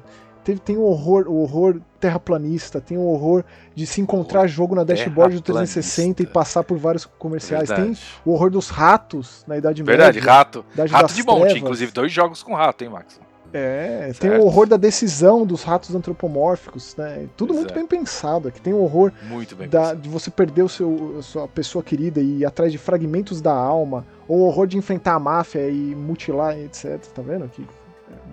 Teve, 0.47 0.61
tem 0.61 0.77
o 0.77 0.83
horror, 0.83 1.25
o 1.27 1.41
horror 1.41 1.81
terraplanista, 1.99 2.79
tem 2.79 2.97
o 2.97 3.01
horror 3.01 3.43
de 3.75 3.85
se 3.85 3.99
encontrar 3.99 4.47
jogo 4.47 4.73
na 4.75 4.85
dashboard 4.85 5.35
do 5.35 5.41
360 5.41 6.23
e 6.23 6.25
passar 6.25 6.63
por 6.63 6.77
vários 6.77 7.03
comerciais. 7.03 7.67
Tem 7.67 7.75
Verdade, 7.77 7.99
o 8.25 8.31
horror 8.31 8.49
dos 8.49 8.69
ratos 8.69 9.43
na 9.45 9.57
Idade 9.57 9.83
Verdade 9.83 10.19
Média. 10.19 10.31
rato. 10.31 10.63
Idade 10.73 10.89
Rato 10.93 11.07
das 11.07 11.15
de 11.17 11.23
monte, 11.23 11.39
Trevas. 11.41 11.57
inclusive. 11.57 11.91
Dois 11.91 12.13
jogos 12.13 12.41
com 12.43 12.53
rato, 12.53 12.81
hein, 12.81 12.89
Max? 12.89 13.19
É, 13.53 14.03
tem 14.19 14.29
Certo. 14.29 14.41
o 14.41 14.45
horror 14.45 14.67
da 14.67 14.77
decisão 14.77 15.45
dos 15.45 15.63
ratos 15.63 15.93
antropomórficos, 15.93 16.95
né? 16.95 17.27
Tudo 17.35 17.49
Pois 17.49 17.59
muito 17.59 17.71
é. 17.73 17.75
bem 17.75 17.85
pensado 17.85 18.47
aqui. 18.47 18.61
Tem 18.61 18.71
o 18.73 18.81
horror 18.81 19.11
Muito 19.23 19.53
bem 19.53 19.67
da- 19.67 19.93
de 19.93 20.07
você 20.07 20.31
perder 20.31 20.63
o 20.63 20.69
seu, 20.69 21.17
a 21.19 21.21
sua 21.23 21.47
pessoa 21.49 21.83
querida 21.83 22.21
e 22.21 22.39
ir 22.39 22.45
atrás 22.45 22.71
de 22.71 22.77
fragmentos 22.77 23.41
da 23.41 23.53
alma, 23.53 24.05
ou 24.29 24.37
o 24.39 24.45
horror 24.47 24.65
de 24.65 24.77
enfrentar 24.77 25.13
a 25.15 25.19
máfia 25.19 25.67
e 25.69 25.93
mutilar, 25.93 26.57
etc. 26.57 27.01
Tá 27.13 27.21
vendo 27.21 27.43
aqui? 27.43 27.67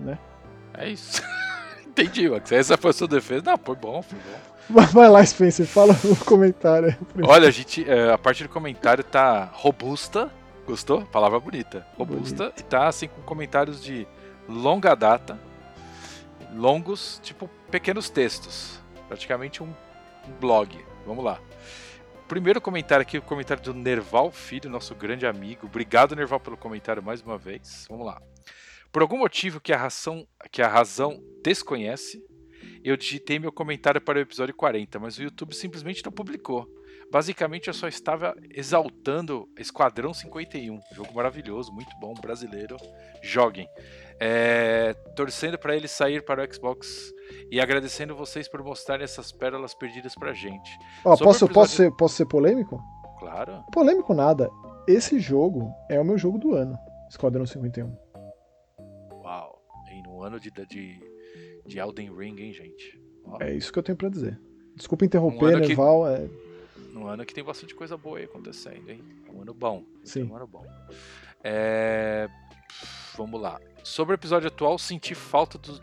Né? 0.01 0.17
É 0.77 0.87
isso. 0.89 1.21
Entendi, 1.97 2.29
Max. 2.29 2.51
Essa 2.51 2.77
foi 2.77 2.89
a 2.89 2.93
sua 2.93 3.07
defesa. 3.07 3.41
Não, 3.45 3.57
foi 3.57 3.75
bom, 3.75 4.01
foi 4.01 4.19
bom. 4.19 4.85
Vai 4.91 5.07
lá, 5.07 5.25
Spencer, 5.25 5.65
fala 5.65 5.95
no 6.03 6.15
comentário. 6.25 6.97
Olha, 7.23 7.47
a 7.47 7.51
gente, 7.51 7.89
é, 7.89 8.11
a 8.11 8.17
parte 8.17 8.43
do 8.43 8.49
comentário 8.49 9.03
tá 9.03 9.49
robusta. 9.53 10.29
Gostou? 10.65 11.05
Palavra 11.05 11.39
bonita. 11.39 11.87
Robusta. 11.97 12.51
E 12.57 12.63
tá 12.63 12.87
assim 12.87 13.07
com 13.07 13.21
comentários 13.21 13.81
de 13.81 14.05
longa 14.49 14.93
data. 14.93 15.39
Longos, 16.53 17.21
tipo 17.23 17.49
pequenos 17.71 18.09
textos. 18.09 18.81
Praticamente 19.07 19.63
um 19.63 19.71
blog. 20.39 20.77
Vamos 21.05 21.23
lá. 21.23 21.39
Primeiro 22.27 22.59
comentário 22.59 23.03
aqui, 23.03 23.19
o 23.19 23.21
comentário 23.21 23.61
do 23.61 23.73
Nerval 23.73 24.31
Filho, 24.31 24.69
nosso 24.69 24.95
grande 24.95 25.27
amigo. 25.27 25.67
Obrigado, 25.67 26.15
Nerval, 26.15 26.39
pelo 26.39 26.57
comentário 26.57 27.01
mais 27.01 27.21
uma 27.21 27.37
vez. 27.37 27.85
Vamos 27.87 28.05
lá. 28.05 28.19
Por 28.95 29.01
algum 29.01 29.17
motivo 29.17 29.59
que 29.59 29.73
a, 29.73 29.77
ração, 29.77 30.25
que 30.49 30.61
a 30.61 30.69
razão 30.69 31.21
desconhece, 31.43 32.23
eu 32.81 32.95
digitei 32.95 33.37
meu 33.37 33.51
comentário 33.51 33.99
para 33.99 34.17
o 34.19 34.21
episódio 34.21 34.55
40, 34.55 34.97
mas 34.99 35.17
o 35.17 35.23
YouTube 35.23 35.53
simplesmente 35.53 36.01
não 36.05 36.13
publicou. 36.13 36.65
Basicamente, 37.11 37.67
eu 37.67 37.73
só 37.73 37.89
estava 37.89 38.33
exaltando 38.51 39.49
Esquadrão 39.59 40.13
51, 40.13 40.79
jogo 40.93 41.13
maravilhoso, 41.13 41.73
muito 41.73 41.89
bom, 41.99 42.13
brasileiro. 42.13 42.77
Joguem. 43.21 43.67
É, 44.17 44.93
torcendo 45.13 45.59
para 45.59 45.75
ele 45.75 45.89
sair 45.89 46.23
para 46.23 46.41
o 46.41 46.53
Xbox 46.53 47.11
e 47.51 47.59
agradecendo 47.59 48.15
vocês 48.15 48.47
por 48.47 48.63
mostrarem 48.63 49.03
essas 49.03 49.29
pérolas 49.29 49.73
perdidas 49.75 50.15
pra 50.15 50.31
gente. 50.31 50.71
Ó, 51.03 51.17
Sobre 51.17 51.23
o 51.23 51.25
posso, 51.25 51.25
posso, 51.25 51.45
episódio- 51.47 51.75
ser, 51.75 51.91
posso 51.97 52.15
ser 52.15 52.25
polêmico? 52.27 52.81
Claro. 53.19 53.61
Polêmico 53.73 54.13
nada. 54.13 54.49
Esse 54.87 55.19
jogo 55.19 55.69
é 55.89 55.99
o 55.99 56.05
meu 56.05 56.17
jogo 56.17 56.37
do 56.37 56.55
ano, 56.55 56.77
Esquadrão 57.09 57.45
51. 57.45 58.04
No 60.15 60.23
ano 60.23 60.39
de, 60.39 60.49
de, 60.49 60.99
de 61.65 61.79
Elden 61.79 62.15
Ring, 62.15 62.39
hein, 62.39 62.53
gente? 62.53 63.01
Ó, 63.25 63.37
É 63.41 63.53
isso 63.53 63.71
que 63.71 63.77
eu 63.77 63.83
tenho 63.83 63.97
pra 63.97 64.07
dizer. 64.07 64.39
Desculpa 64.75 65.03
Um 65.03 65.07
interromper, 65.07 65.55
ano 65.55 65.67
que-. 65.67 65.73
É... 65.73 66.29
Um 66.97 67.07
ano 67.07 67.25
que 67.25 67.33
tem 67.33 67.43
bastante 67.43 67.75
coisa 67.75 67.97
boa 67.97 68.17
aí 68.19 68.23
acontecendo, 68.23 68.89
hein? 68.89 69.01
Um 69.33 69.41
ano 69.41 69.53
bom. 69.53 69.83
Sim. 70.03 70.23
Um 70.23 70.35
ano 70.37 70.47
bom. 70.47 70.65
É, 71.43 72.29
Vamos 73.17 73.41
lá. 73.41 73.59
Sobre 73.83 74.13
o 74.13 74.15
episódio 74.15 74.47
atual, 74.47 74.77
senti 74.77 75.13
falta 75.13 75.57
do, 75.57 75.81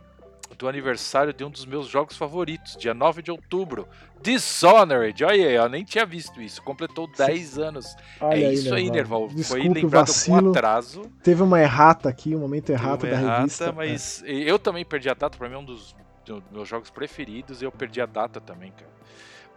do 0.58 0.68
aniversário 0.68 1.32
de 1.32 1.44
um 1.44 1.50
dos 1.50 1.64
meus 1.64 1.86
jogos 1.86 2.16
favoritos, 2.16 2.76
dia 2.76 2.94
9 2.94 3.22
de 3.22 3.30
outubro. 3.30 3.88
Dishonored! 4.20 5.24
Olha 5.24 5.48
aí, 5.48 5.54
eu 5.54 5.68
nem 5.68 5.84
tinha 5.84 6.06
visto 6.06 6.40
isso. 6.40 6.62
Completou 6.62 7.08
10 7.08 7.58
anos. 7.58 7.96
Olha 8.20 8.44
é 8.44 8.52
isso 8.52 8.72
aí, 8.74 8.90
Nerval. 8.90 9.28
Foi 9.44 9.60
lembrado 9.62 9.82
com 9.82 9.88
vacilo. 9.88 10.50
atraso. 10.50 11.02
Teve 11.22 11.42
uma 11.42 11.60
errata 11.60 12.08
aqui, 12.08 12.34
um 12.36 12.40
momento 12.40 12.70
errado 12.70 13.02
da 13.02 13.08
errata, 13.08 13.38
revista. 13.40 13.64
é. 13.64 13.72
Mas 13.72 14.22
eu 14.24 14.58
também 14.58 14.84
perdi 14.84 15.08
a 15.08 15.14
data, 15.14 15.36
pra 15.36 15.48
mim 15.48 15.56
é 15.56 15.58
um 15.58 15.64
dos, 15.64 15.94
dos 16.24 16.42
meus 16.52 16.68
jogos 16.68 16.90
preferidos 16.90 17.62
e 17.62 17.64
eu 17.64 17.72
perdi 17.72 18.00
a 18.00 18.06
data 18.06 18.40
também, 18.40 18.70
cara. 18.72 18.92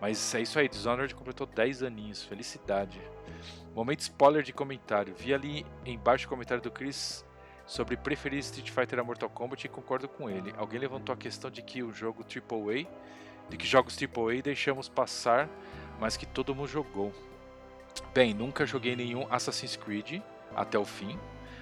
Mas 0.02 0.36
é 0.36 0.42
isso 0.42 0.60
aí, 0.60 0.68
Dishonored 0.68 1.14
completou 1.16 1.48
10 1.48 1.84
aninhos, 1.84 2.24
felicidade. 2.24 3.00
Momento 3.74 4.02
spoiler 4.02 4.44
de 4.44 4.54
comentário. 4.54 5.14
Vi 5.18 5.34
ali 5.34 5.66
embaixo 5.86 6.26
o 6.26 6.30
comentário 6.30 6.62
do 6.62 6.72
Chris 6.72 7.26
sobre 7.66 7.98
preferir 7.98 8.40
Street 8.40 8.70
Fighter 8.70 9.00
a 9.00 9.04
Mortal 9.04 9.30
Kombat 9.30 9.66
e 9.66 9.70
concordo 9.70 10.08
com 10.08 10.30
ele. 10.30 10.54
Alguém 10.58 10.80
levantou 10.80 11.14
a 11.14 11.18
questão 11.18 11.50
de 11.50 11.62
que 11.62 11.82
o 11.84 11.92
jogo 11.94 12.24
AAA, 12.24 12.86
de 13.50 13.58
que 13.58 13.66
jogos 13.66 13.98
AAA 13.98 14.42
deixamos 14.44 14.88
passar, 14.88 15.50
mas 16.00 16.16
que 16.18 16.26
todo 16.26 16.54
mundo 16.54 16.68
jogou. 16.68 17.12
Bem, 18.14 18.34
nunca 18.34 18.66
joguei 18.66 18.96
nenhum 18.96 19.26
Assassin's 19.32 19.76
Creed 19.76 20.22
até 20.56 20.78
o 20.78 20.86
fim. 20.86 21.18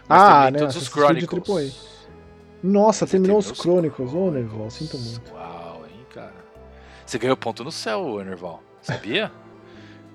Mas 0.08 0.22
Ah, 0.22 0.52
né, 0.52 0.60
todos 0.60 0.76
os 0.76 0.84
Assassin's 0.88 0.94
Creed 0.94 1.26
Chronicles. 1.28 2.04
Nossa, 2.62 3.06
terminou 3.06 3.38
os 3.38 3.46
terminou 3.46 3.58
os 3.58 3.62
Crônicos. 3.62 4.14
Ô, 4.14 4.32
Nerval, 4.32 4.70
sinto 4.70 4.98
muito. 4.98 5.34
Uau, 5.34 5.86
hein, 5.86 6.06
cara. 6.14 6.34
Você 7.06 7.18
ganhou 7.20 7.36
ponto 7.38 7.64
no 7.64 7.72
céu, 7.72 8.20
Enerval. 8.20 8.62
Sabia? 8.82 9.32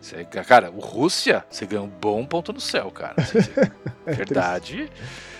Você, 0.01 0.25
cara, 0.25 0.71
o 0.71 0.79
Rússia, 0.79 1.45
você 1.51 1.67
ganhou 1.67 1.85
um 1.85 1.89
bom 1.89 2.25
ponto 2.25 2.53
no 2.53 2.61
céu, 2.61 2.89
cara. 2.93 3.15
Você- 3.21 3.43
você- 3.43 3.73
É 4.07 4.13
verdade. 4.13 4.91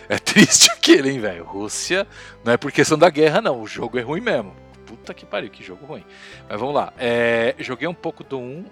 É 0.09 0.19
triste 0.19 0.71
aquele, 0.73 1.11
hein, 1.11 1.21
velho. 1.21 1.45
Rússia 1.45 2.07
não 2.45 2.53
é 2.53 2.57
por 2.57 2.73
questão 2.73 2.99
da 2.99 3.11
guerra, 3.11 3.41
não. 3.41 3.61
O 3.61 3.67
jogo 3.67 3.99
é 3.99 4.03
ruim 4.03 4.21
mesmo. 4.21 4.55
Puta 4.87 5.13
que 5.13 5.27
pariu, 5.27 5.51
que 5.51 5.63
jogo 5.63 5.85
ruim. 5.85 6.05
Mas 6.49 6.59
vamos 6.59 6.75
lá. 6.75 6.93
É, 6.99 7.55
joguei 7.59 7.87
um 7.87 7.95
pouco 7.95 8.25
do 8.25 8.39
1, 8.39 8.65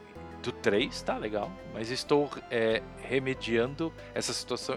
do 0.43 0.53
3, 0.53 1.03
tá 1.03 1.19
legal. 1.19 1.53
Mas 1.75 1.91
estou 1.91 2.31
é, 2.51 2.83
remediando 3.03 3.93
essa 4.15 4.33
situação. 4.33 4.77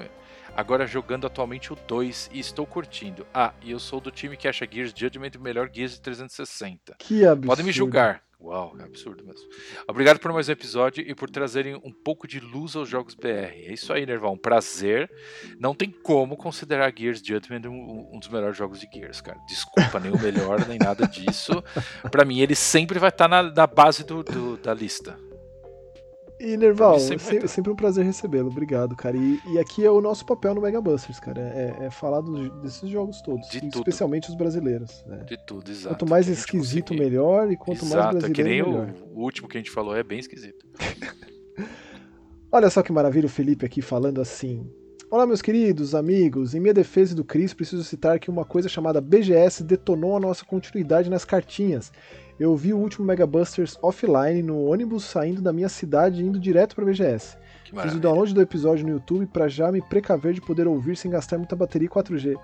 Agora 0.56 0.86
jogando 0.86 1.26
atualmente 1.26 1.72
o 1.72 1.78
2 1.88 2.30
e 2.34 2.40
estou 2.40 2.66
curtindo. 2.66 3.26
Ah, 3.34 3.54
e 3.62 3.72
eu 3.72 3.80
sou 3.80 4.02
do 4.02 4.12
time 4.12 4.36
que 4.36 4.48
acha 4.48 4.68
Gears 4.70 4.94
Judgment 4.94 5.32
o 5.38 5.40
melhor 5.40 5.70
Gears 5.72 5.94
de 5.94 6.02
360. 6.02 6.96
Que 7.00 7.26
absurdo. 7.26 7.48
Podem 7.48 7.66
me 7.66 7.72
julgar. 7.72 8.22
Uau, 8.42 8.74
é 8.80 8.84
absurdo 8.84 9.22
mesmo. 9.26 9.50
Obrigado 9.86 10.18
por 10.18 10.32
mais 10.32 10.48
um 10.48 10.54
episódio 10.54 11.04
e 11.06 11.14
por 11.14 11.30
trazerem 11.30 11.76
um 11.84 11.92
pouco 11.92 12.26
de 12.26 12.40
luz 12.40 12.74
aos 12.74 12.88
jogos 12.88 13.14
BR. 13.14 13.28
É 13.28 13.74
isso 13.74 13.92
aí, 13.92 14.06
Nerval. 14.06 14.32
Um 14.32 14.38
prazer. 14.38 15.12
Não 15.60 15.76
tem 15.76 15.92
como 15.92 16.38
considerar 16.38 16.94
Gears 16.98 17.20
Judgment 17.22 17.64
um, 17.68 18.10
um 18.14 18.18
dos 18.20 18.30
melhores 18.30 18.56
jogos 18.56 18.80
de 18.80 18.88
Gears, 18.94 19.20
cara. 19.20 19.38
Desculpa, 19.46 20.00
nem 20.00 20.12
o 20.12 20.18
melhor, 20.22 20.66
nem 20.70 20.80
nada 20.80 21.06
disso. 21.06 21.52
Pra 22.10 22.24
mim, 22.24 22.40
ele 22.40 22.56
sempre 22.56 22.98
vai 22.98 23.10
estar 23.10 23.28
na, 23.28 23.44
na 23.44 23.68
base 23.68 24.06
do, 24.06 24.24
do- 24.24 24.56
da 24.58 24.74
lista. 24.74 25.20
E, 26.40 26.56
Nerval, 26.56 27.00
sempre 27.00 27.48
sempre, 27.50 27.72
um 27.72 27.76
prazer 27.76 28.06
recebê-lo. 28.06 28.48
Obrigado, 28.50 28.96
cara. 28.96 29.18
E, 29.18 29.40
e 29.52 29.60
aqui 29.60 29.84
é 29.86 29.92
o 29.92 30.00
nosso 30.00 30.26
papel 30.26 30.56
no 30.56 30.62
Mega 30.62 30.80
Busters, 30.80 31.20
cara. 31.20 31.42
É, 31.42 31.86
é 31.88 31.90
falar 31.92 32.22
dos- 32.22 32.50
desses 32.62 32.90
jogos 32.90 33.22
todos. 33.22 33.48
De 33.50 33.58
e 33.58 33.62
tudo. 33.62 33.76
especialmente 33.80 34.30
os 34.30 34.36
brasileiros. 34.36 35.04
né? 35.06 35.26
De 35.28 35.38
tudo, 35.46 35.70
exato. 35.70 35.90
Quanto 35.96 36.10
mais 36.10 36.30
esquisito, 36.30 36.90
conseguir. 36.94 37.04
melhor. 37.10 37.52
E 37.52 37.58
quanto 37.58 37.82
mais 37.86 37.92
Exato, 37.92 38.18
é 38.26 38.30
que 38.30 38.42
nem 38.44 38.62
brasileiro, 38.64 38.70
o, 38.70 38.72
melhor. 38.72 38.94
o 39.14 39.22
último 39.22 39.48
que 39.50 39.58
a 39.58 39.60
gente 39.60 39.70
falou 39.72 39.94
é 39.96 40.02
bem 40.02 40.20
esquisito. 40.20 40.66
Olha 42.52 42.70
só 42.70 42.82
que 42.82 42.92
maravilha 42.92 43.26
o 43.28 43.30
Felipe 43.30 43.66
aqui 43.66 43.82
falando 43.82 44.22
assim. 44.22 44.66
Olá, 45.12 45.26
meus 45.26 45.42
queridos 45.42 45.94
amigos. 45.94 46.54
Em 46.56 46.60
minha 46.60 46.74
defesa 46.74 47.16
do 47.16 47.24
Cris, 47.24 47.54
preciso 47.54 47.84
citar 47.84 48.20
que 48.20 48.30
uma 48.30 48.46
coisa 48.46 48.70
chamada 48.70 49.02
BGS 49.02 49.64
detonou 49.64 50.16
a 50.16 50.20
nossa 50.20 50.46
continuidade 50.46 51.10
nas 51.10 51.26
cartinhas. 51.26 51.92
Eu 52.40 52.56
vi 52.56 52.74
o 52.74 52.78
último 52.78 53.06
Mega 53.06 53.28
Busters 53.28 53.78
offline 53.82 54.42
no 54.42 54.64
ônibus 54.66 55.04
saindo 55.04 55.42
da 55.42 55.52
minha 55.52 55.68
cidade 55.70 56.24
e 56.24 56.26
indo 56.26 56.40
direto 56.40 56.76
para 56.76 56.86
BGS. 56.86 57.38
Que 57.66 57.80
Fiz 57.82 57.94
o 57.94 58.00
download 58.00 58.34
do 58.34 58.42
episódio 58.42 58.86
no 58.86 58.94
YouTube 58.94 59.26
pra 59.28 59.48
já 59.48 59.72
me 59.72 59.82
precaver 59.82 60.34
de 60.34 60.42
poder 60.42 60.68
ouvir 60.68 60.96
sem 60.96 61.12
gastar 61.12 61.38
muita 61.38 61.56
bateria 61.56 61.88
e 61.88 61.90
4G. 61.90 62.36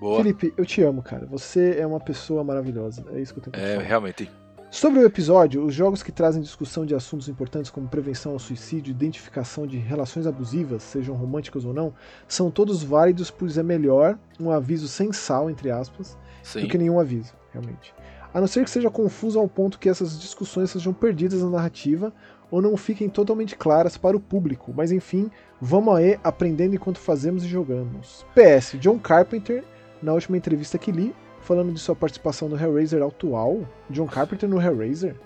Boa. 0.00 0.16
Felipe, 0.16 0.52
eu 0.56 0.64
te 0.64 0.82
amo, 0.82 1.02
cara. 1.02 1.26
Você 1.26 1.76
é 1.78 1.86
uma 1.86 2.00
pessoa 2.00 2.42
maravilhosa. 2.42 3.04
É 3.12 3.20
isso 3.20 3.32
que 3.34 3.40
eu 3.40 3.44
tenho 3.44 3.54
te 3.54 3.60
É, 3.70 3.74
falar. 3.74 3.86
realmente. 3.86 4.30
Sobre 4.70 5.00
o 5.00 5.04
episódio, 5.04 5.62
os 5.64 5.74
jogos 5.74 6.02
que 6.02 6.10
trazem 6.10 6.40
discussão 6.40 6.86
de 6.86 6.94
assuntos 6.94 7.28
importantes 7.28 7.70
como 7.70 7.86
prevenção 7.86 8.32
ao 8.32 8.38
suicídio, 8.38 8.90
identificação 8.90 9.66
de 9.66 9.76
relações 9.76 10.26
abusivas, 10.26 10.82
sejam 10.82 11.14
românticas 11.14 11.66
ou 11.66 11.74
não, 11.74 11.92
são 12.26 12.50
todos 12.50 12.82
válidos, 12.82 13.30
pois 13.30 13.58
é 13.58 13.62
melhor 13.62 14.18
um 14.40 14.50
aviso 14.50 14.88
sem 14.88 15.12
sal, 15.12 15.50
entre 15.50 15.70
aspas, 15.70 16.16
Sim. 16.42 16.62
do 16.62 16.68
que 16.68 16.78
nenhum 16.78 16.98
aviso, 16.98 17.34
realmente. 17.52 17.94
A 18.34 18.40
não 18.40 18.46
ser 18.46 18.64
que 18.64 18.70
seja 18.70 18.90
confuso 18.90 19.38
ao 19.38 19.46
ponto 19.46 19.78
que 19.78 19.88
essas 19.88 20.18
discussões 20.18 20.70
sejam 20.70 20.92
perdidas 20.92 21.42
na 21.42 21.50
narrativa 21.50 22.12
ou 22.50 22.62
não 22.62 22.76
fiquem 22.76 23.08
totalmente 23.08 23.56
claras 23.56 23.96
para 23.96 24.16
o 24.16 24.20
público, 24.20 24.72
mas 24.74 24.92
enfim, 24.92 25.30
vamos 25.60 25.94
aí 25.96 26.18
aprendendo 26.22 26.74
enquanto 26.74 26.98
fazemos 26.98 27.44
e 27.44 27.48
jogamos. 27.48 28.26
PS, 28.34 28.78
John 28.78 28.98
Carpenter, 28.98 29.64
na 30.02 30.12
última 30.12 30.36
entrevista 30.36 30.78
que 30.78 30.92
li, 30.92 31.14
falando 31.40 31.72
de 31.72 31.80
sua 31.80 31.96
participação 31.96 32.48
no 32.48 32.60
Hellraiser 32.60 33.02
atual, 33.02 33.66
John 33.90 34.06
Carpenter 34.06 34.48
no 34.48 34.60
Hellraiser, 34.60 35.16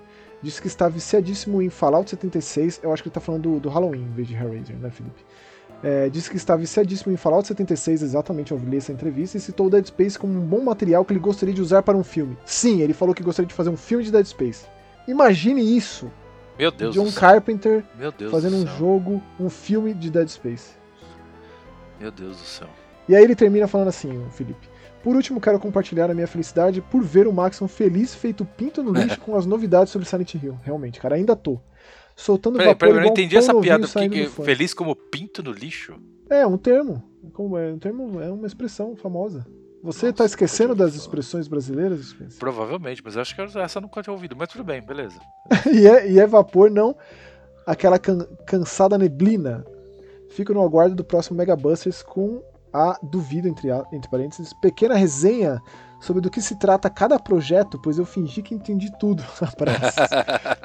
disse 0.43 0.61
que 0.61 0.69
está 0.69 0.89
viciadíssimo 0.89 1.61
em 1.61 1.71
Fallout 1.71 2.11
76, 2.11 2.81
eu 2.83 2.93
acho 2.93 3.03
que 3.03 3.09
ele 3.09 3.11
está 3.11 3.21
falando 3.21 3.43
do, 3.43 3.61
do 3.61 3.69
Halloween 3.69 4.03
em 4.03 4.13
vez 4.13 4.29
de 4.29 4.35
Hellraiser, 4.35 4.77
né, 4.77 4.91
Felipe? 4.91 5.25
É, 5.83 6.09
disse 6.09 6.31
que 6.31 6.37
está 6.37 6.57
viciadíssimo 6.57 7.13
em 7.13 7.17
Fallout 7.17 7.47
76, 7.47 8.03
exatamente 8.03 8.53
ao 8.53 8.59
ler 8.59 8.79
essa 8.79 8.93
entrevista, 8.93 9.37
e 9.37 9.41
citou 9.41 9.69
Dead 9.69 9.87
Space 9.87 10.19
como 10.19 10.33
um 10.33 10.45
bom 10.45 10.63
material 10.63 11.05
que 11.05 11.13
ele 11.13 11.21
gostaria 11.21 11.55
de 11.55 11.61
usar 11.61 11.83
para 11.83 11.97
um 11.97 12.03
filme. 12.03 12.37
Sim, 12.45 12.81
ele 12.81 12.95
falou 12.95 13.15
que 13.15 13.23
gostaria 13.23 13.47
de 13.47 13.55
fazer 13.55 13.71
um 13.71 13.77
filme 13.77 14.03
de 14.03 14.11
Dead 14.11 14.25
Space. 14.25 14.67
Imagine 15.07 15.77
isso, 15.77 16.11
Meu 16.59 16.71
Deus 16.71 16.95
John 16.95 17.05
do 17.05 17.11
céu. 17.11 17.21
Carpenter 17.21 17.85
Meu 17.97 18.11
Deus 18.11 18.31
fazendo 18.33 18.57
do 18.57 18.65
um 18.65 18.77
jogo, 18.79 19.23
um 19.39 19.51
filme 19.51 19.93
de 19.93 20.11
Dead 20.11 20.29
Space. 20.29 20.71
Meu 22.01 22.11
Deus 22.11 22.37
do 22.39 22.45
céu. 22.45 22.69
E 23.09 23.15
aí 23.15 23.23
ele 23.23 23.37
termina 23.37 23.69
falando 23.69 23.89
assim, 23.89 24.25
Felipe. 24.33 24.69
Por 25.03 25.15
último, 25.15 25.41
quero 25.41 25.61
compartilhar 25.61 26.11
a 26.11 26.15
minha 26.15 26.27
felicidade 26.27 26.81
por 26.81 27.01
ver 27.01 27.29
o 27.29 27.33
Maxon 27.33 27.69
feliz 27.69 28.13
feito 28.13 28.45
pinto 28.45 28.83
no 28.83 28.93
lixo 28.93 29.21
com 29.23 29.37
as 29.37 29.47
novidades 29.47 29.93
sobre 29.93 30.09
Silent 30.09 30.35
Hill. 30.35 30.59
Realmente, 30.65 30.99
cara, 30.99 31.15
ainda 31.15 31.37
tô. 31.37 31.61
Soltando 32.17 32.57
Peraí, 32.57 32.73
vapor 32.73 32.89
peraí, 32.89 32.97
eu 32.99 33.05
não 33.05 33.11
entendi 33.13 33.37
essa 33.37 33.55
piada. 33.61 33.87
Que, 33.87 34.09
que- 34.09 34.27
feliz 34.27 34.73
como 34.73 34.97
pinto 34.97 35.43
no 35.43 35.53
lixo? 35.53 35.95
É, 36.31 36.47
um 36.47 36.57
termo. 36.57 37.03
Como 37.35 37.59
é 37.59 37.73
um 37.73 37.79
termo, 37.79 38.21
é 38.21 38.31
uma 38.31 38.47
expressão 38.47 38.97
famosa. 38.97 39.47
Você 39.83 40.07
Nossa, 40.07 40.17
tá 40.19 40.25
esquecendo 40.25 40.75
das 40.75 40.93
falar. 40.93 41.03
expressões 41.03 41.47
brasileiras, 41.47 42.01
Spencer? 42.07 42.39
Provavelmente, 42.39 43.03
mas 43.05 43.15
eu 43.15 43.23
acho 43.23 43.35
que 43.37 43.43
essa 43.59 43.79
eu 43.79 43.83
nunca 43.83 44.03
tinha 44.03 44.13
ouvido. 44.15 44.35
Mas 44.35 44.49
tudo 44.49 44.65
bem, 44.65 44.81
beleza. 44.81 45.19
e, 45.71 45.87
é, 45.87 46.11
e 46.11 46.19
é 46.19 46.27
vapor, 46.27 46.71
não 46.71 46.97
aquela 47.67 47.99
can- 47.99 48.27
cansada 48.47 48.97
neblina. 48.97 49.65
Fico 50.31 50.53
no 50.55 50.63
aguardo 50.63 50.95
do 50.95 51.05
próximo 51.05 51.37
Mega 51.37 51.55
Busters 51.55 52.03
com 52.03 52.43
a 52.73 52.99
duvido, 53.03 53.47
entre, 53.47 53.69
entre 53.93 54.11
parênteses, 54.11 54.53
pequena 54.55 54.95
resenha 54.95 55.61
sobre 56.01 56.21
do 56.21 56.31
que 56.31 56.41
se 56.41 56.59
trata 56.59 56.89
cada 56.91 57.19
projeto, 57.19 57.79
pois 57.83 57.99
eu 57.99 58.05
fingi 58.05 58.43
que 58.43 58.55
entendi 58.55 58.91
tudo. 58.99 59.23
Parece. 59.59 59.97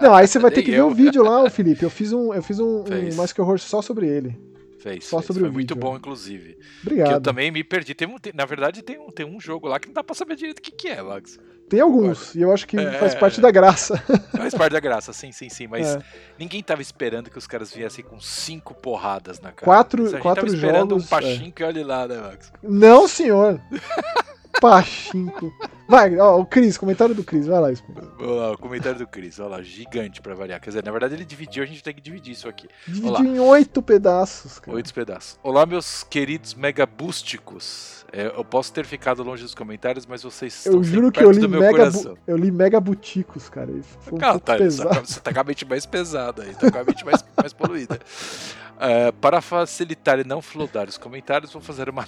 Não, 0.01 0.13
aí 0.13 0.27
você 0.27 0.37
vai 0.39 0.51
ter 0.51 0.61
que 0.63 0.71
ver 0.71 0.81
o 0.83 0.91
vídeo 0.91 1.23
lá, 1.23 1.49
Felipe. 1.49 1.83
Eu 1.83 1.89
fiz 1.89 2.11
um, 2.13 2.33
eu 2.33 2.43
fiz 2.43 2.59
um, 2.59 2.81
um 2.81 2.85
Fez. 2.85 3.33
Que 3.33 3.41
Horror 3.41 3.59
só 3.59 3.81
sobre 3.81 4.07
ele. 4.07 4.39
Fez, 4.79 5.05
Só 5.05 5.17
fez. 5.17 5.27
sobre 5.27 5.41
Foi 5.41 5.49
o 5.49 5.53
muito 5.53 5.75
vídeo, 5.75 5.79
bom, 5.79 5.91
né? 5.91 5.97
inclusive. 5.99 6.55
Que 6.55 6.81
Obrigado. 6.87 7.11
eu 7.13 7.21
também 7.21 7.51
me 7.51 7.63
perdi. 7.63 7.93
Tem 7.93 8.07
um, 8.07 8.17
tem- 8.17 8.33
na 8.35 8.45
verdade, 8.45 8.81
tem 8.81 8.99
um, 8.99 9.11
tem 9.11 9.23
um 9.25 9.39
jogo 9.39 9.67
lá 9.67 9.79
que 9.79 9.87
não 9.87 9.93
dá 9.93 10.03
pra 10.03 10.15
saber 10.15 10.35
direito 10.35 10.57
o 10.57 10.61
que, 10.63 10.71
que 10.71 10.87
é, 10.87 11.03
Max. 11.03 11.37
Tem 11.69 11.79
alguns, 11.79 12.33
e 12.35 12.41
eu 12.41 12.51
acho 12.51 12.67
que 12.67 12.75
É. 12.77 12.91
faz 12.93 13.13
parte 13.15 13.39
da 13.39 13.49
graça. 13.51 13.95
Faz 14.35 14.53
parte 14.55 14.73
da 14.73 14.79
graça, 14.79 15.13
sim, 15.13 15.31
sim, 15.31 15.47
sim. 15.49 15.67
Mas 15.67 15.95
É. 15.95 16.01
ninguém 16.37 16.61
tava 16.63 16.81
esperando 16.81 17.29
que 17.29 17.37
os 17.37 17.45
caras 17.47 17.71
viessem 17.71 18.03
com 18.03 18.19
cinco 18.19 18.73
porradas 18.73 19.39
na 19.39 19.51
cara. 19.51 19.63
Quatro- 19.65 20.11
quatro 20.19 20.43
tava 20.45 20.47
esperando 20.55 20.89
jogos, 20.89 21.05
um 21.05 21.07
pachinko 21.07 21.61
e 21.61 21.63
olha 21.63 21.85
lá, 21.85 22.07
né, 22.07 22.17
Max? 22.17 22.51
Não, 22.63 23.07
senhor. 23.07 23.61
Pachinko. 24.59 25.53
Vai, 25.87 26.17
ó, 26.17 26.39
o 26.39 26.45
Cris, 26.45 26.77
comentário 26.77 27.13
do 27.13 27.23
Cris, 27.23 27.47
vai 27.47 27.59
lá, 27.59 27.75
Spencer. 27.75 28.03
Vamos 28.17 28.37
lá, 28.37 28.51
o 28.53 28.57
comentário 28.57 28.97
do 28.97 29.07
Chris, 29.07 29.39
olha 29.39 29.49
lá, 29.49 29.61
gigante 29.61 30.21
pra 30.21 30.33
variar. 30.33 30.59
Quer 30.59 30.69
dizer, 30.69 30.83
na 30.83 30.91
verdade 30.91 31.15
ele 31.15 31.25
dividiu, 31.25 31.63
a 31.63 31.65
gente 31.65 31.83
tem 31.83 31.93
que 31.93 32.01
dividir 32.01 32.33
isso 32.33 32.47
aqui. 32.47 32.67
Dividiu 32.87 33.25
em 33.25 33.39
oito 33.39 33.81
pedaços, 33.81 34.59
cara. 34.59 34.75
Oito 34.75 34.93
pedaços. 34.93 35.37
Olá, 35.43 35.65
meus 35.65 36.03
queridos 36.03 36.53
megabústicos. 36.53 38.05
É, 38.13 38.27
eu 38.27 38.43
posso 38.43 38.73
ter 38.73 38.85
ficado 38.85 39.23
longe 39.23 39.41
dos 39.41 39.55
comentários, 39.55 40.05
mas 40.05 40.21
vocês 40.21 40.53
estão 40.53 40.73
Eu 40.73 40.83
juro 40.83 41.11
que 41.11 41.23
eu 41.23 41.31
li, 41.31 41.39
do 41.39 41.47
meu 41.47 41.61
mega 41.61 41.89
eu 42.27 42.35
li 42.35 42.51
Mega 42.51 42.79
Buticos, 42.79 43.47
cara. 43.49 43.69
Foi 43.99 44.13
um 44.13 44.17
Cara, 44.17 44.33
pouco 44.33 44.45
tá, 44.45 44.57
pesado. 44.57 45.07
você 45.07 45.19
tá 45.19 45.33
com 45.33 45.39
a 45.39 45.43
mente 45.43 45.65
mais 45.65 45.85
pesada 45.85 46.43
aí, 46.43 46.53
tá 46.53 46.69
com 46.69 46.77
a 46.77 46.83
mente 46.83 47.05
mais, 47.05 47.23
mais 47.37 47.53
poluída. 47.53 47.99
É, 48.83 49.11
para 49.11 49.41
facilitar 49.41 50.19
e 50.19 50.23
não 50.23 50.41
flodar 50.41 50.89
os 50.89 50.97
comentários, 50.97 51.53
vou 51.53 51.61
fazer 51.61 51.87
uma, 51.87 52.03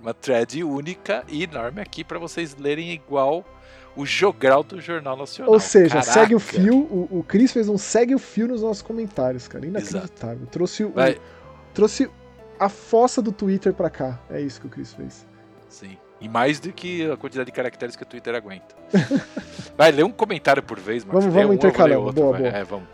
uma 0.00 0.14
thread 0.14 0.62
única 0.62 1.24
e 1.28 1.42
enorme 1.42 1.80
aqui 1.80 2.04
para 2.04 2.18
vocês 2.18 2.54
lerem 2.56 2.92
igual 2.92 3.44
o 3.96 4.06
jogral 4.06 4.62
do 4.62 4.80
Jornal 4.80 5.16
Nacional. 5.16 5.52
Ou 5.52 5.58
seja, 5.58 5.96
Caraca. 5.96 6.12
segue 6.12 6.34
o 6.34 6.38
fio. 6.38 6.76
O, 6.78 7.18
o 7.18 7.24
Cris 7.24 7.52
fez 7.52 7.68
um 7.68 7.76
segue 7.76 8.14
o 8.14 8.18
fio 8.18 8.46
nos 8.46 8.62
nossos 8.62 8.82
comentários, 8.82 9.48
cara. 9.48 9.66
Inacreditável. 9.66 10.46
Trouxe, 10.46 10.84
o, 10.84 10.90
Vai, 10.92 11.20
trouxe 11.74 12.08
a 12.58 12.68
fossa 12.68 13.20
do 13.20 13.32
Twitter 13.32 13.74
pra 13.74 13.90
cá. 13.90 14.20
É 14.30 14.40
isso 14.40 14.60
que 14.60 14.66
o 14.68 14.70
Cris 14.70 14.94
fez. 14.94 15.26
sim. 15.68 15.98
E 16.20 16.28
mais 16.28 16.60
do 16.60 16.72
que 16.72 17.10
a 17.10 17.16
quantidade 17.16 17.46
de 17.46 17.52
caracteres 17.52 17.96
que 17.96 18.04
o 18.04 18.06
Twitter 18.06 18.32
aguenta. 18.36 18.76
vai, 19.76 19.90
lê 19.90 20.04
um 20.04 20.12
comentário 20.12 20.62
por 20.62 20.78
vez, 20.78 21.04
Marcos. 21.04 21.24
Vamos- 21.24 21.34
vamos 21.34 21.50
um, 21.50 21.54
intercalando. 21.54 22.12
Boa, 22.12 22.30
vai. 22.30 22.42
boa. 22.42 22.52
É, 22.56 22.62
vamos. 22.62 22.86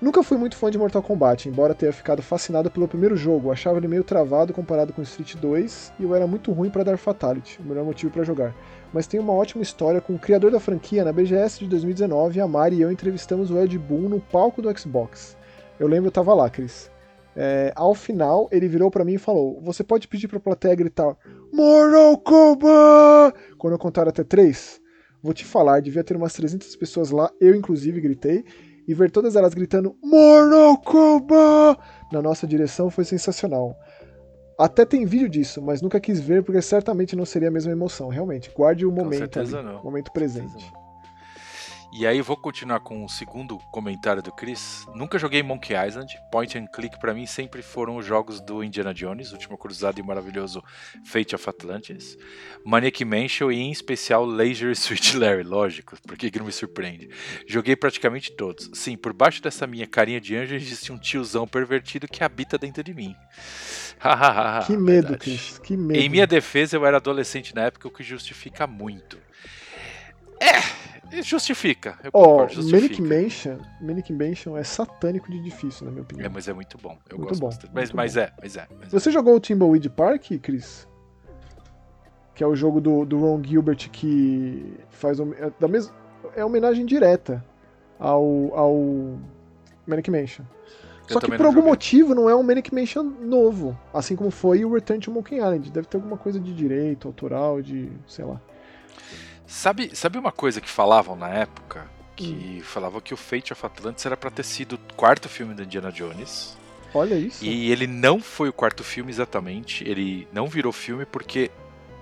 Nunca 0.00 0.22
fui 0.22 0.38
muito 0.38 0.56
fã 0.56 0.70
de 0.70 0.78
Mortal 0.78 1.02
Kombat, 1.02 1.46
embora 1.46 1.74
tenha 1.74 1.92
ficado 1.92 2.22
fascinado 2.22 2.70
pelo 2.70 2.88
primeiro 2.88 3.14
jogo. 3.18 3.52
Achava 3.52 3.76
ele 3.76 3.86
meio 3.86 4.02
travado 4.02 4.54
comparado 4.54 4.94
com 4.94 5.02
Street 5.02 5.36
2 5.36 5.92
e 6.00 6.04
eu 6.04 6.14
era 6.14 6.26
muito 6.26 6.52
ruim 6.52 6.70
pra 6.70 6.82
dar 6.82 6.96
Fatality, 6.96 7.60
o 7.60 7.64
melhor 7.64 7.84
motivo 7.84 8.10
pra 8.10 8.24
jogar. 8.24 8.56
Mas 8.94 9.06
tem 9.06 9.20
uma 9.20 9.34
ótima 9.34 9.62
história 9.62 10.00
com 10.00 10.14
o 10.14 10.18
criador 10.18 10.50
da 10.50 10.58
franquia 10.58 11.04
na 11.04 11.12
BGS 11.12 11.58
de 11.58 11.66
2019. 11.66 12.40
A 12.40 12.48
Mari 12.48 12.76
e 12.76 12.80
eu 12.80 12.90
entrevistamos 12.90 13.50
o 13.50 13.58
Ed 13.58 13.78
Boon 13.78 14.08
no 14.08 14.20
palco 14.20 14.62
do 14.62 14.78
Xbox. 14.78 15.36
Eu 15.78 15.86
lembro, 15.86 16.08
eu 16.08 16.12
tava 16.12 16.32
lá, 16.32 16.48
Cris. 16.48 16.90
É, 17.36 17.70
ao 17.76 17.94
final, 17.94 18.48
ele 18.50 18.68
virou 18.68 18.90
pra 18.90 19.04
mim 19.04 19.14
e 19.14 19.18
falou: 19.18 19.60
Você 19.60 19.84
pode 19.84 20.08
pedir 20.08 20.28
pra 20.28 20.40
plateia 20.40 20.74
gritar 20.74 21.14
Mortal 21.52 22.16
Kombat 22.18 23.38
quando 23.58 23.74
eu 23.74 23.78
contar 23.78 24.08
até 24.08 24.24
três? 24.24 24.80
Vou 25.22 25.34
te 25.34 25.44
falar, 25.44 25.80
devia 25.80 26.02
ter 26.02 26.16
umas 26.16 26.32
300 26.32 26.74
pessoas 26.76 27.10
lá, 27.10 27.30
eu 27.38 27.54
inclusive 27.54 28.00
gritei 28.00 28.42
e 28.86 28.94
ver 28.94 29.10
todas 29.10 29.36
elas 29.36 29.54
gritando 29.54 29.96
Mortal 30.02 30.78
Kombat 30.78 31.80
na 32.12 32.20
nossa 32.20 32.46
direção 32.46 32.90
foi 32.90 33.04
sensacional. 33.04 33.76
Até 34.58 34.84
tem 34.84 35.06
vídeo 35.06 35.28
disso, 35.28 35.62
mas 35.62 35.80
nunca 35.80 35.98
quis 35.98 36.20
ver 36.20 36.42
porque 36.42 36.60
certamente 36.60 37.16
não 37.16 37.24
seria 37.24 37.48
a 37.48 37.50
mesma 37.50 37.72
emoção. 37.72 38.08
Realmente, 38.08 38.50
guarde 38.54 38.84
o 38.84 38.92
momento 38.92 39.38
ali, 39.38 39.52
momento 39.82 40.12
presente. 40.12 40.70
E 41.92 42.06
aí 42.06 42.20
vou 42.20 42.36
continuar 42.36 42.78
com 42.80 43.04
o 43.04 43.08
segundo 43.08 43.58
comentário 43.72 44.22
do 44.22 44.30
Chris. 44.30 44.86
Nunca 44.94 45.18
joguei 45.18 45.42
Monkey 45.42 45.74
Island. 45.74 46.16
Point 46.30 46.56
and 46.56 46.66
click 46.68 46.96
pra 47.00 47.12
mim 47.12 47.26
sempre 47.26 47.62
foram 47.62 47.96
os 47.96 48.06
jogos 48.06 48.40
do 48.40 48.62
Indiana 48.62 48.94
Jones, 48.94 49.32
Última 49.32 49.58
Cruzada 49.58 49.98
e 49.98 50.02
maravilhoso 50.02 50.62
Fate 51.04 51.34
of 51.34 51.50
Atlantis. 51.50 52.16
Maniac 52.64 53.04
Mansion 53.04 53.50
e 53.50 53.58
em 53.58 53.72
especial 53.72 54.24
Leisure 54.24 54.74
Suit 54.76 55.14
Larry, 55.18 55.42
lógico, 55.42 55.96
porque 56.06 56.30
que 56.30 56.38
não 56.38 56.46
me 56.46 56.52
surpreende. 56.52 57.10
Joguei 57.48 57.74
praticamente 57.74 58.30
todos. 58.36 58.70
Sim, 58.72 58.96
por 58.96 59.12
baixo 59.12 59.42
dessa 59.42 59.66
minha 59.66 59.86
carinha 59.86 60.20
de 60.20 60.36
anjo 60.36 60.54
existe 60.54 60.92
um 60.92 60.98
tiozão 60.98 61.46
pervertido 61.46 62.06
que 62.06 62.22
habita 62.22 62.56
dentro 62.56 62.84
de 62.84 62.94
mim. 62.94 63.16
Que 64.66 64.76
medo, 64.76 65.08
verdade. 65.08 65.18
Chris, 65.18 65.58
que 65.58 65.76
medo. 65.76 66.00
Em 66.00 66.08
minha 66.08 66.26
defesa, 66.26 66.74
eu 66.74 66.86
era 66.86 66.96
adolescente 66.96 67.54
na 67.54 67.64
época, 67.64 67.86
o 67.86 67.90
que 67.90 68.02
justifica 68.02 68.66
muito. 68.66 69.18
É, 70.40 70.58
justifica. 71.22 71.98
Eu 72.02 72.10
Ó, 72.12 72.22
concordo, 72.24 72.56
Manic 72.56 72.94
justifica. 72.94 73.02
Mansion, 73.22 73.58
Manic 73.80 74.12
Mansion 74.12 74.56
é 74.56 74.62
satânico 74.64 75.30
de 75.30 75.40
difícil, 75.40 75.86
na 75.86 75.90
minha 75.92 76.02
opinião. 76.02 76.26
É, 76.26 76.28
mas 76.28 76.48
é 76.48 76.52
muito 76.52 76.76
bom. 76.78 76.96
Eu 77.10 77.18
Muito 77.18 77.28
gosto 77.30 77.40
bom, 77.40 77.46
bastante. 77.48 77.72
Mas, 77.74 77.92
mas 77.92 78.14
bom. 78.14 78.20
é, 78.20 78.32
mas 78.40 78.56
é. 78.56 78.68
Mas 78.78 78.86
é. 78.86 78.90
Você 78.90 79.10
jogou 79.10 79.34
o 79.36 79.40
Timbleweed 79.40 79.88
Park, 79.90 80.30
Chris? 80.42 80.88
Que 82.34 82.44
é 82.44 82.46
o 82.46 82.54
jogo 82.56 82.80
do, 82.80 83.04
do 83.04 83.18
Ron 83.18 83.42
Gilbert 83.44 83.90
que 83.90 84.74
faz 84.88 85.18
é, 85.20 85.52
da 85.58 85.68
mesma 85.68 85.94
é 86.36 86.44
homenagem 86.44 86.86
direta 86.86 87.44
ao 87.98 88.54
ao 88.54 89.18
Manic 89.86 90.10
Mansion. 90.10 90.44
Eu 91.08 91.14
Só 91.14 91.20
que 91.20 91.32
por 91.32 91.44
algum 91.44 91.56
joguei. 91.58 91.70
motivo 91.70 92.14
não 92.14 92.30
é 92.30 92.36
um 92.36 92.42
Manic 92.42 92.72
Mansion 92.72 93.02
novo, 93.02 93.76
assim 93.92 94.14
como 94.14 94.30
foi 94.30 94.64
o 94.64 94.72
Return 94.72 95.02
to 95.02 95.10
Monkey 95.10 95.36
Island. 95.38 95.70
Deve 95.72 95.88
ter 95.88 95.96
alguma 95.96 96.16
coisa 96.16 96.38
de 96.38 96.54
direito, 96.54 97.08
autoral, 97.08 97.60
de, 97.60 97.90
sei 98.06 98.24
lá. 98.24 98.40
Sabe, 99.50 99.90
sabe 99.96 100.16
uma 100.16 100.30
coisa 100.30 100.60
que 100.60 100.68
falavam 100.70 101.16
na 101.16 101.28
época? 101.28 101.84
Que 102.14 102.58
Hum. 102.60 102.62
falavam 102.62 103.00
que 103.00 103.12
o 103.12 103.16
Fate 103.16 103.52
of 103.52 103.66
Atlantis 103.66 104.06
era 104.06 104.16
pra 104.16 104.30
ter 104.30 104.44
sido 104.44 104.74
o 104.74 104.94
quarto 104.94 105.28
filme 105.28 105.54
do 105.54 105.64
Indiana 105.64 105.90
Jones. 105.90 106.56
Olha 106.94 107.16
isso. 107.16 107.44
E 107.44 107.70
ele 107.72 107.88
não 107.88 108.20
foi 108.20 108.48
o 108.48 108.52
quarto 108.52 108.84
filme 108.84 109.10
exatamente. 109.10 109.82
Ele 109.88 110.28
não 110.32 110.46
virou 110.46 110.72
filme 110.72 111.04
porque 111.04 111.50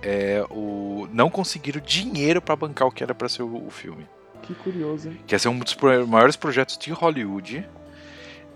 é, 0.03 0.45
o, 0.51 1.07
não 1.11 1.29
conseguiram 1.29 1.81
dinheiro 1.81 2.39
pra 2.39 2.55
bancar 2.55 2.87
o 2.87 2.91
que 2.91 3.03
era 3.03 3.15
pra 3.15 3.27
ser 3.27 3.41
o- 3.41 3.65
o 3.67 3.69
filme. 3.71 4.05
Que 4.43 4.53
curioso, 4.53 5.09
hein? 5.09 5.19
que 5.27 5.33
ia 5.33 5.39
ser 5.39 5.49
um 5.49 5.57
dos 5.59 5.75
maiores 6.07 6.35
projetos 6.35 6.77
de 6.77 6.91
Hollywood. 6.91 7.67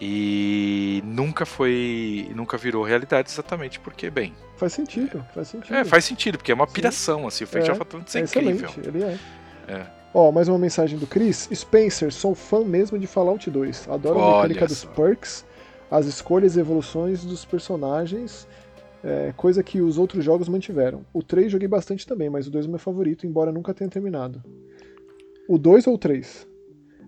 E 0.05 1.01
nunca 1.05 1.45
foi. 1.45 2.29
Nunca 2.35 2.57
virou 2.57 2.83
realidade 2.83 3.29
exatamente 3.31 3.79
porque, 3.79 4.09
bem. 4.09 4.33
Faz 4.57 4.73
sentido, 4.73 5.25
faz 5.33 5.47
sentido. 5.47 5.73
É, 5.73 5.85
faz 5.85 6.03
sentido, 6.03 6.37
porque 6.37 6.51
é 6.51 6.55
uma 6.55 6.67
piração, 6.67 7.25
assim. 7.25 7.45
O 7.45 7.47
Fate 7.47 7.69
É, 7.69 7.71
of 7.71 7.81
Atlantis 7.81 8.13
é, 8.15 8.19
é 8.19 8.23
incrível. 8.23 8.69
ele 8.83 9.03
é. 9.03 9.17
É. 9.69 9.85
Ó, 10.13 10.29
mais 10.29 10.49
uma 10.49 10.57
mensagem 10.59 10.99
do 10.99 11.07
Chris. 11.07 11.47
Spencer, 11.53 12.11
sou 12.11 12.35
fã 12.35 12.65
mesmo 12.65 12.99
de 12.99 13.07
Fallout 13.07 13.49
2. 13.49 13.87
Adoro 13.89 14.19
a 14.19 14.23
Olha 14.23 14.35
mecânica 14.49 14.67
dos 14.67 14.79
só. 14.79 14.89
perks, 14.89 15.45
as 15.89 16.05
escolhas 16.05 16.57
e 16.57 16.59
evoluções 16.59 17.23
dos 17.23 17.45
personagens, 17.45 18.45
é, 19.03 19.33
coisa 19.37 19.63
que 19.63 19.79
os 19.79 19.97
outros 19.97 20.23
jogos 20.23 20.49
mantiveram. 20.49 21.05
O 21.13 21.23
3 21.23 21.49
joguei 21.49 21.67
bastante 21.67 22.05
também, 22.05 22.29
mas 22.29 22.45
o 22.45 22.51
2 22.51 22.65
é 22.65 22.69
meu 22.69 22.77
favorito, 22.77 23.25
embora 23.25 23.53
nunca 23.53 23.73
tenha 23.73 23.89
terminado. 23.89 24.43
O 25.47 25.57
2 25.57 25.87
ou 25.87 25.95
o 25.95 25.97
3? 25.97 26.45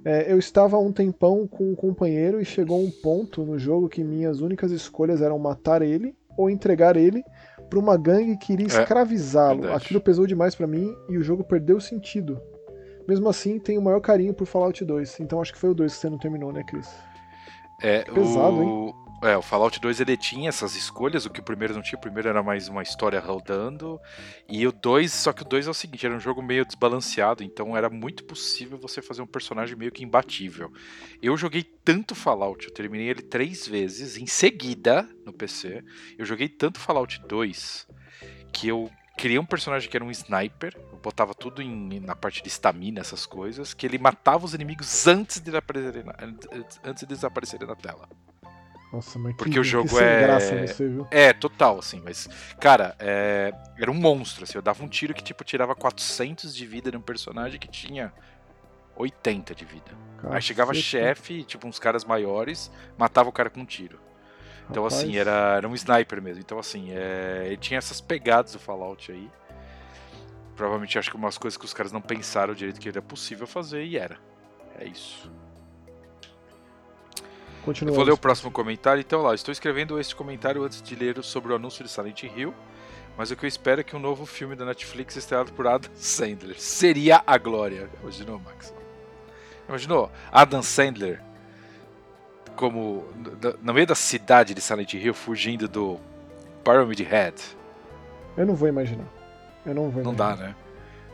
É, 0.06 0.32
eu 0.32 0.38
estava 0.38 0.77
há 0.77 0.80
um 0.80 0.91
tempão 0.91 1.48
com 1.48 1.72
um 1.72 1.76
companheiro 1.76 2.40
e 2.40 2.45
chegou 2.45 2.80
um 2.80 2.91
ponto 2.91 3.44
no 3.44 3.57
jogo 3.57 3.90
que 3.90 4.03
minhas 4.03 4.40
únicas 4.40 4.72
escolhas 4.72 5.19
eram 5.22 5.40
matar 5.40 5.82
ele 5.82 6.15
ou 6.38 6.48
entregar 6.49 6.95
ele 6.95 7.23
para 7.69 7.80
uma 7.80 7.98
gangue 7.98 8.38
que 8.38 8.53
iria 8.53 8.68
É, 8.68 8.69
escravizá-lo. 8.69 9.61
verdade. 9.61 9.84
Aquilo 9.84 9.99
pesou 9.99 10.27
demais 10.27 10.53
para 10.53 10.68
mim 10.68 10.94
e 11.10 11.18
o 11.18 11.23
jogo 11.23 11.44
perdeu 11.44 11.77
o 11.77 11.82
sentido. 11.82 12.40
Mesmo 13.07 13.27
assim, 13.30 13.57
tenho 13.60 13.82
o 13.82 13.84
maior 13.84 13.99
carinho 13.99 14.34
por 14.34 14.45
Fallout 14.45 14.84
2. 14.86 15.19
Então 15.22 15.41
acho 15.41 15.52
que 15.53 15.60
foi 15.60 15.69
o 15.72 15.73
2 15.73 15.94
que 15.94 15.99
você 15.99 16.10
não 16.10 16.18
terminou, 16.19 16.52
né, 16.53 16.64
Chris? 16.68 16.88
É, 17.82 18.03
Pesado, 18.03 18.57
o... 18.61 18.94
É, 19.26 19.35
o 19.35 19.41
Fallout 19.41 19.80
2 19.80 19.99
ele 20.02 20.15
tinha 20.15 20.49
essas 20.49 20.76
escolhas, 20.76 21.26
o 21.26 21.30
que 21.31 21.39
o 21.39 21.43
primeiro 21.43 21.73
não 21.73 21.81
tinha. 21.81 21.97
O 21.97 22.02
primeiro 22.02 22.30
era 22.30 22.43
mais 22.43 22.68
uma 22.68 22.84
história 22.84 23.19
rodando. 23.19 23.99
E 24.47 24.68
o 24.68 24.72
2, 24.72 25.11
só 25.11 25.34
que 25.34 25.41
o 25.41 25.45
2 25.45 25.65
é 25.68 25.69
o 25.72 25.73
seguinte, 25.73 26.06
era 26.06 26.15
um 26.15 26.19
jogo 26.19 26.43
meio 26.43 26.64
desbalanceado, 26.65 27.43
então 27.43 27.76
era 27.76 27.89
muito 27.89 28.23
possível 28.26 28.77
você 28.77 29.02
fazer 29.02 29.23
um 29.23 29.27
personagem 29.27 29.76
meio 29.76 29.91
que 29.91 30.03
imbatível. 30.03 30.72
Eu 31.22 31.35
joguei 31.35 31.64
tanto 31.64 32.14
Fallout, 32.14 32.68
eu 32.68 32.73
terminei 32.73 33.10
ele 33.10 33.23
três 33.23 33.68
vezes 33.68 34.15
em 34.18 34.27
seguida 34.27 35.10
no 35.26 35.34
PC. 35.34 35.84
Eu 36.18 36.26
joguei 36.26 36.47
tanto 36.47 36.80
Fallout 36.80 37.19
2 37.27 37.88
que 38.53 38.68
eu 38.68 38.91
criei 39.18 39.39
um 39.39 39.45
personagem 39.45 39.89
que 39.89 39.97
era 39.97 40.03
um 40.06 40.11
sniper, 40.11 40.77
eu 40.91 40.97
botava 40.99 41.34
tudo 41.34 41.61
em- 41.61 41.99
na 41.99 42.15
parte 42.15 42.43
de 42.43 42.49
estamina, 42.49 42.99
essas 42.99 43.26
coisas, 43.26 43.73
que 43.73 43.85
ele 43.88 43.97
matava 43.97 44.45
os 44.45 44.53
inimigos 44.53 45.07
antes 45.07 45.39
de, 45.39 45.52
antes- 46.84 47.02
de 47.02 47.06
eles 47.06 47.23
aparecerem 47.23 47.68
na 47.68 47.76
tela. 47.76 48.07
Nossa, 48.95 49.19
mas 49.19 49.35
Porque 49.35 49.51
que, 49.51 49.59
o 49.59 49.63
jogo 49.63 49.99
é- 49.99 50.19
graça 50.19 50.55
você, 50.55 50.88
viu? 50.88 51.05
É, 51.11 51.34
total, 51.34 51.80
assim, 51.80 52.01
mas, 52.01 52.30
cara, 52.61 52.95
é, 52.97 53.51
era 53.77 53.91
um 53.91 53.93
monstro, 53.93 54.45
assim, 54.45 54.57
eu 54.57 54.61
dava 54.61 54.81
um 54.81 54.88
tiro 54.88 55.13
que, 55.13 55.22
tipo, 55.22 55.43
tirava 55.43 55.76
400 55.76 56.55
de 56.55 56.65
vida 56.65 56.89
num 56.91 57.01
personagem 57.01 57.59
que 57.59 57.67
tinha 57.67 58.13
80 58.95 59.53
de 59.53 59.65
vida. 59.65 59.91
Aí 60.30 60.41
chegava 60.41 60.72
Cacete. 60.72 60.88
chefe, 60.88 61.43
tipo, 61.43 61.67
uns 61.67 61.77
caras 61.77 62.05
maiores, 62.05 62.72
matava 62.97 63.27
o 63.27 63.34
cara 63.34 63.49
com 63.49 63.59
um 63.59 63.65
tiro. 63.65 63.99
Então, 64.69 64.84
Rapaz, 64.84 65.03
assim, 65.03 65.17
era, 65.17 65.57
era 65.57 65.67
um 65.67 65.76
sniper 65.76 66.22
mesmo. 66.22 66.39
Então, 66.39 66.57
assim, 66.57 66.91
é, 66.91 67.43
ele 67.47 67.57
tinha 67.57 67.77
essas 67.77 67.99
pegadas 67.99 68.53
do 68.53 68.59
Fallout 68.59 69.11
aí. 69.11 69.30
Provavelmente 70.55 70.97
acho 70.97 71.11
que 71.11 71.17
umas 71.17 71.38
coisas 71.38 71.57
que 71.57 71.65
os 71.65 71.73
caras 71.73 71.91
não 71.91 72.01
pensaram 72.01 72.53
direito 72.53 72.80
que 72.80 72.88
era 72.88 73.01
possível 73.01 73.45
fazer 73.45 73.84
e 73.84 73.97
era. 73.97 74.17
É 74.80 74.85
isso. 74.85 75.30
Eu 77.65 77.73
Continua. 77.73 77.95
vou 77.95 78.03
ler 78.03 78.11
o 78.11 78.17
próximo 78.17 78.51
comentário. 78.51 78.99
Então, 79.01 79.21
lá, 79.23 79.33
estou 79.33 79.51
escrevendo 79.51 79.99
este 79.99 80.15
comentário 80.15 80.63
antes 80.63 80.81
de 80.81 80.95
ler 80.95 81.23
sobre 81.23 81.51
o 81.51 81.55
anúncio 81.55 81.83
de 81.83 81.89
Silent 81.89 82.21
Hill. 82.23 82.53
Mas 83.17 83.31
o 83.31 83.35
que 83.35 83.45
eu 83.45 83.47
espero 83.47 83.81
é 83.81 83.83
que 83.83 83.95
um 83.95 83.99
novo 83.99 84.25
filme 84.25 84.55
da 84.55 84.65
Netflix 84.65 85.15
estrelado 85.15 85.51
por 85.53 85.65
Adam 85.65 85.89
Sandler 85.95 86.59
seria 86.59 87.23
a 87.25 87.37
glória. 87.37 87.89
Imaginou, 88.03 88.39
Max? 88.39 88.73
Imaginou? 89.67 90.11
Adam 90.31 90.61
Sandler 90.61 91.21
como 92.55 93.03
no- 93.61 93.73
meio 93.73 93.87
da 93.87 93.95
cidade 93.95 94.53
de 94.53 94.61
Silent 94.61 94.93
Hill 94.93 95.13
fugindo 95.13 95.67
do 95.67 95.99
Pyramid 96.63 97.01
Head. 97.03 97.35
Eu 98.37 98.45
não 98.45 98.55
vou 98.55 98.67
imaginar. 98.67 99.07
Eu 99.65 99.73
não 99.73 99.89
vou 99.89 100.03
Não 100.03 100.13
imaginar. 100.13 100.35
dá, 100.37 100.43
né? 100.49 100.55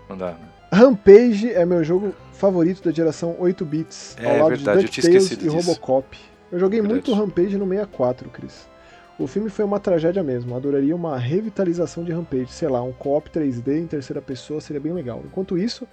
Não 0.09 0.17
dá, 0.17 0.31
né? 0.31 0.49
Rampage 0.73 1.51
é 1.51 1.65
meu 1.65 1.83
jogo 1.83 2.13
favorito 2.33 2.81
da 2.83 2.91
geração 2.91 3.35
8 3.39 3.63
bits, 3.65 4.15
É, 4.19 4.25
ao 4.25 4.37
lado 4.37 4.49
verdade, 4.49 4.79
eu 4.79 4.83
de 4.85 4.89
tinha 4.91 5.01
DuckTales 5.03 5.23
esquecido 5.31 5.41
e 5.55 5.55
disso. 5.57 5.67
Robocop. 5.69 6.17
Eu 6.51 6.59
joguei 6.59 6.81
Verdade. 6.81 7.07
muito 7.07 7.13
Rampage 7.13 7.57
no 7.57 7.67
64, 7.67 8.29
Chris. 8.29 8.69
O 9.17 9.27
filme 9.27 9.49
foi 9.49 9.63
uma 9.63 9.79
tragédia 9.79 10.23
mesmo. 10.23 10.55
Adoraria 10.55 10.95
uma 10.95 11.17
revitalização 11.17 12.03
de 12.03 12.11
Rampage, 12.11 12.51
sei 12.51 12.67
lá, 12.67 12.81
um 12.81 12.91
co-op 12.91 13.29
3D 13.29 13.77
em 13.77 13.87
terceira 13.87 14.21
pessoa 14.21 14.59
seria 14.59 14.79
bem 14.79 14.93
legal. 14.93 15.21
Enquanto 15.25 15.57
isso, 15.57 15.87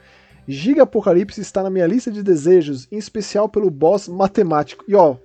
Giga 0.46 0.84
Apocalipse 0.84 1.40
está 1.40 1.62
na 1.62 1.68
minha 1.68 1.86
lista 1.86 2.10
de 2.10 2.22
desejos, 2.22 2.88
em 2.90 2.96
especial 2.96 3.48
pelo 3.48 3.70
boss 3.70 4.08
matemático. 4.08 4.82
E 4.88 4.94
ó, 4.94 5.16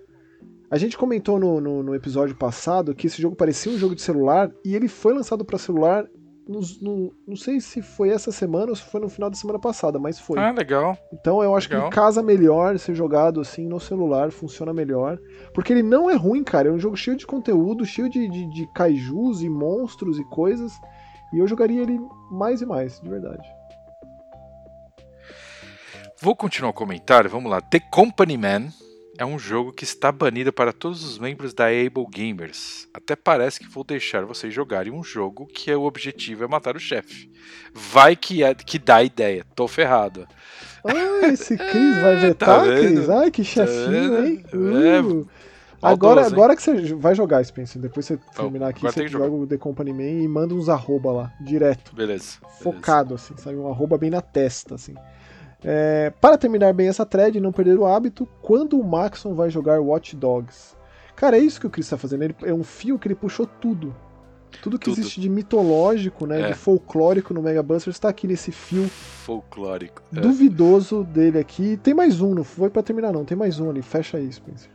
a 0.70 0.78
gente 0.78 0.98
comentou 0.98 1.40
no, 1.40 1.62
no, 1.62 1.82
no 1.82 1.96
episódio 1.96 2.36
passado 2.36 2.94
que 2.94 3.08
esse 3.08 3.22
jogo 3.22 3.36
parecia 3.36 3.72
um 3.72 3.78
jogo 3.78 3.96
de 3.96 4.02
celular 4.02 4.52
e 4.66 4.76
ele 4.76 4.88
foi 4.90 5.14
lançado 5.14 5.46
para 5.46 5.58
celular. 5.58 6.06
Nos- 6.48 6.82
no- 6.82 7.14
não 7.28 7.36
sei 7.36 7.60
se 7.62 7.82
foi 7.82 8.10
essa 8.10 8.32
semana 8.32 8.70
ou 8.70 8.76
se 8.76 8.82
foi 8.84 9.00
no 9.02 9.10
final 9.10 9.30
da 9.30 9.36
semana 9.36 9.60
passada, 9.60 9.98
mas 10.00 10.20
foi. 10.20 10.38
Ah, 10.40 10.52
legal. 10.52 10.98
Então 11.12 11.42
eu 11.44 11.56
acho 11.56 11.70
Legal. 11.70 11.90
que 11.90 11.96
casa 11.96 12.22
melhor 12.22 12.78
ser 12.80 12.94
jogado 12.96 13.40
assim 13.42 13.68
no 13.68 13.80
celular, 13.80 14.32
funciona 14.32 14.74
melhor. 14.74 15.18
Porque 15.54 15.72
ele 15.74 15.84
não 15.84 16.10
é 16.10 16.16
ruim, 16.16 16.44
cara. 16.44 16.70
É 16.70 16.72
um 16.72 16.80
jogo 16.80 16.96
cheio 16.98 17.16
de 17.18 17.26
conteúdo, 17.26 17.86
cheio 17.86 18.10
de, 18.10 18.28
de, 18.28 18.50
de 18.54 18.68
kaijus 18.74 19.42
e 19.42 19.50
monstros 19.50 20.20
e 20.20 20.24
coisas. 20.26 20.72
E 21.34 21.40
eu 21.40 21.48
jogaria 21.48 21.82
ele 21.82 22.00
mais 22.32 22.62
e 22.62 22.66
mais, 22.66 23.00
de 23.00 23.10
verdade. 23.10 23.48
Vou 26.22 26.36
continuar 26.36 26.70
o 26.70 26.74
comentário, 26.74 27.30
vamos 27.30 27.52
lá. 27.52 27.60
The 27.60 27.80
Company 27.92 28.38
Man 28.38 28.68
é 29.18 29.26
um 29.26 29.38
jogo 29.38 29.72
que 29.72 29.84
está 29.84 30.12
banido 30.12 30.52
para 30.52 30.74
todos 30.74 31.04
os 31.04 31.18
membros 31.20 31.54
da 31.54 31.66
Able 31.66 32.06
Gamers. 32.10 32.88
Até 32.94 33.16
parece 33.16 33.60
que 33.60 33.70
vou 33.70 33.84
deixar 33.84 34.26
vocês 34.26 34.54
jogarem 34.54 34.92
um 34.92 35.04
jogo 35.04 35.46
que 35.46 35.70
é 35.70 35.78
o 35.78 35.84
objetivo 35.84 36.44
é 36.44 36.48
matar 36.48 36.76
o 36.76 36.80
chefe. 36.80 37.30
Vai 37.74 38.16
que, 38.16 38.44
é, 38.44 38.54
que 38.56 38.80
dá 38.80 39.04
ideia, 39.04 39.46
tô 39.56 39.68
ferrado. 39.68 40.28
Ah, 40.86 41.28
esse 41.28 41.56
Cris 41.58 42.02
vai 42.02 42.16
Tá 42.20 42.22
vetar, 42.22 42.66
vendo? 42.66 42.96
Cris? 42.96 43.10
Ai, 43.10 43.32
que 43.32 43.44
chefinho, 43.44 44.22
vendo? 44.22 44.26
hein? 44.26 44.44
É, 44.52 45.02
Uh. 45.02 45.28
Agora, 45.84 46.26
agora 46.26 46.56
que 46.56 46.64
você 46.64 46.94
vai 46.94 47.14
jogar, 47.14 47.44
Spencer, 47.44 47.82
depois 47.82 48.06
você 48.06 48.18
terminar 48.34 48.70
aqui, 48.70 48.82
você 48.82 49.06
joga 49.06 49.30
o 49.36 49.46
The 49.46 49.58
Company 49.58 49.92
Man 49.92 50.24
e 50.24 50.28
manda 50.30 50.56
uns 50.56 50.70
arroba 50.70 51.12
lá, 51.12 51.34
direto. 51.42 51.94
Beleza. 51.94 52.38
beleza. 52.40 52.64
focado, 52.64 53.16
assim, 53.16 53.36
sabe? 53.36 53.58
Um 53.58 53.68
arroba 53.68 53.98
bem 53.98 54.10
na 54.10 54.22
testa, 54.22 54.76
assim. 54.76 54.96
É, 55.64 56.12
para 56.22 56.38
terminar 56.38 56.74
bem 56.74 56.88
essa 56.88 57.06
thread 57.06 57.38
e 57.38 57.42
não 57.42 57.52
perder 57.52 57.78
o 57.78 57.86
hábito, 57.86 58.28
quando 58.42 58.80
o 58.80 58.84
Maxon 58.84 59.34
vai 59.34 59.50
jogar 59.50 59.80
Watch 59.80 60.16
Dogs? 60.16 60.76
Cara, 61.16 61.38
é 61.38 61.40
isso 61.40 61.60
que 61.60 61.68
o 61.68 61.70
Chris 61.70 61.88
tá 61.90 61.98
fazendo. 61.98 62.24
Ele, 62.24 62.36
é 62.44 62.54
um 62.54 62.64
fio 62.64 62.98
que 63.00 63.08
ele 63.08 63.16
puxou 63.16 63.46
tudo. 63.46 63.96
Tudo 64.62 64.78
que 64.78 64.86
Tudo. 64.86 65.00
existe 65.00 65.20
de 65.20 65.30
mitológico, 65.30 66.28
né, 66.28 66.42
É. 66.42 66.48
de 66.50 66.54
folclórico 66.54 67.34
no 67.34 67.42
Mega 67.42 67.64
Busters 67.64 67.98
tá 67.98 68.10
aqui 68.10 68.28
nesse 68.28 68.52
fio 68.52 68.88
Folclórico. 68.88 70.02
É. 70.16 70.20
duvidoso 70.20 71.04
dele 71.04 71.40
aqui. 71.40 71.78
Tem 71.78 71.94
mais 71.94 72.22
um, 72.22 72.36
não 72.36 72.44
foi 72.44 72.70
pra 72.70 72.84
terminar 72.84 73.12
não, 73.12 73.26
tem 73.26 73.36
mais 73.36 73.60
um 73.60 73.70
ali. 73.70 73.82
Fecha 73.82 74.18
aí, 74.18 74.32
Spencer. 74.32 74.70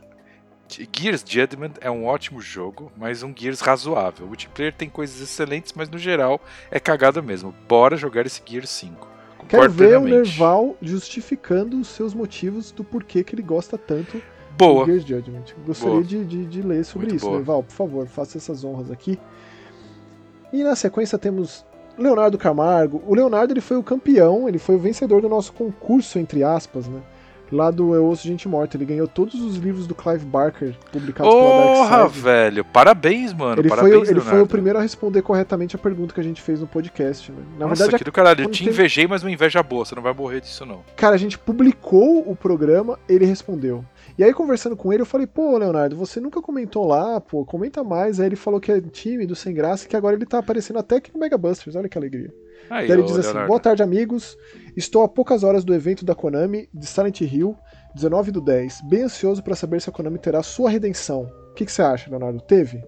Gears 0.95 1.23
Judgment 1.27 1.73
é 1.81 1.89
um 1.89 2.05
ótimo 2.05 2.39
jogo, 2.41 2.91
mas 2.95 3.23
um 3.23 3.33
Gears 3.35 3.59
razoável. 3.61 4.25
O 4.25 4.27
multiplayer 4.27 4.73
tem 4.73 4.87
coisas 4.89 5.19
excelentes, 5.21 5.73
mas 5.75 5.89
no 5.89 5.97
geral 5.97 6.39
é 6.69 6.79
cagada 6.79 7.21
mesmo. 7.21 7.55
Bora 7.67 7.95
jogar 7.97 8.25
esse 8.25 8.41
Gears 8.45 8.69
5. 8.69 9.07
Quero 9.49 9.71
ver 9.71 9.97
o. 9.97 10.05
Nerval 10.05 10.77
justificando 10.81 11.79
os 11.79 11.87
seus 11.87 12.13
motivos 12.13 12.71
do 12.71 12.83
porquê 12.83 13.23
que 13.23 13.35
ele 13.35 13.41
gosta 13.41 13.77
tanto 13.77 14.21
Boa. 14.57 14.85
Gears 14.85 15.05
Judgment. 15.05 15.45
Gostaria 15.65 15.93
Boa. 15.95 16.03
de, 16.03 16.25
de, 16.25 16.45
de 16.45 16.61
ler 16.61 16.83
sobre 16.83 17.07
Muito 17.07 17.17
isso, 17.17 17.25
boa. 17.25 17.37
Nerval, 17.37 17.63
por 17.63 17.73
favor, 17.73 18.07
faça 18.07 18.37
essas 18.37 18.63
honras 18.63 18.91
aqui. 18.91 19.17
E 20.51 20.63
na 20.63 20.75
sequência 20.75 21.17
temos 21.17 21.65
Leonardo 21.97 22.37
Camargo. 22.37 23.01
O 23.07 23.15
Leonardo 23.15 23.53
ele 23.53 23.61
foi 23.61 23.77
o 23.77 23.83
campeão, 23.83 24.47
ele 24.47 24.59
foi 24.59 24.75
o 24.75 24.79
vencedor 24.79 25.21
do 25.21 25.29
nosso 25.29 25.53
concurso, 25.53 26.19
entre 26.19 26.43
aspas, 26.43 26.87
né? 26.87 27.01
Lá 27.51 27.71
do 27.71 27.95
Eu 27.95 28.05
Ouço 28.05 28.27
Gente 28.27 28.47
Morta. 28.47 28.77
Ele 28.77 28.85
ganhou 28.85 29.07
todos 29.07 29.35
os 29.41 29.55
livros 29.55 29.87
do 29.87 29.95
Clive 29.95 30.25
Barker 30.25 30.75
publicados 30.91 31.33
pela 31.33 31.45
Porra, 31.73 31.97
Dark 31.97 32.11
velho. 32.11 32.63
Parabéns, 32.65 33.33
mano. 33.33 33.61
Ele, 33.61 33.69
foi, 33.69 33.77
Parabéns, 33.77 34.07
o- 34.07 34.11
ele 34.11 34.21
foi 34.21 34.41
o 34.41 34.47
primeiro 34.47 34.77
a 34.79 34.81
responder 34.81 35.21
corretamente 35.21 35.75
a 35.75 35.79
pergunta 35.79 36.13
que 36.13 36.19
a 36.19 36.23
gente 36.23 36.41
fez 36.41 36.59
no 36.59 36.67
podcast? 36.67 37.31
Na 37.57 37.67
Nossa, 37.67 37.83
verdade, 37.83 37.97
que 37.97 38.03
do 38.03 38.11
caralho. 38.11 38.43
Eu 38.43 38.49
te 38.49 38.59
teve- 38.63 38.71
invejei, 38.71 39.07
mas 39.07 39.23
uma 39.23 39.31
inveja 39.31 39.61
boa. 39.63 39.83
Você 39.85 39.95
não 39.95 40.03
vai 40.03 40.13
morrer 40.13 40.41
disso, 40.41 40.65
não. 40.65 40.81
Cara, 40.95 41.15
a 41.15 41.19
gente 41.19 41.37
publicou 41.37 42.29
o 42.29 42.35
programa, 42.35 42.99
ele 43.07 43.25
respondeu. 43.25 43.83
E 44.17 44.23
aí, 44.23 44.33
conversando 44.33 44.75
com 44.75 44.91
ele, 44.91 45.01
eu 45.01 45.05
falei, 45.05 45.25
pô, 45.25 45.57
Leonardo, 45.57 45.95
você 45.95 46.19
nunca 46.19 46.41
comentou 46.41 46.85
lá, 46.85 47.19
pô, 47.21 47.45
comenta 47.45 47.83
mais. 47.83 48.19
Aí 48.19 48.25
ele 48.27 48.35
falou 48.35 48.59
que 48.59 48.71
é 48.71 48.79
tímido, 48.81 49.35
sem 49.35 49.53
graça, 49.53 49.87
que 49.87 49.95
agora 49.95 50.15
ele 50.15 50.25
tá 50.25 50.39
aparecendo 50.39 50.77
até 50.79 50.97
aqui 50.97 51.11
no 51.13 51.19
Mega 51.19 51.37
Busters, 51.37 51.75
olha 51.75 51.87
que 51.89 51.97
alegria. 51.97 52.31
Aí, 52.69 52.87
Daí 52.87 52.97
ele 52.97 53.03
diz 53.03 53.17
assim: 53.17 53.27
Leonardo. 53.27 53.47
Boa 53.47 53.59
tarde, 53.59 53.83
amigos. 53.83 54.37
Estou 54.75 55.03
a 55.03 55.09
poucas 55.09 55.43
horas 55.43 55.63
do 55.63 55.73
evento 55.73 56.05
da 56.05 56.15
Konami 56.15 56.69
de 56.73 56.85
Silent 56.85 57.21
Hill, 57.21 57.55
19 57.95 58.31
do 58.31 58.41
10. 58.41 58.81
Bem 58.89 59.03
ansioso 59.03 59.43
pra 59.43 59.55
saber 59.55 59.81
se 59.81 59.89
a 59.89 59.93
Konami 59.93 60.19
terá 60.19 60.43
sua 60.43 60.69
redenção. 60.69 61.23
O 61.51 61.53
que, 61.53 61.65
que 61.65 61.71
você 61.71 61.81
acha, 61.81 62.09
Leonardo? 62.09 62.39
Teve? 62.41 62.81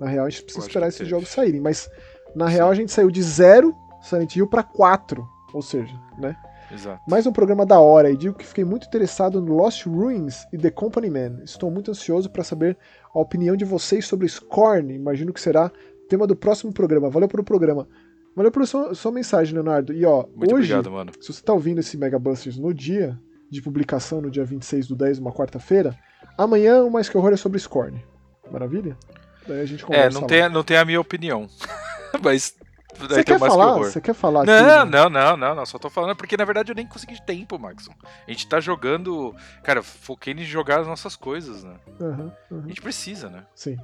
Na 0.00 0.08
real, 0.08 0.26
a 0.26 0.30
gente 0.30 0.42
precisa 0.44 0.64
Eu 0.64 0.68
esperar 0.68 0.88
esses 0.88 0.98
teve. 0.98 1.10
jogos 1.10 1.28
saírem, 1.28 1.60
mas 1.60 1.88
na 2.34 2.48
real 2.48 2.70
a 2.70 2.74
gente 2.74 2.92
saiu 2.92 3.10
de 3.10 3.22
0 3.22 3.74
Silent 4.02 4.34
Hill 4.36 4.48
pra 4.48 4.62
4. 4.62 5.24
Ou 5.52 5.62
seja, 5.62 5.94
né? 6.18 6.36
Exato. 6.70 7.00
Mais 7.08 7.26
um 7.26 7.32
programa 7.32 7.64
da 7.64 7.80
hora 7.80 8.10
e 8.10 8.16
digo 8.16 8.34
que 8.34 8.44
fiquei 8.44 8.64
muito 8.64 8.86
interessado 8.86 9.40
no 9.40 9.54
Lost 9.54 9.86
Ruins 9.86 10.46
e 10.52 10.58
The 10.58 10.70
Company 10.70 11.08
Man. 11.08 11.40
Estou 11.42 11.70
muito 11.70 11.90
ansioso 11.90 12.28
para 12.28 12.44
saber 12.44 12.76
a 13.14 13.18
opinião 13.18 13.56
de 13.56 13.64
vocês 13.64 14.06
sobre 14.06 14.28
Scorn. 14.28 14.94
Imagino 14.94 15.32
que 15.32 15.40
será 15.40 15.72
tema 16.08 16.26
do 16.26 16.36
próximo 16.36 16.72
programa. 16.72 17.08
Valeu 17.08 17.28
pelo 17.28 17.42
programa. 17.42 17.88
Valeu 18.38 18.52
pela 18.52 18.66
sua, 18.66 18.94
sua 18.94 19.10
mensagem, 19.10 19.52
Leonardo. 19.52 19.92
E 19.92 20.04
ó, 20.06 20.24
Muito 20.32 20.54
hoje, 20.54 20.72
obrigado, 20.72 20.92
mano. 20.92 21.10
se 21.20 21.32
você 21.32 21.42
tá 21.42 21.52
ouvindo 21.52 21.80
esse 21.80 21.96
Mega 21.98 22.20
Busters 22.20 22.56
no 22.56 22.72
dia 22.72 23.18
de 23.50 23.60
publicação, 23.60 24.20
no 24.20 24.30
dia 24.30 24.44
26 24.44 24.86
do 24.86 24.94
10, 24.94 25.18
uma 25.18 25.32
quarta-feira, 25.32 25.98
amanhã 26.36 26.84
o 26.84 26.90
Mais 26.90 27.08
Que 27.08 27.18
Horror 27.18 27.32
é 27.32 27.36
sobre 27.36 27.58
Scorn. 27.58 28.00
Maravilha? 28.48 28.96
Daí 29.44 29.60
a 29.60 29.66
gente 29.66 29.84
conversa 29.84 30.06
É, 30.06 30.10
não 30.14 30.20
lá. 30.20 30.26
tem, 30.28 30.48
não 30.50 30.62
tem 30.62 30.76
a 30.76 30.84
minha 30.84 31.00
opinião. 31.00 31.48
Mas. 32.22 32.54
Você 32.96 33.24
quer 33.24 33.40
falar? 33.40 33.74
Você 33.78 34.00
quer 34.00 34.14
falar 34.14 34.42
aqui, 34.42 34.50
Não, 34.52 34.84
né? 34.86 34.90
não, 34.90 35.10
não, 35.10 35.36
não, 35.36 35.54
não. 35.56 35.66
Só 35.66 35.76
tô 35.78 35.90
falando 35.90 36.14
porque 36.14 36.36
na 36.36 36.44
verdade 36.44 36.70
eu 36.70 36.76
nem 36.76 36.86
consegui 36.86 37.14
de 37.14 37.22
tempo, 37.26 37.58
Maxon. 37.58 37.92
A 38.26 38.30
gente 38.30 38.48
tá 38.48 38.60
jogando. 38.60 39.34
Cara, 39.64 39.82
foquei 39.82 40.32
em 40.32 40.44
jogar 40.44 40.80
as 40.80 40.86
nossas 40.86 41.16
coisas, 41.16 41.64
né? 41.64 41.74
Aham, 42.00 42.32
aham. 42.52 42.64
A 42.64 42.68
gente 42.68 42.80
precisa, 42.80 43.28
né? 43.28 43.44
Sim. 43.54 43.76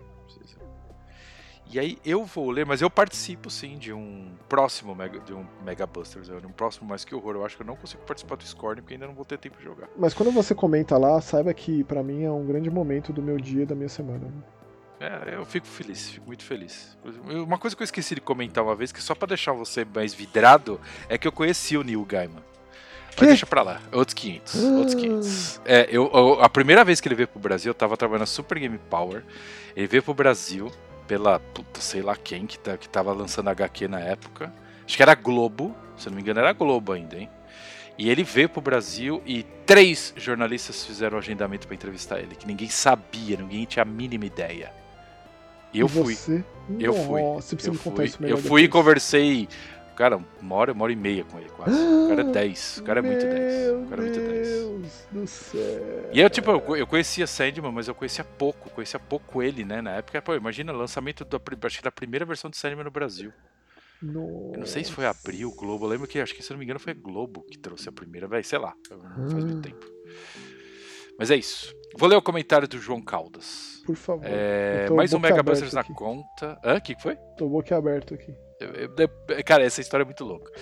E 1.70 1.78
aí 1.80 1.98
eu 2.04 2.24
vou 2.24 2.50
ler, 2.50 2.64
mas 2.64 2.80
eu 2.82 2.90
participo 2.90 3.50
sim 3.50 3.76
de 3.78 3.92
um 3.92 4.30
próximo 4.48 4.94
Mega, 4.94 5.18
de 5.20 5.32
um 5.32 5.44
Mega 5.64 5.86
Busters, 5.86 6.26
de 6.28 6.46
um 6.46 6.52
próximo 6.52 6.88
mais 6.88 7.04
que 7.04 7.14
horror. 7.14 7.34
Eu 7.34 7.44
acho 7.44 7.56
que 7.56 7.62
eu 7.62 7.66
não 7.66 7.74
consigo 7.74 8.02
participar 8.04 8.36
do 8.36 8.44
Scorn 8.46 8.80
porque 8.80 8.94
ainda 8.94 9.06
não 9.06 9.14
vou 9.14 9.24
ter 9.24 9.38
tempo 9.38 9.56
de 9.58 9.64
jogar. 9.64 9.88
Mas 9.96 10.14
quando 10.14 10.30
você 10.30 10.54
comenta 10.54 10.96
lá, 10.96 11.20
saiba 11.20 11.52
que 11.52 11.82
pra 11.84 12.02
mim 12.02 12.22
é 12.22 12.30
um 12.30 12.44
grande 12.46 12.70
momento 12.70 13.12
do 13.12 13.20
meu 13.22 13.38
dia 13.38 13.62
e 13.62 13.66
da 13.66 13.74
minha 13.74 13.88
semana. 13.88 14.20
né? 14.26 14.42
É, 15.00 15.34
eu 15.34 15.44
fico 15.44 15.66
feliz, 15.66 16.10
fico 16.10 16.26
muito 16.26 16.44
feliz. 16.44 16.96
Uma 17.44 17.58
coisa 17.58 17.74
que 17.74 17.82
eu 17.82 17.84
esqueci 17.84 18.14
de 18.14 18.20
comentar 18.20 18.62
uma 18.62 18.76
vez, 18.76 18.92
que 18.92 19.02
só 19.02 19.14
pra 19.14 19.26
deixar 19.26 19.52
você 19.52 19.84
mais 19.84 20.14
vidrado, 20.14 20.80
é 21.08 21.18
que 21.18 21.26
eu 21.26 21.32
conheci 21.32 21.76
o 21.76 21.82
Neil 21.82 22.04
Gaiman. 22.04 22.42
Mas 23.08 23.16
Quê? 23.16 23.26
deixa 23.26 23.46
pra 23.46 23.62
lá, 23.62 23.80
outros 23.92 24.14
500, 24.14 24.62
outros 24.64 24.94
500. 24.94 25.60
É, 25.64 25.88
eu, 25.90 26.10
eu- 26.14 26.40
a 26.42 26.48
primeira 26.48 26.84
vez 26.84 27.00
que 27.00 27.08
ele 27.08 27.14
veio 27.16 27.28
pro 27.28 27.38
Brasil, 27.40 27.70
eu 27.70 27.74
tava 27.74 27.96
trabalhando 27.96 28.20
na 28.20 28.26
Super 28.26 28.58
Game 28.58 28.78
Power. 28.90 29.24
Ele 29.76 29.86
veio 29.86 30.02
pro 30.02 30.14
Brasil 30.14 30.70
pela, 31.06 31.38
puta, 31.38 31.80
sei 31.80 32.02
lá 32.02 32.16
quem, 32.16 32.46
que, 32.46 32.58
tá, 32.58 32.76
que 32.76 32.88
tava 32.88 33.12
lançando 33.12 33.48
HQ 33.48 33.88
na 33.88 34.00
época. 34.00 34.52
Acho 34.86 34.96
que 34.96 35.02
era 35.02 35.14
Globo, 35.14 35.74
se 35.96 36.08
não 36.08 36.16
me 36.16 36.22
engano 36.22 36.40
era 36.40 36.52
Globo 36.52 36.92
ainda, 36.92 37.16
hein? 37.16 37.30
E 37.96 38.10
ele 38.10 38.24
veio 38.24 38.48
pro 38.48 38.60
Brasil 38.60 39.22
e 39.24 39.44
três 39.64 40.12
jornalistas 40.16 40.84
fizeram 40.84 41.16
o 41.16 41.20
agendamento 41.20 41.66
pra 41.66 41.76
entrevistar 41.76 42.18
ele, 42.18 42.34
que 42.34 42.46
ninguém 42.46 42.68
sabia, 42.68 43.36
ninguém 43.36 43.64
tinha 43.64 43.82
a 43.82 43.86
mínima 43.86 44.26
ideia. 44.26 44.72
E 45.72 45.80
eu 45.80 45.88
fui. 45.88 46.14
Você? 46.14 46.44
Eu 46.78 46.92
fui. 46.92 47.20
Você 47.20 47.56
precisa 47.56 47.70
Eu 47.70 47.74
me 47.74 47.78
contar 47.78 47.96
fui, 47.96 48.04
isso 48.06 48.22
melhor 48.22 48.38
eu 48.38 48.42
fui 48.42 48.62
e 48.62 48.68
conversei, 48.68 49.48
cara, 49.94 50.18
uma 50.40 50.54
hora, 50.54 50.72
uma 50.72 50.84
hora 50.84 50.92
e 50.92 50.96
meia 50.96 51.24
com 51.24 51.38
ele 51.38 51.48
quase. 51.50 51.72
O 51.80 52.08
cara 52.08 52.20
é 52.22 52.24
10. 52.32 52.78
O 52.78 52.82
cara 52.84 52.98
é 53.00 53.02
muito 53.02 53.24
10. 53.24 53.70
O 53.84 53.86
cara 53.88 54.02
é 54.02 54.04
muito 54.04 54.20
10. 54.20 54.48
Meu 54.48 54.78
Deus 54.78 55.06
do 55.12 55.26
céu. 55.26 56.10
E 56.12 56.20
eu, 56.20 56.28
tipo, 56.30 56.50
eu, 56.50 56.76
eu 56.76 56.86
conhecia 56.86 57.26
Sandman, 57.26 57.72
mas 57.72 57.88
eu 57.88 57.94
conhecia 57.94 58.24
pouco, 58.24 58.70
conhecia 58.70 58.98
pouco 59.00 59.42
ele, 59.42 59.64
né? 59.64 59.80
Na 59.80 59.92
época, 59.96 60.20
pô, 60.20 60.34
imagina 60.34 60.72
o 60.72 60.76
lançamento 60.76 61.24
da, 61.24 61.40
acho 61.66 61.78
que 61.78 61.84
da 61.84 61.92
primeira 61.92 62.24
versão 62.24 62.50
de 62.50 62.56
Sandman 62.56 62.84
no 62.84 62.90
Brasil. 62.90 63.32
Eu 64.02 64.58
não 64.58 64.66
sei 64.66 64.84
se 64.84 64.92
foi 64.92 65.06
Abril, 65.06 65.50
Globo. 65.56 65.86
Eu 65.86 65.88
lembro 65.88 66.06
que, 66.06 66.18
acho 66.20 66.34
que 66.34 66.42
se 66.42 66.50
não 66.50 66.58
me 66.58 66.64
engano, 66.64 66.78
foi 66.78 66.92
Globo 66.92 67.42
que 67.42 67.56
trouxe 67.58 67.88
a 67.88 67.92
primeira, 67.92 68.28
vai, 68.28 68.42
sei 68.42 68.58
lá, 68.58 68.74
não 69.16 69.30
faz 69.30 69.44
muito 69.44 69.58
Ah. 69.58 69.62
tempo. 69.62 69.86
Mas 71.18 71.30
é 71.30 71.36
isso. 71.36 71.72
Vou 71.96 72.08
ler 72.08 72.16
o 72.16 72.22
comentário 72.22 72.66
do 72.66 72.76
João 72.78 73.00
Caldas. 73.00 73.80
Por 73.86 73.94
favor. 73.94 74.24
É, 74.26 74.90
mais 74.90 75.12
um 75.14 75.18
Mega 75.18 75.42
Busters 75.42 75.72
na 75.72 75.84
conta. 75.84 76.58
Hã? 76.64 76.76
O 76.76 76.80
que 76.80 76.94
que 76.96 77.02
foi? 77.02 77.16
Tô 77.38 77.48
boquiaberto 77.48 78.14
aqui. 78.14 78.34
Cara, 79.44 79.64
essa 79.64 79.80
história 79.80 80.02
é 80.02 80.06
muito 80.06 80.24
louca. 80.24 80.52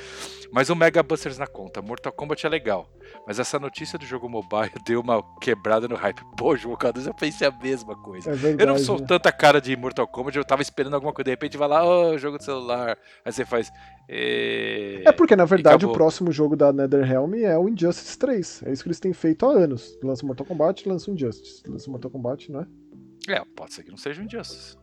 Mas 0.52 0.68
o 0.68 0.76
Mega 0.76 1.02
Busters 1.02 1.38
na 1.38 1.46
conta. 1.46 1.80
Mortal 1.80 2.12
Kombat 2.12 2.46
é 2.46 2.48
legal. 2.48 2.86
Mas 3.26 3.38
essa 3.38 3.58
notícia 3.58 3.98
do 3.98 4.04
jogo 4.04 4.28
mobile 4.28 4.70
deu 4.84 5.00
uma 5.00 5.22
quebrada 5.40 5.88
no 5.88 5.96
hype. 5.96 6.20
Pô, 6.36 6.54
Caldas, 6.76 7.06
eu 7.06 7.14
pensei 7.14 7.48
a 7.48 7.50
mesma 7.50 7.96
coisa. 7.96 8.30
É 8.30 8.34
verdade. 8.34 8.62
Eu 8.62 8.66
não 8.66 8.78
sou 8.78 8.98
né? 9.00 9.06
tanta 9.06 9.32
cara 9.32 9.62
de 9.62 9.74
Mortal 9.74 10.06
Kombat, 10.06 10.36
eu 10.36 10.44
tava 10.44 10.60
esperando 10.60 10.92
alguma 10.92 11.12
coisa, 11.12 11.24
de 11.24 11.30
repente 11.30 11.56
vai 11.56 11.68
lá, 11.68 11.84
ô, 11.84 12.18
jogo 12.18 12.36
de 12.36 12.44
celular. 12.44 12.98
Aí 13.24 13.32
você 13.32 13.46
faz. 13.46 13.72
"Eh", 14.08 15.02
É 15.06 15.12
porque, 15.12 15.34
na 15.34 15.46
verdade, 15.46 15.86
o 15.86 15.92
próximo 15.92 16.30
jogo 16.30 16.54
da 16.54 16.70
NetherRealm 16.70 17.34
é 17.34 17.56
o 17.58 17.66
Injustice 17.68 18.18
3. 18.18 18.62
É 18.66 18.72
isso 18.72 18.82
que 18.82 18.88
eles 18.88 19.00
têm 19.00 19.14
feito 19.14 19.46
há 19.46 19.52
anos. 19.52 19.98
Lança 20.02 20.22
o 20.22 20.26
Mortal 20.26 20.44
Kombat, 20.46 20.86
lança 20.86 21.10
o 21.10 21.14
Injustice. 21.14 21.62
Lança 21.66 21.88
o 21.88 21.92
Mortal 21.92 22.10
Kombat, 22.10 22.52
não 22.52 22.60
é? 22.60 22.66
É, 23.28 23.42
pode 23.56 23.72
ser 23.72 23.84
que 23.84 23.90
não 23.90 23.96
seja 23.96 24.20
um 24.20 24.24
Injustice. 24.26 24.76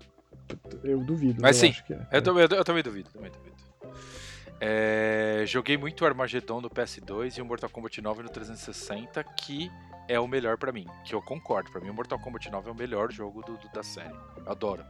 Eu 0.83 0.99
duvido. 0.99 1.41
Mas 1.41 1.61
eu 1.61 1.71
sim, 1.73 1.81
é. 2.11 2.17
Eu, 2.17 2.21
também- 2.21 2.43
eu, 2.49 2.63
também 2.65 2.83
duvido, 2.83 3.09
também 3.11 3.31
duvido. 3.31 3.55
É, 4.61 5.43
joguei 5.47 5.77
muito 5.77 6.01
o 6.03 6.07
Armageddon 6.07 6.59
no 6.61 6.69
PS2 6.69 7.37
e 7.37 7.41
o 7.41 7.45
Mortal 7.45 7.69
Kombat 7.69 8.01
9 8.01 8.23
no 8.23 8.29
360, 8.29 9.23
que 9.23 9.71
é 10.07 10.19
o 10.19 10.27
melhor 10.27 10.57
pra 10.57 10.71
mim. 10.71 10.85
Que 11.05 11.15
eu 11.15 11.21
concordo, 11.21 11.71
pra 11.71 11.79
mim 11.79 11.89
o 11.89 11.93
Mortal 11.93 12.19
Kombat 12.19 12.49
9 12.49 12.67
é 12.69 12.71
o 12.71 12.75
melhor 12.75 13.11
jogo 13.11 13.41
do- 13.41 13.57
do- 13.57 13.69
da 13.71 13.83
série. 13.83 14.13
Eu 14.37 14.51
adoro. 14.51 14.83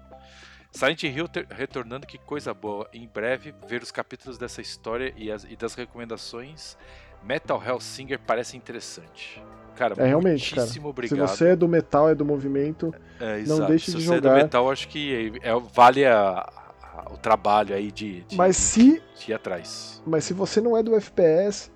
Silent 0.72 1.04
Hill 1.04 1.28
ter- 1.28 1.48
retornando, 1.50 2.06
que 2.08 2.18
coisa 2.18 2.54
boa. 2.54 2.88
Em 2.94 3.08
breve, 3.08 3.54
ver 3.68 3.82
os 3.84 3.92
capítulos 3.92 4.38
dessa 4.38 4.62
história 4.62 5.14
e, 5.16 5.32
as- 5.32 5.44
e 5.44 5.56
das 5.56 5.74
recomendações. 5.76 6.78
Metal 7.24 7.62
Hellsinger 7.64 8.20
parece 8.20 8.56
interessante. 8.56 9.44
Cara, 9.80 9.96
É, 9.98 10.06
realmente, 10.08 10.50
cara. 10.50 10.62
muitíssimo 10.64 10.84
Se 10.88 10.90
obrigado. 10.90 11.28
você 11.30 11.48
é 11.52 11.56
do 11.56 11.66
metal, 11.68 12.10
é 12.10 12.14
do 12.14 12.26
movimento, 12.26 12.94
É, 13.22 13.38
Não 13.48 13.66
deixe 13.66 13.92
Se 13.92 13.98
de 13.98 14.04
você 14.06 14.16
é 14.16 14.20
do 14.22 14.28
jogar. 14.28 14.36
metal, 14.44 14.70
acho 14.72 14.88
que 14.90 15.32
é- 15.44 15.50
é- 15.50 15.62
vale 15.74 16.06
a- 16.06 16.46
a- 16.84 17.06
o 17.14 17.18
trabalho 17.18 17.74
aí 17.76 17.92
de, 17.92 18.22
de, 18.24 18.36
mas 18.38 18.56
se, 18.58 19.02
de 19.18 19.32
ir 19.32 19.34
atrás. 19.34 20.02
mas 20.06 20.24
se 20.26 20.34
você 20.34 20.60
não 20.62 20.76
é 20.78 20.84
do 20.84 20.96
FPS, 20.96 21.72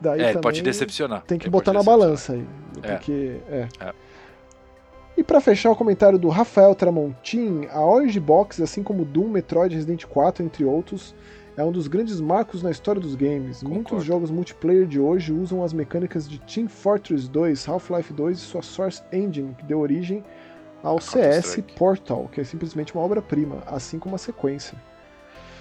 daí 0.00 0.20
É, 0.20 0.26
também 0.28 0.42
pode 0.42 0.62
decepcionar. 0.62 1.22
tem 1.26 1.38
que 1.38 1.44
Ele 1.46 1.50
botar 1.50 1.72
na 1.72 1.82
balança 1.82 2.34
aí. 2.34 2.46
É. 2.82 2.92
Porque, 2.96 3.36
é. 3.50 3.68
É. 3.80 3.92
E 5.16 5.24
pra 5.24 5.40
fechar 5.40 5.70
o 5.70 5.76
comentário 5.76 6.18
do 6.18 6.28
Rafael 6.28 6.74
Tramontin, 6.74 7.66
a 7.72 7.80
Orange 7.84 8.20
Box, 8.20 8.62
assim 8.62 8.82
como 8.82 9.04
Doom, 9.04 9.28
Metroid, 9.28 9.74
Resident 9.74 10.04
4, 10.06 10.44
entre 10.44 10.64
outros, 10.64 11.14
é 11.58 11.64
um 11.64 11.72
dos 11.72 11.88
grandes 11.88 12.20
marcos 12.20 12.62
na 12.62 12.70
história 12.70 13.00
dos 13.00 13.14
games. 13.16 13.58
Concordo. 13.58 13.74
Muitos 13.74 14.04
jogos 14.04 14.30
multiplayer 14.30 14.86
de 14.86 15.00
hoje 15.00 15.32
usam 15.32 15.64
as 15.64 15.72
mecânicas 15.72 16.28
de 16.28 16.38
Team 16.40 16.68
Fortress 16.68 17.28
2, 17.28 17.68
Half-Life 17.68 18.12
2 18.12 18.38
e 18.38 18.40
sua 18.40 18.62
Source 18.62 19.02
Engine, 19.12 19.54
que 19.58 19.64
deu 19.64 19.80
origem 19.80 20.22
ao 20.82 21.00
CS 21.00 21.12
Counter-Strike. 21.56 21.74
Portal, 21.74 22.28
que 22.32 22.40
é 22.40 22.44
simplesmente 22.44 22.94
uma 22.94 23.02
obra-prima, 23.02 23.62
assim 23.66 23.98
como 23.98 24.14
a 24.14 24.18
sequência. 24.18 24.78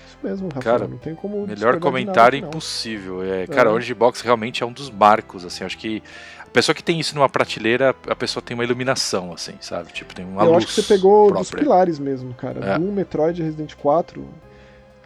Isso 0.07 0.17
mesmo, 0.21 0.49
Rafael, 0.53 0.77
Cara, 0.79 0.87
não 0.87 0.99
tem 0.99 1.15
como 1.15 1.47
Melhor 1.47 1.79
comentário 1.79 2.39
nada, 2.39 2.47
impossível. 2.47 3.23
É, 3.23 3.47
cara, 3.47 3.69
É. 3.69 3.73
Orange 3.73 3.93
Box 3.95 4.21
realmente 4.21 4.61
é 4.61 4.65
um 4.67 4.71
dos 4.71 4.91
marcos, 4.91 5.43
assim. 5.43 5.63
Acho 5.63 5.79
que 5.79 6.03
a 6.45 6.49
pessoa 6.49 6.75
que 6.75 6.83
tem 6.83 6.99
isso 6.99 7.15
numa 7.15 7.27
prateleira, 7.27 7.95
a 8.07 8.15
pessoa 8.15 8.41
tem 8.43 8.53
uma 8.53 8.63
iluminação, 8.63 9.33
assim, 9.33 9.53
sabe? 9.59 9.91
Tipo, 9.91 10.13
tem 10.13 10.25
uma 10.25 10.43
Eu 10.43 10.51
luz 10.53 10.57
acho 10.63 10.67
que 10.67 10.73
você 10.81 10.93
pegou 10.93 11.31
dos 11.31 11.49
própria. 11.49 11.63
pilares 11.63 11.97
mesmo, 11.97 12.33
cara. 12.35 12.63
É. 12.63 12.77
Doom, 12.77 12.91
Metroid 12.91 13.41
Resident 13.41 13.73
4, 13.75 14.23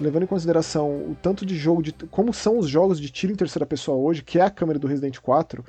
levando 0.02 0.24
em 0.24 0.28
consideração 0.28 0.90
o 0.90 1.16
tanto 1.22 1.46
de 1.46 1.56
jogo 1.56 1.82
de. 1.82 1.94
como 2.10 2.34
são 2.34 2.58
os 2.58 2.68
jogos 2.68 3.00
de 3.00 3.10
tiro 3.10 3.32
em 3.32 3.36
terceira 3.36 3.66
pessoa 3.66 3.98
hoje, 3.98 4.24
que 4.24 4.40
é 4.40 4.42
a 4.42 4.50
câmera 4.50 4.80
do 4.80 4.88
Resident 4.88 5.20
4, 5.20 5.64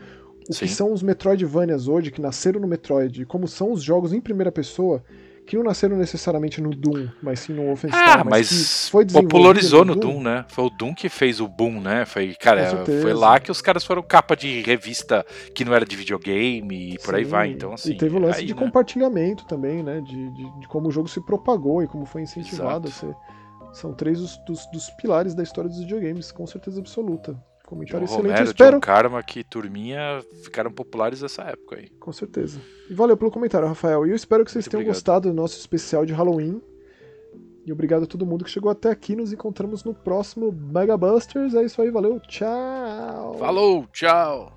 o 0.48 0.52
Sim. 0.52 0.66
que 0.66 0.72
são 0.72 0.92
os 0.92 1.02
Metroidvanias 1.02 1.86
hoje, 1.86 2.10
que 2.10 2.20
nasceram 2.20 2.60
no 2.60 2.66
Metroid, 2.66 3.22
e 3.22 3.24
como 3.24 3.46
são 3.46 3.70
os 3.72 3.82
jogos 3.82 4.12
em 4.12 4.20
primeira 4.20 4.50
pessoa, 4.50 5.02
que 5.46 5.56
não 5.56 5.64
nasceram 5.64 5.96
necessariamente 5.96 6.60
no 6.60 6.70
Doom, 6.70 7.08
mas 7.20 7.40
sim 7.40 7.52
no 7.52 7.64
Wolfenstein. 7.66 8.00
Ah, 8.00 8.24
mas 8.24 8.88
foi 8.88 9.04
desenvolvido 9.04 9.32
popularizou 9.32 9.84
no 9.84 9.96
Doom, 9.96 10.22
né? 10.22 10.44
Foi 10.48 10.64
o 10.64 10.70
Doom 10.70 10.94
que 10.94 11.08
fez 11.08 11.40
o 11.40 11.48
boom, 11.48 11.80
né? 11.80 12.04
Foi, 12.04 12.32
cara, 12.34 12.84
foi 12.84 13.12
lá 13.12 13.40
que 13.40 13.50
os 13.50 13.60
caras 13.60 13.84
foram 13.84 14.02
capa 14.02 14.36
de 14.36 14.62
revista 14.62 15.26
que 15.52 15.64
não 15.64 15.74
era 15.74 15.84
de 15.84 15.96
videogame 15.96 16.94
e 16.94 16.98
por 16.98 17.14
aí 17.16 17.24
Sim, 17.24 17.30
vai. 17.30 17.50
Então, 17.50 17.72
assim. 17.72 17.90
E 17.90 17.96
teve 17.96 18.16
o 18.16 18.20
lance 18.20 18.38
aí, 18.40 18.46
de 18.46 18.54
né? 18.54 18.60
compartilhamento 18.60 19.44
também, 19.44 19.82
né? 19.82 20.00
De, 20.00 20.30
de, 20.30 20.60
de 20.60 20.68
como 20.68 20.88
o 20.88 20.92
jogo 20.92 21.08
se 21.08 21.20
propagou 21.20 21.82
e 21.82 21.88
como 21.88 22.06
foi 22.06 22.22
incentivado. 22.22 22.86
a 22.86 22.90
Exato. 22.90 23.06
ser- 23.06 23.16
São 23.72 23.92
três 23.94 24.18
dos, 24.20 24.36
dos, 24.46 24.66
dos 24.72 24.90
pilares 24.90 25.34
da 25.34 25.42
história 25.42 25.68
dos 25.70 25.80
videogames, 25.80 26.30
com 26.30 26.46
certeza 26.46 26.80
absoluta. 26.80 27.32
John 27.32 27.40
Comentário 27.66 28.04
excelente. 28.04 28.26
Romero, 28.28 28.44
Espero, 28.44 28.76
John 28.76 28.80
Karma, 28.80 29.22
que 29.22 29.42
turminha 29.42 30.20
ficaram 30.44 30.70
populares 30.70 31.22
nessa 31.22 31.42
época 31.44 31.76
aí. 31.76 31.88
com 31.98 32.12
certeza. 32.12 32.60
E 32.90 32.92
valeu 32.92 33.16
pelo 33.16 33.30
comentário, 33.30 33.66
Rafael. 33.66 34.06
E 34.06 34.10
eu 34.10 34.16
espero 34.16 34.44
que 34.44 34.50
vocês 34.50 34.66
Muito 34.66 34.70
tenham 34.72 34.80
obrigado. 34.82 34.94
gostado 34.94 35.28
do 35.30 35.34
nosso 35.34 35.58
especial 35.58 36.04
de 36.04 36.12
Halloween. 36.12 36.60
E 37.64 37.72
obrigado 37.72 38.02
a 38.02 38.06
todo 38.06 38.26
mundo 38.26 38.44
que 38.44 38.50
chegou 38.50 38.70
até 38.70 38.90
aqui. 38.90 39.16
Nos 39.16 39.32
encontramos 39.32 39.84
no 39.84 39.94
próximo 39.94 40.52
Mega 40.52 40.96
Busters. 40.98 41.54
É 41.54 41.62
isso 41.64 41.80
aí, 41.80 41.90
valeu, 41.90 42.20
tchau! 42.20 43.36
Falou, 43.38 43.86
tchau! 43.92 44.52